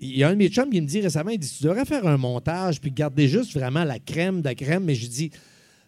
il 0.00 0.16
y 0.16 0.24
a 0.24 0.28
un 0.28 0.32
de 0.32 0.36
mes 0.36 0.48
chums 0.48 0.70
qui 0.70 0.80
me 0.80 0.86
dit 0.86 1.00
récemment, 1.00 1.30
il 1.30 1.38
dit, 1.38 1.52
tu 1.56 1.64
devrais 1.64 1.84
faire 1.84 2.06
un 2.06 2.16
montage, 2.16 2.80
puis 2.80 2.90
garder 2.90 3.28
juste 3.28 3.52
vraiment 3.52 3.84
la 3.84 3.98
crème 3.98 4.40
de 4.40 4.46
la 4.46 4.54
crème. 4.54 4.84
Mais 4.84 4.94
je 4.94 5.06
dis, 5.06 5.30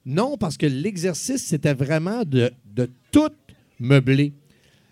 non, 0.05 0.37
parce 0.37 0.57
que 0.57 0.67
l'exercice, 0.67 1.45
c'était 1.45 1.75
vraiment 1.75 2.25
de, 2.25 2.51
de 2.75 2.91
tout 3.11 3.31
meubler. 3.81 4.33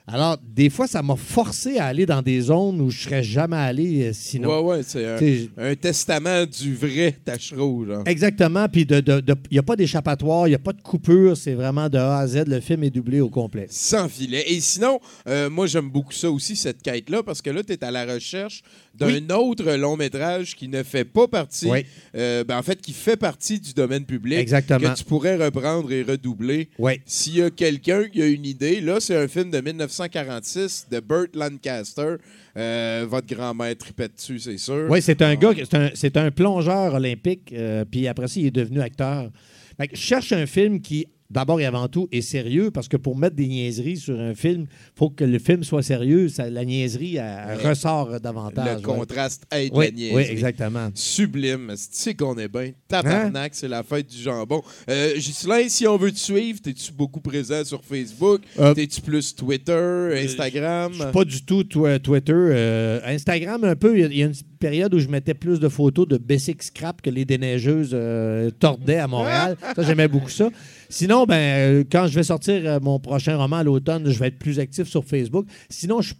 Alors, 0.09 0.39
des 0.41 0.70
fois, 0.70 0.87
ça 0.87 1.03
m'a 1.03 1.16
forcé 1.16 1.78
à 1.78 1.87
aller 1.87 2.07
dans 2.07 2.23
des 2.23 2.41
zones 2.43 2.81
où 2.81 2.91
je 2.91 3.03
serais 3.03 3.24
jamais 3.24 3.57
allé 3.57 4.05
euh, 4.05 4.12
sinon. 4.12 4.61
Ouais, 4.62 4.77
ouais, 4.77 4.83
c'est 4.85 5.49
un, 5.59 5.74
testament 5.74 6.47
du 6.47 6.77
vrai 6.77 7.16
tachereau, 7.24 7.85
genre. 7.85 8.03
Exactement. 8.07 8.69
Puis 8.69 8.83
il 8.83 8.87
de, 8.87 9.24
n'y 9.51 9.59
a 9.59 9.65
pas 9.65 9.74
d'échappatoire, 9.74 10.47
il 10.47 10.51
n'y 10.51 10.55
a 10.55 10.61
pas 10.61 10.73
de 10.73 10.81
coupure. 10.81 11.37
C'est 11.37 11.55
vraiment 11.55 11.89
de 11.89 11.99
A 11.99 12.19
à 12.19 12.27
Z. 12.28 12.45
Le 12.47 12.61
film 12.61 12.85
est 12.85 12.91
doublé 12.91 13.20
au 13.20 13.28
complet. 13.28 13.66
Sans 13.69 14.09
filet. 14.09 14.45
Et 14.47 14.61
sinon, 14.61 15.01
euh, 15.27 15.51
moi, 15.51 15.66
j'aime 15.66 15.91
beaucoup 15.91 16.12
ça 16.12 16.31
aussi, 16.31 16.55
cette 16.55 16.83
quête-là, 16.83 17.24
parce 17.24 17.43
que 17.43 17.51
là, 17.51 17.65
tu 17.65 17.73
es 17.73 17.83
à 17.83 17.91
la 17.91 18.05
recherche 18.07 18.62
d'un 18.98 19.06
Oui. 19.09 19.27
autre 19.32 19.70
long 19.73 19.97
métrage 19.97 20.55
qui 20.56 20.68
ne 20.68 20.82
fait 20.82 21.05
pas 21.05 21.28
partie, 21.28 21.66
Oui. 21.66 21.85
euh, 22.16 22.44
ben, 22.44 22.59
en 22.59 22.62
fait, 22.62 22.81
qui 22.81 22.93
fait 22.93 23.16
partie 23.16 23.60
du 23.60 23.73
domaine 23.74 24.05
public. 24.05 24.39
Exactement. 24.39 24.78
Que 24.93 24.98
tu 24.98 25.05
pourrais 25.05 25.36
reprendre 25.36 25.93
et 25.93 26.02
redoubler. 26.02 26.68
Oui. 26.78 27.01
S'il 27.06 27.36
y 27.36 27.43
a 27.43 27.51
quelqu'un 27.51 28.05
qui 28.09 28.23
a 28.23 28.27
une 28.27 28.44
idée, 28.47 28.81
là, 28.81 29.01
c'est 29.01 29.16
un 29.16 29.28
film 29.28 29.51
de 29.51 29.60
1946 29.60 30.86
de 30.90 31.01
Burt 31.01 31.35
Lancaster. 31.35 32.16
Euh, 32.56 33.06
votre 33.09 33.27
grand-mère 33.27 33.77
tripait 33.77 34.09
dessus, 34.09 34.39
c'est 34.39 34.59
sûr. 34.59 34.86
Oui, 34.89 35.02
c'est 35.02 35.20
un 35.23 35.35
gars, 35.35 35.52
c'est 35.94 36.16
un, 36.16 36.24
un 36.27 36.31
plongeur 36.31 36.94
olympique. 36.94 37.52
euh, 37.52 37.85
puis 37.85 38.09
après 38.09 38.28
ça, 38.28 38.40
il 38.40 38.47
est 38.47 38.51
devenu 38.51 38.81
acteur. 38.81 39.31
Fait 39.78 39.89
que 39.89 39.97
je 39.97 40.01
cherche 40.01 40.32
un 40.32 40.47
film 40.47 40.81
qui, 40.81 41.06
d'abord 41.31 41.61
et 41.61 41.65
avant 41.66 41.89
tout, 41.89 42.09
est 42.12 42.20
sérieux. 42.20 42.70
Parce 42.70 42.89
que 42.89 42.97
pour 42.97 43.16
mettre 43.16 43.36
des 43.36 43.47
niaiseries 43.48 43.97
sur 43.97 44.19
un 44.19 44.35
film, 44.35 44.62
il 44.62 44.98
faut 44.98 45.11
que 45.11 45.24
le 45.24 45.39
film 45.39 45.65
soit 45.65 45.82
sérieux. 45.82 46.28
Ça- 46.28 46.48
la 46.51 46.65
niaiserie, 46.65 47.16
elle, 47.16 47.57
Ouais. 47.59 47.69
ressort 47.70 48.20
davantage. 48.20 48.82
Le 48.82 48.89
ouais. 48.89 48.97
contraste 48.98 49.44
aide 49.53 49.70
Oui, 49.74 49.86
la 49.86 49.90
niaiserie. 49.90 50.16
oui, 50.16 50.23
exactement. 50.31 50.90
Sublime. 50.94 51.73
Tu 51.77 51.77
sais 51.93 52.15
qu'on 52.15 52.36
est 52.39 52.48
bien? 52.48 52.73
Tabarnak, 52.89 53.55
c'est 53.55 53.69
la 53.69 53.82
fête 53.82 54.07
du 54.09 54.23
jambon. 54.23 54.62
Euh, 54.90 55.15
Ghislain, 55.16 55.69
si 55.69 55.86
on 55.86 55.97
veut 55.97 56.12
te 56.12 56.19
suivre, 56.19 56.61
t'es-tu 56.61 56.93
beaucoup 56.93 57.20
présent 57.20 57.65
sur 57.65 57.82
Facebook? 57.85 58.43
Euh, 58.59 58.74
T'es-tu 58.74 59.01
plus 59.01 59.35
Twitter, 59.35 60.20
Instagram? 60.24 60.93
Je 60.94 61.03
suis 61.03 61.12
pas 61.12 61.24
du 61.24 61.43
tout 61.44 61.62
tw- 61.62 62.01
Twitter. 62.01 62.32
euh, 62.35 63.01
Instagram, 63.05 63.65
un 63.65 63.77
peu. 63.77 63.97
Il 63.97 64.01
y 64.01 64.05
a- 64.05 64.07
il 64.09 64.16
y, 64.19 64.23
a 64.23 64.27
une 64.27 64.35
période 64.59 64.93
où 64.94 64.98
je 64.98 65.09
mettais 65.09 65.35
plus 65.35 65.61
de 65.61 65.69
photos 65.69 66.07
de 66.09 66.16
Bessic 66.19 66.62
Scrap 66.62 67.03
que 67.03 67.11
les 67.11 67.24
déneigeuses 67.24 67.90
euh, 67.93 68.51
tordaient 68.51 68.98
à 68.98 69.07
Montréal. 69.07 69.57
ça, 69.77 69.82
j'aimais 69.82 70.09
beaucoup 70.09 70.31
ça. 70.31 70.51
Sinon, 70.88 71.24
ben, 71.24 71.34
euh, 71.34 71.84
quand 71.90 72.06
je 72.06 72.14
vais 72.14 72.22
sortir 72.24 72.60
euh, 72.64 72.78
mon 72.80 72.98
prochain 72.98 73.36
roman 73.36 73.56
à 73.56 73.64
l'automne, 73.64 74.10
je 74.10 74.18
vais 74.18 74.28
être 74.28 74.38
plus 74.38 74.58
actif 74.60 74.88
sur 74.88 75.04
Facebook. 75.04 75.46
Sinon, 75.68 76.00
je. 76.00 76.14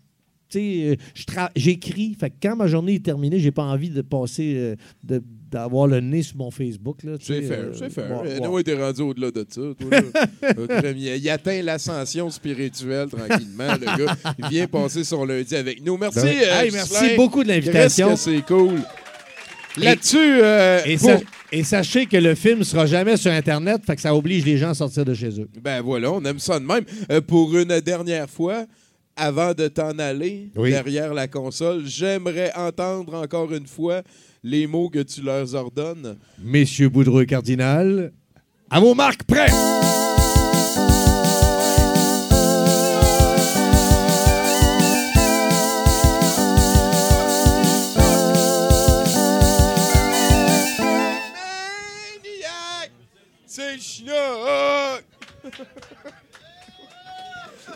euh, 0.57 0.95
J'écris. 1.57 2.17
Fait 2.19 2.31
que 2.31 2.37
quand 2.43 2.57
ma 2.57 2.67
journée 2.67 2.95
est 2.95 3.05
terminée, 3.05 3.39
j'ai 3.39 3.51
pas 3.51 3.65
envie 3.65 3.91
de 3.91 4.03
passer, 4.03 4.55
euh, 4.57 4.77
de- 5.03 5.23
d'avoir 5.51 5.87
le 5.87 6.01
nez 6.01 6.23
sur 6.23 6.37
mon 6.37 6.51
Facebook. 6.51 6.99
C'est 7.21 7.43
fair, 7.43 7.67
c'est 7.73 7.91
fair. 7.91 8.23
Noé, 8.43 8.63
t'es 8.65 8.75
rendu 8.75 9.03
au-delà 9.03 9.31
de 9.31 9.47
ça. 9.49 9.61
toi, 9.79 9.91
là. 9.91 10.55
Crème, 10.81 10.97
il, 10.99 11.31
atteint 11.31 11.63
l'ascension 11.63 12.29
spirituelle 12.31 13.09
tranquillement, 13.09 13.75
le 13.81 14.05
gars. 14.05 14.17
Il 14.39 14.49
vient 14.49 14.67
passer 14.67 15.05
son 15.05 15.25
lundi 15.25 15.55
avec 15.55 15.85
nous. 15.85 15.97
Merci, 15.97 16.21
Ben 16.21 16.29
euh, 16.29 16.63
Hey, 16.63 16.71
merci 16.73 17.17
beaucoup 17.17 17.43
de 17.45 17.49
l'invitation. 17.49 18.17
C'est 18.17 18.43
cool. 18.43 18.81
Là-dessus, 19.77 20.17
euh, 20.19 20.81
Et 20.87 20.97
pour- 20.97 21.11
sa- 21.11 21.21
Et 21.53 21.63
sachez 21.63 22.07
que 22.07 22.17
le 22.17 22.35
film 22.35 22.65
sera 22.65 22.87
jamais 22.87 23.17
sur 23.17 23.31
Internet, 23.31 23.83
fait 23.87 23.95
que 23.97 24.03
ça 24.03 24.15
oblige 24.15 24.45
les 24.45 24.59
gens 24.59 24.71
à 24.71 24.75
sortir 24.75 25.05
de 25.05 25.15
chez 25.15 25.41
eux. 25.41 25.49
Ben 25.63 25.81
voilà, 25.81 26.11
on 26.13 26.23
aime 26.25 26.39
ça 26.41 26.59
de 26.59 26.65
même. 26.65 26.85
Euh, 27.11 27.21
pour 27.21 27.57
une 27.57 27.81
dernière 27.81 28.29
fois, 28.29 28.67
avant 29.17 29.55
de 29.55 29.69
t'en 29.69 29.99
aller 29.99 30.51
Oui. 30.57 30.71
derrière 30.71 31.15
la 31.15 31.29
console, 31.29 31.83
j'aimerais 31.87 32.53
entendre 32.57 33.15
encore 33.15 33.53
une 33.55 33.67
fois 33.67 34.03
les 34.43 34.67
mots 34.67 34.89
que 34.91 34.99
tu 35.03 35.23
leur 35.23 35.55
ordonnes. 35.55 36.17
Messieurs 36.43 36.89
Boudreau 36.89 37.21
et 37.23 37.27
Cardinal, 37.27 38.13
à 38.71 38.81
vos 38.81 38.95
marques, 38.95 39.23
prêts! 39.25 39.47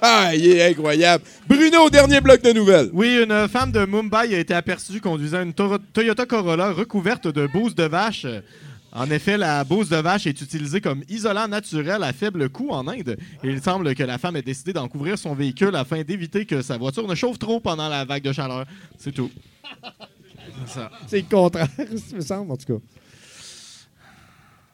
Ah, 0.03 0.31
il 0.35 0.47
est 0.47 0.71
incroyable. 0.71 1.25
Bruno, 1.47 1.91
dernier 1.91 2.21
bloc 2.21 2.41
de 2.43 2.53
nouvelles. 2.53 2.89
Oui, 2.93 3.23
une 3.23 3.49
femme 3.49 3.71
de 3.73 3.85
Mumbai 3.85 4.35
a 4.35 4.39
été 4.39 4.55
aperçue 4.55 5.01
conduisant 5.01 5.43
une 5.43 5.53
Toro- 5.53 5.79
Toyota 5.93 6.25
Corolla 6.27 6.73
recouverte 6.73 7.29
de 7.29 7.47
bouse 7.47 7.75
de 7.75 7.85
vache. 7.85 8.27
En 8.93 9.09
effet, 9.11 9.37
la 9.37 9.63
bouse 9.63 9.89
de 9.89 9.97
vache 9.97 10.27
est 10.27 10.41
utilisée 10.41 10.81
comme 10.81 11.03
isolant 11.09 11.47
naturel 11.47 12.03
à 12.03 12.13
faible 12.13 12.49
coût 12.49 12.71
en 12.71 12.89
Inde. 12.89 13.17
Et 13.45 13.49
il 13.49 13.61
semble 13.63 13.95
que 13.95 14.03
la 14.03 14.19
femme 14.19 14.37
ait 14.37 14.43
décidé 14.43 14.73
d'en 14.73 14.89
couvrir 14.89 15.17
son 15.19 15.35
véhicule 15.35 15.77
afin 15.77 16.03
d'éviter 16.03 16.45
que 16.47 16.63
sa 16.63 16.77
voiture 16.79 17.07
ne 17.07 17.15
chauffe 17.15 17.39
trop 17.39 17.61
pendant 17.61 17.89
la 17.89 18.05
vague 18.05 18.23
de 18.25 18.33
chaleur. 18.33 18.65
C'est 18.99 19.13
tout. 19.13 19.31
C'est 21.07 21.19
le 21.19 21.23
contraire, 21.31 21.69
ça 21.79 22.17
me 22.17 22.21
semble, 22.21 22.51
en 22.53 22.57
tout 22.57 22.67
cas. 22.79 22.85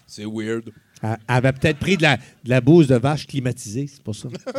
C'est 0.07 0.25
weird. 0.25 0.71
Elle 1.03 1.17
avait 1.29 1.53
peut-être 1.53 1.79
pris 1.79 1.97
de 1.97 2.03
la, 2.03 2.17
de 2.17 2.51
la 2.51 2.61
bouse 2.61 2.89
de 2.89 2.97
vache 2.97 3.27
climatisée, 3.27 3.87
c'est 3.87 4.03
pour 4.03 4.15
ça. 4.15 4.29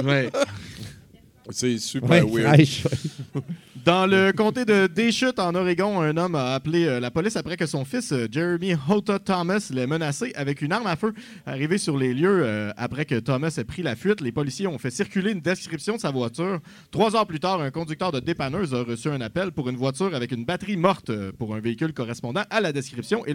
C'est 1.49 1.77
super 1.77 2.09
Ouais, 2.29 2.43
weird. 2.43 2.61
Dans 3.85 4.05
le 4.05 4.33
comté 4.33 4.65
de 4.65 4.87
Deschutes, 4.87 5.39
en 5.39 5.55
Oregon, 5.55 6.01
un 6.01 6.17
homme 6.17 6.35
a 6.35 6.55
appelé 6.55 6.85
euh, 6.85 6.99
la 6.99 7.09
police 7.09 7.37
après 7.37 7.55
que 7.55 7.65
son 7.65 7.85
fils, 7.85 8.11
euh, 8.11 8.27
Jeremy 8.29 8.73
Hota 8.89 9.17
Thomas, 9.17 9.69
l'ait 9.73 9.87
menacé 9.87 10.33
avec 10.35 10.61
une 10.61 10.73
arme 10.73 10.87
à 10.87 10.97
feu. 10.97 11.13
Arrivé 11.45 11.77
sur 11.77 11.97
les 11.97 12.13
lieux, 12.13 12.41
euh, 12.43 12.71
après 12.75 13.05
que 13.05 13.17
Thomas 13.17 13.53
ait 13.57 13.63
pris 13.63 13.83
la 13.83 13.95
fuite, 13.95 14.19
les 14.19 14.33
policiers 14.33 14.67
ont 14.67 14.77
fait 14.77 14.89
circuler 14.89 15.31
une 15.31 15.39
description 15.39 15.95
de 15.95 16.01
sa 16.01 16.11
voiture. 16.11 16.59
Trois 16.91 17.15
heures 17.15 17.25
plus 17.27 17.39
tard, 17.39 17.61
un 17.61 17.71
conducteur 17.71 18.11
de 18.11 18.19
dépanneuse 18.19 18.73
a 18.73 18.83
reçu 18.83 19.07
un 19.07 19.21
appel 19.21 19.51
pour 19.53 19.69
une 19.69 19.77
voiture 19.77 20.13
avec 20.13 20.33
une 20.33 20.43
batterie 20.43 20.75
morte 20.75 21.09
pour 21.37 21.55
un 21.55 21.61
véhicule 21.61 21.93
correspondant 21.93 22.43
à 22.49 22.59
la 22.59 22.73
description 22.73 23.25
et 23.25 23.33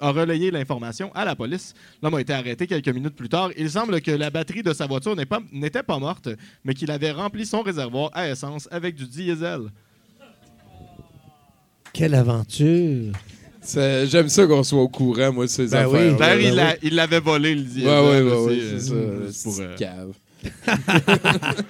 a 0.00 0.10
relayé 0.10 0.50
l'information 0.50 1.12
à 1.14 1.24
la 1.24 1.36
police. 1.36 1.72
L'homme 2.02 2.14
a 2.16 2.20
été 2.20 2.32
arrêté 2.32 2.66
quelques 2.66 2.88
minutes 2.88 3.14
plus 3.14 3.28
tard. 3.28 3.50
Il 3.56 3.70
semble 3.70 4.00
que 4.00 4.10
la 4.10 4.30
batterie 4.30 4.64
de 4.64 4.72
sa 4.72 4.88
voiture 4.88 5.14
pas- 5.28 5.38
n'était 5.52 5.84
pas 5.84 6.00
morte, 6.00 6.28
mais 6.64 6.74
qu'il 6.74 6.90
avait 6.90 7.12
rempli 7.12 7.43
son 7.44 7.62
réservoir 7.62 8.10
à 8.14 8.28
essence 8.28 8.68
avec 8.70 8.94
du 8.94 9.06
diesel. 9.06 9.62
Quelle 11.92 12.14
aventure! 12.14 13.12
J'aime 13.66 14.28
ça 14.28 14.46
qu'on 14.46 14.62
soit 14.62 14.82
au 14.82 14.88
courant, 14.88 15.32
moi, 15.32 15.46
de 15.46 15.50
ces 15.50 15.68
Ben 15.68 15.86
oui. 15.86 15.98
affaires. 15.98 16.16
D'ailleurs, 16.16 16.40
il 16.50 16.54
l'a- 16.54 16.76
il 16.82 16.94
l'avait 16.96 17.20
volé, 17.20 17.54
le 17.54 17.62
diesel. 17.62 17.86
Ouais, 17.88 18.20
ouais, 18.20 18.22
ouais, 18.22 18.58
euh, 18.60 18.78
c'est 18.78 18.80
ça. 18.80 18.94
c'est 19.32 19.42
pour, 19.44 19.52
c'est 19.54 19.62
euh, 19.62 19.76
cave. 19.76 20.12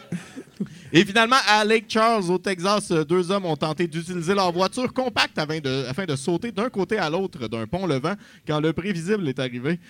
Et 0.93 1.05
finalement, 1.05 1.37
à 1.49 1.65
Lake 1.65 1.87
Charles, 1.89 2.31
au 2.31 2.39
Texas, 2.39 2.89
euh, 2.93 3.05
deux 3.05 3.29
hommes 3.31 3.47
ont 3.47 3.57
tenté 3.57 3.87
d'utiliser 3.89 4.33
leur 4.35 4.53
voiture 4.53 4.93
compacte 4.93 5.37
afin 5.39 5.59
de, 5.59 5.87
afin 5.89 6.05
de 6.05 6.15
sauter 6.15 6.53
d'un 6.53 6.71
côté 6.71 6.97
à 6.99 7.11
l'autre 7.11 7.49
d'un 7.49 7.67
pont 7.67 7.85
levant 7.87 8.15
quand 8.47 8.61
le 8.61 8.73
prévisible 8.73 9.29
est 9.29 9.39
arrivé. 9.41 9.81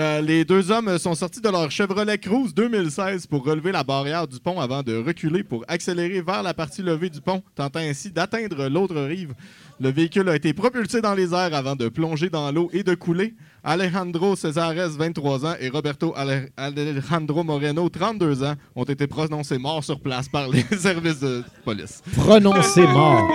Euh, 0.00 0.20
les 0.20 0.44
deux 0.44 0.72
hommes 0.72 0.98
sont 0.98 1.14
sortis 1.14 1.40
de 1.40 1.48
leur 1.48 1.70
Chevrolet 1.70 2.18
Cruze 2.18 2.52
2016 2.52 3.28
pour 3.28 3.44
relever 3.44 3.70
la 3.70 3.84
barrière 3.84 4.26
du 4.26 4.40
pont 4.40 4.58
avant 4.60 4.82
de 4.82 4.96
reculer 4.96 5.44
pour 5.44 5.64
accélérer 5.68 6.20
vers 6.20 6.42
la 6.42 6.52
partie 6.52 6.82
levée 6.82 7.10
du 7.10 7.20
pont, 7.20 7.44
tentant 7.54 7.78
ainsi 7.78 8.10
d'atteindre 8.10 8.66
l'autre 8.68 9.00
rive. 9.00 9.34
Le 9.78 9.90
véhicule 9.90 10.28
a 10.28 10.34
été 10.34 10.52
propulsé 10.52 11.00
dans 11.00 11.14
les 11.14 11.32
airs 11.32 11.54
avant 11.54 11.76
de 11.76 11.88
plonger 11.88 12.28
dans 12.28 12.50
l'eau 12.50 12.70
et 12.72 12.82
de 12.82 12.94
couler. 12.96 13.34
Alejandro 13.62 14.34
Cesares, 14.34 14.74
23 14.90 15.46
ans, 15.46 15.54
et 15.60 15.68
Roberto 15.68 16.12
Ale- 16.16 16.50
Alejandro 16.56 17.44
Moreno, 17.44 17.88
32 17.88 18.42
ans, 18.42 18.54
ont 18.74 18.84
été 18.84 19.06
prononcés 19.06 19.58
morts 19.58 19.84
sur 19.84 20.00
place 20.00 20.28
par 20.28 20.48
les 20.48 20.62
services 20.76 21.20
de 21.20 21.44
police. 21.64 22.02
Prononcé 22.16 22.82
mort. 22.82 23.30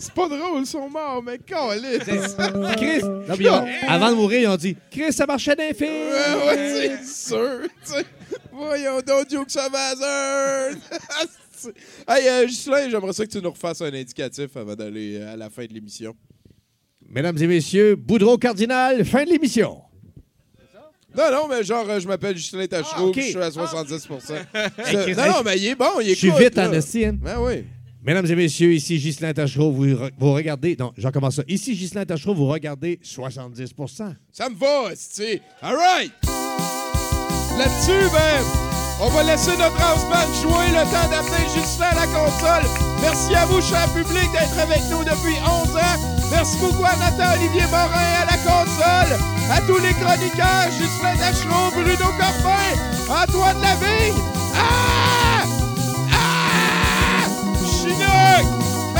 C'est 0.00 0.12
pas 0.14 0.28
drôle, 0.28 0.60
ils 0.60 0.66
sont 0.66 0.88
morts, 0.88 1.22
mais 1.24 1.38
calé. 1.38 1.98
Chris, 1.98 3.02
non, 3.02 3.34
puis 3.34 3.44
ils 3.46 3.48
ont- 3.50 3.66
avant 3.88 4.10
de 4.10 4.14
mourir, 4.14 4.40
ils 4.42 4.46
ont 4.46 4.56
dit 4.56 4.76
Chris, 4.92 5.12
ça 5.12 5.26
marchait 5.26 5.56
d'un 5.56 5.72
film! 5.74 5.90
Ouais, 5.90 6.46
ouais, 6.46 6.98
c'est 7.02 7.04
sûr. 7.28 7.62
tu 7.84 7.92
sais. 7.92 8.04
Voyons 8.52 9.00
donc, 9.00 9.26
Duke 9.28 9.50
Sauvageur. 9.50 10.70
hey, 12.08 12.28
euh, 12.28 12.46
Ghislain, 12.46 12.88
j'aimerais 12.88 13.12
ça 13.12 13.26
que 13.26 13.30
tu 13.32 13.42
nous 13.42 13.50
refasses 13.50 13.80
un 13.82 13.86
indicatif 13.92 14.56
avant 14.56 14.74
d'aller 14.76 15.16
euh, 15.20 15.32
à 15.32 15.36
la 15.36 15.50
fin 15.50 15.64
de 15.64 15.72
l'émission. 15.72 16.14
Mesdames 17.08 17.38
et 17.38 17.46
messieurs, 17.48 17.96
Boudreau 17.96 18.38
Cardinal, 18.38 19.04
fin 19.04 19.24
de 19.24 19.30
l'émission. 19.30 19.80
Non, 21.16 21.30
non, 21.32 21.48
mais 21.48 21.64
genre, 21.64 21.88
euh, 21.88 21.98
je 21.98 22.06
m'appelle 22.06 22.34
Ghislain 22.34 22.66
Tachereau, 22.66 22.94
Ah, 22.96 23.02
ok. 23.06 23.12
puis 23.14 23.22
je 23.22 23.28
suis 23.30 23.38
à 23.40 23.50
70 23.50 24.08
Hey, 24.78 24.96
Chris, 25.02 25.14
Non, 25.16 25.26
non, 25.26 25.42
mais 25.44 25.56
il 25.58 25.66
est 25.68 25.74
bon, 25.74 25.98
il 26.00 26.10
est 26.10 26.14
Je 26.14 26.18
suis 26.18 26.30
cool, 26.30 26.42
vite 26.42 26.54
là. 26.54 26.68
en 26.68 26.72
esti, 26.72 27.04
hein. 27.06 27.16
Ben 27.20 27.38
oui. 27.40 27.64
Mesdames 28.02 28.26
et 28.26 28.36
messieurs, 28.36 28.72
ici 28.72 28.98
Ghislain 28.98 29.32
Tachereau, 29.32 29.72
vous, 29.72 29.86
vous 30.18 30.32
regardez. 30.32 30.76
Non, 30.78 30.92
j'en 30.96 31.10
commence 31.10 31.36
ça. 31.36 31.42
Ici 31.48 31.74
Ghislain 31.74 32.04
Tachereau, 32.04 32.34
vous 32.34 32.46
regardez 32.46 33.00
70% 33.02 34.14
Ça 34.32 34.48
me 34.48 34.54
va, 34.54 34.92
esti. 34.92 35.40
All 35.60 35.74
right. 35.74 36.12
Là-dessus, 37.58 38.06
ben, 38.12 38.44
on 39.02 39.08
va 39.08 39.24
laisser 39.24 39.50
notre 39.58 39.80
house 39.82 40.04
band 40.04 40.32
jouer 40.40 40.70
le 40.70 40.84
temps 40.86 41.10
d'amener 41.10 41.44
Ghislain 41.52 41.90
à 41.90 41.94
la 41.94 42.06
console. 42.06 42.70
Merci 43.02 43.34
à 43.34 43.46
vous, 43.46 43.60
cher 43.60 43.86
public, 43.92 44.30
d'être 44.32 44.58
avec 44.58 44.82
nous 44.90 45.02
depuis 45.02 45.34
11 45.42 45.76
ans. 45.76 45.98
Merci 46.30 46.56
beaucoup 46.58 46.84
à 46.84 46.94
Nathan 46.96 47.34
Olivier 47.34 47.66
Morin 47.66 48.22
à 48.22 48.26
la 48.26 48.38
console, 48.38 49.18
à 49.50 49.60
tous 49.62 49.78
les 49.82 49.94
chroniqueurs, 49.94 50.68
Ghislain 50.70 51.16
Tachereau, 51.16 51.70
Bruno 51.72 52.12
Corbin, 52.14 52.74
Antoine 53.10 53.60
Lavigne. 53.60 54.22
Ah! 54.54 55.08
Ah! 55.10 55.17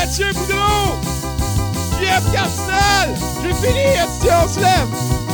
Mathieu 0.09 0.33
Boudreau! 0.33 0.97
Jeff 2.01 2.33
Cardinal! 2.33 3.15
J'ai 3.43 3.53
fini, 3.53 3.81
esti, 3.81 4.29
on 4.43 4.49
se 4.49 4.59
lève! 4.59 5.28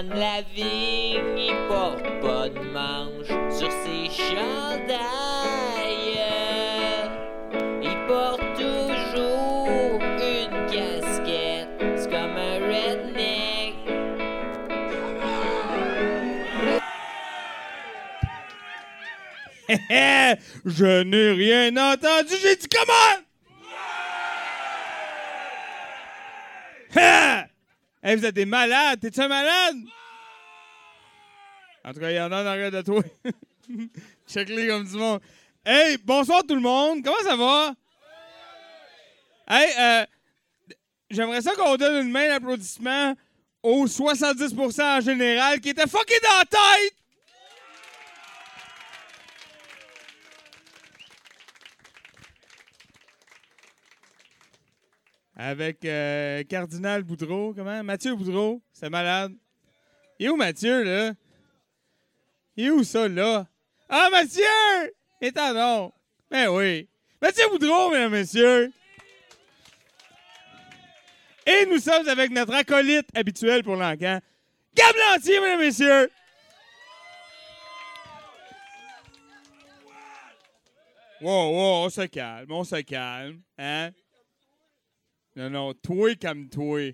Anne 0.00 0.18
Lavigne, 0.18 1.36
il 1.36 1.54
porte 1.68 2.08
pas 2.22 2.48
de 2.48 2.58
manche 2.72 3.28
sur 3.54 3.70
ses 3.70 4.08
chandails. 4.10 4.96
Il 7.82 8.06
porte 8.08 8.40
toujours 8.54 10.00
une 10.00 10.66
casquette, 10.70 11.68
c'est 11.98 12.08
comme 12.08 12.34
un 12.34 12.60
redneck. 12.66 13.74
Je 20.64 21.02
n'ai 21.02 21.32
rien 21.32 21.76
entendu, 21.76 22.36
j'ai 22.40 22.56
dit 22.56 22.68
comment? 22.68 23.29
Hey, 28.10 28.16
vous 28.16 28.26
êtes 28.26 28.34
des 28.34 28.44
malades. 28.44 28.98
T'es-tu 28.98 29.20
un 29.20 29.28
malade? 29.28 29.76
En 31.84 31.92
tout 31.92 32.00
cas, 32.00 32.10
il 32.10 32.16
y 32.16 32.20
en 32.20 32.32
a 32.32 32.42
en 32.42 32.46
arrière 32.46 32.72
de 32.72 32.82
toi. 32.82 33.04
Check-les 34.26 34.66
comme 34.66 34.84
du 34.84 34.96
monde. 34.96 35.20
Hey, 35.64 35.96
bonsoir 35.98 36.42
tout 36.42 36.56
le 36.56 36.60
monde. 36.60 37.04
Comment 37.04 37.22
ça 37.22 37.36
va? 37.36 37.72
Hey, 39.48 39.70
euh, 39.78 40.06
j'aimerais 41.08 41.40
ça 41.40 41.54
qu'on 41.54 41.76
donne 41.76 42.04
une 42.04 42.10
main 42.10 42.26
d'applaudissement 42.26 43.14
aux 43.62 43.86
70% 43.86 44.82
en 44.82 45.00
général 45.00 45.60
qui 45.60 45.68
étaient 45.68 45.86
fuckés 45.86 46.18
dans 46.20 46.38
la 46.38 46.46
tête. 46.46 46.94
Avec 55.42 55.86
euh, 55.86 56.44
Cardinal 56.44 57.02
Boudreau, 57.02 57.54
comment? 57.54 57.82
Mathieu 57.82 58.14
Boudreau, 58.14 58.60
c'est 58.74 58.90
malade. 58.90 59.32
Et 60.18 60.28
où 60.28 60.36
Mathieu, 60.36 60.82
là? 60.82 61.14
Est 62.58 62.68
où 62.68 62.84
ça, 62.84 63.08
là? 63.08 63.46
Ah, 63.88 64.08
Mathieu! 64.12 64.44
Et 65.22 65.32
non. 65.32 65.94
Ben 66.30 66.48
oui. 66.48 66.86
Mathieu 67.22 67.48
Boudreau, 67.48 67.88
mesdames 67.88 68.14
et 68.14 68.18
messieurs. 68.18 68.70
Et 71.46 71.64
nous 71.70 71.78
sommes 71.78 72.06
avec 72.06 72.30
notre 72.32 72.52
acolyte 72.52 73.08
habituel 73.14 73.64
pour 73.64 73.76
l'encan, 73.76 74.20
Gab 74.74 74.94
Lantier, 74.94 75.40
mesdames 75.40 75.62
et 75.62 75.64
messieurs. 75.64 76.10
Wow, 81.22 81.50
wow, 81.50 81.84
on 81.86 81.88
se 81.88 82.02
calme, 82.02 82.52
on 82.52 82.64
se 82.64 82.82
calme. 82.82 83.40
Hein? 83.56 83.92
Non, 85.36 85.50
non, 85.50 85.74
toi 85.74 86.14
comme 86.16 86.48
toi. 86.48 86.92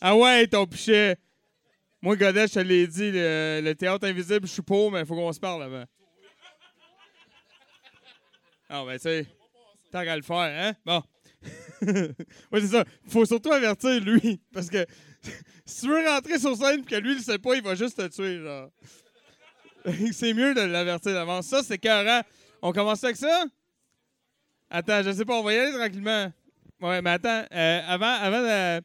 Ah 0.00 0.16
ouais, 0.16 0.46
ton 0.48 0.66
pichet. 0.66 1.16
Moi, 2.00 2.16
Godet, 2.16 2.48
je 2.48 2.54
te 2.54 2.58
l'ai 2.58 2.88
dit, 2.88 3.12
le, 3.12 3.72
théâtre 3.74 4.08
invisible, 4.08 4.46
je 4.48 4.52
suis 4.52 4.62
pauvre, 4.62 4.90
mais 4.90 5.00
il 5.00 5.06
faut 5.06 5.14
qu'on 5.14 5.32
se 5.32 5.38
parle 5.38 5.62
avant. 5.62 5.84
Ah, 8.68 8.84
ben, 8.84 8.94
tu 8.94 9.02
sais, 9.02 9.26
tant 9.92 10.02
qu'à 10.02 10.16
le 10.16 10.22
faire, 10.22 10.36
hein? 10.36 10.72
Bon. 10.84 11.02
oui, 12.52 12.60
c'est 12.60 12.68
ça. 12.68 12.84
faut 13.08 13.24
surtout 13.24 13.52
avertir 13.52 14.00
lui, 14.00 14.40
parce 14.52 14.68
que 14.68 14.84
si 15.64 15.82
tu 15.82 15.88
veux 15.88 16.08
rentrer 16.08 16.38
sur 16.38 16.56
scène 16.56 16.80
et 16.80 16.84
que 16.84 16.96
lui, 16.96 17.14
il 17.14 17.22
sait 17.22 17.38
pas, 17.38 17.54
il 17.54 17.62
va 17.62 17.74
juste 17.74 17.96
te 17.96 18.08
tuer, 18.08 18.40
genre. 18.40 18.70
c'est 20.12 20.34
mieux 20.34 20.54
de 20.54 20.62
l'avertir 20.62 21.12
d'avance. 21.12 21.46
Ça, 21.46 21.62
c'est 21.62 21.78
carré. 21.78 22.22
On 22.64 22.70
commence 22.72 23.02
avec 23.02 23.16
ça? 23.16 23.44
Attends, 24.70 25.02
je 25.02 25.10
sais 25.10 25.24
pas, 25.24 25.38
on 25.38 25.42
va 25.42 25.52
y 25.52 25.58
aller 25.58 25.72
tranquillement. 25.72 26.32
Ouais, 26.80 27.02
mais 27.02 27.10
attends, 27.10 27.44
euh, 27.52 27.80
avant, 27.88 28.06
avant 28.06 28.80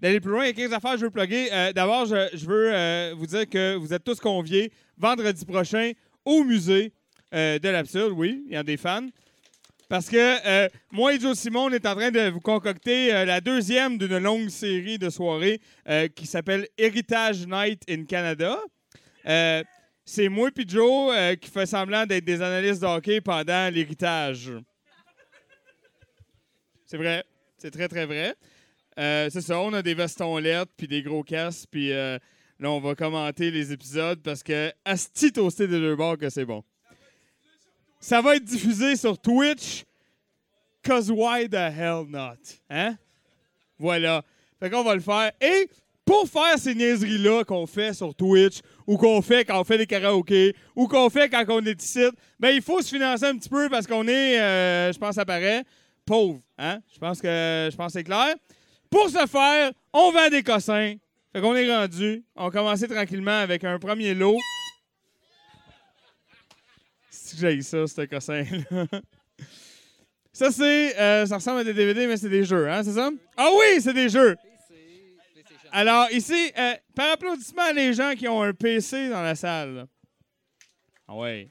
d'aller 0.00 0.20
plus 0.20 0.32
loin, 0.32 0.44
il 0.44 0.48
y 0.48 0.50
a 0.50 0.52
15 0.52 0.72
affaires 0.72 0.92
que 0.92 0.98
je 0.98 1.04
veux 1.04 1.10
plugger. 1.10 1.48
Euh, 1.52 1.72
D'abord, 1.72 2.06
je, 2.06 2.44
veux 2.44 2.74
euh, 2.74 3.14
vous 3.16 3.26
dire 3.26 3.48
que 3.48 3.76
vous 3.76 3.94
êtes 3.94 4.02
tous 4.02 4.18
conviés 4.18 4.72
vendredi 4.98 5.44
prochain 5.44 5.92
au 6.24 6.42
musée 6.42 6.92
de 7.32 7.68
l'absurde. 7.68 8.12
Oui, 8.16 8.44
il 8.46 8.52
y 8.52 8.56
a 8.56 8.62
des 8.62 8.76
fans. 8.76 9.08
Parce 9.88 10.08
que 10.08 10.68
moi 10.92 11.14
et 11.14 11.20
Joe 11.20 11.36
Simon, 11.36 11.64
on 11.64 11.70
est 11.70 11.84
en 11.84 11.94
train 11.94 12.12
de 12.12 12.28
vous 12.30 12.40
concocter 12.40 13.10
la 13.24 13.40
deuxième 13.40 13.98
d'une 13.98 14.18
longue 14.18 14.48
série 14.48 14.98
de 14.98 15.10
soirées 15.10 15.60
qui 16.14 16.26
s'appelle 16.26 16.68
Heritage 16.78 17.44
Night 17.46 17.82
in 17.88 18.04
Canada. 18.04 18.56
C'est 20.04 20.28
moi 20.28 20.50
et 20.54 20.64
Joe 20.68 21.14
euh, 21.14 21.34
qui 21.34 21.50
fait 21.50 21.64
semblant 21.64 22.04
d'être 22.04 22.24
des 22.24 22.42
analystes 22.42 22.82
de 22.82 22.86
hockey 22.86 23.20
pendant 23.22 23.72
l'héritage. 23.72 24.52
C'est 26.86 26.98
vrai. 26.98 27.24
C'est 27.56 27.70
très, 27.70 27.88
très 27.88 28.04
vrai. 28.04 28.34
Euh, 28.98 29.28
c'est 29.30 29.40
ça, 29.40 29.58
on 29.58 29.72
a 29.72 29.82
des 29.82 29.94
vestons 29.94 30.36
lettres 30.36 30.70
puis 30.76 30.86
des 30.86 31.02
gros 31.02 31.22
casques, 31.22 31.68
puis 31.70 31.90
euh, 31.92 32.18
là, 32.60 32.70
on 32.70 32.78
va 32.78 32.94
commenter 32.94 33.50
les 33.50 33.72
épisodes 33.72 34.20
parce 34.22 34.42
que 34.42 34.70
Asti 34.84 35.32
toasté 35.32 35.66
des 35.66 35.80
deux 35.80 35.96
bords 35.96 36.18
que 36.18 36.28
c'est 36.28 36.44
bon. 36.44 36.62
Ça 37.98 38.20
va 38.20 38.36
être 38.36 38.44
diffusé 38.44 38.96
sur 38.96 39.18
Twitch, 39.18 39.84
cause 40.84 41.10
why 41.10 41.48
the 41.48 41.54
hell 41.54 42.04
not? 42.06 42.36
Hein? 42.68 42.96
Voilà. 43.78 44.22
Fait 44.60 44.68
qu'on 44.68 44.84
va 44.84 44.94
le 44.94 45.00
faire. 45.00 45.32
Et 45.40 45.68
pour 46.04 46.28
faire 46.28 46.58
ces 46.58 46.74
niaiseries-là 46.74 47.44
qu'on 47.44 47.66
fait 47.66 47.94
sur 47.94 48.14
Twitch, 48.14 48.60
ou 48.86 48.96
qu'on 48.96 49.22
fait 49.22 49.44
quand 49.44 49.60
on 49.60 49.64
fait 49.64 49.78
des 49.78 49.86
karaokés, 49.86 50.54
ou 50.76 50.86
qu'on 50.88 51.08
fait 51.10 51.28
quand 51.28 51.44
on 51.48 51.64
est 51.64 51.82
ici, 51.82 52.04
ben 52.38 52.50
il 52.50 52.62
faut 52.62 52.80
se 52.82 52.88
financer 52.88 53.24
un 53.24 53.36
petit 53.36 53.48
peu 53.48 53.68
parce 53.68 53.86
qu'on 53.86 54.06
est, 54.06 54.40
euh, 54.40 54.92
je 54.92 54.98
pense, 54.98 55.14
ça 55.14 55.24
paraît, 55.24 55.64
pauvre. 56.04 56.40
Hein? 56.58 56.80
Je 56.92 56.98
pense 56.98 57.20
que 57.20 57.68
je 57.70 57.76
pense 57.76 57.92
c'est 57.92 58.04
clair. 58.04 58.34
Pour 58.90 59.08
ce 59.08 59.26
faire, 59.26 59.72
on 59.92 60.10
vend 60.12 60.28
des 60.30 60.42
cossins. 60.42 60.94
Fait 61.32 61.40
qu'on 61.40 61.54
est 61.56 61.74
rendu. 61.74 62.22
On 62.36 62.44
va 62.44 62.50
commencer 62.50 62.86
tranquillement 62.86 63.40
avec 63.40 63.64
un 63.64 63.78
premier 63.78 64.14
lot. 64.14 64.36
Si 67.10 67.36
j'ai 67.36 67.60
ça, 67.62 67.86
ce 67.86 68.02
cossin-là. 68.02 68.86
Ça, 70.32 70.50
c'est. 70.50 70.98
euh, 70.98 71.26
ça 71.26 71.36
ressemble 71.36 71.60
à 71.60 71.64
des 71.64 71.74
DVD, 71.74 72.06
mais 72.06 72.16
c'est 72.16 72.28
des 72.28 72.44
jeux, 72.44 72.68
hein, 72.68 72.82
c'est 72.82 72.92
ça? 72.92 73.10
Ah 73.36 73.48
oui, 73.56 73.80
c'est 73.80 73.92
des 73.92 74.08
jeux! 74.08 74.36
Alors, 75.76 76.08
ici, 76.12 76.52
euh, 76.56 76.74
par 76.94 77.14
applaudissement, 77.14 77.72
les 77.72 77.94
gens 77.94 78.14
qui 78.14 78.28
ont 78.28 78.40
un 78.40 78.52
PC 78.52 79.08
dans 79.08 79.22
la 79.22 79.34
salle. 79.34 79.88
Ah 81.08 81.16
ouais. 81.16 81.48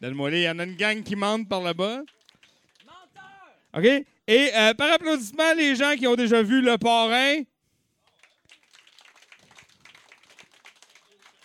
Donne-moi 0.00 0.30
les. 0.30 0.40
Il 0.40 0.44
y 0.44 0.48
en 0.48 0.58
a 0.58 0.64
une 0.64 0.74
gang 0.74 1.02
qui 1.02 1.14
mente 1.14 1.46
par 1.46 1.60
là-bas. 1.60 2.00
OK? 3.76 3.84
Et 3.84 4.50
euh, 4.54 4.72
par 4.72 4.90
applaudissement, 4.94 5.52
les 5.54 5.76
gens 5.76 5.94
qui 5.94 6.06
ont 6.06 6.14
déjà 6.14 6.42
vu 6.42 6.62
Le 6.62 6.78
Parrain. 6.78 7.42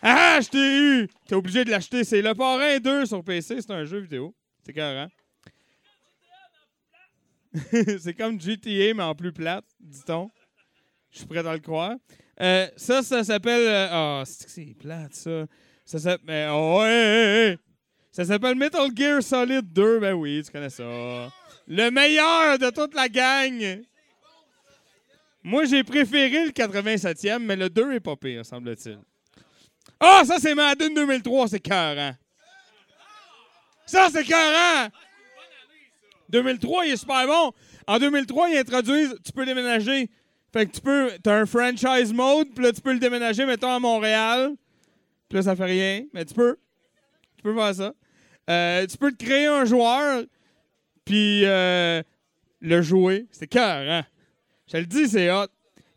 Ah, 0.02 0.40
je 0.42 0.48
t'ai 0.48 0.78
eu! 0.78 1.10
T'es 1.28 1.36
obligé 1.36 1.66
de 1.66 1.70
l'acheter. 1.70 2.06
C'est 2.06 2.22
Le 2.22 2.34
Parrain 2.34 2.80
2 2.80 3.06
sur 3.06 3.26
PC. 3.26 3.62
C'est 3.62 3.72
un 3.72 3.84
jeu 3.84 4.00
vidéo. 4.00 4.34
C'est 4.66 4.72
carré. 4.72 5.08
c'est 8.00 8.14
comme 8.14 8.40
GTA, 8.40 8.94
mais 8.94 9.04
en 9.04 9.16
plus 9.16 9.34
plate, 9.34 9.66
dit-on. 9.82 10.32
Je 11.12 11.18
suis 11.20 11.28
prêt 11.28 11.46
à 11.46 11.54
le 11.54 11.60
croire. 11.60 11.96
Euh, 12.42 12.68
ça, 12.78 13.02
ça 13.04 13.24
s'appelle. 13.24 13.68
euh, 13.68 13.88
Ah, 13.92 14.24
c'est 14.26 14.46
que 14.46 14.52
c'est 14.52 14.76
plate, 14.80 15.14
ça? 15.14 15.46
Ça 15.86 16.00
s'appelle. 16.00 16.26
Mais, 16.28 16.48
oh. 16.52 17.58
Ça 18.12 18.26
s'appelle 18.26 18.56
Metal 18.56 18.90
Gear 18.96 19.22
Solid 19.22 19.72
2. 19.74 20.00
Ben 20.00 20.14
oui, 20.14 20.42
tu 20.46 20.52
connais 20.52 20.70
ça. 20.70 20.84
Le 21.68 21.90
meilleur 21.92 22.58
de 22.58 22.70
toute 22.70 22.94
la 22.96 23.08
gang. 23.10 23.82
Moi, 25.44 25.66
j'ai 25.66 25.84
préféré 25.84 26.46
le 26.46 26.52
87e, 26.52 27.40
mais 27.40 27.56
le 27.56 27.70
2 27.70 27.94
est 27.94 28.00
pas 28.00 28.16
pire, 28.16 28.46
semble-t-il. 28.46 29.00
Ah, 30.00 30.24
ça, 30.26 30.38
c'est 30.40 30.54
Madden 30.54 30.94
2003, 30.94 31.48
c'est 31.48 31.60
cœurant. 31.60 32.14
Ça, 33.86 34.08
c'est 34.12 34.24
cœurant. 34.24 34.90
2003, 36.30 36.86
il 36.86 36.94
est 36.94 36.98
super 36.98 37.26
bon. 37.26 37.52
En 37.88 37.98
2003, 37.98 38.50
ils 38.50 38.58
introduisent, 38.58 39.16
tu 39.26 39.32
peux 39.32 39.46
déménager. 39.46 40.10
Fait 40.52 40.66
que 40.66 40.72
tu 40.72 40.82
peux, 40.82 41.12
t'as 41.22 41.36
un 41.42 41.46
franchise 41.46 42.12
mode, 42.12 42.50
puis 42.56 42.64
là, 42.64 42.72
tu 42.72 42.82
peux 42.82 42.94
le 42.94 43.00
déménager, 43.00 43.46
mettons, 43.46 43.72
à 43.72 43.80
Montréal. 43.80 44.56
Puis 45.28 45.38
là, 45.38 45.44
ça 45.44 45.56
fait 45.56 45.66
rien, 45.66 46.06
mais 46.14 46.26
tu 46.26 46.34
peux. 46.34 46.58
Tu 47.38 47.44
peux 47.44 47.56
faire 47.56 47.76
ça. 47.76 47.94
Euh, 48.50 48.88
tu 48.88 48.98
peux 48.98 49.12
te 49.12 49.24
créer 49.24 49.46
un 49.46 49.66
joueur, 49.66 50.24
puis 51.06 51.46
euh, 51.46 52.02
le 52.62 52.82
jouer. 52.82 53.28
C'est 53.32 53.48
cœur, 53.48 53.88
hein? 53.90 54.04
Je 54.68 54.74
te 54.74 54.78
le 54.78 54.86
dis, 54.86 55.08
c'est 55.08 55.32
hot. 55.32 55.48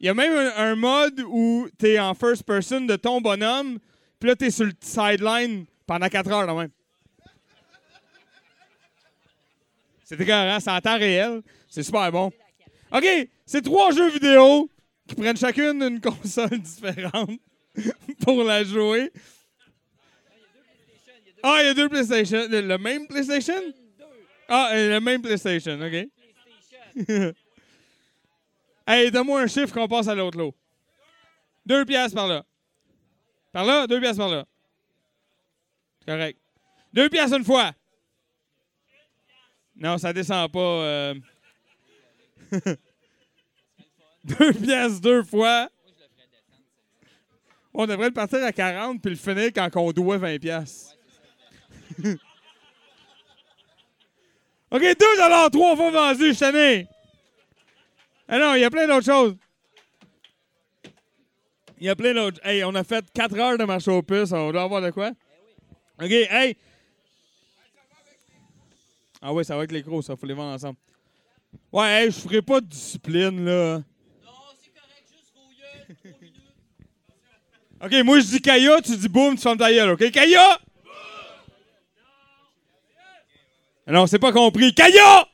Il 0.01 0.07
y 0.07 0.09
a 0.09 0.15
même 0.15 0.53
un, 0.57 0.75
mode 0.75 1.21
où 1.27 1.69
t'es 1.79 1.99
en 1.99 2.13
first 2.13 2.43
person 2.43 2.83
de 2.83 2.97
ton 2.97 3.21
bonhomme, 3.21 3.79
puis 4.19 4.29
là, 4.29 4.37
t'es 4.37 4.51
sur 4.51 4.67
le 4.67 4.73
sideline 4.81 5.65
pendant 5.87 6.09
4 6.09 6.31
heures, 6.31 6.47
là 6.47 6.55
même. 6.55 6.71
C'est 10.05 10.21
écœurant, 10.21 10.61
c'est 10.61 10.71
en 10.71 10.81
temps 10.81 10.99
réel. 10.99 11.41
C'est 11.69 11.83
super 11.83 12.11
bon. 12.13 12.31
OK, 12.93 13.07
c'est 13.47 13.63
trois 13.63 13.91
jeux 13.93 14.11
vidéo 14.11 14.71
qui 15.09 15.15
prennent 15.15 15.37
chacune 15.37 15.83
une 15.83 16.01
console 16.01 16.59
différente 16.59 17.41
pour 18.23 18.45
la 18.45 18.63
jouer. 18.65 19.11
Ah, 21.43 21.59
il 21.61 21.67
y 21.67 21.69
a 21.71 21.75
deux 21.75 21.89
PlayStation. 21.89 22.47
Le, 22.49 22.77
même 22.77 23.07
PlayStation? 23.09 23.61
Ah, 24.49 24.71
le 24.75 25.01
même 25.01 25.23
PlayStation, 25.23 25.81
OK. 25.81 26.09
hey, 28.87 29.11
donne-moi 29.11 29.41
un 29.41 29.47
chiffre 29.47 29.73
qu'on 29.73 29.89
passe 29.89 30.09
à 30.09 30.15
l'autre 30.15 30.39
lot. 30.39 30.55
Deux 31.65 31.85
piastres 31.87 32.15
par 32.15 32.29
là. 32.29 32.45
Par 33.53 33.65
là, 33.65 33.87
deux 33.87 34.01
piastres 34.01 34.19
par 34.19 34.29
là. 34.29 34.45
Correct. 36.07 36.39
Deux 36.93 37.09
piastres 37.09 37.39
une 37.39 37.45
fois. 37.45 37.73
Non, 39.77 39.97
ça 39.97 40.13
descend 40.13 40.53
pas. 40.53 40.59
euh. 40.61 41.15
deux 44.25 44.53
piastres 44.53 45.01
deux 45.01 45.23
fois. 45.25 45.69
On 47.75 47.87
devrait 47.87 48.09
le 48.09 48.15
partir 48.15 48.45
à 48.45 48.53
40 48.53 49.01
puis 49.01 49.11
le 49.13 49.17
finir 49.17 49.51
quand 49.55 49.71
on 49.77 49.93
doit 49.93 50.19
20 50.19 50.39
pièces. 50.39 50.97
OK, 54.71 54.81
2 54.81 54.95
trois 55.51 55.77
fois 55.77 55.91
vendu, 55.91 56.33
je 56.33 56.39
t'en. 56.39 56.89
Ah 58.29 58.39
non, 58.39 58.55
il 58.55 58.61
y 58.61 58.65
a 58.65 58.71
plein 58.71 58.87
d'autres 58.87 59.05
choses. 59.05 59.37
Il 61.79 61.87
y 61.87 61.89
a 61.89 61.97
plein 61.97 62.15
d'autres. 62.15 62.41
Hey, 62.45 62.63
on 62.65 62.75
a 62.75 62.85
fait 62.85 63.05
4 63.13 63.39
heures 63.39 63.59
de 63.59 63.65
marché 63.65 63.91
aux 63.91 64.03
puces. 64.03 64.33
On 64.33 64.53
doit 64.53 64.63
avoir 64.63 64.81
de 64.81 64.91
quoi? 64.91 65.11
OK, 66.01 66.11
hey. 66.11 66.57
Ah 69.21 69.33
oui, 69.33 69.45
ça 69.45 69.55
va 69.55 69.61
avec 69.61 69.73
les 69.73 69.83
gros, 69.83 70.01
ça. 70.01 70.17
Faut 70.17 70.27
les 70.27 70.35
vendre 70.35 70.55
ensemble. 70.55 70.77
Ouais, 71.73 72.05
hey, 72.05 72.11
je 72.11 72.19
ferai 72.21 72.43
pas 72.43 72.61
de 72.61 72.67
discipline, 72.67 73.45
là. 73.45 73.83
OK, 77.85 77.93
moi, 78.05 78.21
je 78.21 78.27
dis 78.27 78.41
Kaya, 78.41 78.81
tu 78.81 78.97
dis 78.97 79.09
boum, 79.09 79.35
tu 79.35 79.43
fermes 79.43 79.59
ta 79.59 79.73
gueule, 79.73 79.91
OK? 79.91 80.11
Kaya! 80.13 80.59
Non, 83.89 84.07
c'est 84.07 84.21
pas 84.21 84.33
compris. 84.33 84.73
Kaya! 84.73 85.27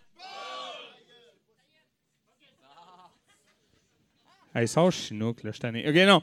Hey, 4.54 4.66
sors 4.66 4.90
Chinook, 4.90 5.42
là, 5.42 5.52
je 5.52 5.60
t'en 5.60 5.74
ai. 5.74 5.88
OK, 5.88 5.94
non. 6.08 6.22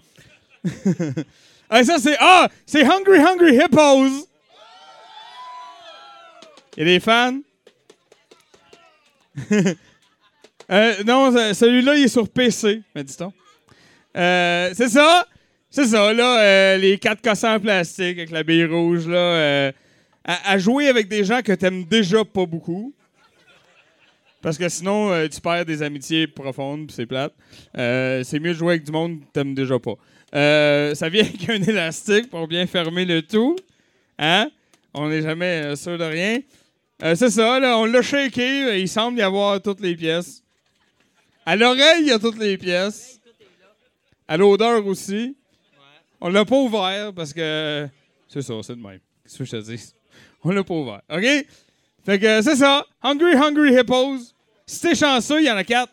hey, 1.72 1.86
ça, 1.86 2.00
c'est. 2.00 2.18
Ah! 2.20 2.50
C'est 2.66 2.84
Hungry 2.84 3.20
Hungry 3.20 3.58
Hippos! 3.58 4.28
Il 6.78 6.86
des 6.86 7.00
fans? 7.00 7.40
Euh, 10.72 11.04
non, 11.06 11.32
ce- 11.32 11.54
celui-là, 11.54 11.96
il 11.96 12.06
est 12.06 12.08
sur 12.08 12.28
PC, 12.28 12.82
me 12.96 13.04
dit-on. 13.04 13.32
Euh, 14.18 14.72
c'est 14.74 14.90
ça! 14.90 15.28
C'est 15.70 15.86
ça, 15.86 16.12
là, 16.12 16.40
euh, 16.42 16.78
les 16.78 16.98
quatre 16.98 17.22
cossins 17.22 17.58
en 17.58 17.60
plastique 17.60 18.18
avec 18.18 18.32
la 18.32 18.42
bille 18.44 18.66
rouge, 18.66 19.08
là. 19.08 19.72
à, 20.24 20.58
jouer 20.58 20.88
avec 20.88 21.08
des 21.08 21.24
gens 21.24 21.42
que 21.44 21.52
t'aimes 21.52 21.84
déjà 21.84 22.26
pas 22.26 22.46
beaucoup. 22.48 22.96
Parce 24.42 24.58
que 24.58 24.68
sinon, 24.70 25.28
tu 25.28 25.40
perds 25.42 25.66
des 25.66 25.84
amitiés 25.84 26.26
profondes, 26.28 26.90
c'est 26.92 27.06
plate. 27.06 27.34
C'est 27.76 28.40
mieux 28.40 28.54
de 28.54 28.58
jouer 28.58 28.74
avec 28.74 28.86
du 28.86 28.92
monde 28.92 29.20
que 29.20 29.26
t'aimes 29.34 29.54
déjà 29.54 29.78
pas. 29.78 29.96
Ça 30.34 31.10
vient 31.10 31.24
avec 31.26 31.48
un 31.48 31.62
élastique 31.62 32.30
pour 32.32 32.48
bien 32.48 32.66
fermer 32.66 33.06
le 33.06 33.22
tout. 33.22 33.56
Hein? 34.18 34.50
On 34.96 35.10
n'est 35.10 35.22
jamais 35.22 35.76
sûr 35.76 35.98
de 35.98 36.06
rien. 36.06 36.40
Euh, 37.04 37.16
c'est 37.16 37.30
ça, 37.30 37.60
là, 37.60 37.78
on 37.78 37.86
l'a 37.86 38.02
shaké. 38.02 38.80
Il 38.80 38.88
semble 38.88 39.20
y 39.20 39.22
avoir 39.22 39.62
toutes 39.62 39.82
les 39.82 39.96
pièces. 39.96 40.42
À 41.46 41.56
l'oreille, 41.56 42.02
il 42.02 42.08
y 42.08 42.12
a 42.12 42.20
toutes 42.20 42.38
les 42.38 42.58
pièces. 42.58 43.20
À 44.28 44.38
l'odeur 44.38 44.86
aussi. 44.88 45.36
On 46.22 46.30
l'a 46.30 46.46
pas 46.46 46.56
ouvert 46.56 47.14
parce 47.14 47.34
que. 47.34 47.88
C'est 48.28 48.42
ça, 48.42 48.54
c'est 48.64 48.76
de 48.76 48.82
même. 48.82 49.00
Qu'est-ce 49.24 49.38
que 49.40 49.46
je 49.46 49.52
te 49.52 49.58
dis? 49.58 49.94
On 50.44 50.52
l'a 50.52 50.64
pas 50.64 50.74
ouvert. 50.74 51.02
OK? 51.10 51.46
Fait 52.06 52.20
que 52.20 52.42
c'est 52.42 52.56
ça. 52.56 52.86
Hungry, 53.02 53.36
Hungry 53.36 53.78
Hippos. 53.78 54.34
Si 54.66 54.82
t'es 54.82 54.96
chanceux, 54.96 55.42
il 55.42 55.46
y 55.46 55.52
en 55.52 55.58
a 55.58 55.64
quatre. 55.64 55.92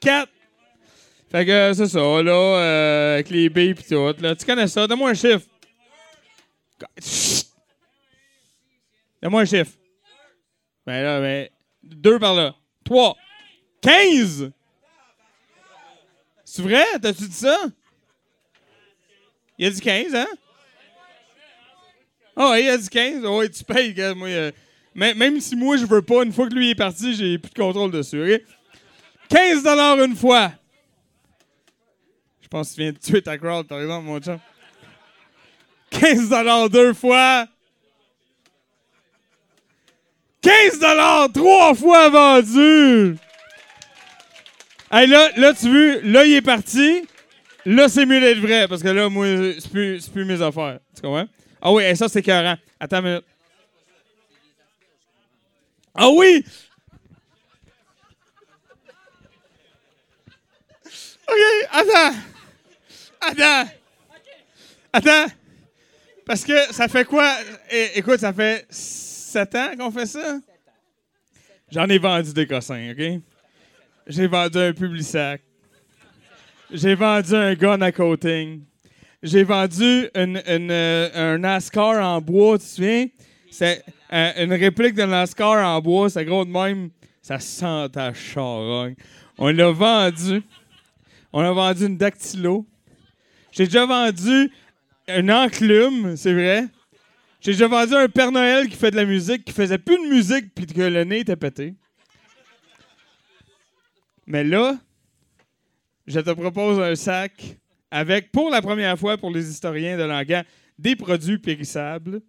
Quatre. 0.00 0.32
Fait 1.30 1.46
que 1.46 1.72
c'est 1.74 1.86
ça, 1.86 2.00
là, 2.00 2.32
euh, 2.32 3.14
avec 3.14 3.30
les 3.30 3.48
billes 3.48 3.74
pis 3.74 3.84
tout. 3.84 4.12
Là. 4.20 4.34
Tu 4.34 4.44
connais 4.44 4.66
ça? 4.66 4.86
Donne-moi 4.86 5.10
un 5.10 5.14
chiffre. 5.14 5.46
Chut! 7.00 7.49
Donne-moi 9.22 9.42
un 9.42 9.44
chiffre. 9.44 9.72
Ben 10.86 11.02
là, 11.02 11.20
ben. 11.20 11.48
Deux 11.82 12.18
par 12.18 12.34
là. 12.34 12.54
Trois. 12.84 13.16
Quinze! 13.80 14.50
C'est 16.44 16.62
vrai? 16.62 16.84
T'as-tu 17.00 17.28
dit 17.28 17.32
ça? 17.32 17.56
Il 19.56 19.66
a 19.66 19.70
dit 19.70 19.80
15, 19.80 20.14
hein? 20.14 20.26
Ah 22.34 22.50
ouais, 22.50 22.64
il 22.64 22.68
a 22.68 22.76
dit 22.76 22.88
15. 22.88 23.24
Oh, 23.24 23.38
ouais, 23.38 23.48
tu 23.48 23.62
payes. 23.62 23.94
Moi, 24.14 24.28
euh, 24.28 24.52
même, 24.94 25.18
même 25.18 25.40
si 25.40 25.54
moi, 25.54 25.76
je 25.76 25.86
veux 25.86 26.02
pas, 26.02 26.24
une 26.24 26.32
fois 26.32 26.48
que 26.48 26.54
lui 26.54 26.70
est 26.70 26.74
parti, 26.74 27.14
j'ai 27.14 27.38
plus 27.38 27.50
de 27.50 27.58
contrôle 27.58 27.90
dessus, 27.90 28.22
OK? 28.22 28.42
15 29.28 29.66
une 30.04 30.16
fois. 30.16 30.52
Je 32.40 32.48
pense 32.48 32.70
que 32.70 32.74
tu 32.74 32.80
viens 32.80 32.92
de 32.92 32.98
tuer 32.98 33.22
ta 33.22 33.38
crowd, 33.38 33.66
par 33.68 33.80
exemple, 33.80 34.06
mon 34.06 34.18
chum. 34.18 34.40
15 35.90 36.70
deux 36.70 36.94
fois. 36.94 37.46
15 40.42 41.32
trois 41.34 41.74
fois 41.74 42.08
vendu. 42.08 43.16
Hey, 44.90 45.06
là, 45.06 45.30
là, 45.36 45.54
tu 45.54 45.68
veux, 45.68 46.00
là, 46.00 46.24
il 46.24 46.34
est 46.34 46.42
parti. 46.42 47.06
Là, 47.66 47.88
c'est 47.88 48.06
mieux 48.06 48.20
d'être 48.20 48.40
vrai, 48.40 48.66
parce 48.66 48.82
que 48.82 48.88
là, 48.88 49.08
moi, 49.08 49.26
c'est 49.58 49.70
plus, 49.70 50.08
plus 50.08 50.24
mes 50.24 50.40
affaires. 50.40 50.80
Tu 50.94 51.02
comprends? 51.02 51.26
Ah 51.60 51.72
oui, 51.72 51.84
hey, 51.84 51.96
ça, 51.96 52.08
c'est 52.08 52.20
écœurant. 52.20 52.56
Attends 52.80 52.98
une 52.98 53.04
minute. 53.04 53.24
Ah 55.94 56.08
oui! 56.08 56.44
OK, 61.28 61.68
attends. 61.70 62.16
Attends. 63.20 63.70
Attends. 64.92 65.32
Parce 66.24 66.44
que 66.44 66.72
ça 66.72 66.88
fait 66.88 67.04
quoi? 67.04 67.30
É- 67.68 67.98
écoute, 67.98 68.20
ça 68.20 68.32
fait 68.32 68.66
7 69.30 69.54
ans 69.54 69.76
qu'on 69.78 69.90
fait 69.92 70.06
ça? 70.06 70.40
J'en 71.70 71.86
ai 71.86 71.98
vendu 71.98 72.32
des 72.32 72.48
cossins, 72.48 72.90
OK? 72.90 73.20
J'ai 74.08 74.26
vendu 74.26 74.58
un 74.58 74.72
Publisac. 74.72 75.40
J'ai 76.72 76.96
vendu 76.96 77.34
un 77.36 77.54
gun 77.54 77.80
à 77.80 77.92
coating. 77.92 78.62
J'ai 79.22 79.44
vendu 79.44 80.08
une, 80.16 80.42
une, 80.48 80.70
euh, 80.72 81.10
un 81.14 81.38
NASCAR 81.38 82.04
en 82.04 82.20
bois, 82.20 82.58
tu 82.58 82.64
te 82.64 82.70
souviens? 82.70 83.06
C'est 83.52 83.84
euh, 84.12 84.44
une 84.44 84.52
réplique 84.52 84.94
de 84.94 85.04
NASCAR 85.04 85.64
en 85.64 85.80
bois, 85.80 86.10
c'est 86.10 86.24
gros 86.24 86.44
de 86.44 86.50
même. 86.50 86.90
Ça 87.22 87.38
sent 87.38 87.90
ta 87.92 88.12
charogne. 88.12 88.96
On 89.38 89.52
l'a 89.52 89.70
vendu. 89.70 90.42
On 91.32 91.40
a 91.40 91.52
vendu 91.52 91.86
une 91.86 91.96
dactylo. 91.96 92.66
J'ai 93.52 93.66
déjà 93.66 93.86
vendu 93.86 94.50
un 95.06 95.28
enclume, 95.28 96.16
c'est 96.16 96.32
vrai. 96.32 96.66
J'ai 97.40 97.52
déjà 97.52 97.68
vendu 97.68 97.94
un 97.94 98.08
Père 98.08 98.30
Noël 98.30 98.68
qui 98.68 98.76
fait 98.76 98.90
de 98.90 98.96
la 98.96 99.06
musique, 99.06 99.46
qui 99.46 99.52
faisait 99.52 99.78
plus 99.78 99.96
de 99.96 100.10
musique 100.10 100.54
puis 100.54 100.66
que 100.66 100.82
le 100.82 101.04
nez 101.04 101.20
était 101.20 101.36
pété. 101.36 101.74
Mais 104.26 104.44
là, 104.44 104.78
je 106.06 106.20
te 106.20 106.30
propose 106.30 106.78
un 106.78 106.94
sac 106.94 107.56
avec, 107.90 108.30
pour 108.30 108.50
la 108.50 108.60
première 108.60 108.98
fois 108.98 109.16
pour 109.16 109.30
les 109.30 109.48
historiens 109.48 109.96
de 109.96 110.02
Langan, 110.02 110.42
des 110.78 110.94
produits 110.96 111.38
périssables. 111.38 112.20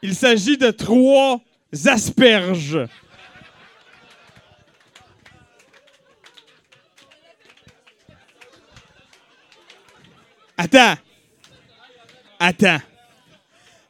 Il 0.00 0.14
s'agit 0.14 0.56
de 0.56 0.70
trois 0.70 1.40
asperges. 1.86 2.78
Attends. 10.56 10.94
Attends. 12.38 12.80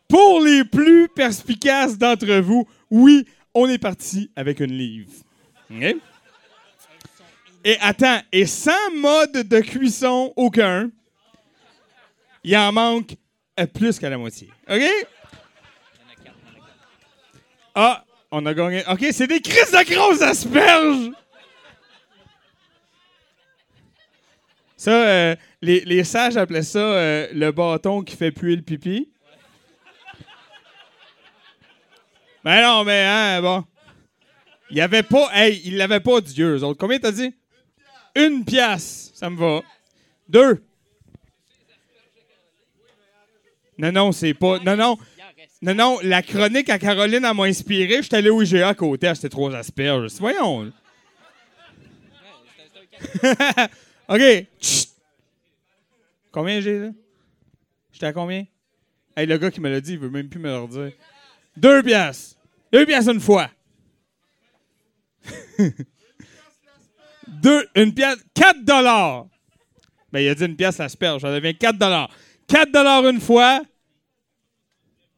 Pour 0.08 0.40
les 0.40 0.64
plus 0.64 1.08
perspicaces 1.08 1.98
d'entre 1.98 2.40
vous, 2.40 2.66
oui, 2.90 3.26
on 3.54 3.68
est 3.68 3.78
parti 3.78 4.30
avec 4.34 4.60
une 4.60 4.72
livre. 4.72 5.10
OK? 5.70 5.96
Et 7.64 7.76
attends, 7.80 8.20
et 8.32 8.46
sans 8.46 8.90
mode 8.94 9.32
de 9.32 9.60
cuisson 9.60 10.32
aucun, 10.36 10.90
il 12.42 12.56
en 12.56 12.72
manque 12.72 13.16
euh, 13.60 13.66
plus 13.66 13.98
qu'à 13.98 14.08
la 14.08 14.16
moitié. 14.16 14.48
OK? 14.70 14.82
Ah, 17.74 18.04
on 18.30 18.46
a 18.46 18.54
gagné. 18.54 18.82
OK, 18.88 19.06
c'est 19.12 19.26
des 19.26 19.40
crises 19.40 19.70
de 19.70 19.94
grosses 19.94 20.22
asperges! 20.22 21.10
Ça, 24.76 24.92
euh, 24.92 25.36
les, 25.60 25.80
les 25.80 26.04
sages 26.04 26.36
appelaient 26.36 26.62
ça 26.62 26.78
euh, 26.78 27.28
le 27.32 27.50
bâton 27.50 28.02
qui 28.02 28.16
fait 28.16 28.30
puer 28.30 28.54
le 28.54 28.62
pipi. 28.62 29.10
Ben 32.48 32.62
non, 32.62 32.82
mais 32.82 33.04
hein, 33.04 33.42
bon. 33.42 33.62
Il 34.70 34.78
y 34.78 34.80
avait 34.80 35.02
pas. 35.02 35.28
Hey, 35.34 35.60
il 35.66 35.76
l'avait 35.76 36.00
pas 36.00 36.22
Dieu, 36.22 36.56
eux 36.56 36.64
autres. 36.64 36.78
Combien 36.80 36.98
t'as 36.98 37.12
dit? 37.12 37.34
Une 38.16 38.42
pièce, 38.42 39.10
ça 39.14 39.28
me 39.28 39.36
va. 39.36 39.60
Deux. 40.26 40.64
Non, 43.76 43.92
non, 43.92 44.12
c'est 44.12 44.32
pas. 44.32 44.60
Non, 44.60 44.76
non. 44.76 44.96
Non, 45.60 45.74
non, 45.74 45.98
la 46.02 46.22
chronique 46.22 46.70
à 46.70 46.78
Caroline, 46.78 47.20
m'a 47.20 47.44
inspiré. 47.44 47.98
Je 47.98 48.02
suis 48.04 48.16
allé 48.16 48.30
au 48.30 48.40
IGA 48.40 48.68
à 48.68 48.74
côté 48.74 49.08
acheter 49.08 49.28
trois 49.28 49.54
asperges. 49.54 50.12
Voyons. 50.18 50.72
OK. 54.08 54.22
Chut. 54.58 54.88
Combien 56.32 56.62
j'ai, 56.62 56.78
là? 56.78 56.88
J'étais 57.92 58.06
à 58.06 58.14
combien? 58.14 58.46
Hey, 59.14 59.26
le 59.26 59.36
gars 59.36 59.50
qui 59.50 59.60
me 59.60 59.68
l'a 59.68 59.82
dit, 59.82 59.92
il 59.92 59.98
veut 59.98 60.08
même 60.08 60.30
plus 60.30 60.40
me 60.40 60.48
le 60.48 60.60
redire. 60.60 60.92
Deux 61.54 61.82
piastres. 61.82 62.37
Deux 62.72 62.86
piastres 62.86 63.12
une 63.12 63.20
fois. 63.20 63.50
Deux, 67.26 67.68
une 67.74 67.94
pièce, 67.94 68.16
4 68.34 68.64
dollars. 68.64 69.26
Ben, 70.12 70.20
il 70.20 70.28
a 70.28 70.34
dit 70.34 70.44
une 70.44 70.56
pièce 70.56 70.78
l'asperge. 70.78 71.22
Ça 71.22 71.32
devient 71.32 71.56
4 71.56 71.78
4 72.46 72.70
une 73.10 73.20
fois. 73.20 73.60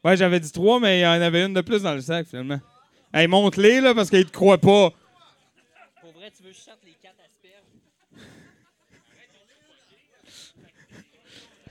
Ouais, 0.04 0.16
j'avais 0.16 0.40
dit 0.40 0.50
3, 0.50 0.80
mais 0.80 1.00
il 1.00 1.02
y 1.02 1.06
en 1.06 1.20
avait 1.20 1.44
une 1.44 1.54
de 1.54 1.60
plus 1.60 1.82
dans 1.82 1.94
le 1.94 2.00
sac, 2.00 2.26
finalement. 2.26 2.60
Hey, 3.12 3.26
monte-les, 3.26 3.80
là, 3.80 3.94
parce 3.94 4.10
qu'il 4.10 4.24
te 4.24 4.32
croit 4.32 4.58
pas. 4.58 4.90
Pour 6.00 6.12
vrai, 6.12 6.30
tu 6.36 6.42
veux 6.42 6.50
que 6.50 6.56
je 6.56 6.60
sorte 6.60 6.80
les 6.84 6.92
4 6.92 7.14
asperges? 7.24 7.64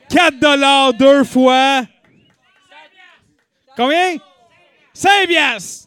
4 0.10 0.98
deux 0.98 1.24
fois. 1.24 1.84
Combien? 3.76 4.18
5 5.00 5.28
piastres. 5.28 5.86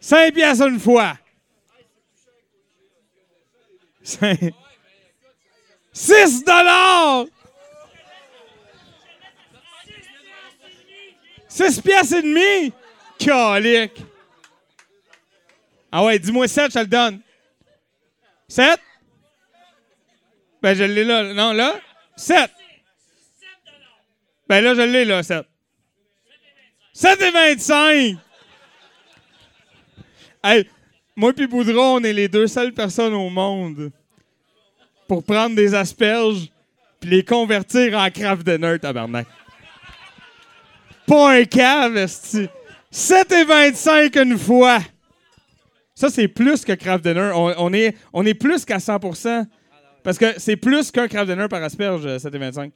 5 0.00 0.34
piastres 0.34 0.66
une 0.66 0.80
fois. 0.80 1.16
6 4.02 4.52
dollars! 6.44 7.26
6 11.48 11.80
piastres 11.82 12.16
et 12.16 12.22
demi? 12.22 12.72
Calique! 13.16 14.02
Ah 15.92 16.04
ouais, 16.04 16.18
dis-moi 16.18 16.48
7, 16.48 16.72
je 16.72 16.78
le 16.80 16.86
donne. 16.86 17.22
7? 18.48 18.80
Ben, 20.60 20.74
je 20.74 20.82
l'ai 20.82 21.04
là. 21.04 21.32
Non, 21.32 21.52
là? 21.52 21.80
7. 22.16 22.50
Ben 24.48 24.64
là, 24.64 24.74
je 24.74 24.82
l'ai 24.82 25.04
là, 25.04 25.22
7. 25.22 25.46
7 26.96 27.20
et 27.20 27.30
25! 27.30 28.16
Hey, 30.42 30.66
moi 31.14 31.32
et 31.36 31.46
Boudron, 31.46 31.96
on 31.96 32.02
est 32.02 32.14
les 32.14 32.26
deux 32.26 32.46
seules 32.46 32.72
personnes 32.72 33.12
au 33.12 33.28
monde 33.28 33.90
pour 35.06 35.22
prendre 35.22 35.54
des 35.54 35.74
asperges 35.74 36.50
puis 36.98 37.10
les 37.10 37.22
convertir 37.22 37.98
en 37.98 38.08
craft 38.10 38.46
dinner, 38.46 38.78
tabarnak. 38.78 39.26
Pas 41.06 41.32
un 41.34 41.44
cave, 41.44 41.98
esti. 41.98 42.48
7 42.90 43.30
et 43.30 43.44
25 43.44 44.16
une 44.16 44.38
fois. 44.38 44.78
Ça, 45.94 46.08
c'est 46.08 46.28
plus 46.28 46.64
que 46.64 46.72
craft 46.72 47.04
dinner. 47.04 47.30
On, 47.34 47.52
on 47.58 47.74
est, 47.74 47.94
on 48.14 48.24
est 48.24 48.32
plus 48.32 48.64
qu'à 48.64 48.78
100% 48.78 49.44
Parce 50.02 50.16
que 50.16 50.40
c'est 50.40 50.56
plus 50.56 50.90
qu'un 50.90 51.08
craft 51.08 51.28
dinner 51.28 51.48
par 51.48 51.62
asperge, 51.62 52.16
7 52.16 52.34
et 52.34 52.38
25. 52.38 52.72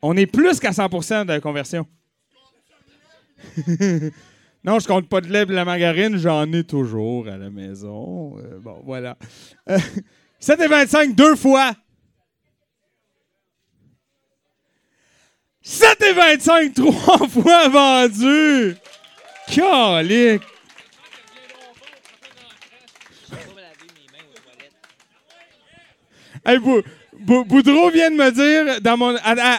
On 0.00 0.16
est 0.16 0.26
plus 0.26 0.60
qu'à 0.60 0.70
100% 0.70 1.26
de 1.26 1.40
conversion. 1.40 1.84
non, 4.64 4.78
je 4.78 4.86
compte 4.86 5.08
pas 5.08 5.20
de 5.20 5.28
lait 5.28 5.42
et 5.42 5.46
de 5.46 5.52
la 5.54 5.64
margarine, 5.64 6.16
j'en 6.16 6.50
ai 6.52 6.64
toujours 6.64 7.28
à 7.28 7.36
la 7.36 7.50
maison. 7.50 8.36
Euh, 8.38 8.58
bon, 8.60 8.80
voilà. 8.84 9.16
Euh, 9.70 9.78
7 10.38 10.60
et 10.60 10.68
25 10.68 11.14
deux 11.14 11.36
fois. 11.36 11.72
7 15.62 16.02
et 16.02 16.12
25 16.12 16.74
trois 16.74 17.26
fois 17.28 17.68
vendu. 17.68 18.74
Calique. 19.48 20.42
Hey, 26.44 26.58
Bou- 26.58 27.44
Boudreau 27.44 27.90
vient 27.90 28.10
de 28.10 28.16
me 28.16 28.30
dire, 28.30 28.80
dans 28.82 28.96
mon, 28.96 29.16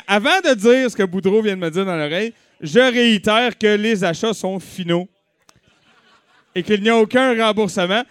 avant 0.07 0.39
de 0.43 0.53
dire 0.53 0.91
ce 0.91 0.95
que 0.95 1.03
Boudreau 1.03 1.41
vient 1.41 1.55
de 1.55 1.61
me 1.61 1.71
dire 1.71 1.85
dans 1.85 1.95
l'oreille, 1.95 2.33
je 2.61 2.79
réitère 2.79 3.57
que 3.57 3.75
les 3.75 4.03
achats 4.03 4.33
sont 4.33 4.59
finaux 4.59 5.07
et 6.53 6.63
qu'il 6.63 6.81
n'y 6.81 6.89
a 6.89 6.97
aucun 6.97 7.35
remboursement. 7.35 8.03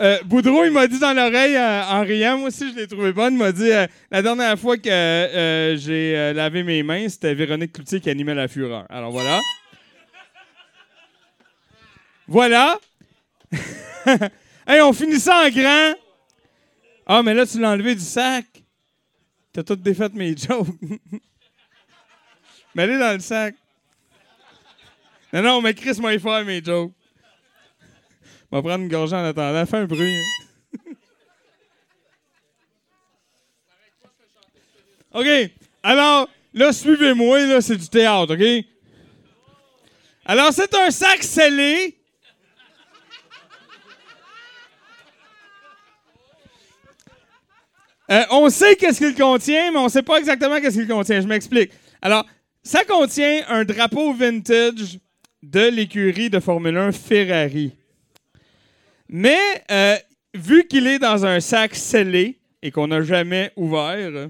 Euh, 0.00 0.18
Boudreau, 0.24 0.64
il 0.64 0.70
m'a 0.70 0.86
dit 0.86 1.00
dans 1.00 1.12
l'oreille, 1.12 1.56
euh, 1.56 1.82
en 1.84 2.02
riant, 2.02 2.38
moi 2.38 2.48
aussi 2.48 2.70
je 2.70 2.76
l'ai 2.76 2.86
trouvé 2.86 3.12
bonne, 3.12 3.34
il 3.34 3.38
m'a 3.38 3.50
dit 3.50 3.72
euh, 3.72 3.86
la 4.12 4.22
dernière 4.22 4.56
fois 4.56 4.76
que 4.76 5.74
j'ai 5.76 6.32
lavé 6.34 6.62
mes 6.62 6.84
mains, 6.84 7.08
c'était 7.08 7.34
Véronique 7.34 7.72
Cloutier 7.72 8.00
qui 8.00 8.08
animait 8.08 8.34
la 8.34 8.46
fureur. 8.46 8.86
Alors 8.90 9.10
voilà. 9.10 9.40
Voilà. 12.28 12.78
hey, 14.66 14.80
on 14.82 14.92
finit 14.92 15.18
ça 15.18 15.46
en 15.46 15.50
grand. 15.50 15.94
Ah, 17.06 17.22
mais 17.22 17.32
là, 17.32 17.46
tu 17.46 17.58
l'as 17.58 17.70
enlevé 17.70 17.94
du 17.94 18.02
sac. 18.02 18.44
T'as 19.52 19.62
tout 19.62 19.76
défait 19.76 20.10
mes 20.12 20.36
jokes. 20.36 20.68
Mets-les 22.74 22.98
dans 22.98 23.14
le 23.14 23.20
sac. 23.20 23.54
Non, 25.32 25.42
non, 25.42 25.60
mais 25.60 25.74
Chris 25.74 26.00
m'a 26.00 26.18
faire 26.18 26.44
mes 26.44 26.62
jokes. 26.62 26.92
On 28.50 28.56
va 28.56 28.62
prendre 28.62 28.84
une 28.84 28.88
gorgée 28.90 29.14
en 29.14 29.24
attendant. 29.24 29.66
Fais 29.66 29.76
un 29.76 29.84
bruit. 29.84 30.16
hein. 30.16 30.92
OK. 35.12 35.50
Alors, 35.82 36.28
là, 36.54 36.72
suivez-moi, 36.72 37.46
là, 37.46 37.60
c'est 37.60 37.76
du 37.76 37.88
théâtre, 37.88 38.34
OK? 38.34 38.64
Alors, 40.24 40.52
c'est 40.52 40.74
un 40.74 40.90
sac 40.90 41.22
scellé. 41.22 41.94
Euh, 48.10 48.24
on 48.30 48.48
sait 48.48 48.76
qu'est-ce 48.76 48.98
qu'il 48.98 49.14
contient, 49.14 49.70
mais 49.70 49.78
on 49.78 49.88
sait 49.90 50.02
pas 50.02 50.18
exactement 50.18 50.60
qu'est-ce 50.60 50.78
qu'il 50.78 50.88
contient. 50.88 51.20
Je 51.20 51.26
m'explique. 51.26 51.70
Alors, 52.00 52.24
ça 52.62 52.84
contient 52.84 53.42
un 53.48 53.64
drapeau 53.64 54.14
vintage 54.14 54.98
de 55.42 55.68
l'écurie 55.68 56.30
de 56.30 56.40
Formule 56.40 56.76
1 56.76 56.92
Ferrari. 56.92 57.72
Mais 59.08 59.38
euh, 59.70 59.96
vu 60.34 60.66
qu'il 60.66 60.86
est 60.86 60.98
dans 60.98 61.24
un 61.24 61.40
sac 61.40 61.74
scellé 61.74 62.38
et 62.62 62.70
qu'on 62.70 62.88
n'a 62.88 63.02
jamais 63.02 63.52
ouvert, 63.56 64.28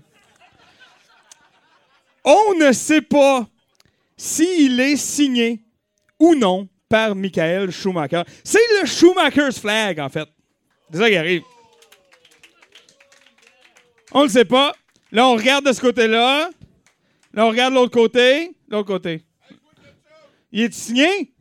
on 2.25 2.55
ne 2.59 2.73
sait 2.73 3.01
pas 3.01 3.49
s'il 4.17 4.79
est 4.81 4.97
signé 4.97 5.63
ou 6.19 6.35
non 6.35 6.69
par 6.89 7.15
Michael 7.15 7.71
Schumacher. 7.71 8.23
C'est 8.45 8.59
le 8.81 8.87
Schumacher's 8.87 9.59
flag, 9.59 10.01
en 10.01 10.09
fait. 10.09 10.29
C'est 10.91 10.99
ça 10.99 11.09
qui 11.09 11.17
arrive. 11.17 11.43
On 14.13 14.23
le 14.23 14.29
sait 14.29 14.45
pas. 14.45 14.75
Là, 15.13 15.27
on 15.27 15.37
regarde 15.37 15.67
de 15.67 15.73
ce 15.73 15.81
côté-là. 15.81 16.51
Là, 17.35 17.47
on 17.47 17.51
regarde 17.51 17.75
l'autre 17.75 17.93
côté. 17.93 18.57
L'autre 18.69 18.87
côté. 18.87 19.23
Il 20.53 20.63
est 20.63 20.73
signé? 20.73 21.33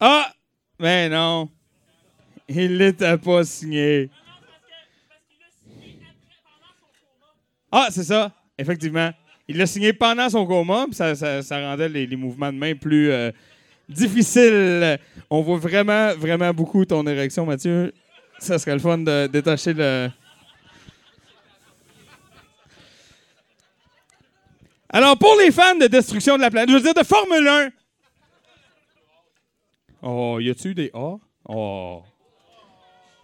Ah! 0.00 0.32
Ben 0.78 1.10
non. 1.10 1.48
Il 2.48 2.76
l'était 2.76 3.16
pas 3.18 3.44
signé. 3.44 4.10
Ah, 7.70 7.88
c'est 7.90 8.04
ça. 8.04 8.32
Effectivement. 8.58 9.10
Il 9.48 9.56
l'a 9.58 9.66
signé 9.66 9.92
pendant 9.92 10.28
son 10.30 10.46
coma, 10.46 10.84
puis 10.86 10.94
ça, 10.94 11.14
ça- 11.14 11.60
rendait 11.60 11.88
les, 11.88 12.06
les 12.06 12.16
mouvements 12.16 12.52
de 12.52 12.56
main 12.58 12.74
plus 12.74 13.10
euh, 13.10 13.30
difficiles. 13.88 14.98
On 15.28 15.42
voit 15.42 15.58
vraiment, 15.58 16.14
vraiment 16.14 16.52
beaucoup 16.52 16.84
ton 16.84 17.06
érection, 17.06 17.44
Mathieu. 17.44 17.92
Ça 18.38 18.58
serait 18.58 18.72
le 18.74 18.78
fun 18.80 18.98
de 18.98 19.26
détacher 19.26 19.74
le. 19.74 20.08
Alors, 24.94 25.18
pour 25.18 25.34
les 25.40 25.50
fans 25.50 25.74
de 25.74 25.88
destruction 25.88 26.36
de 26.36 26.42
la 26.42 26.52
planète, 26.52 26.70
je 26.70 26.76
veux 26.76 26.80
dire 26.80 26.94
de 26.94 27.02
Formule 27.02 27.48
1. 27.48 27.68
Oh, 30.02 30.38
y 30.38 30.48
a-tu 30.48 30.72
des 30.72 30.92
A? 30.94 31.16
Oh. 31.48 32.00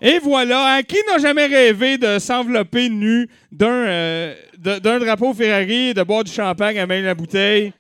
Et 0.01 0.19
voilà, 0.19 0.75
hein, 0.75 0.83
qui 0.83 0.97
n'a 1.07 1.19
jamais 1.19 1.47
rêvé 1.47 1.97
de 1.97 2.19
s'envelopper 2.19 2.89
nu 2.89 3.31
d'un 3.53 3.69
euh, 3.69 4.35
drapeau 4.59 5.33
Ferrari 5.33 5.91
et 5.91 5.95
de 5.95 6.03
boire 6.03 6.25
du 6.25 6.33
champagne 6.33 6.77
à 6.81 6.89
même 6.89 7.05
la 7.05 7.15
bouteille? 7.15 7.73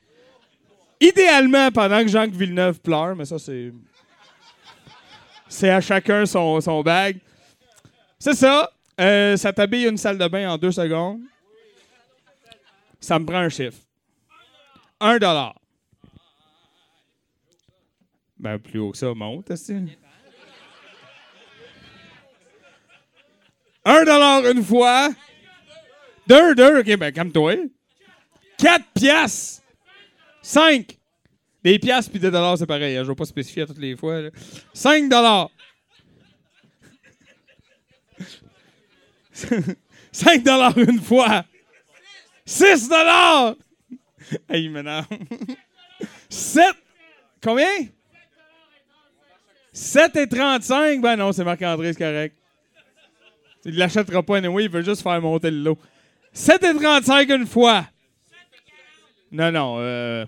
Idéalement 1.00 1.72
pendant 1.72 2.00
que 2.02 2.08
Jacques 2.08 2.30
Villeneuve 2.30 2.78
pleure, 2.78 3.16
mais 3.16 3.24
ça, 3.24 3.40
c'est. 3.40 3.72
C'est 5.48 5.70
à 5.70 5.80
chacun 5.80 6.26
son, 6.26 6.60
son 6.60 6.80
bag. 6.82 7.16
C'est 8.20 8.34
ça. 8.34 8.70
Euh, 9.00 9.36
ça 9.36 9.52
t'habille 9.52 9.88
une 9.88 9.96
salle 9.96 10.16
de 10.16 10.28
bain 10.28 10.48
en 10.48 10.58
deux 10.58 10.70
secondes. 10.70 11.22
Ça 13.00 13.18
me 13.18 13.24
prend 13.26 13.38
un 13.38 13.48
chiffre. 13.48 13.78
Un 15.00 15.18
dollar. 15.18 15.54
Ben, 18.38 18.58
plus 18.58 18.78
haut 18.78 18.90
que 18.92 18.98
ça, 18.98 19.12
monte, 19.14 19.50
est 19.50 19.70
Un 23.84 24.04
dollar 24.04 24.46
une 24.46 24.62
fois. 24.62 25.10
Deux, 26.26 26.54
deux. 26.54 26.80
OK, 26.80 26.96
ben, 26.96 27.12
calme-toi. 27.12 27.56
Quatre 28.58 28.86
piastres. 28.94 29.62
Cinq. 30.42 30.98
Des 31.62 31.78
piastres 31.78 32.10
puis 32.10 32.20
des 32.20 32.30
dollars, 32.30 32.56
c'est 32.56 32.66
pareil. 32.66 32.96
hein, 32.96 33.00
Je 33.00 33.04
ne 33.04 33.08
vais 33.12 33.14
pas 33.14 33.24
spécifier 33.24 33.62
à 33.62 33.66
toutes 33.66 33.78
les 33.78 33.96
fois. 33.96 34.20
Cinq 34.72 35.08
dollars. 35.10 35.50
Cinq 40.12 40.42
dollars 40.42 40.76
une 40.78 41.00
fois. 41.00 41.44
6 42.50 42.88
dollars! 42.88 43.54
Hey, 44.48 44.64
il 44.64 44.70
m'énerve. 44.72 45.06
7. 46.28 46.64
Combien? 47.42 47.86
7 49.72 50.16
et 50.16 50.26
35? 50.28 51.00
Ben 51.00 51.14
non, 51.16 51.30
c'est 51.32 51.44
Marc-André, 51.44 51.92
c'est 51.92 51.98
correct. 52.00 52.36
Il 53.64 53.76
l'achètera 53.76 54.22
pas 54.24 54.38
anyway, 54.38 54.64
il 54.64 54.70
veut 54.70 54.82
juste 54.82 55.02
faire 55.02 55.20
monter 55.20 55.50
le 55.52 55.58
lot. 55.62 55.78
7 56.32 56.62
et 56.64 56.74
35 56.74 57.28
une 57.30 57.46
fois. 57.46 57.86
Non, 59.30 59.52
non. 59.52 59.76
euh, 59.78 60.26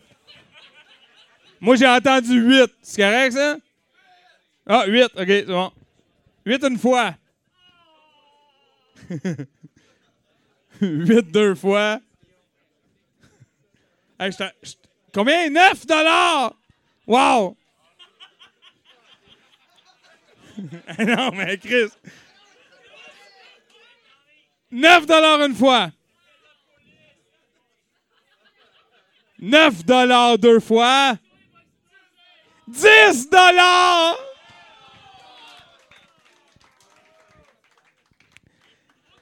Moi, 1.60 1.74
j'ai 1.74 1.88
entendu 1.88 2.40
8. 2.40 2.70
C'est 2.82 3.02
correct, 3.02 3.32
ça? 3.32 3.56
Ah, 4.66 4.84
8. 4.86 5.02
OK, 5.16 5.26
c'est 5.26 5.44
bon. 5.46 5.72
8 6.46 6.64
une 6.64 6.78
fois. 6.78 7.14
8 10.80 11.32
deux 11.32 11.54
fois. 11.56 11.98
Hey, 14.22 14.30
je 14.30 14.44
je- 14.62 14.76
Combien? 15.12 15.50
9 15.50 15.84
dollars! 15.84 16.54
Wow! 17.08 17.56
non, 20.98 21.32
mais 21.32 21.58
Chris. 21.58 21.90
9 24.70 25.06
dollars 25.06 25.40
une 25.42 25.54
fois. 25.56 25.90
9 29.40 29.84
dollars 29.84 30.38
deux 30.38 30.60
fois. 30.60 31.18
10 32.68 33.28
dollars! 33.28 34.16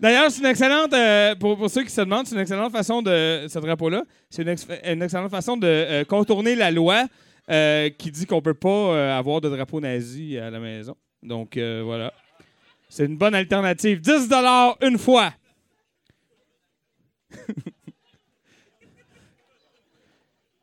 D'ailleurs, 0.00 0.30
c'est 0.30 0.40
une 0.40 0.46
excellente, 0.46 0.94
euh, 0.94 1.34
pour, 1.34 1.68
ceux 1.68 1.82
qui 1.84 1.90
se 1.90 2.00
demandent, 2.00 2.26
c'est 2.26 2.34
une 2.34 2.40
excellente 2.40 2.72
façon 2.72 3.02
de, 3.02 3.46
ce 3.48 3.58
drapeau-là, 3.58 4.04
c'est 4.30 4.40
une, 4.40 4.48
ex- 4.48 4.66
une 4.86 5.02
excellente 5.02 5.30
façon 5.30 5.58
de 5.58 5.66
euh, 5.66 6.04
contourner 6.04 6.56
la 6.56 6.70
loi 6.70 7.06
euh, 7.50 7.90
qui 7.90 8.10
dit 8.10 8.24
qu'on 8.24 8.36
ne 8.36 8.40
peut 8.40 8.54
pas 8.54 9.18
avoir 9.18 9.42
de 9.42 9.50
drapeau 9.50 9.78
nazi 9.78 10.38
à 10.38 10.48
la 10.50 10.58
maison. 10.58 10.96
Donc, 11.22 11.58
voilà. 11.58 12.14
C'est 12.88 13.04
une 13.04 13.18
bonne 13.18 13.34
alternative. 13.34 14.00
10 14.00 14.30
une 14.80 14.96
fois. 14.98 15.34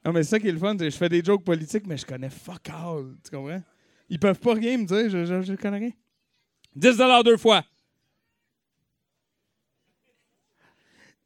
non, 0.03 0.14
mais 0.14 0.23
c'est 0.23 0.31
ça 0.31 0.39
qui 0.39 0.47
est 0.47 0.51
le 0.51 0.57
fun. 0.57 0.76
Je 0.80 0.89
fais 0.89 1.09
des 1.09 1.23
jokes 1.23 1.43
politiques, 1.43 1.85
mais 1.85 1.97
je 1.97 2.07
connais 2.07 2.31
fuck 2.31 2.69
all. 2.69 3.15
Tu 3.23 3.30
comprends? 3.30 3.61
Ils 4.09 4.19
peuvent 4.19 4.39
pas 4.39 4.55
rien 4.55 4.80
me 4.80 4.85
dire. 4.85 5.09
Je, 5.09 5.26
je, 5.26 5.43
je 5.43 5.53
connais 5.53 5.77
rien. 5.77 5.91
10 6.76 6.97
deux 7.23 7.38
fois. 7.38 7.64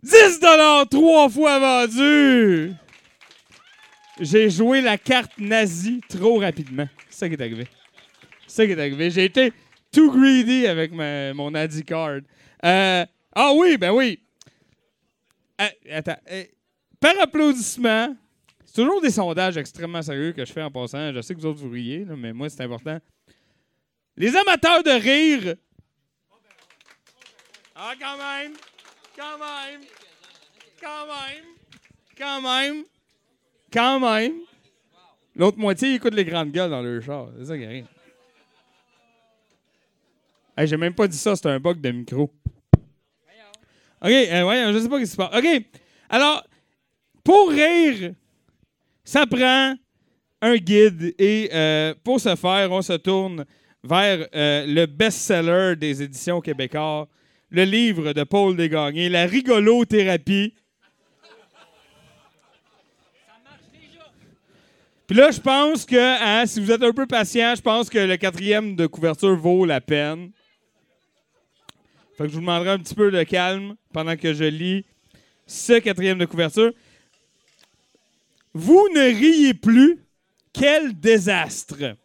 10 0.04 0.40
trois 0.90 1.30
fois 1.30 1.60
vendu. 1.60 2.74
J'ai 4.20 4.50
joué 4.50 4.82
la 4.82 4.98
carte 4.98 5.38
nazie 5.38 6.02
trop 6.10 6.40
rapidement. 6.40 6.88
C'est 7.10 7.20
ça 7.20 7.28
qui 7.28 7.36
est 7.36 7.42
arrivé. 7.42 7.68
C'est 8.48 8.56
ça 8.56 8.66
qui 8.66 8.72
est 8.72 8.80
arrivé. 8.80 9.10
J'ai 9.10 9.26
été 9.26 9.54
too 9.92 10.12
greedy 10.12 10.68
avec 10.68 10.92
mon 10.92 11.52
Nazi 11.52 11.84
card. 11.84 12.22
Euh, 12.64 13.06
ah 13.34 13.52
oui, 13.56 13.78
ben 13.78 13.92
oui. 13.92 14.20
Euh, 15.60 15.68
attends. 15.92 16.18
euh, 16.32 16.44
par 17.00 17.20
applaudissement, 17.20 18.16
c'est 18.66 18.76
toujours 18.76 19.02
des 19.02 19.10
sondages 19.10 19.58
extrêmement 19.58 20.02
sérieux 20.02 20.34
que 20.34 20.46
je 20.46 20.52
fais 20.52 20.62
en 20.62 20.72
passant. 20.72 21.14
Je 21.14 21.22
sais 21.22 21.34
que 21.34 21.40
vous 21.40 21.48
autres 21.48 21.60
vous 21.60 21.70
riez, 21.70 22.06
mais 22.18 22.34
moi, 22.34 22.50
c'est 22.50 22.62
important. 22.64 23.00
Les 24.18 24.36
amateurs 24.36 24.84
de 24.84 24.92
rire. 24.92 25.56
Ah, 27.76 27.94
quand 28.00 28.18
même. 28.18 28.54
Quand 29.16 29.38
même. 29.38 29.82
Quand 30.80 31.06
même. 31.08 31.46
Quand 32.18 32.42
même. 32.42 32.84
Quand 33.72 34.00
même. 34.00 34.34
L'autre 35.36 35.58
moitié, 35.58 35.90
ils 35.90 35.96
écoutent 35.96 36.14
les 36.14 36.26
grandes 36.26 36.52
gueules 36.52 36.70
dans 36.70 36.82
leur 36.82 37.02
char. 37.02 37.30
C'est 37.38 37.46
ça 37.46 37.58
qui 37.58 37.66
arrive. 37.66 37.86
Hey, 40.58 40.68
J'ai 40.68 40.78
même 40.78 40.94
pas 40.94 41.08
dit 41.08 41.18
ça, 41.18 41.36
c'est 41.36 41.48
un 41.48 41.60
bug 41.60 41.80
de 41.80 41.92
micro. 41.92 42.24
OK, 44.04 44.10
euh, 44.10 44.44
ouais, 44.44 44.74
je 44.74 44.80
sais 44.80 44.90
pas 44.90 44.98
ce 44.98 45.02
qui 45.02 45.08
se 45.08 45.16
passe. 45.16 45.36
OK, 45.38 45.66
alors, 46.10 46.44
pour 47.24 47.50
rire, 47.50 48.14
ça 49.04 49.26
prend 49.28 49.76
un 50.42 50.56
guide 50.58 51.14
et 51.20 51.50
euh, 51.54 51.94
pour 52.04 52.20
ce 52.20 52.36
faire, 52.36 52.72
on 52.72 52.82
se 52.82 52.94
tourne 52.94 53.46
vers 53.84 54.28
euh, 54.34 54.66
le 54.66 54.86
best-seller 54.88 55.76
des 55.76 56.02
éditions 56.02 56.42
québécoises, 56.42 57.08
le 57.52 57.64
livre 57.66 58.14
de 58.14 58.24
Paul 58.24 58.56
Desgagnés, 58.56 59.10
La 59.10 59.26
rigolo-thérapie. 59.26 60.54
Puis 65.06 65.18
là, 65.18 65.30
je 65.30 65.42
pense 65.42 65.86
que, 65.86 65.96
hein, 65.98 66.46
si 66.46 66.62
vous 66.62 66.72
êtes 66.72 66.82
un 66.82 66.94
peu 66.94 67.06
patient, 67.06 67.54
je 67.54 67.62
pense 67.62 67.90
que 67.90 68.00
le 68.00 68.16
quatrième 68.16 68.78
de 68.78 68.88
couverture 68.88 69.36
vaut 69.36 69.66
la 69.66 69.82
peine. 69.82 70.32
Fait 72.18 72.24
que 72.24 72.30
je 72.30 72.36
vous 72.36 72.40
demanderai 72.40 72.70
un 72.70 72.80
petit 72.80 72.96
peu 72.96 73.12
de 73.12 73.24
calme 73.24 73.76
pendant 73.92 74.16
que 74.16 74.34
je 74.34 74.46
lis 74.46 74.86
ce 75.46 75.80
quatrième 75.80 76.18
de 76.18 76.26
couverture. 76.26 76.72
Vous 78.54 78.88
ne 78.96 79.02
riez 79.02 79.54
plus. 79.54 80.00
Quel 80.54 80.98
désastre! 80.98 81.96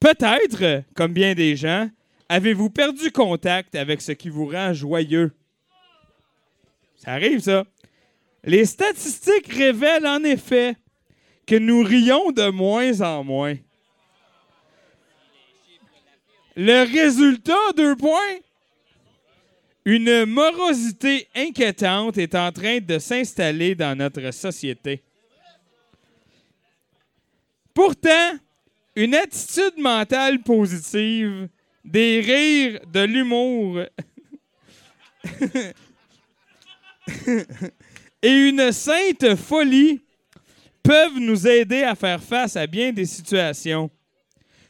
Peut-être, 0.00 0.84
comme 0.94 1.12
bien 1.12 1.34
des 1.34 1.56
gens, 1.56 1.88
avez-vous 2.32 2.70
perdu 2.70 3.12
contact 3.12 3.74
avec 3.74 4.00
ce 4.00 4.12
qui 4.12 4.30
vous 4.30 4.46
rend 4.46 4.72
joyeux? 4.72 5.32
Ça 6.96 7.12
arrive, 7.12 7.40
ça. 7.40 7.66
Les 8.42 8.64
statistiques 8.64 9.52
révèlent 9.52 10.06
en 10.06 10.24
effet 10.24 10.76
que 11.46 11.56
nous 11.56 11.82
rions 11.82 12.32
de 12.32 12.48
moins 12.48 13.02
en 13.02 13.22
moins. 13.22 13.56
Le 16.56 16.90
résultat, 16.90 17.72
deux 17.76 17.96
points. 17.96 18.38
Une 19.84 20.24
morosité 20.24 21.28
inquiétante 21.34 22.16
est 22.16 22.34
en 22.34 22.50
train 22.50 22.78
de 22.78 22.98
s'installer 22.98 23.74
dans 23.74 23.98
notre 23.98 24.30
société. 24.30 25.02
Pourtant, 27.74 28.38
une 28.96 29.14
attitude 29.14 29.76
mentale 29.76 30.42
positive, 30.42 31.48
des 31.84 32.20
rires, 32.20 32.80
de 32.92 33.00
l'humour 33.00 33.80
et 38.22 38.30
une 38.30 38.72
sainte 38.72 39.36
folie 39.36 40.00
peuvent 40.82 41.18
nous 41.18 41.46
aider 41.46 41.82
à 41.82 41.94
faire 41.94 42.22
face 42.22 42.56
à 42.56 42.66
bien 42.66 42.92
des 42.92 43.04
situations. 43.04 43.90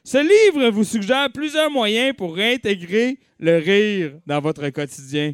Ce 0.05 0.19
livre 0.19 0.69
vous 0.71 0.85
suggère 0.85 1.31
plusieurs 1.33 1.71
moyens 1.71 2.15
pour 2.17 2.35
réintégrer 2.35 3.19
le 3.39 3.59
rire 3.59 4.19
dans 4.27 4.41
votre 4.41 4.69
quotidien. 4.71 5.33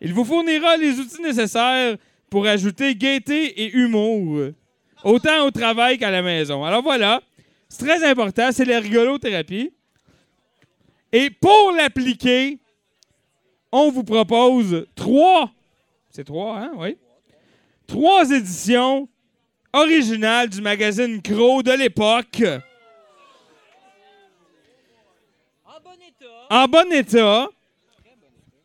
Il 0.00 0.12
vous 0.14 0.24
fournira 0.24 0.76
les 0.76 0.98
outils 0.98 1.22
nécessaires 1.22 1.96
pour 2.30 2.46
ajouter 2.46 2.94
gaieté 2.94 3.62
et 3.62 3.72
humour, 3.72 4.52
autant 5.04 5.46
au 5.46 5.50
travail 5.50 5.98
qu'à 5.98 6.10
la 6.10 6.22
maison. 6.22 6.64
Alors 6.64 6.82
voilà, 6.82 7.20
c'est 7.68 7.84
très 7.84 8.04
important, 8.08 8.50
c'est 8.52 8.64
la 8.64 8.80
rigolothérapie. 8.80 9.72
Et 11.12 11.30
pour 11.30 11.72
l'appliquer, 11.76 12.58
on 13.70 13.90
vous 13.90 14.04
propose 14.04 14.86
trois, 14.94 15.50
c'est 16.10 16.24
trois, 16.24 16.58
hein, 16.58 16.72
oui, 16.76 16.96
trois 17.86 18.30
éditions 18.30 19.08
originales 19.72 20.48
du 20.48 20.60
magazine 20.60 21.20
Crow 21.22 21.62
de 21.62 21.72
l'époque. 21.72 22.42
En 26.50 26.66
bon 26.66 26.92
état. 26.92 27.48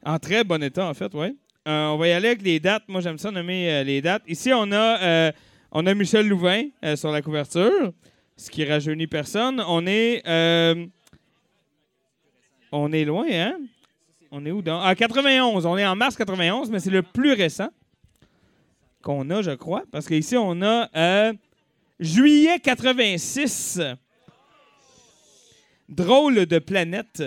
En 0.04 0.20
très 0.20 0.44
bon 0.44 0.62
état, 0.62 0.86
en 0.88 0.94
fait, 0.94 1.14
oui. 1.14 1.38
Euh, 1.68 1.88
on 1.88 1.98
va 1.98 2.08
y 2.08 2.12
aller 2.12 2.30
avec 2.30 2.42
les 2.42 2.60
dates. 2.60 2.84
Moi, 2.88 3.02
j'aime 3.02 3.18
ça 3.18 3.32
nommer 3.32 3.70
euh, 3.70 3.84
les 3.84 4.02
dates. 4.02 4.24
Ici, 4.28 4.52
on 4.54 4.72
a, 4.72 5.02
euh, 5.02 5.32
on 5.72 5.86
a 5.86 5.94
Michel 5.94 6.28
Louvain 6.28 6.64
sur 6.96 7.12
la 7.12 7.22
couverture, 7.22 7.92
ce 8.36 8.50
qui 8.50 8.64
rajeunit 8.64 9.08
personne. 9.08 9.62
On 9.68 9.86
est, 9.86 10.22
on 12.72 12.92
est 12.92 13.06
loin, 13.06 13.26
hein? 13.30 13.58
On 14.32 14.46
est 14.46 14.52
où? 14.52 14.62
Dans? 14.62 14.82
Ah, 14.82 14.96
91. 14.96 15.66
On 15.66 15.78
est 15.78 15.86
en 15.86 15.96
mars 15.96 16.16
91, 16.16 16.70
mais 16.70 16.80
c'est 16.80 16.90
le 16.90 17.02
plus 17.02 17.34
récent 17.34 17.70
qu'on 19.02 19.30
a, 19.30 19.42
je 19.42 19.52
crois. 19.52 19.84
Parce 19.92 20.08
qu'ici, 20.08 20.36
on 20.36 20.62
a 20.62 20.90
euh, 20.96 21.34
juillet 22.00 22.60
86. 22.60 23.80
Drôle 25.88 26.46
de 26.46 26.60
planète. 26.60 27.24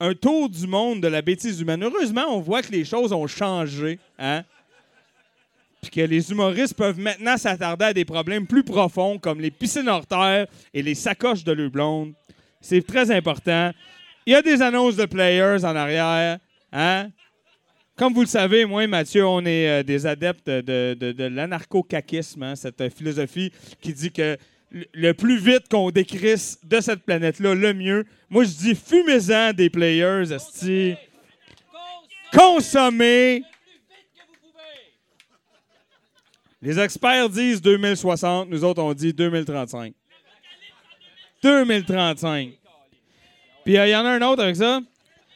Un 0.00 0.14
tour 0.14 0.48
du 0.48 0.66
monde 0.66 1.02
de 1.02 1.08
la 1.08 1.22
bêtise 1.22 1.60
humaine. 1.60 1.82
Heureusement, 1.82 2.26
on 2.28 2.40
voit 2.40 2.62
que 2.62 2.72
les 2.72 2.84
choses 2.84 3.12
ont 3.12 3.26
changé. 3.26 3.98
Hein? 4.18 4.44
Puis 5.82 5.90
que 5.90 6.00
les 6.00 6.30
humoristes 6.30 6.74
peuvent 6.74 6.98
maintenant 6.98 7.36
s'attarder 7.36 7.86
à 7.86 7.92
des 7.92 8.04
problèmes 8.04 8.46
plus 8.46 8.64
profonds 8.64 9.18
comme 9.18 9.40
les 9.40 9.50
piscines 9.50 9.88
hors 9.88 10.06
terre 10.06 10.46
et 10.72 10.82
les 10.82 10.94
sacoches 10.94 11.44
de 11.44 11.52
l'eau 11.52 11.68
blonde. 11.68 12.14
C'est 12.60 12.86
très 12.86 13.10
important. 13.10 13.72
Il 14.28 14.32
y 14.32 14.34
a 14.34 14.42
des 14.42 14.60
annonces 14.60 14.94
de 14.94 15.06
players 15.06 15.64
en 15.64 15.74
arrière. 15.74 16.38
Hein? 16.70 17.08
Comme 17.96 18.12
vous 18.12 18.20
le 18.20 18.26
savez, 18.26 18.66
moi 18.66 18.84
et 18.84 18.86
Mathieu, 18.86 19.26
on 19.26 19.40
est 19.46 19.66
euh, 19.80 19.82
des 19.82 20.04
adeptes 20.04 20.46
de, 20.50 20.92
de, 20.92 21.12
de 21.12 21.24
l'anarcho-caquisme, 21.24 22.42
hein, 22.42 22.54
cette 22.54 22.78
euh, 22.82 22.90
philosophie 22.90 23.50
qui 23.80 23.94
dit 23.94 24.12
que 24.12 24.36
le- 24.92 25.12
plus 25.14 25.38
vite 25.38 25.70
qu'on 25.70 25.90
décrisse 25.90 26.58
de 26.62 26.78
cette 26.82 27.04
planète-là, 27.06 27.54
le 27.54 27.72
mieux. 27.72 28.04
Moi, 28.28 28.44
je 28.44 28.50
dis 28.50 28.74
fumez-en 28.74 29.54
des 29.54 29.70
players, 29.70 30.30
esti. 30.30 30.94
consommer. 32.30 33.42
Les 36.60 36.78
experts 36.78 37.30
disent 37.30 37.62
2060, 37.62 38.50
nous 38.50 38.62
autres 38.62 38.82
on 38.82 38.92
dit 38.92 39.14
2035. 39.14 39.94
2035. 41.42 42.50
Puis 43.68 43.76
il 43.76 43.88
y 43.90 43.94
en 43.94 44.06
a 44.06 44.12
un 44.12 44.22
autre 44.22 44.42
avec 44.42 44.56
ça. 44.56 44.80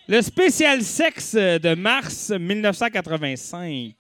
Le 0.09 0.23
spécial 0.23 0.81
sexe 0.81 1.35
de 1.35 1.75
mars 1.75 2.31
1985. 2.31 3.95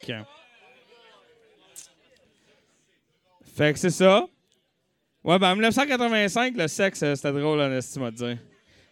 Fait 3.54 3.74
que 3.74 3.78
c'est 3.78 3.90
ça. 3.90 4.26
Ouais, 5.22 5.38
ben 5.38 5.50
en 5.50 5.56
1985, 5.56 6.56
le 6.56 6.66
sexe, 6.66 7.02
euh, 7.02 7.14
c'était 7.14 7.30
drôle, 7.30 7.60
en 7.60 7.72
estime, 7.72 8.04
à 8.04 8.10
dire. 8.10 8.38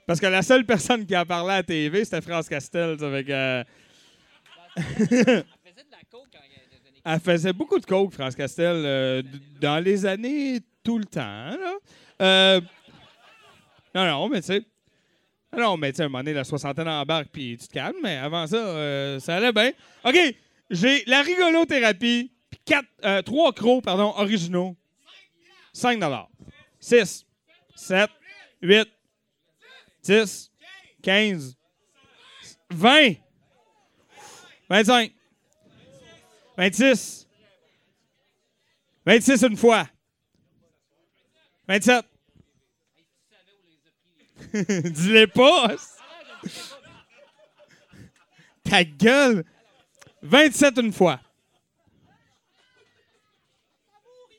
Parce 0.06 0.20
que 0.20 0.26
la 0.26 0.42
seule 0.42 0.66
personne 0.66 1.06
qui 1.06 1.14
a 1.14 1.24
parlé 1.24 1.52
à 1.52 1.56
la 1.56 1.62
TV, 1.62 2.04
c'était 2.04 2.20
France 2.20 2.46
Castel, 2.46 2.98
ça, 3.00 3.06
avec. 3.06 3.30
euh, 3.30 3.64
Elle 7.02 7.20
faisait 7.20 7.54
beaucoup 7.54 7.78
de 7.78 7.86
coke, 7.86 8.12
France 8.12 8.36
Castel, 8.36 8.82
euh, 8.84 9.22
dans 9.58 9.82
les 9.82 10.04
années 10.04 10.60
tout 10.84 10.98
le 10.98 11.06
temps. 11.06 11.20
Là. 11.22 11.78
Euh, 12.20 12.60
non, 13.94 14.04
non, 14.04 14.28
mais 14.28 14.42
tu 14.42 14.48
sais. 14.48 14.62
Non, 15.56 15.76
mais 15.76 15.90
tu 15.92 15.96
sais, 15.96 16.02
à 16.02 16.06
un 16.06 16.08
moment 16.08 16.20
donné, 16.20 16.32
la 16.32 16.44
soixantaine 16.44 16.88
embarque, 16.88 17.28
puis 17.32 17.56
tu 17.60 17.66
te 17.66 17.72
calmes, 17.72 17.96
mais 18.02 18.16
avant 18.16 18.46
ça, 18.46 18.56
euh, 18.56 19.18
ça 19.18 19.36
allait 19.36 19.52
bien. 19.52 19.72
OK, 20.04 20.16
j'ai 20.70 21.04
la 21.06 21.22
rigolothérapie, 21.22 22.30
puis 22.48 22.60
quatre, 22.64 22.88
euh, 23.04 23.20
trois 23.22 23.52
crocs, 23.52 23.82
pardon, 23.82 24.12
originaux. 24.16 24.76
5 25.72 26.00
6, 26.78 27.26
7, 27.74 28.10
8, 28.62 28.88
10, 30.02 30.52
15, 31.02 31.56
20, 32.70 33.14
25, 34.68 35.12
26, 36.56 37.28
26 39.06 39.42
une 39.42 39.56
fois, 39.56 39.88
27. 41.68 42.09
Dis-les 44.84 45.26
pas! 45.26 45.76
Ta 48.64 48.84
gueule! 48.84 49.44
27 50.22 50.78
une 50.78 50.92
fois. 50.92 51.20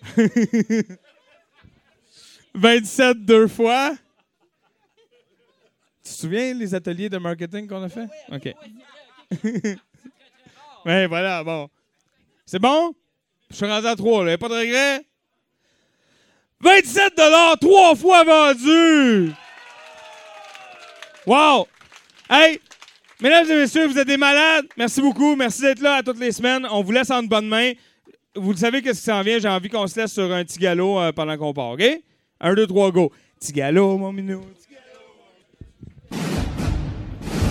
27 2.53 3.25
deux 3.25 3.47
fois. 3.47 3.95
Tu 6.03 6.09
te 6.11 6.15
souviens 6.17 6.53
les 6.53 6.73
ateliers 6.75 7.09
de 7.09 7.17
marketing 7.17 7.67
qu'on 7.67 7.83
a 7.83 7.89
fait? 7.89 8.07
OK. 8.31 8.53
ouais, 10.85 11.07
voilà, 11.07 11.43
bon. 11.43 11.69
C'est 12.45 12.59
bon? 12.59 12.93
Je 13.49 13.55
suis 13.55 13.65
rendu 13.65 13.87
à 13.87 13.95
3, 13.95 14.25
là. 14.25 14.37
Pas 14.37 14.49
de 14.49 14.53
regret? 14.53 15.05
27 16.61 17.13
trois 17.59 17.95
fois 17.95 18.23
vendu! 18.23 19.33
Wow! 21.27 21.67
Hey! 22.29 22.59
Mesdames 23.21 23.45
et 23.51 23.55
messieurs, 23.55 23.87
vous 23.87 23.97
êtes 23.99 24.07
des 24.07 24.17
malades. 24.17 24.65
Merci 24.75 25.01
beaucoup. 25.01 25.35
Merci 25.35 25.61
d'être 25.61 25.81
là 25.81 25.97
à 25.97 26.03
toutes 26.03 26.19
les 26.19 26.31
semaines. 26.31 26.65
On 26.71 26.81
vous 26.81 26.91
laisse 26.91 27.11
en 27.11 27.21
de 27.21 27.27
bonnes 27.27 27.47
mains. 27.47 27.73
Vous 28.35 28.51
le 28.51 28.57
savez 28.57 28.81
qu'est-ce 28.81 28.99
qui 28.99 29.05
s'en 29.05 29.21
vient? 29.21 29.37
J'ai 29.37 29.47
envie 29.47 29.69
qu'on 29.69 29.85
se 29.85 29.99
laisse 29.99 30.13
sur 30.13 30.31
un 30.33 30.43
petit 30.43 30.57
galop 30.57 30.99
euh, 30.99 31.11
pendant 31.11 31.37
qu'on 31.37 31.53
part, 31.53 31.71
OK? 31.71 31.83
Un, 32.39 32.53
deux, 32.55 32.65
trois, 32.65 32.89
go. 32.91 33.11
Petit 33.39 33.53
galop, 33.53 33.97
mon 33.97 34.11
minou. 34.11 34.41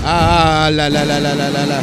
Ah 0.05 0.71
là 0.73 0.89
là 0.89 1.05
là 1.05 1.21
là 1.21 1.35
là 1.35 1.51
là 1.51 1.67
là. 1.67 1.83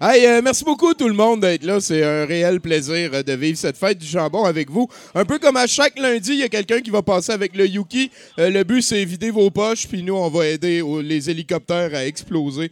Hey, 0.00 0.26
euh, 0.26 0.42
merci 0.42 0.64
beaucoup 0.64 0.92
tout 0.92 1.08
le 1.08 1.14
monde 1.14 1.40
d'être 1.40 1.64
là. 1.64 1.80
C'est 1.80 2.04
un 2.04 2.26
réel 2.26 2.60
plaisir 2.60 3.10
euh, 3.14 3.22
de 3.22 3.32
vivre 3.32 3.56
cette 3.56 3.78
fête 3.78 3.96
du 3.96 4.06
jambon 4.06 4.44
avec 4.44 4.70
vous. 4.70 4.86
Un 5.14 5.24
peu 5.24 5.38
comme 5.38 5.56
à 5.56 5.66
chaque 5.66 5.98
lundi, 5.98 6.32
il 6.32 6.40
y 6.40 6.42
a 6.42 6.50
quelqu'un 6.50 6.80
qui 6.82 6.90
va 6.90 7.00
passer 7.00 7.32
avec 7.32 7.56
le 7.56 7.66
Yuki. 7.66 8.10
Euh, 8.38 8.50
le 8.50 8.64
but, 8.64 8.82
c'est 8.82 9.02
vider 9.06 9.30
vos 9.30 9.50
poches, 9.50 9.88
puis 9.88 10.02
nous, 10.02 10.14
on 10.14 10.28
va 10.28 10.46
aider 10.48 10.82
les 11.02 11.30
hélicoptères 11.30 11.94
à 11.94 12.04
exploser. 12.04 12.70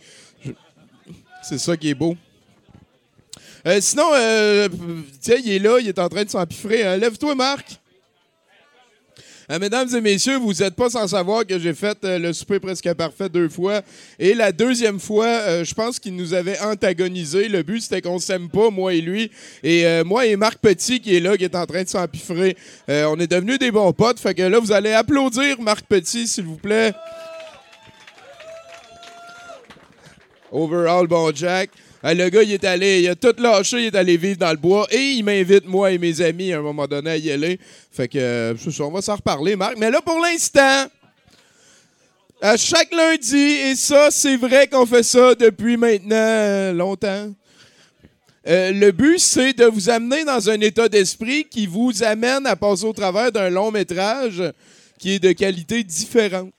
C'est 1.42 1.58
ça 1.58 1.76
qui 1.78 1.88
est 1.88 1.94
beau. 1.94 2.16
Sinon, 3.80 4.10
tiens, 5.20 5.36
il 5.42 5.52
est 5.52 5.58
là, 5.58 5.78
il 5.80 5.88
est 5.88 5.98
en 5.98 6.08
train 6.10 6.24
de 6.24 6.30
s'empiffrer. 6.30 6.84
Euh, 6.86 6.96
Lève-toi, 6.98 7.34
Marc. 7.34 7.80
Euh, 9.52 9.58
mesdames 9.58 9.88
et 9.94 10.00
messieurs, 10.00 10.38
vous 10.38 10.54
n'êtes 10.54 10.74
pas 10.74 10.88
sans 10.88 11.06
savoir 11.06 11.46
que 11.46 11.58
j'ai 11.58 11.74
fait 11.74 11.98
euh, 12.04 12.18
le 12.18 12.32
souper 12.32 12.58
presque 12.58 12.90
parfait 12.94 13.28
deux 13.28 13.50
fois. 13.50 13.82
Et 14.18 14.32
la 14.32 14.50
deuxième 14.50 14.98
fois, 14.98 15.26
euh, 15.26 15.62
je 15.62 15.74
pense 15.74 15.98
qu'il 15.98 16.16
nous 16.16 16.32
avait 16.32 16.58
antagonisé. 16.60 17.48
Le 17.48 17.62
but, 17.62 17.82
c'était 17.82 18.00
qu'on 18.00 18.18
s'aime 18.18 18.48
pas, 18.48 18.70
moi 18.70 18.94
et 18.94 19.02
lui. 19.02 19.30
Et 19.62 19.84
moi 20.04 20.24
et 20.24 20.36
Marc 20.36 20.58
Petit, 20.58 21.00
qui 21.00 21.16
est 21.16 21.20
là, 21.20 21.36
qui 21.36 21.44
est 21.44 21.54
en 21.54 21.66
train 21.66 21.82
de 21.82 21.88
s'empiffrer, 21.88 22.56
on 22.88 23.18
est 23.18 23.26
devenus 23.26 23.58
des 23.58 23.70
bons 23.70 23.92
potes. 23.92 24.18
Fait 24.18 24.34
que 24.34 24.42
là, 24.42 24.58
vous 24.58 24.72
allez 24.72 24.92
applaudir 24.92 25.60
Marc 25.60 25.84
Petit, 25.84 26.26
s'il 26.26 26.44
vous 26.44 26.56
plaît. 26.56 26.92
Overall, 30.50 31.06
bon 31.06 31.30
Jack. 31.34 31.70
Le 32.04 32.28
gars, 32.30 32.42
il 32.42 32.52
est 32.52 32.64
allé, 32.64 33.02
il 33.02 33.08
a 33.08 33.14
tout 33.14 33.34
lâché, 33.38 33.78
il 33.78 33.86
est 33.86 33.94
allé 33.94 34.16
vivre 34.16 34.38
dans 34.38 34.50
le 34.50 34.56
bois 34.56 34.88
et 34.90 34.98
il 34.98 35.22
m'invite, 35.22 35.66
moi 35.66 35.92
et 35.92 35.98
mes 35.98 36.20
amis, 36.20 36.52
à 36.52 36.58
un 36.58 36.62
moment 36.62 36.88
donné, 36.88 37.10
à 37.10 37.16
y 37.16 37.30
aller. 37.30 37.60
Fait 37.92 38.08
que, 38.08 38.18
euh, 38.18 38.54
on 38.80 38.90
va 38.90 39.00
s'en 39.02 39.14
reparler, 39.14 39.54
Marc. 39.54 39.76
Mais 39.78 39.88
là, 39.88 40.00
pour 40.02 40.18
l'instant, 40.18 40.86
à 42.40 42.56
chaque 42.56 42.92
lundi, 42.92 43.36
et 43.36 43.76
ça, 43.76 44.10
c'est 44.10 44.36
vrai 44.36 44.66
qu'on 44.66 44.84
fait 44.84 45.04
ça 45.04 45.36
depuis 45.36 45.76
maintenant 45.76 46.16
euh, 46.16 46.72
longtemps. 46.72 47.32
Euh, 48.48 48.72
le 48.72 48.90
but, 48.90 49.20
c'est 49.20 49.52
de 49.52 49.66
vous 49.66 49.88
amener 49.88 50.24
dans 50.24 50.50
un 50.50 50.60
état 50.60 50.88
d'esprit 50.88 51.44
qui 51.44 51.68
vous 51.68 52.02
amène 52.02 52.44
à 52.48 52.56
passer 52.56 52.84
au 52.84 52.92
travers 52.92 53.30
d'un 53.30 53.48
long 53.48 53.70
métrage 53.70 54.42
qui 54.98 55.12
est 55.12 55.18
de 55.20 55.30
qualité 55.30 55.84
différente. 55.84 56.52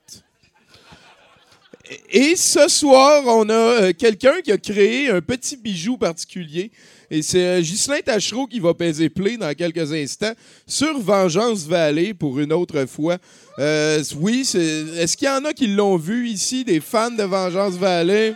Et 2.09 2.35
ce 2.35 2.67
soir, 2.67 3.23
on 3.25 3.49
a 3.49 3.53
euh, 3.53 3.93
quelqu'un 3.97 4.41
qui 4.43 4.51
a 4.51 4.57
créé 4.57 5.09
un 5.09 5.21
petit 5.21 5.57
bijou 5.57 5.97
particulier. 5.97 6.71
Et 7.09 7.21
c'est 7.21 7.45
euh, 7.45 7.61
Ghislain 7.61 7.99
Tachereau 7.99 8.47
qui 8.47 8.59
va 8.59 8.73
peser 8.73 9.09
play 9.09 9.37
dans 9.37 9.53
quelques 9.53 9.91
instants 9.93 10.33
sur 10.65 10.99
Vengeance 10.99 11.65
Valley 11.65 12.13
pour 12.13 12.39
une 12.39 12.53
autre 12.53 12.85
fois. 12.85 13.17
Euh, 13.59 14.03
oui, 14.17 14.41
est-ce 14.41 15.17
qu'il 15.17 15.27
y 15.27 15.31
en 15.31 15.45
a 15.45 15.53
qui 15.53 15.67
l'ont 15.67 15.97
vu 15.97 16.27
ici, 16.27 16.63
des 16.63 16.79
fans 16.79 17.11
de 17.11 17.23
Vengeance 17.23 17.75
Valley? 17.75 18.35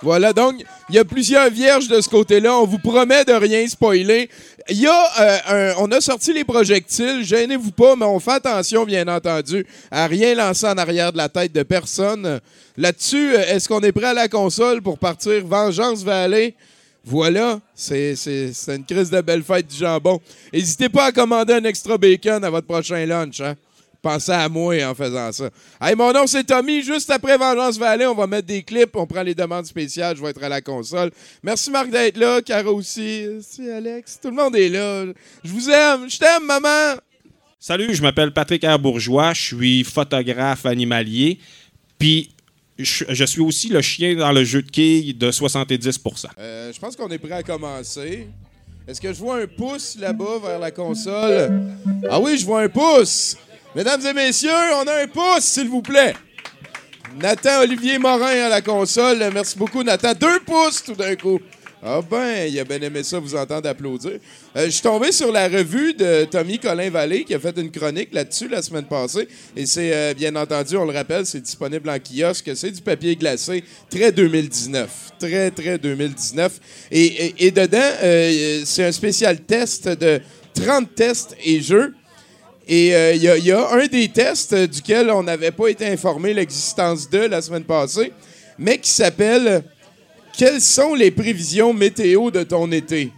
Voilà, 0.00 0.32
donc, 0.32 0.62
il 0.88 0.94
y 0.94 0.98
a 0.98 1.04
plusieurs 1.04 1.50
vierges 1.50 1.88
de 1.88 2.00
ce 2.00 2.08
côté-là. 2.08 2.56
On 2.56 2.66
vous 2.66 2.78
promet 2.78 3.24
de 3.24 3.32
rien 3.32 3.66
spoiler. 3.66 4.30
Il 4.70 4.80
y 4.80 4.86
a, 4.86 5.04
euh, 5.20 5.72
un- 5.72 5.74
on 5.78 5.90
a 5.92 6.00
sorti 6.00 6.32
les 6.32 6.44
projectiles. 6.44 7.24
Gênez-vous 7.24 7.70
pas, 7.70 7.96
mais 7.96 8.04
on 8.04 8.20
fait 8.20 8.32
attention, 8.32 8.84
bien 8.84 9.08
entendu, 9.08 9.64
à 9.90 10.06
rien 10.06 10.34
lancer 10.34 10.66
en 10.66 10.76
arrière 10.76 11.10
de 11.12 11.16
la 11.16 11.28
tête 11.30 11.52
de 11.52 11.62
personne. 11.62 12.38
Là-dessus, 12.76 13.34
euh, 13.34 13.44
est-ce 13.48 13.66
qu'on 13.68 13.80
est 13.80 13.92
prêt 13.92 14.08
à 14.08 14.14
la 14.14 14.28
console 14.28 14.82
pour 14.82 14.98
partir 14.98 15.46
Vengeance 15.46 16.02
Valley? 16.02 16.54
Voilà, 17.04 17.58
c'est 17.74 18.14
une 18.68 18.84
crise 18.84 19.08
de 19.08 19.20
belle 19.22 19.42
fête 19.42 19.66
du 19.66 19.76
jambon. 19.78 20.20
N'hésitez 20.52 20.90
pas 20.90 21.06
à 21.06 21.12
commander 21.12 21.54
un 21.54 21.64
extra 21.64 21.96
bacon 21.96 22.44
à 22.44 22.50
votre 22.50 22.66
prochain 22.66 23.06
lunch. 23.06 23.40
Hein? 23.40 23.54
Pensez 24.00 24.30
à 24.32 24.48
moi 24.48 24.74
en 24.84 24.94
faisant 24.94 25.32
ça. 25.32 25.50
Hey, 25.80 25.96
mon 25.96 26.12
nom, 26.12 26.26
c'est 26.26 26.44
Tommy. 26.44 26.82
Juste 26.82 27.10
après 27.10 27.36
Vengeance 27.36 27.78
Valley, 27.78 28.06
on 28.06 28.14
va 28.14 28.26
mettre 28.28 28.46
des 28.46 28.62
clips. 28.62 28.94
On 28.94 29.06
prend 29.06 29.22
les 29.22 29.34
demandes 29.34 29.66
spéciales. 29.66 30.16
Je 30.16 30.22
vais 30.22 30.30
être 30.30 30.42
à 30.42 30.48
la 30.48 30.60
console. 30.60 31.10
Merci, 31.42 31.70
Marc, 31.70 31.90
d'être 31.90 32.16
là. 32.16 32.40
Caro 32.42 32.74
aussi. 32.76 33.26
Merci, 33.28 33.68
Alex. 33.70 34.20
Tout 34.22 34.28
le 34.28 34.36
monde 34.36 34.54
est 34.54 34.68
là. 34.68 35.06
Je 35.42 35.50
vous 35.50 35.68
aime. 35.68 36.08
Je 36.08 36.18
t'aime, 36.18 36.44
maman. 36.46 37.00
Salut, 37.60 37.92
je 37.92 38.00
m'appelle 38.02 38.32
Patrick 38.32 38.64
R. 38.64 38.78
Bourgeois, 38.78 39.34
je 39.34 39.42
suis 39.42 39.82
photographe 39.82 40.64
animalier, 40.64 41.40
puis 41.98 42.30
je, 42.78 43.04
je 43.08 43.24
suis 43.24 43.40
aussi 43.40 43.68
le 43.68 43.80
chien 43.82 44.14
dans 44.14 44.30
le 44.30 44.44
jeu 44.44 44.62
de 44.62 44.70
quilles 44.70 45.18
de 45.18 45.32
70% 45.32 46.26
Euh, 46.38 46.72
je 46.72 46.78
pense 46.78 46.94
qu'on 46.94 47.08
est 47.08 47.18
prêt 47.18 47.32
à 47.32 47.42
commencer. 47.42 48.28
Est-ce 48.86 49.00
que 49.00 49.12
je 49.12 49.18
vois 49.18 49.42
un 49.42 49.46
pouce 49.48 49.96
là-bas 49.98 50.38
vers 50.40 50.60
la 50.60 50.70
console? 50.70 51.74
Ah 52.08 52.20
oui, 52.20 52.38
je 52.38 52.46
vois 52.46 52.62
un 52.62 52.68
pouce. 52.68 53.36
Mesdames 53.74 54.00
et 54.06 54.14
messieurs, 54.14 54.50
on 54.82 54.86
a 54.86 55.02
un 55.02 55.06
pouce, 55.06 55.44
s'il 55.44 55.68
vous 55.68 55.82
plaît. 55.82 56.14
Nathan 57.20 57.60
Olivier 57.60 57.98
Morin 57.98 58.46
à 58.46 58.48
la 58.48 58.62
console. 58.62 59.18
Merci 59.32 59.58
beaucoup, 59.58 59.82
Nathan. 59.82 60.12
Deux 60.14 60.40
pouces 60.40 60.82
tout 60.82 60.94
d'un 60.94 61.14
coup. 61.16 61.38
Ah 61.82 62.00
ben, 62.02 62.48
il 62.48 62.58
a 62.58 62.64
bien 62.64 62.80
aimé 62.80 63.04
ça, 63.04 63.20
vous 63.20 63.36
entendre 63.36 63.68
applaudir. 63.68 64.18
Euh, 64.56 64.64
je 64.64 64.70
suis 64.70 64.82
tombé 64.82 65.12
sur 65.12 65.30
la 65.30 65.46
revue 65.46 65.94
de 65.94 66.24
Tommy 66.24 66.58
Colin 66.58 66.90
Vallée 66.90 67.22
qui 67.22 67.34
a 67.34 67.38
fait 67.38 67.56
une 67.56 67.70
chronique 67.70 68.12
là-dessus 68.12 68.48
la 68.48 68.62
semaine 68.62 68.86
passée. 68.86 69.28
Et 69.54 69.64
c'est, 69.64 69.94
euh, 69.94 70.14
bien 70.14 70.34
entendu, 70.34 70.76
on 70.76 70.84
le 70.84 70.92
rappelle, 70.92 71.24
c'est 71.24 71.40
disponible 71.40 71.88
en 71.88 71.98
kiosque. 71.98 72.50
C'est 72.56 72.72
du 72.72 72.82
papier 72.82 73.14
glacé, 73.14 73.62
très 73.88 74.10
2019. 74.10 74.90
Très, 75.20 75.50
très 75.52 75.78
2019. 75.78 76.60
Et, 76.90 77.50
dedans, 77.52 77.78
euh, 78.02 78.62
c'est 78.64 78.84
un 78.84 78.92
spécial 78.92 79.40
test 79.40 79.88
de 79.88 80.20
30 80.54 80.94
tests 80.96 81.36
et 81.44 81.60
jeux. 81.60 81.94
Et 82.70 82.94
euh, 82.94 83.14
il 83.14 83.22
y, 83.22 83.50
a- 83.50 83.70
un 83.72 83.86
des 83.86 84.08
tests 84.08 84.54
duquel 84.54 85.10
on 85.10 85.22
n'avait 85.22 85.50
pas 85.52 85.68
été 85.68 85.86
informé 85.86 86.34
l'existence 86.34 87.08
de 87.08 87.20
la 87.20 87.40
semaine 87.40 87.64
passée, 87.64 88.12
mais 88.58 88.76
qui 88.78 88.90
s'appelle 88.90 89.64
Quelles 90.36 90.60
sont 90.60 90.94
les 90.94 91.10
prévisions 91.10 91.72
météo 91.72 92.30
de 92.30 92.42
ton 92.42 92.70
été? 92.70 93.10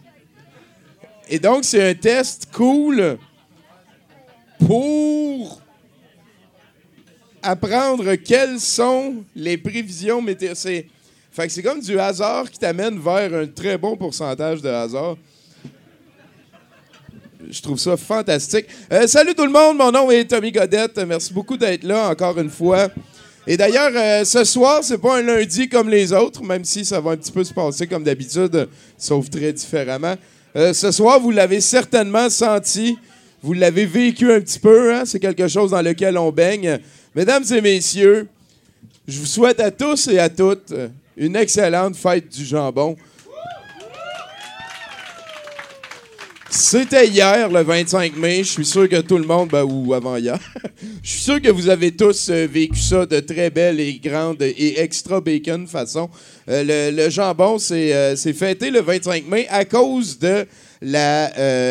Et 1.29 1.39
donc, 1.41 1.65
c'est 1.65 1.91
un 1.91 1.95
test 1.95 2.47
cool 2.53 3.19
pour 4.67 5.61
apprendre 7.43 8.15
quelles 8.17 8.61
sont 8.61 9.25
les 9.35 9.57
prévisions 9.59 10.23
météo. 10.23 10.53
C'est, 10.55 10.87
c'est 11.49 11.63
comme 11.63 11.81
du 11.81 11.99
hasard 11.99 12.51
qui 12.51 12.59
t'amène 12.59 12.99
vers 13.01 13.35
un 13.35 13.47
très 13.47 13.79
bon 13.79 13.97
pourcentage 13.97 14.61
de 14.63 14.69
hasard. 14.69 15.17
Je 17.49 17.63
trouve 17.63 17.79
ça 17.79 17.97
fantastique. 17.97 18.67
Euh, 18.93 19.07
salut 19.07 19.35
tout 19.35 19.47
le 19.47 19.53
monde, 19.53 19.79
mon 19.79 19.91
nom 19.91 20.11
est 20.11 20.25
Tommy 20.25 20.53
Godette. 20.53 20.99
Merci 21.07 21.33
beaucoup 21.33 21.57
d'être 21.57 21.85
là 21.85 22.11
encore 22.11 22.39
une 22.39 22.51
fois. 22.51 22.89
Et 23.47 23.57
d'ailleurs, 23.57 23.93
euh, 23.95 24.25
ce 24.25 24.45
soir, 24.45 24.81
c'est 24.83 24.99
pas 24.99 25.19
un 25.19 25.23
lundi 25.23 25.69
comme 25.69 25.89
les 25.89 26.13
autres, 26.13 26.43
même 26.43 26.65
si 26.65 26.85
ça 26.85 27.01
va 27.01 27.13
un 27.13 27.17
petit 27.17 27.33
peu 27.33 27.43
se 27.43 27.55
passer 27.55 27.87
comme 27.87 28.05
d'habitude, 28.05 28.69
sauf 28.99 29.31
très 29.31 29.53
différemment. 29.53 30.15
Euh, 30.55 30.75
ce 30.75 30.91
soir, 30.91 31.19
vous 31.19 31.31
l'avez 31.31 31.61
certainement 31.61 32.29
senti, 32.29 32.99
vous 33.43 33.55
l'avez 33.55 33.87
vécu 33.87 34.31
un 34.31 34.41
petit 34.41 34.59
peu, 34.59 34.95
hein? 34.95 35.05
c'est 35.07 35.21
quelque 35.21 35.49
chose 35.49 35.71
dans 35.71 35.83
lequel 35.83 36.19
on 36.19 36.31
baigne. 36.31 36.79
Mesdames 37.15 37.45
et 37.51 37.61
messieurs, 37.61 38.29
je 39.09 39.19
vous 39.19 39.27
souhaite 39.27 39.61
à 39.61 39.71
tous 39.71 40.09
et 40.09 40.19
à 40.19 40.29
toutes 40.29 40.75
une 41.17 41.37
excellente 41.37 41.97
fête 41.97 42.29
du 42.29 42.45
jambon. 42.45 42.97
C'était 46.53 47.07
hier, 47.07 47.49
le 47.49 47.63
25 47.63 48.17
mai. 48.17 48.39
Je 48.39 48.51
suis 48.51 48.65
sûr 48.65 48.89
que 48.89 49.01
tout 49.01 49.19
le 49.19 49.25
monde, 49.25 49.51
ben, 49.51 49.63
ou 49.63 49.95
avant 49.95 50.17
hier, 50.17 50.37
je 51.03 51.09
suis 51.09 51.21
sûr 51.21 51.41
que 51.41 51.49
vous 51.49 51.69
avez 51.69 51.93
tous 51.93 52.29
euh, 52.29 52.49
vécu 52.51 52.81
ça 52.81 53.07
de 53.07 53.21
très 53.21 53.51
belle 53.51 53.79
et 53.79 54.01
grande 54.01 54.43
et 54.43 54.81
extra 54.81 55.21
bacon 55.21 55.69
façon. 55.69 56.11
Euh, 56.49 56.91
le, 56.91 57.09
jambon, 57.09 57.59
c'est 57.59 57.95
euh, 57.95 58.17
fêté 58.17 58.73
le 58.73 58.81
25 58.81 59.29
mai 59.29 59.47
à 59.49 59.65
cause 59.65 60.19
de 60.19 60.45
la. 60.83 61.27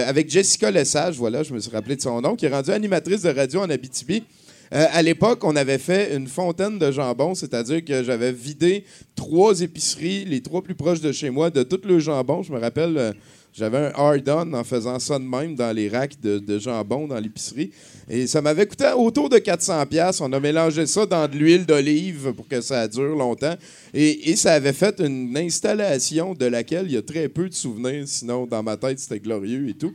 avec 0.08 0.30
Jessica 0.30 0.72
Lesage, 0.72 1.18
voilà, 1.18 1.44
je 1.44 1.54
me 1.54 1.60
suis 1.60 1.72
rappelé 1.72 1.98
de 1.98 2.02
son 2.02 2.22
nom, 2.22 2.38
qui 2.38 2.46
est 2.46 2.50
rendue 2.50 2.72
animatrice 2.72 3.24
de 3.24 3.32
radio 3.32 3.60
en 3.60 3.70
Abitibi. 3.70 4.24
À 4.72 5.02
l'époque, 5.02 5.44
on 5.44 5.56
avait 5.56 5.80
fait 5.80 6.16
une 6.16 6.28
fontaine 6.28 6.78
de 6.78 6.92
jambon, 6.92 7.34
c'est-à-dire 7.34 7.84
que 7.84 8.04
j'avais 8.04 8.32
vidé 8.32 8.86
trois 9.16 9.60
épiceries, 9.62 10.26
les 10.26 10.42
trois 10.42 10.62
plus 10.62 10.76
proches 10.76 11.02
de 11.02 11.12
chez 11.12 11.32
moi, 11.32 11.50
de 11.50 11.64
tout 11.64 11.82
le 11.84 11.98
jambon. 11.98 12.44
Je 12.44 12.54
me 12.54 12.60
rappelle, 12.60 13.16
j'avais 13.60 13.78
un 13.78 13.92
hard-on 13.94 14.54
en 14.54 14.64
faisant 14.64 14.98
ça 15.00 15.20
de 15.20 15.26
même 15.26 15.54
dans 15.54 15.76
les 15.76 15.90
racks 15.90 16.20
de, 16.22 16.60
jambon 16.60 17.08
dans 17.08 17.20
l'épicerie. 17.20 17.72
Et 18.10 18.26
ça 18.26 18.42
m'avait 18.42 18.66
coûté 18.66 18.90
autour 18.96 19.28
de 19.28 19.38
400 19.38 19.86
pièces. 19.86 20.22
On 20.22 20.32
a 20.32 20.40
mélangé 20.40 20.86
ça 20.86 21.06
dans 21.06 21.28
de 21.28 21.36
l'huile 21.36 21.66
d'olive 21.66 22.34
pour 22.34 22.48
que 22.48 22.62
ça 22.62 22.88
dure 22.88 23.18
longtemps. 23.18 23.56
Et, 23.94 24.30
et 24.30 24.36
ça 24.38 24.54
avait 24.54 24.74
fait 24.74 25.00
une 25.02 25.36
installation 25.38 26.34
de 26.34 26.46
laquelle 26.46 26.86
il 26.86 26.94
y 26.94 26.98
a 26.98 27.02
très 27.02 27.28
peu 27.28 27.50
de 27.50 27.54
souvenirs. 27.54 28.08
Sinon, 28.08 28.48
dans 28.48 28.64
ma 28.64 28.78
tête, 28.78 28.98
c'était 28.98 29.20
glorieux 29.20 29.68
et 29.68 29.74
tout. 29.74 29.94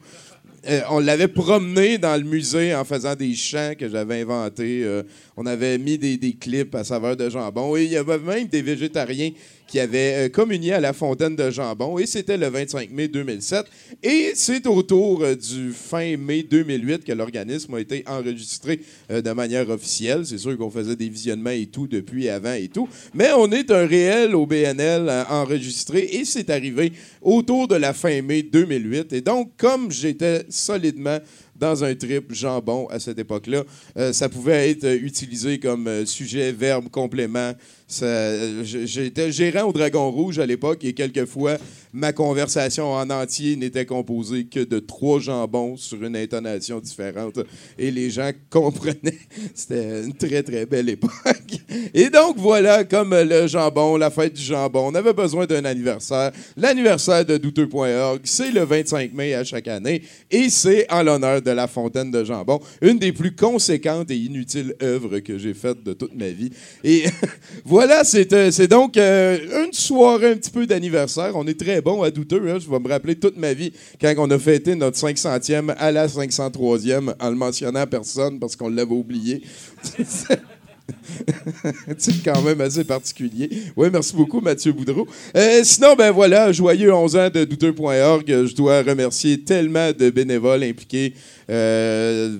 Euh, 0.66 0.80
on 0.90 0.98
l'avait 0.98 1.28
promené 1.28 1.98
dans 1.98 2.16
le 2.16 2.26
musée 2.26 2.74
en 2.74 2.84
faisant 2.84 3.14
des 3.14 3.34
chants 3.34 3.74
que 3.78 3.88
j'avais 3.88 4.22
inventés. 4.22 4.82
Euh, 4.82 5.02
on 5.36 5.44
avait 5.44 5.76
mis 5.76 5.98
des, 5.98 6.16
des 6.16 6.32
clips 6.32 6.74
à 6.74 6.84
saveur 6.84 7.16
de 7.16 7.28
jambon. 7.28 7.76
Et 7.76 7.84
il 7.84 7.90
y 7.90 7.96
avait 7.96 8.18
même 8.18 8.46
des 8.46 8.62
végétariens 8.62 9.30
qui 9.74 9.80
avaient 9.80 10.26
euh, 10.26 10.28
communié 10.28 10.74
à 10.74 10.78
la 10.78 10.92
fontaine 10.92 11.34
de 11.34 11.50
jambon. 11.50 11.98
Et 11.98 12.06
c'était 12.06 12.36
le 12.36 12.46
25 12.46 12.92
mai 12.92 13.08
2007. 13.08 13.66
Et 14.04 14.30
c'est 14.36 14.68
autour 14.68 15.24
euh, 15.24 15.34
du 15.34 15.72
fin 15.72 16.16
mai 16.16 16.44
2008 16.44 17.02
que 17.02 17.10
l'organisme 17.10 17.74
a 17.74 17.80
été 17.80 18.04
enregistré 18.06 18.80
euh, 19.10 19.20
de 19.20 19.32
manière 19.32 19.68
officielle. 19.68 20.24
C'est 20.26 20.38
sûr 20.38 20.56
qu'on 20.56 20.70
faisait 20.70 20.94
des 20.94 21.08
visionnements 21.08 21.50
et 21.50 21.66
tout 21.66 21.88
depuis 21.88 22.28
avant 22.28 22.52
et 22.52 22.68
tout. 22.68 22.88
Mais 23.14 23.32
on 23.36 23.50
est 23.50 23.68
un 23.72 23.84
réel 23.84 24.36
OBNL 24.36 25.08
euh, 25.08 25.24
enregistré 25.28 26.08
et 26.12 26.24
c'est 26.24 26.50
arrivé 26.50 26.92
autour 27.20 27.66
de 27.66 27.74
la 27.74 27.92
fin 27.94 28.22
mai 28.22 28.44
2008. 28.44 29.12
Et 29.12 29.22
donc, 29.22 29.56
comme 29.56 29.90
j'étais 29.90 30.46
solidement 30.50 31.18
dans 31.64 31.82
un 31.82 31.94
trip 31.94 32.30
jambon 32.30 32.86
à 32.88 33.00
cette 33.00 33.18
époque-là, 33.18 33.62
euh, 33.96 34.12
ça 34.12 34.28
pouvait 34.28 34.70
être 34.70 34.84
euh, 34.84 34.98
utilisé 35.00 35.58
comme 35.58 35.88
euh, 35.88 36.04
sujet, 36.04 36.52
verbe, 36.52 36.90
complément. 36.90 37.52
J'étais 37.88 39.32
gérant 39.32 39.68
au 39.68 39.72
Dragon 39.72 40.10
Rouge 40.10 40.38
à 40.38 40.46
l'époque 40.46 40.84
et 40.84 40.92
quelquefois, 40.92 41.56
ma 41.94 42.12
conversation 42.12 42.92
en 42.92 43.08
entier 43.08 43.54
n'était 43.54 43.86
composée 43.86 44.46
que 44.46 44.58
de 44.58 44.80
trois 44.80 45.20
jambons 45.20 45.76
sur 45.76 46.02
une 46.02 46.16
intonation 46.16 46.80
différente 46.80 47.38
et 47.78 47.92
les 47.92 48.10
gens 48.10 48.32
comprenaient. 48.50 49.20
C'était 49.54 50.02
une 50.02 50.12
très, 50.12 50.42
très 50.42 50.66
belle 50.66 50.88
époque. 50.88 51.12
Et 51.94 52.10
donc, 52.10 52.36
voilà, 52.36 52.82
comme 52.82 53.14
le 53.14 53.46
jambon, 53.46 53.96
la 53.96 54.10
fête 54.10 54.34
du 54.34 54.42
jambon, 54.42 54.88
on 54.88 54.94
avait 54.96 55.12
besoin 55.12 55.46
d'un 55.46 55.64
anniversaire. 55.64 56.32
L'anniversaire 56.56 57.24
de 57.24 57.36
douteux.org, 57.36 58.20
c'est 58.24 58.50
le 58.50 58.64
25 58.64 59.14
mai 59.14 59.34
à 59.34 59.44
chaque 59.44 59.68
année 59.68 60.02
et 60.32 60.50
c'est 60.50 60.90
en 60.92 61.04
l'honneur 61.04 61.42
de 61.42 61.50
la 61.52 61.68
fontaine 61.68 62.10
de 62.10 62.24
jambon, 62.24 62.60
une 62.82 62.98
des 62.98 63.12
plus 63.12 63.36
conséquentes 63.36 64.10
et 64.10 64.16
inutiles 64.16 64.74
œuvres 64.82 65.20
que 65.20 65.38
j'ai 65.38 65.54
faites 65.54 65.84
de 65.84 65.92
toute 65.92 66.14
ma 66.16 66.30
vie. 66.30 66.50
Et 66.82 67.04
voilà, 67.64 68.02
c'est 68.02 68.32
euh, 68.32 68.50
donc 68.66 68.96
euh, 68.96 69.64
une 69.64 69.72
soirée 69.72 70.32
un 70.32 70.36
petit 70.36 70.50
peu 70.50 70.66
d'anniversaire. 70.66 71.32
On 71.34 71.46
est 71.46 71.58
très 71.58 71.83
bon 71.84 72.02
à 72.02 72.10
douteux. 72.10 72.42
hein. 72.50 72.58
Je 72.58 72.68
vais 72.68 72.78
me 72.80 72.88
rappeler 72.88 73.14
toute 73.14 73.36
ma 73.36 73.52
vie 73.52 73.72
quand 74.00 74.14
on 74.18 74.30
a 74.30 74.38
fêté 74.38 74.74
notre 74.74 74.98
500e 74.98 75.74
à 75.76 75.92
la 75.92 76.06
503e 76.08 77.14
en 77.20 77.30
le 77.30 77.36
mentionnant 77.36 77.80
à 77.80 77.86
personne 77.86 78.38
parce 78.40 78.56
qu'on 78.56 78.68
l'avait 78.68 78.90
oublié. 78.92 79.42
C'est 81.96 82.22
quand 82.22 82.42
même 82.42 82.60
assez 82.60 82.84
particulier. 82.84 83.48
Oui, 83.76 83.88
merci 83.90 84.14
beaucoup, 84.14 84.40
Mathieu 84.40 84.72
Boudreau. 84.72 85.06
Euh, 85.34 85.60
sinon, 85.64 85.94
ben 85.96 86.10
voilà, 86.10 86.52
joyeux 86.52 86.92
11 86.92 87.16
ans 87.16 87.30
de 87.30 87.44
douteux.org. 87.44 88.24
Je 88.26 88.54
dois 88.54 88.82
remercier 88.82 89.40
tellement 89.40 89.92
de 89.92 90.10
bénévoles 90.10 90.62
impliqués. 90.64 91.14
Euh, 91.48 92.36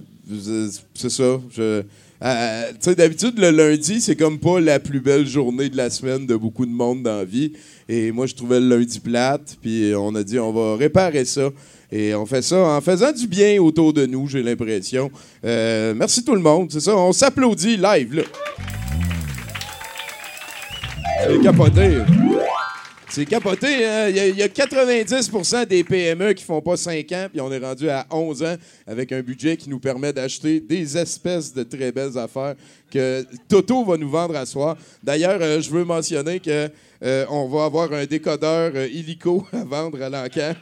c'est 0.95 1.11
ça. 1.11 1.41
Je, 1.57 1.83
euh, 2.23 2.73
d'habitude, 2.97 3.39
le 3.39 3.51
lundi, 3.51 4.01
c'est 4.01 4.17
comme 4.17 4.39
pas 4.39 4.61
la 4.61 4.79
plus 4.79 5.01
belle 5.01 5.27
journée 5.27 5.69
de 5.69 5.77
la 5.77 5.91
semaine 5.91 6.27
de 6.27 6.37
beaucoup 6.37 6.65
de 6.67 6.71
monde 6.71 7.03
dans 7.03 7.19
la 7.19 7.25
vie. 7.25 7.53
Et 7.89 8.13
moi, 8.13 8.27
je 8.27 8.35
trouvais 8.35 8.61
le 8.61 8.69
lundi 8.69 9.01
plate. 9.01 9.57
Puis 9.61 9.93
on 9.97 10.15
a 10.15 10.23
dit, 10.23 10.39
on 10.39 10.53
va 10.53 10.77
réparer 10.77 11.25
ça. 11.25 11.51
Et 11.93 12.15
on 12.15 12.27
fait 12.27 12.43
ça 12.43 12.57
en 12.57 12.81
faisant 12.81 13.13
du 13.13 13.27
bien 13.27 13.61
autour 13.63 13.93
de 13.93 14.05
nous, 14.07 14.27
j'ai 14.27 14.43
l'impression. 14.43 15.11
Euh, 15.45 15.95
merci 15.95 16.25
tout 16.25 16.35
le 16.35 16.41
monde. 16.41 16.71
C'est 16.73 16.81
ça, 16.81 16.97
on 16.97 17.13
s'applaudit 17.13 17.77
live, 17.77 18.15
là. 18.15 18.23
C'est 21.27 21.41
capoté. 21.41 21.99
C'est 23.15 23.27
capoté. 23.27 23.87
hein? 23.87 24.09
Il 24.09 24.17
y, 24.17 24.19
a- 24.19 24.27
il 24.27 24.37
y 24.37 24.43
a 24.43 24.49
90% 24.49 25.67
des 25.67 25.85
PME 25.85 26.33
qui 26.33 26.43
font 26.43 26.61
pas 26.61 26.77
5 26.77 27.13
ans, 27.13 27.29
puis 27.31 27.41
on 27.41 27.53
est 27.53 27.59
rendu 27.59 27.89
à 27.89 28.05
11 28.11 28.43
ans 28.43 28.57
avec 28.89 29.13
un 29.13 29.21
budget 29.21 29.57
qui 29.57 29.71
nous 29.71 29.79
permet 29.79 30.13
d'acheter 30.13 30.59
des 30.59 30.99
espèces 30.99 31.55
de 31.55 31.63
très 31.63 31.93
belles 31.93 32.19
affaires 32.19 32.57
que 32.91 33.25
Toto 33.49 33.85
va 33.85 33.97
nous 33.97 34.11
vendre 34.11 34.35
à 34.35 34.45
soir. 34.45 34.77
D'ailleurs, 35.01 35.39
euh, 35.41 35.61
je 35.61 35.71
veux 35.71 35.85
mentionner 35.85 36.41
que 36.41 36.69
euh, 37.05 37.25
on 37.31 37.47
va 37.47 37.67
avoir 37.67 37.93
un 37.93 38.05
décodeur 38.05 38.73
euh, 38.75 38.89
illico 38.89 39.47
à 39.53 39.63
vendre 39.63 40.03
à 40.03 40.09
l'encan. 40.09 40.55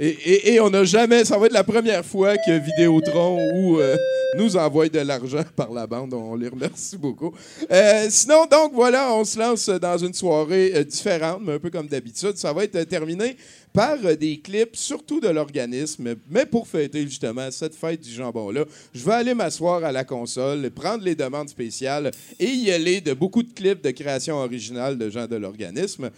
Et, 0.00 0.60
on 0.60 0.70
n'a 0.70 0.84
jamais, 0.84 1.24
ça 1.24 1.36
va 1.38 1.46
être 1.46 1.52
la 1.52 1.64
première 1.64 2.04
fois 2.04 2.36
que 2.36 2.56
Vidéotron 2.56 3.36
ou 3.56 3.80
euh, 3.80 3.96
nous 4.36 4.56
envoie 4.56 4.88
de 4.88 5.00
l'argent 5.00 5.42
par 5.56 5.72
la 5.72 5.88
bande. 5.88 6.14
On 6.14 6.36
les 6.36 6.46
remercie 6.46 6.96
beaucoup. 6.96 7.34
Euh, 7.68 8.06
sinon, 8.08 8.46
donc 8.46 8.72
voilà, 8.74 9.12
on 9.12 9.24
se 9.24 9.36
lance 9.36 9.68
dans 9.68 9.98
une 9.98 10.14
soirée 10.14 10.70
euh, 10.76 10.84
différente, 10.84 11.40
mais 11.44 11.54
un 11.54 11.58
peu 11.58 11.70
comme 11.70 11.88
d'habitude. 11.88 12.36
Ça 12.36 12.52
va 12.52 12.62
être 12.62 12.80
terminé 12.84 13.36
par 13.72 13.98
des 13.98 14.38
clips, 14.38 14.76
surtout 14.76 15.18
de 15.18 15.28
l'organisme, 15.28 16.14
mais 16.30 16.46
pour 16.46 16.68
fêter 16.68 17.02
justement 17.02 17.50
cette 17.50 17.74
fête 17.74 18.00
du 18.00 18.12
jambon-là, 18.12 18.66
je 18.94 19.04
vais 19.04 19.14
aller 19.14 19.34
m'asseoir 19.34 19.84
à 19.84 19.90
la 19.90 20.04
console, 20.04 20.70
prendre 20.70 21.02
les 21.02 21.16
demandes 21.16 21.48
spéciales 21.48 22.12
et 22.38 22.46
y 22.46 22.70
aller 22.70 23.00
de 23.00 23.14
beaucoup 23.14 23.42
de 23.42 23.52
clips 23.52 23.82
de 23.82 23.90
création 23.90 24.36
originale 24.36 24.96
de 24.96 25.10
gens 25.10 25.26
de 25.26 25.36
l'organisme. 25.36 26.10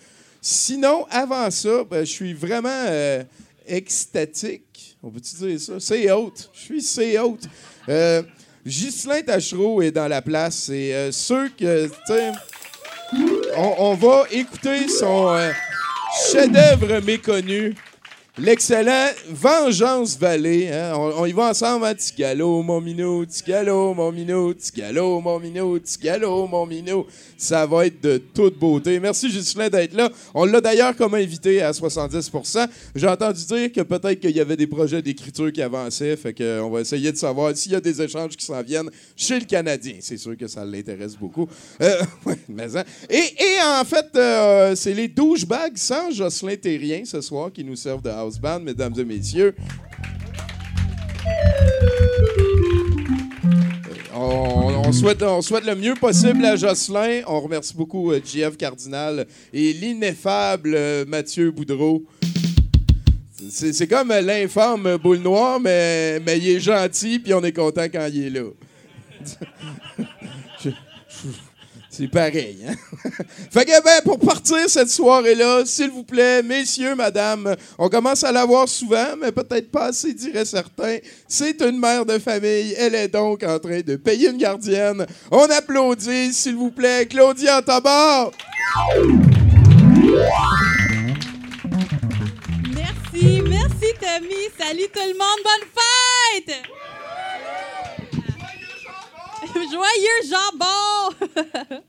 Sinon, 0.42 1.06
avant 1.10 1.50
ça, 1.50 1.84
ben, 1.84 2.04
je 2.04 2.10
suis 2.10 2.32
vraiment 2.34 2.86
extatique. 3.70 4.96
On 5.02 5.10
peut-tu 5.10 5.34
dire 5.36 5.60
ça? 5.60 5.80
C'est 5.80 6.10
haute. 6.10 6.50
Je 6.52 6.60
suis 6.60 6.82
c'est 6.82 7.18
haute. 7.18 7.44
Euh, 7.88 8.22
Ghislain 8.66 9.22
Tachereau 9.22 9.80
est 9.80 9.90
dans 9.90 10.08
la 10.08 10.20
place. 10.20 10.64
C'est 10.66 10.92
euh, 10.94 11.10
ceux 11.12 11.48
que, 11.50 11.88
on, 13.56 13.74
on 13.78 13.94
va 13.94 14.24
écouter 14.30 14.88
son. 14.88 15.28
euh, 15.28 15.50
chef-d'œuvre 16.32 17.00
méconnu. 17.04 17.74
L'excellent 18.38 19.08
Vengeance 19.28 20.16
Vallée. 20.18 20.70
hein. 20.70 20.92
On, 20.96 21.22
on 21.22 21.26
y 21.26 21.32
va 21.32 21.50
ensemble, 21.50 21.84
hein? 21.84 21.94
Ticalo, 21.94 22.62
mon 22.62 22.80
minou, 22.80 23.26
Ticalo, 23.26 23.92
mon 23.92 24.10
minou, 24.12 24.54
Ticalo, 24.54 25.20
mon 25.20 25.38
minou, 25.38 25.78
Ticalo, 25.78 26.46
mon 26.46 26.64
minou. 26.64 27.06
Ça 27.40 27.64
va 27.64 27.86
être 27.86 28.02
de 28.02 28.18
toute 28.18 28.58
beauté. 28.58 29.00
Merci, 29.00 29.28
Ghislain, 29.28 29.70
d'être 29.70 29.94
là. 29.94 30.10
On 30.34 30.44
l'a 30.44 30.60
d'ailleurs 30.60 30.94
comme 30.94 31.14
invité 31.14 31.62
à 31.62 31.70
70% 31.70 32.68
J'ai 32.94 33.08
entendu 33.08 33.42
dire 33.46 33.72
que 33.72 33.80
peut-être 33.80 34.20
qu'il 34.20 34.36
y 34.36 34.40
avait 34.40 34.58
des 34.58 34.66
projets 34.66 35.00
d'écriture 35.00 35.50
qui 35.50 35.62
avançaient. 35.62 36.14
Fait 36.18 36.34
que, 36.34 36.60
on 36.60 36.68
va 36.68 36.82
essayer 36.82 37.10
de 37.10 37.16
savoir 37.16 37.56
s'il 37.56 37.72
y 37.72 37.74
a 37.74 37.80
des 37.80 38.02
échanges 38.02 38.36
qui 38.36 38.44
s'en 38.44 38.62
viennent 38.62 38.90
chez 39.16 39.40
le 39.40 39.46
Canadien. 39.46 39.94
C'est 40.00 40.18
sûr 40.18 40.36
que 40.36 40.46
ça 40.48 40.66
l'intéresse 40.66 41.16
beaucoup. 41.16 41.48
Euh, 41.80 42.02
mais, 42.50 42.76
hein. 42.76 42.84
et, 43.08 43.16
et 43.16 43.62
en 43.64 43.84
fait, 43.86 44.08
euh, 44.16 44.74
c'est 44.76 44.92
les 44.92 45.08
douchebags 45.08 45.78
sans 45.78 46.10
Jocelyn 46.10 46.56
Terrien 46.56 47.04
ce 47.06 47.22
soir 47.22 47.50
qui 47.50 47.64
nous 47.64 47.76
servent 47.76 48.02
de 48.02 48.10
house 48.10 48.38
band, 48.38 48.60
mesdames 48.60 48.92
et 48.98 49.04
messieurs. 49.04 49.54
On, 54.14 54.92
souhaite, 54.92 55.20
le 55.64 55.74
mieux 55.74 55.94
possible 55.94 56.44
à 56.44 56.56
Jocelyn. 56.56 57.22
On 57.26 57.40
remercie 57.40 57.74
beaucoup 57.76 58.12
euh, 58.12 58.20
JF 58.24 58.56
Cardinal 58.56 59.26
et 59.52 59.72
l'ineffable 59.72 60.72
euh, 60.74 61.04
Mathieu 61.06 61.50
Boudreau. 61.50 62.04
C'est 63.48 63.86
comme 63.86 64.08
l'infâme 64.08 64.96
boule 65.02 65.18
noire, 65.18 65.58
mais, 65.58 66.20
mais 66.20 66.38
il 66.38 66.50
est 66.50 66.60
gentil, 66.60 67.18
puis 67.18 67.32
on 67.32 67.42
est 67.42 67.52
content 67.52 67.84
quand 67.84 68.06
il 68.12 68.26
est 68.26 68.30
là. 68.30 68.44
C'est 71.90 72.06
pareil. 72.06 72.56
Hein? 72.68 72.74
fait 73.50 73.64
que, 73.64 73.82
ben, 73.82 74.00
pour 74.04 74.20
partir 74.20 74.58
cette 74.68 74.90
soirée-là, 74.90 75.64
s'il 75.66 75.90
vous 75.90 76.04
plaît, 76.04 76.40
messieurs, 76.40 76.94
madame, 76.94 77.56
on 77.78 77.88
commence 77.88 78.22
à 78.22 78.30
la 78.30 78.44
voir 78.44 78.68
souvent, 78.68 79.16
mais 79.20 79.32
peut-être 79.32 79.72
pas 79.72 79.86
assez, 79.86 80.14
dirait 80.14 80.44
certains. 80.44 80.98
C'est 81.26 81.60
une 81.60 81.80
mère 81.80 82.06
de 82.06 82.20
famille. 82.20 82.74
Elle 82.78 82.94
est 82.94 83.08
donc 83.08 83.42
en 83.42 83.58
train 83.58 83.80
de 83.80 83.96
payer 83.96 84.30
une 84.30 84.38
gardienne. 84.38 85.04
On 85.32 85.50
applaudit, 85.50 86.32
s'il 86.32 86.54
vous 86.54 86.70
plaît, 86.70 87.06
Claudia 87.06 87.60
Tabar. 87.60 88.30
Merci, 92.72 93.42
merci 93.42 93.94
Tommy. 94.00 94.46
Salut 94.56 94.88
tout 94.92 95.00
le 95.08 95.18
monde, 95.18 95.40
bonne 95.44 95.68
fête! 95.74 96.62
Joyeux 99.68 100.30
jambon! 100.30 101.80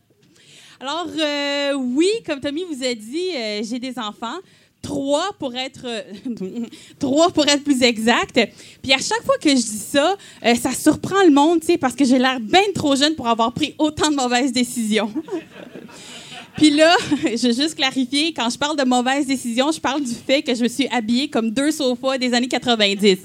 Alors, 0.80 1.08
euh, 1.18 1.74
oui, 1.74 2.10
comme 2.26 2.40
Tommy 2.40 2.64
vous 2.64 2.84
a 2.84 2.94
dit, 2.94 3.30
euh, 3.36 3.62
j'ai 3.64 3.80
des 3.80 3.98
enfants. 3.98 4.38
Trois 4.82 5.32
pour 5.38 5.56
être 5.56 5.86
euh, 5.86 6.02
trois 7.00 7.30
pour 7.30 7.48
être 7.48 7.64
plus 7.64 7.84
exact. 7.84 8.40
Puis 8.82 8.92
à 8.92 8.98
chaque 8.98 9.24
fois 9.24 9.38
que 9.40 9.50
je 9.50 9.56
dis 9.56 9.78
ça, 9.78 10.16
ça 10.60 10.72
surprend 10.72 11.24
le 11.24 11.30
monde, 11.30 11.60
tu 11.60 11.68
sais, 11.68 11.78
parce 11.78 11.96
que 11.96 12.04
j'ai 12.04 12.18
l'air 12.18 12.40
bien 12.40 12.64
trop 12.74 12.96
jeune 12.96 13.16
pour 13.16 13.28
avoir 13.28 13.54
pris 13.54 13.76
autant 13.78 14.10
de 14.10 14.16
mauvaises 14.16 14.52
décisions. 14.52 15.14
Puis 16.58 16.72
là, 16.72 16.96
je 17.24 17.48
veux 17.48 17.54
juste 17.54 17.76
clarifier, 17.76 18.34
quand 18.34 18.50
je 18.50 18.58
parle 18.58 18.76
de 18.76 18.84
mauvaises 18.84 19.28
décisions, 19.28 19.72
je 19.72 19.80
parle 19.80 20.02
du 20.02 20.14
fait 20.14 20.42
que 20.42 20.54
je 20.54 20.64
me 20.64 20.68
suis 20.68 20.88
habillée 20.90 21.30
comme 21.30 21.52
deux 21.52 21.72
sofas 21.72 22.18
des 22.18 22.34
années 22.34 22.48
90. 22.48 23.20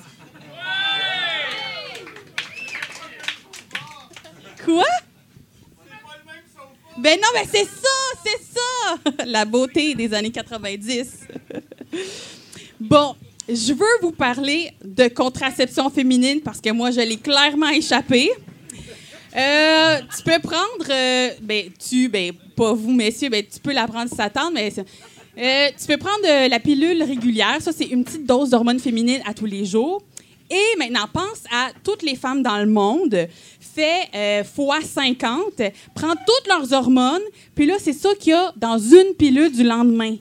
Quoi? 4.66 4.84
Ben 6.98 7.20
non, 7.20 7.28
mais 7.34 7.44
c'est 7.48 7.66
ça, 7.66 7.88
c'est 8.24 8.43
ça! 8.52 9.24
La 9.26 9.44
beauté 9.44 9.94
des 9.94 10.12
années 10.12 10.32
90. 10.32 11.20
bon, 12.80 13.14
je 13.48 13.72
veux 13.72 13.86
vous 14.02 14.10
parler 14.10 14.72
de 14.84 15.06
contraception 15.06 15.88
féminine 15.88 16.40
parce 16.40 16.60
que 16.60 16.70
moi, 16.70 16.90
je 16.90 16.98
l'ai 16.98 17.16
clairement 17.16 17.68
échappé. 17.68 18.28
Euh, 19.36 20.01
tu 20.16 20.22
peux 20.24 20.40
prendre, 20.40 20.90
euh, 20.90 21.30
ben, 21.43 21.70
tu, 21.88 22.09
ben, 22.09 22.32
pas 22.56 22.72
vous, 22.72 22.93
messieurs, 22.93 23.28
ben, 23.28 23.44
tu 23.44 23.60
peux 23.60 23.72
la 23.72 23.86
prendre 23.86 24.10
si 24.10 24.16
ça 24.16 24.30
tente, 24.30 24.52
mais 24.52 24.72
euh, 24.78 25.68
tu 25.78 25.86
peux 25.86 25.97
prendre 25.97 26.48
la 26.48 26.59
pilule 26.59 27.05
régulière. 27.05 27.59
Ça, 27.60 27.70
c'est 27.70 27.86
une 27.86 28.02
petite 28.02 28.26
dose 28.26 28.51
d'hormones 28.51 28.80
féminines 28.80 29.22
à 29.26 29.32
tous 29.32 29.47
les 29.47 29.64
jours. 29.64 30.02
Et 30.51 30.78
maintenant, 30.78 31.06
pense 31.12 31.44
à 31.52 31.70
toutes 31.82 32.02
les 32.02 32.14
femmes 32.14 32.43
dans 32.43 32.59
le 32.59 32.66
monde. 32.66 33.28
Fais 33.77 34.09
euh, 34.15 34.43
fois 34.43 34.81
50. 34.81 35.61
Prends 35.94 36.15
toutes 36.15 36.48
leurs 36.48 36.73
hormones. 36.73 37.20
Puis 37.55 37.66
là, 37.66 37.74
c'est 37.78 37.93
ça 37.93 38.09
qu'il 38.19 38.31
y 38.31 38.32
a 38.32 38.51
dans 38.57 38.78
une 38.78 39.15
pilule 39.19 39.53
du 39.53 39.62
lendemain. 39.65 40.16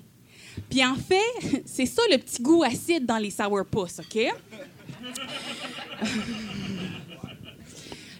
Puis 0.70 0.84
en 0.84 0.96
fait, 0.96 1.64
c'est 1.66 1.86
ça 1.86 2.02
le 2.12 2.18
petit 2.18 2.42
goût 2.42 2.64
acide 2.64 3.06
dans 3.06 3.18
les 3.18 3.32
sourpuss, 3.32 4.00
OK? 4.00 4.28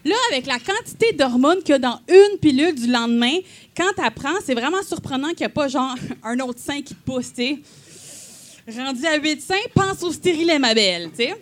Là, 0.06 0.16
avec 0.32 0.46
la 0.46 0.60
quantité 0.60 1.12
d'hormones 1.12 1.58
qu'il 1.64 1.72
y 1.72 1.74
a 1.74 1.80
dans 1.80 2.00
une 2.08 2.38
pilule 2.40 2.74
du 2.74 2.88
lendemain, 2.88 3.40
quand 3.76 3.92
tu 3.94 4.02
apprends, 4.02 4.36
c'est 4.42 4.54
vraiment 4.54 4.84
surprenant 4.84 5.30
qu'il 5.30 5.40
n'y 5.40 5.46
a 5.48 5.50
pas 5.50 5.68
genre 5.68 5.96
un 6.24 6.40
autre 6.40 6.60
sein 6.60 6.82
qui 6.82 6.96
te 6.96 7.04
pousse, 7.04 7.34
tu. 7.34 7.62
Rendu 8.74 9.06
à 9.06 9.18
8 9.18 9.42
seins, 9.42 9.56
pense 9.74 10.02
au 10.02 10.14
stérilet, 10.14 10.60
ma 10.60 10.74
belle, 10.74 11.10
tu 11.10 11.26
sais. 11.26 11.36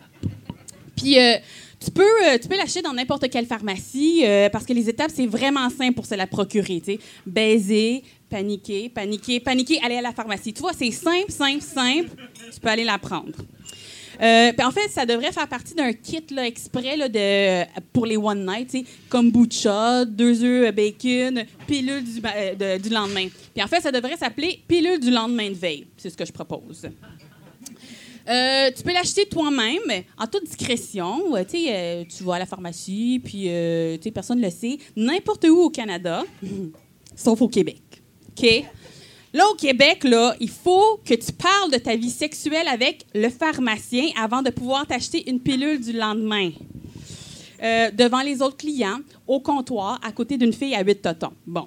Puis 0.95 1.19
euh, 1.19 1.35
tu 1.83 1.91
peux, 1.91 2.03
euh, 2.03 2.37
tu 2.41 2.47
peux 2.47 2.55
l'acheter 2.55 2.81
dans 2.81 2.93
n'importe 2.93 3.29
quelle 3.29 3.45
pharmacie 3.45 4.21
euh, 4.23 4.49
parce 4.49 4.65
que 4.65 4.73
les 4.73 4.89
étapes, 4.89 5.11
c'est 5.13 5.25
vraiment 5.25 5.69
simple 5.69 5.93
pour 5.93 6.05
se 6.05 6.15
la 6.15 6.27
procurer, 6.27 6.79
tu 6.79 6.93
sais. 6.93 6.99
Baiser, 7.25 8.03
paniquer, 8.29 8.89
paniquer, 8.89 9.39
paniquer, 9.39 9.79
aller 9.83 9.97
à 9.97 10.01
la 10.01 10.13
pharmacie. 10.13 10.53
Tu 10.53 10.61
vois, 10.61 10.73
c'est 10.73 10.91
simple, 10.91 11.31
simple, 11.31 11.61
simple. 11.61 12.09
Tu 12.53 12.59
peux 12.59 12.69
aller 12.69 12.83
la 12.83 12.97
prendre. 12.97 13.33
Euh, 14.21 14.51
en 14.63 14.71
fait, 14.71 14.89
ça 14.89 15.05
devrait 15.05 15.31
faire 15.31 15.47
partie 15.47 15.73
d'un 15.73 15.91
kit 15.91 16.23
là, 16.31 16.45
exprès 16.45 16.95
là, 16.95 17.09
de, 17.09 17.65
pour 17.91 18.05
les 18.05 18.17
one 18.17 18.45
night, 18.45 18.87
kombucha, 19.09 20.05
deux 20.05 20.43
œufs 20.43 20.69
euh, 20.69 20.71
bacon, 20.71 21.43
pilule 21.67 22.03
du, 22.03 22.21
du 22.79 22.89
lendemain. 22.89 23.27
Puis 23.53 23.63
en 23.63 23.67
fait, 23.67 23.81
ça 23.81 23.91
devrait 23.91 24.17
s'appeler 24.17 24.61
pilule 24.67 24.99
du 24.99 25.11
lendemain 25.11 25.49
de 25.49 25.55
veille. 25.55 25.87
C'est 25.97 26.09
ce 26.09 26.17
que 26.17 26.25
je 26.25 26.31
propose. 26.31 26.87
Euh, 28.27 28.71
tu 28.75 28.83
peux 28.83 28.93
l'acheter 28.93 29.25
toi-même 29.25 30.03
en 30.17 30.27
toute 30.27 30.45
discrétion. 30.45 31.35
Euh, 31.35 31.43
euh, 31.53 32.03
tu 32.05 32.23
vas 32.23 32.35
à 32.35 32.39
la 32.39 32.45
pharmacie, 32.45 33.21
puis 33.23 33.49
personne 34.11 34.39
ne 34.39 34.45
le 34.45 34.51
sait. 34.51 34.77
N'importe 34.95 35.45
où 35.45 35.57
au 35.57 35.69
Canada, 35.69 36.23
sauf 37.15 37.41
au 37.41 37.49
Québec. 37.49 37.81
OK? 38.29 38.65
Là, 39.33 39.47
au 39.51 39.55
Québec, 39.55 40.03
là, 40.03 40.35
il 40.39 40.49
faut 40.49 40.99
que 41.03 41.15
tu 41.15 41.31
parles 41.31 41.71
de 41.71 41.77
ta 41.77 41.95
vie 41.95 42.11
sexuelle 42.11 42.67
avec 42.67 43.05
le 43.15 43.29
pharmacien 43.29 44.09
avant 44.15 44.41
de 44.41 44.51
pouvoir 44.51 44.85
t'acheter 44.85 45.29
une 45.29 45.39
pilule 45.39 45.81
du 45.81 45.91
lendemain. 45.93 46.51
Devant 47.93 48.21
les 48.21 48.41
autres 48.41 48.57
clients, 48.57 48.99
au 49.25 49.39
comptoir, 49.39 49.97
à 50.03 50.11
côté 50.11 50.37
d'une 50.37 50.51
fille 50.51 50.75
à 50.75 50.83
8 50.83 51.01
totons. 51.01 51.31
Bon. 51.47 51.65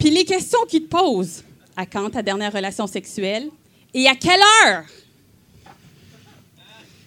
Puis 0.00 0.10
les 0.10 0.24
questions 0.24 0.58
qu'ils 0.68 0.82
te 0.82 0.88
posent. 0.88 1.44
À 1.76 1.86
quand 1.86 2.10
ta 2.10 2.22
dernière 2.22 2.52
relation 2.52 2.86
sexuelle? 2.86 3.50
Et 3.94 4.08
à 4.08 4.14
quelle 4.16 4.40
heure? 4.40 4.84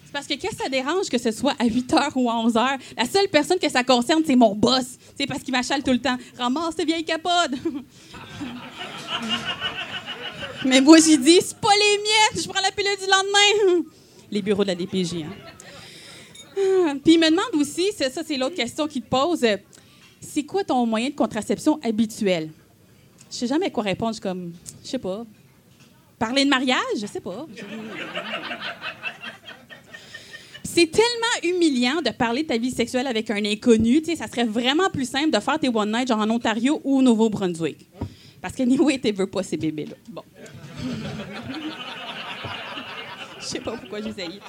C'est 0.04 0.12
parce 0.12 0.26
que 0.26 0.34
qu'est-ce 0.34 0.56
que 0.56 0.62
ça 0.62 0.70
dérange 0.70 1.10
que 1.10 1.18
ce 1.18 1.30
soit 1.30 1.54
à 1.58 1.66
8 1.66 1.92
h 1.92 2.12
ou 2.14 2.30
à 2.30 2.38
11 2.38 2.54
h? 2.54 2.78
La 2.96 3.04
seule 3.04 3.28
personne 3.28 3.58
que 3.58 3.68
ça 3.68 3.84
concerne, 3.84 4.22
c'est 4.26 4.36
mon 4.36 4.54
boss. 4.54 4.96
C'est 5.14 5.26
parce 5.26 5.42
qu'il 5.42 5.52
m'achale 5.52 5.82
tout 5.82 5.92
le 5.92 6.00
temps. 6.00 6.16
Ramasse 6.38 6.76
tes 6.76 6.86
vieilles 6.86 7.04
capotes. 7.04 7.52
Mais 10.64 10.80
moi, 10.80 10.96
j'ai 10.98 11.18
dit, 11.18 11.38
c'est 11.42 11.58
pas 11.58 11.68
les 11.78 11.98
miettes, 11.98 12.42
je 12.42 12.48
prends 12.48 12.62
la 12.62 12.70
pilule 12.72 12.96
du 12.98 13.04
lendemain. 13.04 13.84
Les 14.30 14.42
bureaux 14.42 14.62
de 14.62 14.68
la 14.68 14.74
DPJ. 14.74 15.22
Hein. 15.22 15.30
Ah, 16.56 16.94
Puis 17.02 17.14
il 17.14 17.18
me 17.20 17.30
demande 17.30 17.54
aussi, 17.54 17.92
ça, 17.92 18.10
c'est 18.10 18.36
l'autre 18.36 18.56
question 18.56 18.86
qu'il 18.86 19.00
te 19.00 19.08
pose, 19.08 19.42
euh, 19.44 19.56
c'est 20.20 20.42
quoi 20.42 20.64
ton 20.64 20.84
moyen 20.84 21.08
de 21.08 21.14
contraception 21.14 21.80
habituel? 21.82 22.50
Je 23.30 23.36
sais 23.36 23.46
jamais 23.46 23.70
quoi 23.70 23.84
répondre. 23.84 24.12
Je 24.12 24.16
suis 24.16 24.22
comme, 24.22 24.52
je 24.82 24.88
sais 24.88 24.98
pas. 24.98 25.24
Parler 26.18 26.44
de 26.44 26.50
mariage? 26.50 26.76
Je 27.00 27.06
sais 27.06 27.20
pas. 27.20 27.46
C'est 30.64 30.90
tellement 30.90 31.56
humiliant 31.56 32.02
de 32.02 32.10
parler 32.10 32.42
de 32.42 32.48
ta 32.48 32.58
vie 32.58 32.70
sexuelle 32.70 33.06
avec 33.06 33.30
un 33.30 33.44
inconnu. 33.44 34.00
Tu 34.00 34.10
sais, 34.10 34.16
ça 34.16 34.26
serait 34.28 34.44
vraiment 34.44 34.90
plus 34.90 35.08
simple 35.08 35.30
de 35.30 35.40
faire 35.40 35.58
tes 35.58 35.68
one 35.68 35.90
night 35.90 36.08
genre 36.08 36.20
en 36.20 36.30
Ontario 36.30 36.80
ou 36.84 36.98
au 36.98 37.02
Nouveau-Brunswick. 37.02 37.88
Parce 38.40 38.54
que 38.54 38.62
anyway, 38.62 38.98
tu 38.98 39.10
veux 39.12 39.26
pas 39.26 39.42
ces 39.42 39.56
bébés-là. 39.56 39.96
Bon. 40.10 40.22
Je 43.40 43.44
sais 43.44 43.60
pas 43.60 43.76
pourquoi 43.76 44.02
j'essayais. 44.02 44.40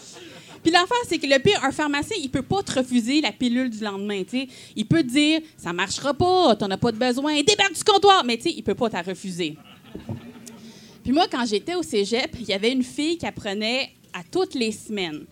Puis 0.61 0.71
l'affaire, 0.71 0.97
c'est 1.07 1.17
que 1.17 1.25
le 1.25 1.39
pire, 1.39 1.63
un 1.63 1.71
pharmacien, 1.71 2.17
il 2.19 2.29
peut 2.29 2.41
pas 2.41 2.61
te 2.63 2.79
refuser 2.79 3.21
la 3.21 3.31
pilule 3.31 3.69
du 3.69 3.83
lendemain. 3.83 4.23
Il 4.75 4.85
peut 4.85 5.03
te 5.03 5.07
dire, 5.07 5.41
ça 5.57 5.71
marchera 5.71 6.13
pas, 6.13 6.55
t'en 6.57 6.69
as 6.69 6.77
pas 6.77 6.91
de 6.91 6.97
besoin, 6.97 7.41
débarque 7.41 7.73
du 7.73 7.83
comptoir, 7.83 8.23
mais 8.25 8.37
tu 8.37 8.43
sais, 8.43 8.53
il 8.55 8.61
peut 8.61 8.75
pas 8.75 8.89
t'en 8.89 9.01
refuser. 9.01 9.57
Puis 11.09 11.15
moi, 11.15 11.25
quand 11.27 11.43
j'étais 11.43 11.73
au 11.73 11.81
cégep, 11.81 12.35
il 12.39 12.47
y 12.47 12.53
avait 12.53 12.71
une 12.71 12.83
fille 12.83 13.17
qui 13.17 13.25
apprenait 13.25 13.89
à 14.13 14.19
toutes 14.31 14.53
les 14.53 14.71
semaines. 14.71 15.25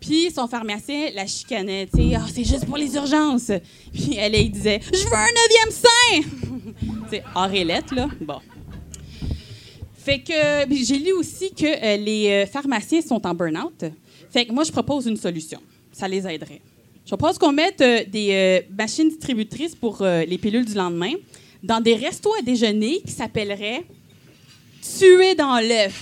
Puis 0.00 0.28
son 0.34 0.48
pharmacien 0.48 1.12
la 1.14 1.24
chicanait, 1.24 1.86
tu 1.86 2.10
sais, 2.10 2.16
ah, 2.16 2.26
c'est 2.34 2.42
juste 2.42 2.66
pour 2.66 2.76
les 2.76 2.96
urgences. 2.96 3.52
Puis 3.92 4.16
elle, 4.16 4.32
disait, 4.50 4.80
je 4.82 5.04
veux 5.04 5.14
un 5.14 5.28
neuvième 5.38 5.70
sein! 5.70 6.90
c'est 7.10 7.22
Aurélette, 7.36 7.92
là. 7.92 8.08
Bon. 8.20 8.40
Fait 9.94 10.18
que 10.18 10.32
j'ai 10.74 10.98
lu 10.98 11.12
aussi 11.12 11.52
que 11.54 11.64
euh, 11.64 11.96
les 11.96 12.30
euh, 12.30 12.46
pharmaciens 12.46 13.00
sont 13.00 13.24
en 13.24 13.34
burn-out. 13.34 13.84
Fait 14.32 14.46
que 14.46 14.52
moi, 14.52 14.64
je 14.64 14.72
propose 14.72 15.06
une 15.06 15.16
solution. 15.16 15.60
Ça 15.92 16.08
les 16.08 16.26
aiderait. 16.26 16.60
Je 17.06 17.14
propose 17.14 17.38
qu'on 17.38 17.52
mette 17.52 17.80
euh, 17.82 18.02
des 18.08 18.66
machines 18.76 19.10
distributrices 19.10 19.76
pour 19.76 20.02
les 20.02 20.38
pilules 20.38 20.64
du 20.64 20.74
lendemain 20.74 21.12
dans 21.62 21.80
des 21.80 21.94
restos 21.94 22.34
à 22.36 22.42
déjeuner 22.42 23.00
qui 23.02 23.12
s'appelleraient 23.12 23.84
tuer 24.98 25.34
dans 25.34 25.60
l'œuf. 25.60 25.94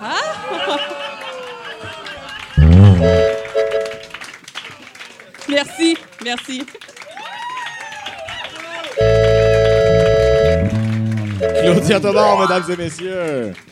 Hein? 0.00 0.14
merci, 5.48 5.96
merci. 6.24 6.64
Claudia 11.62 12.00
Todor, 12.00 12.40
mesdames 12.40 12.64
et 12.70 12.76
messieurs. 12.76 13.52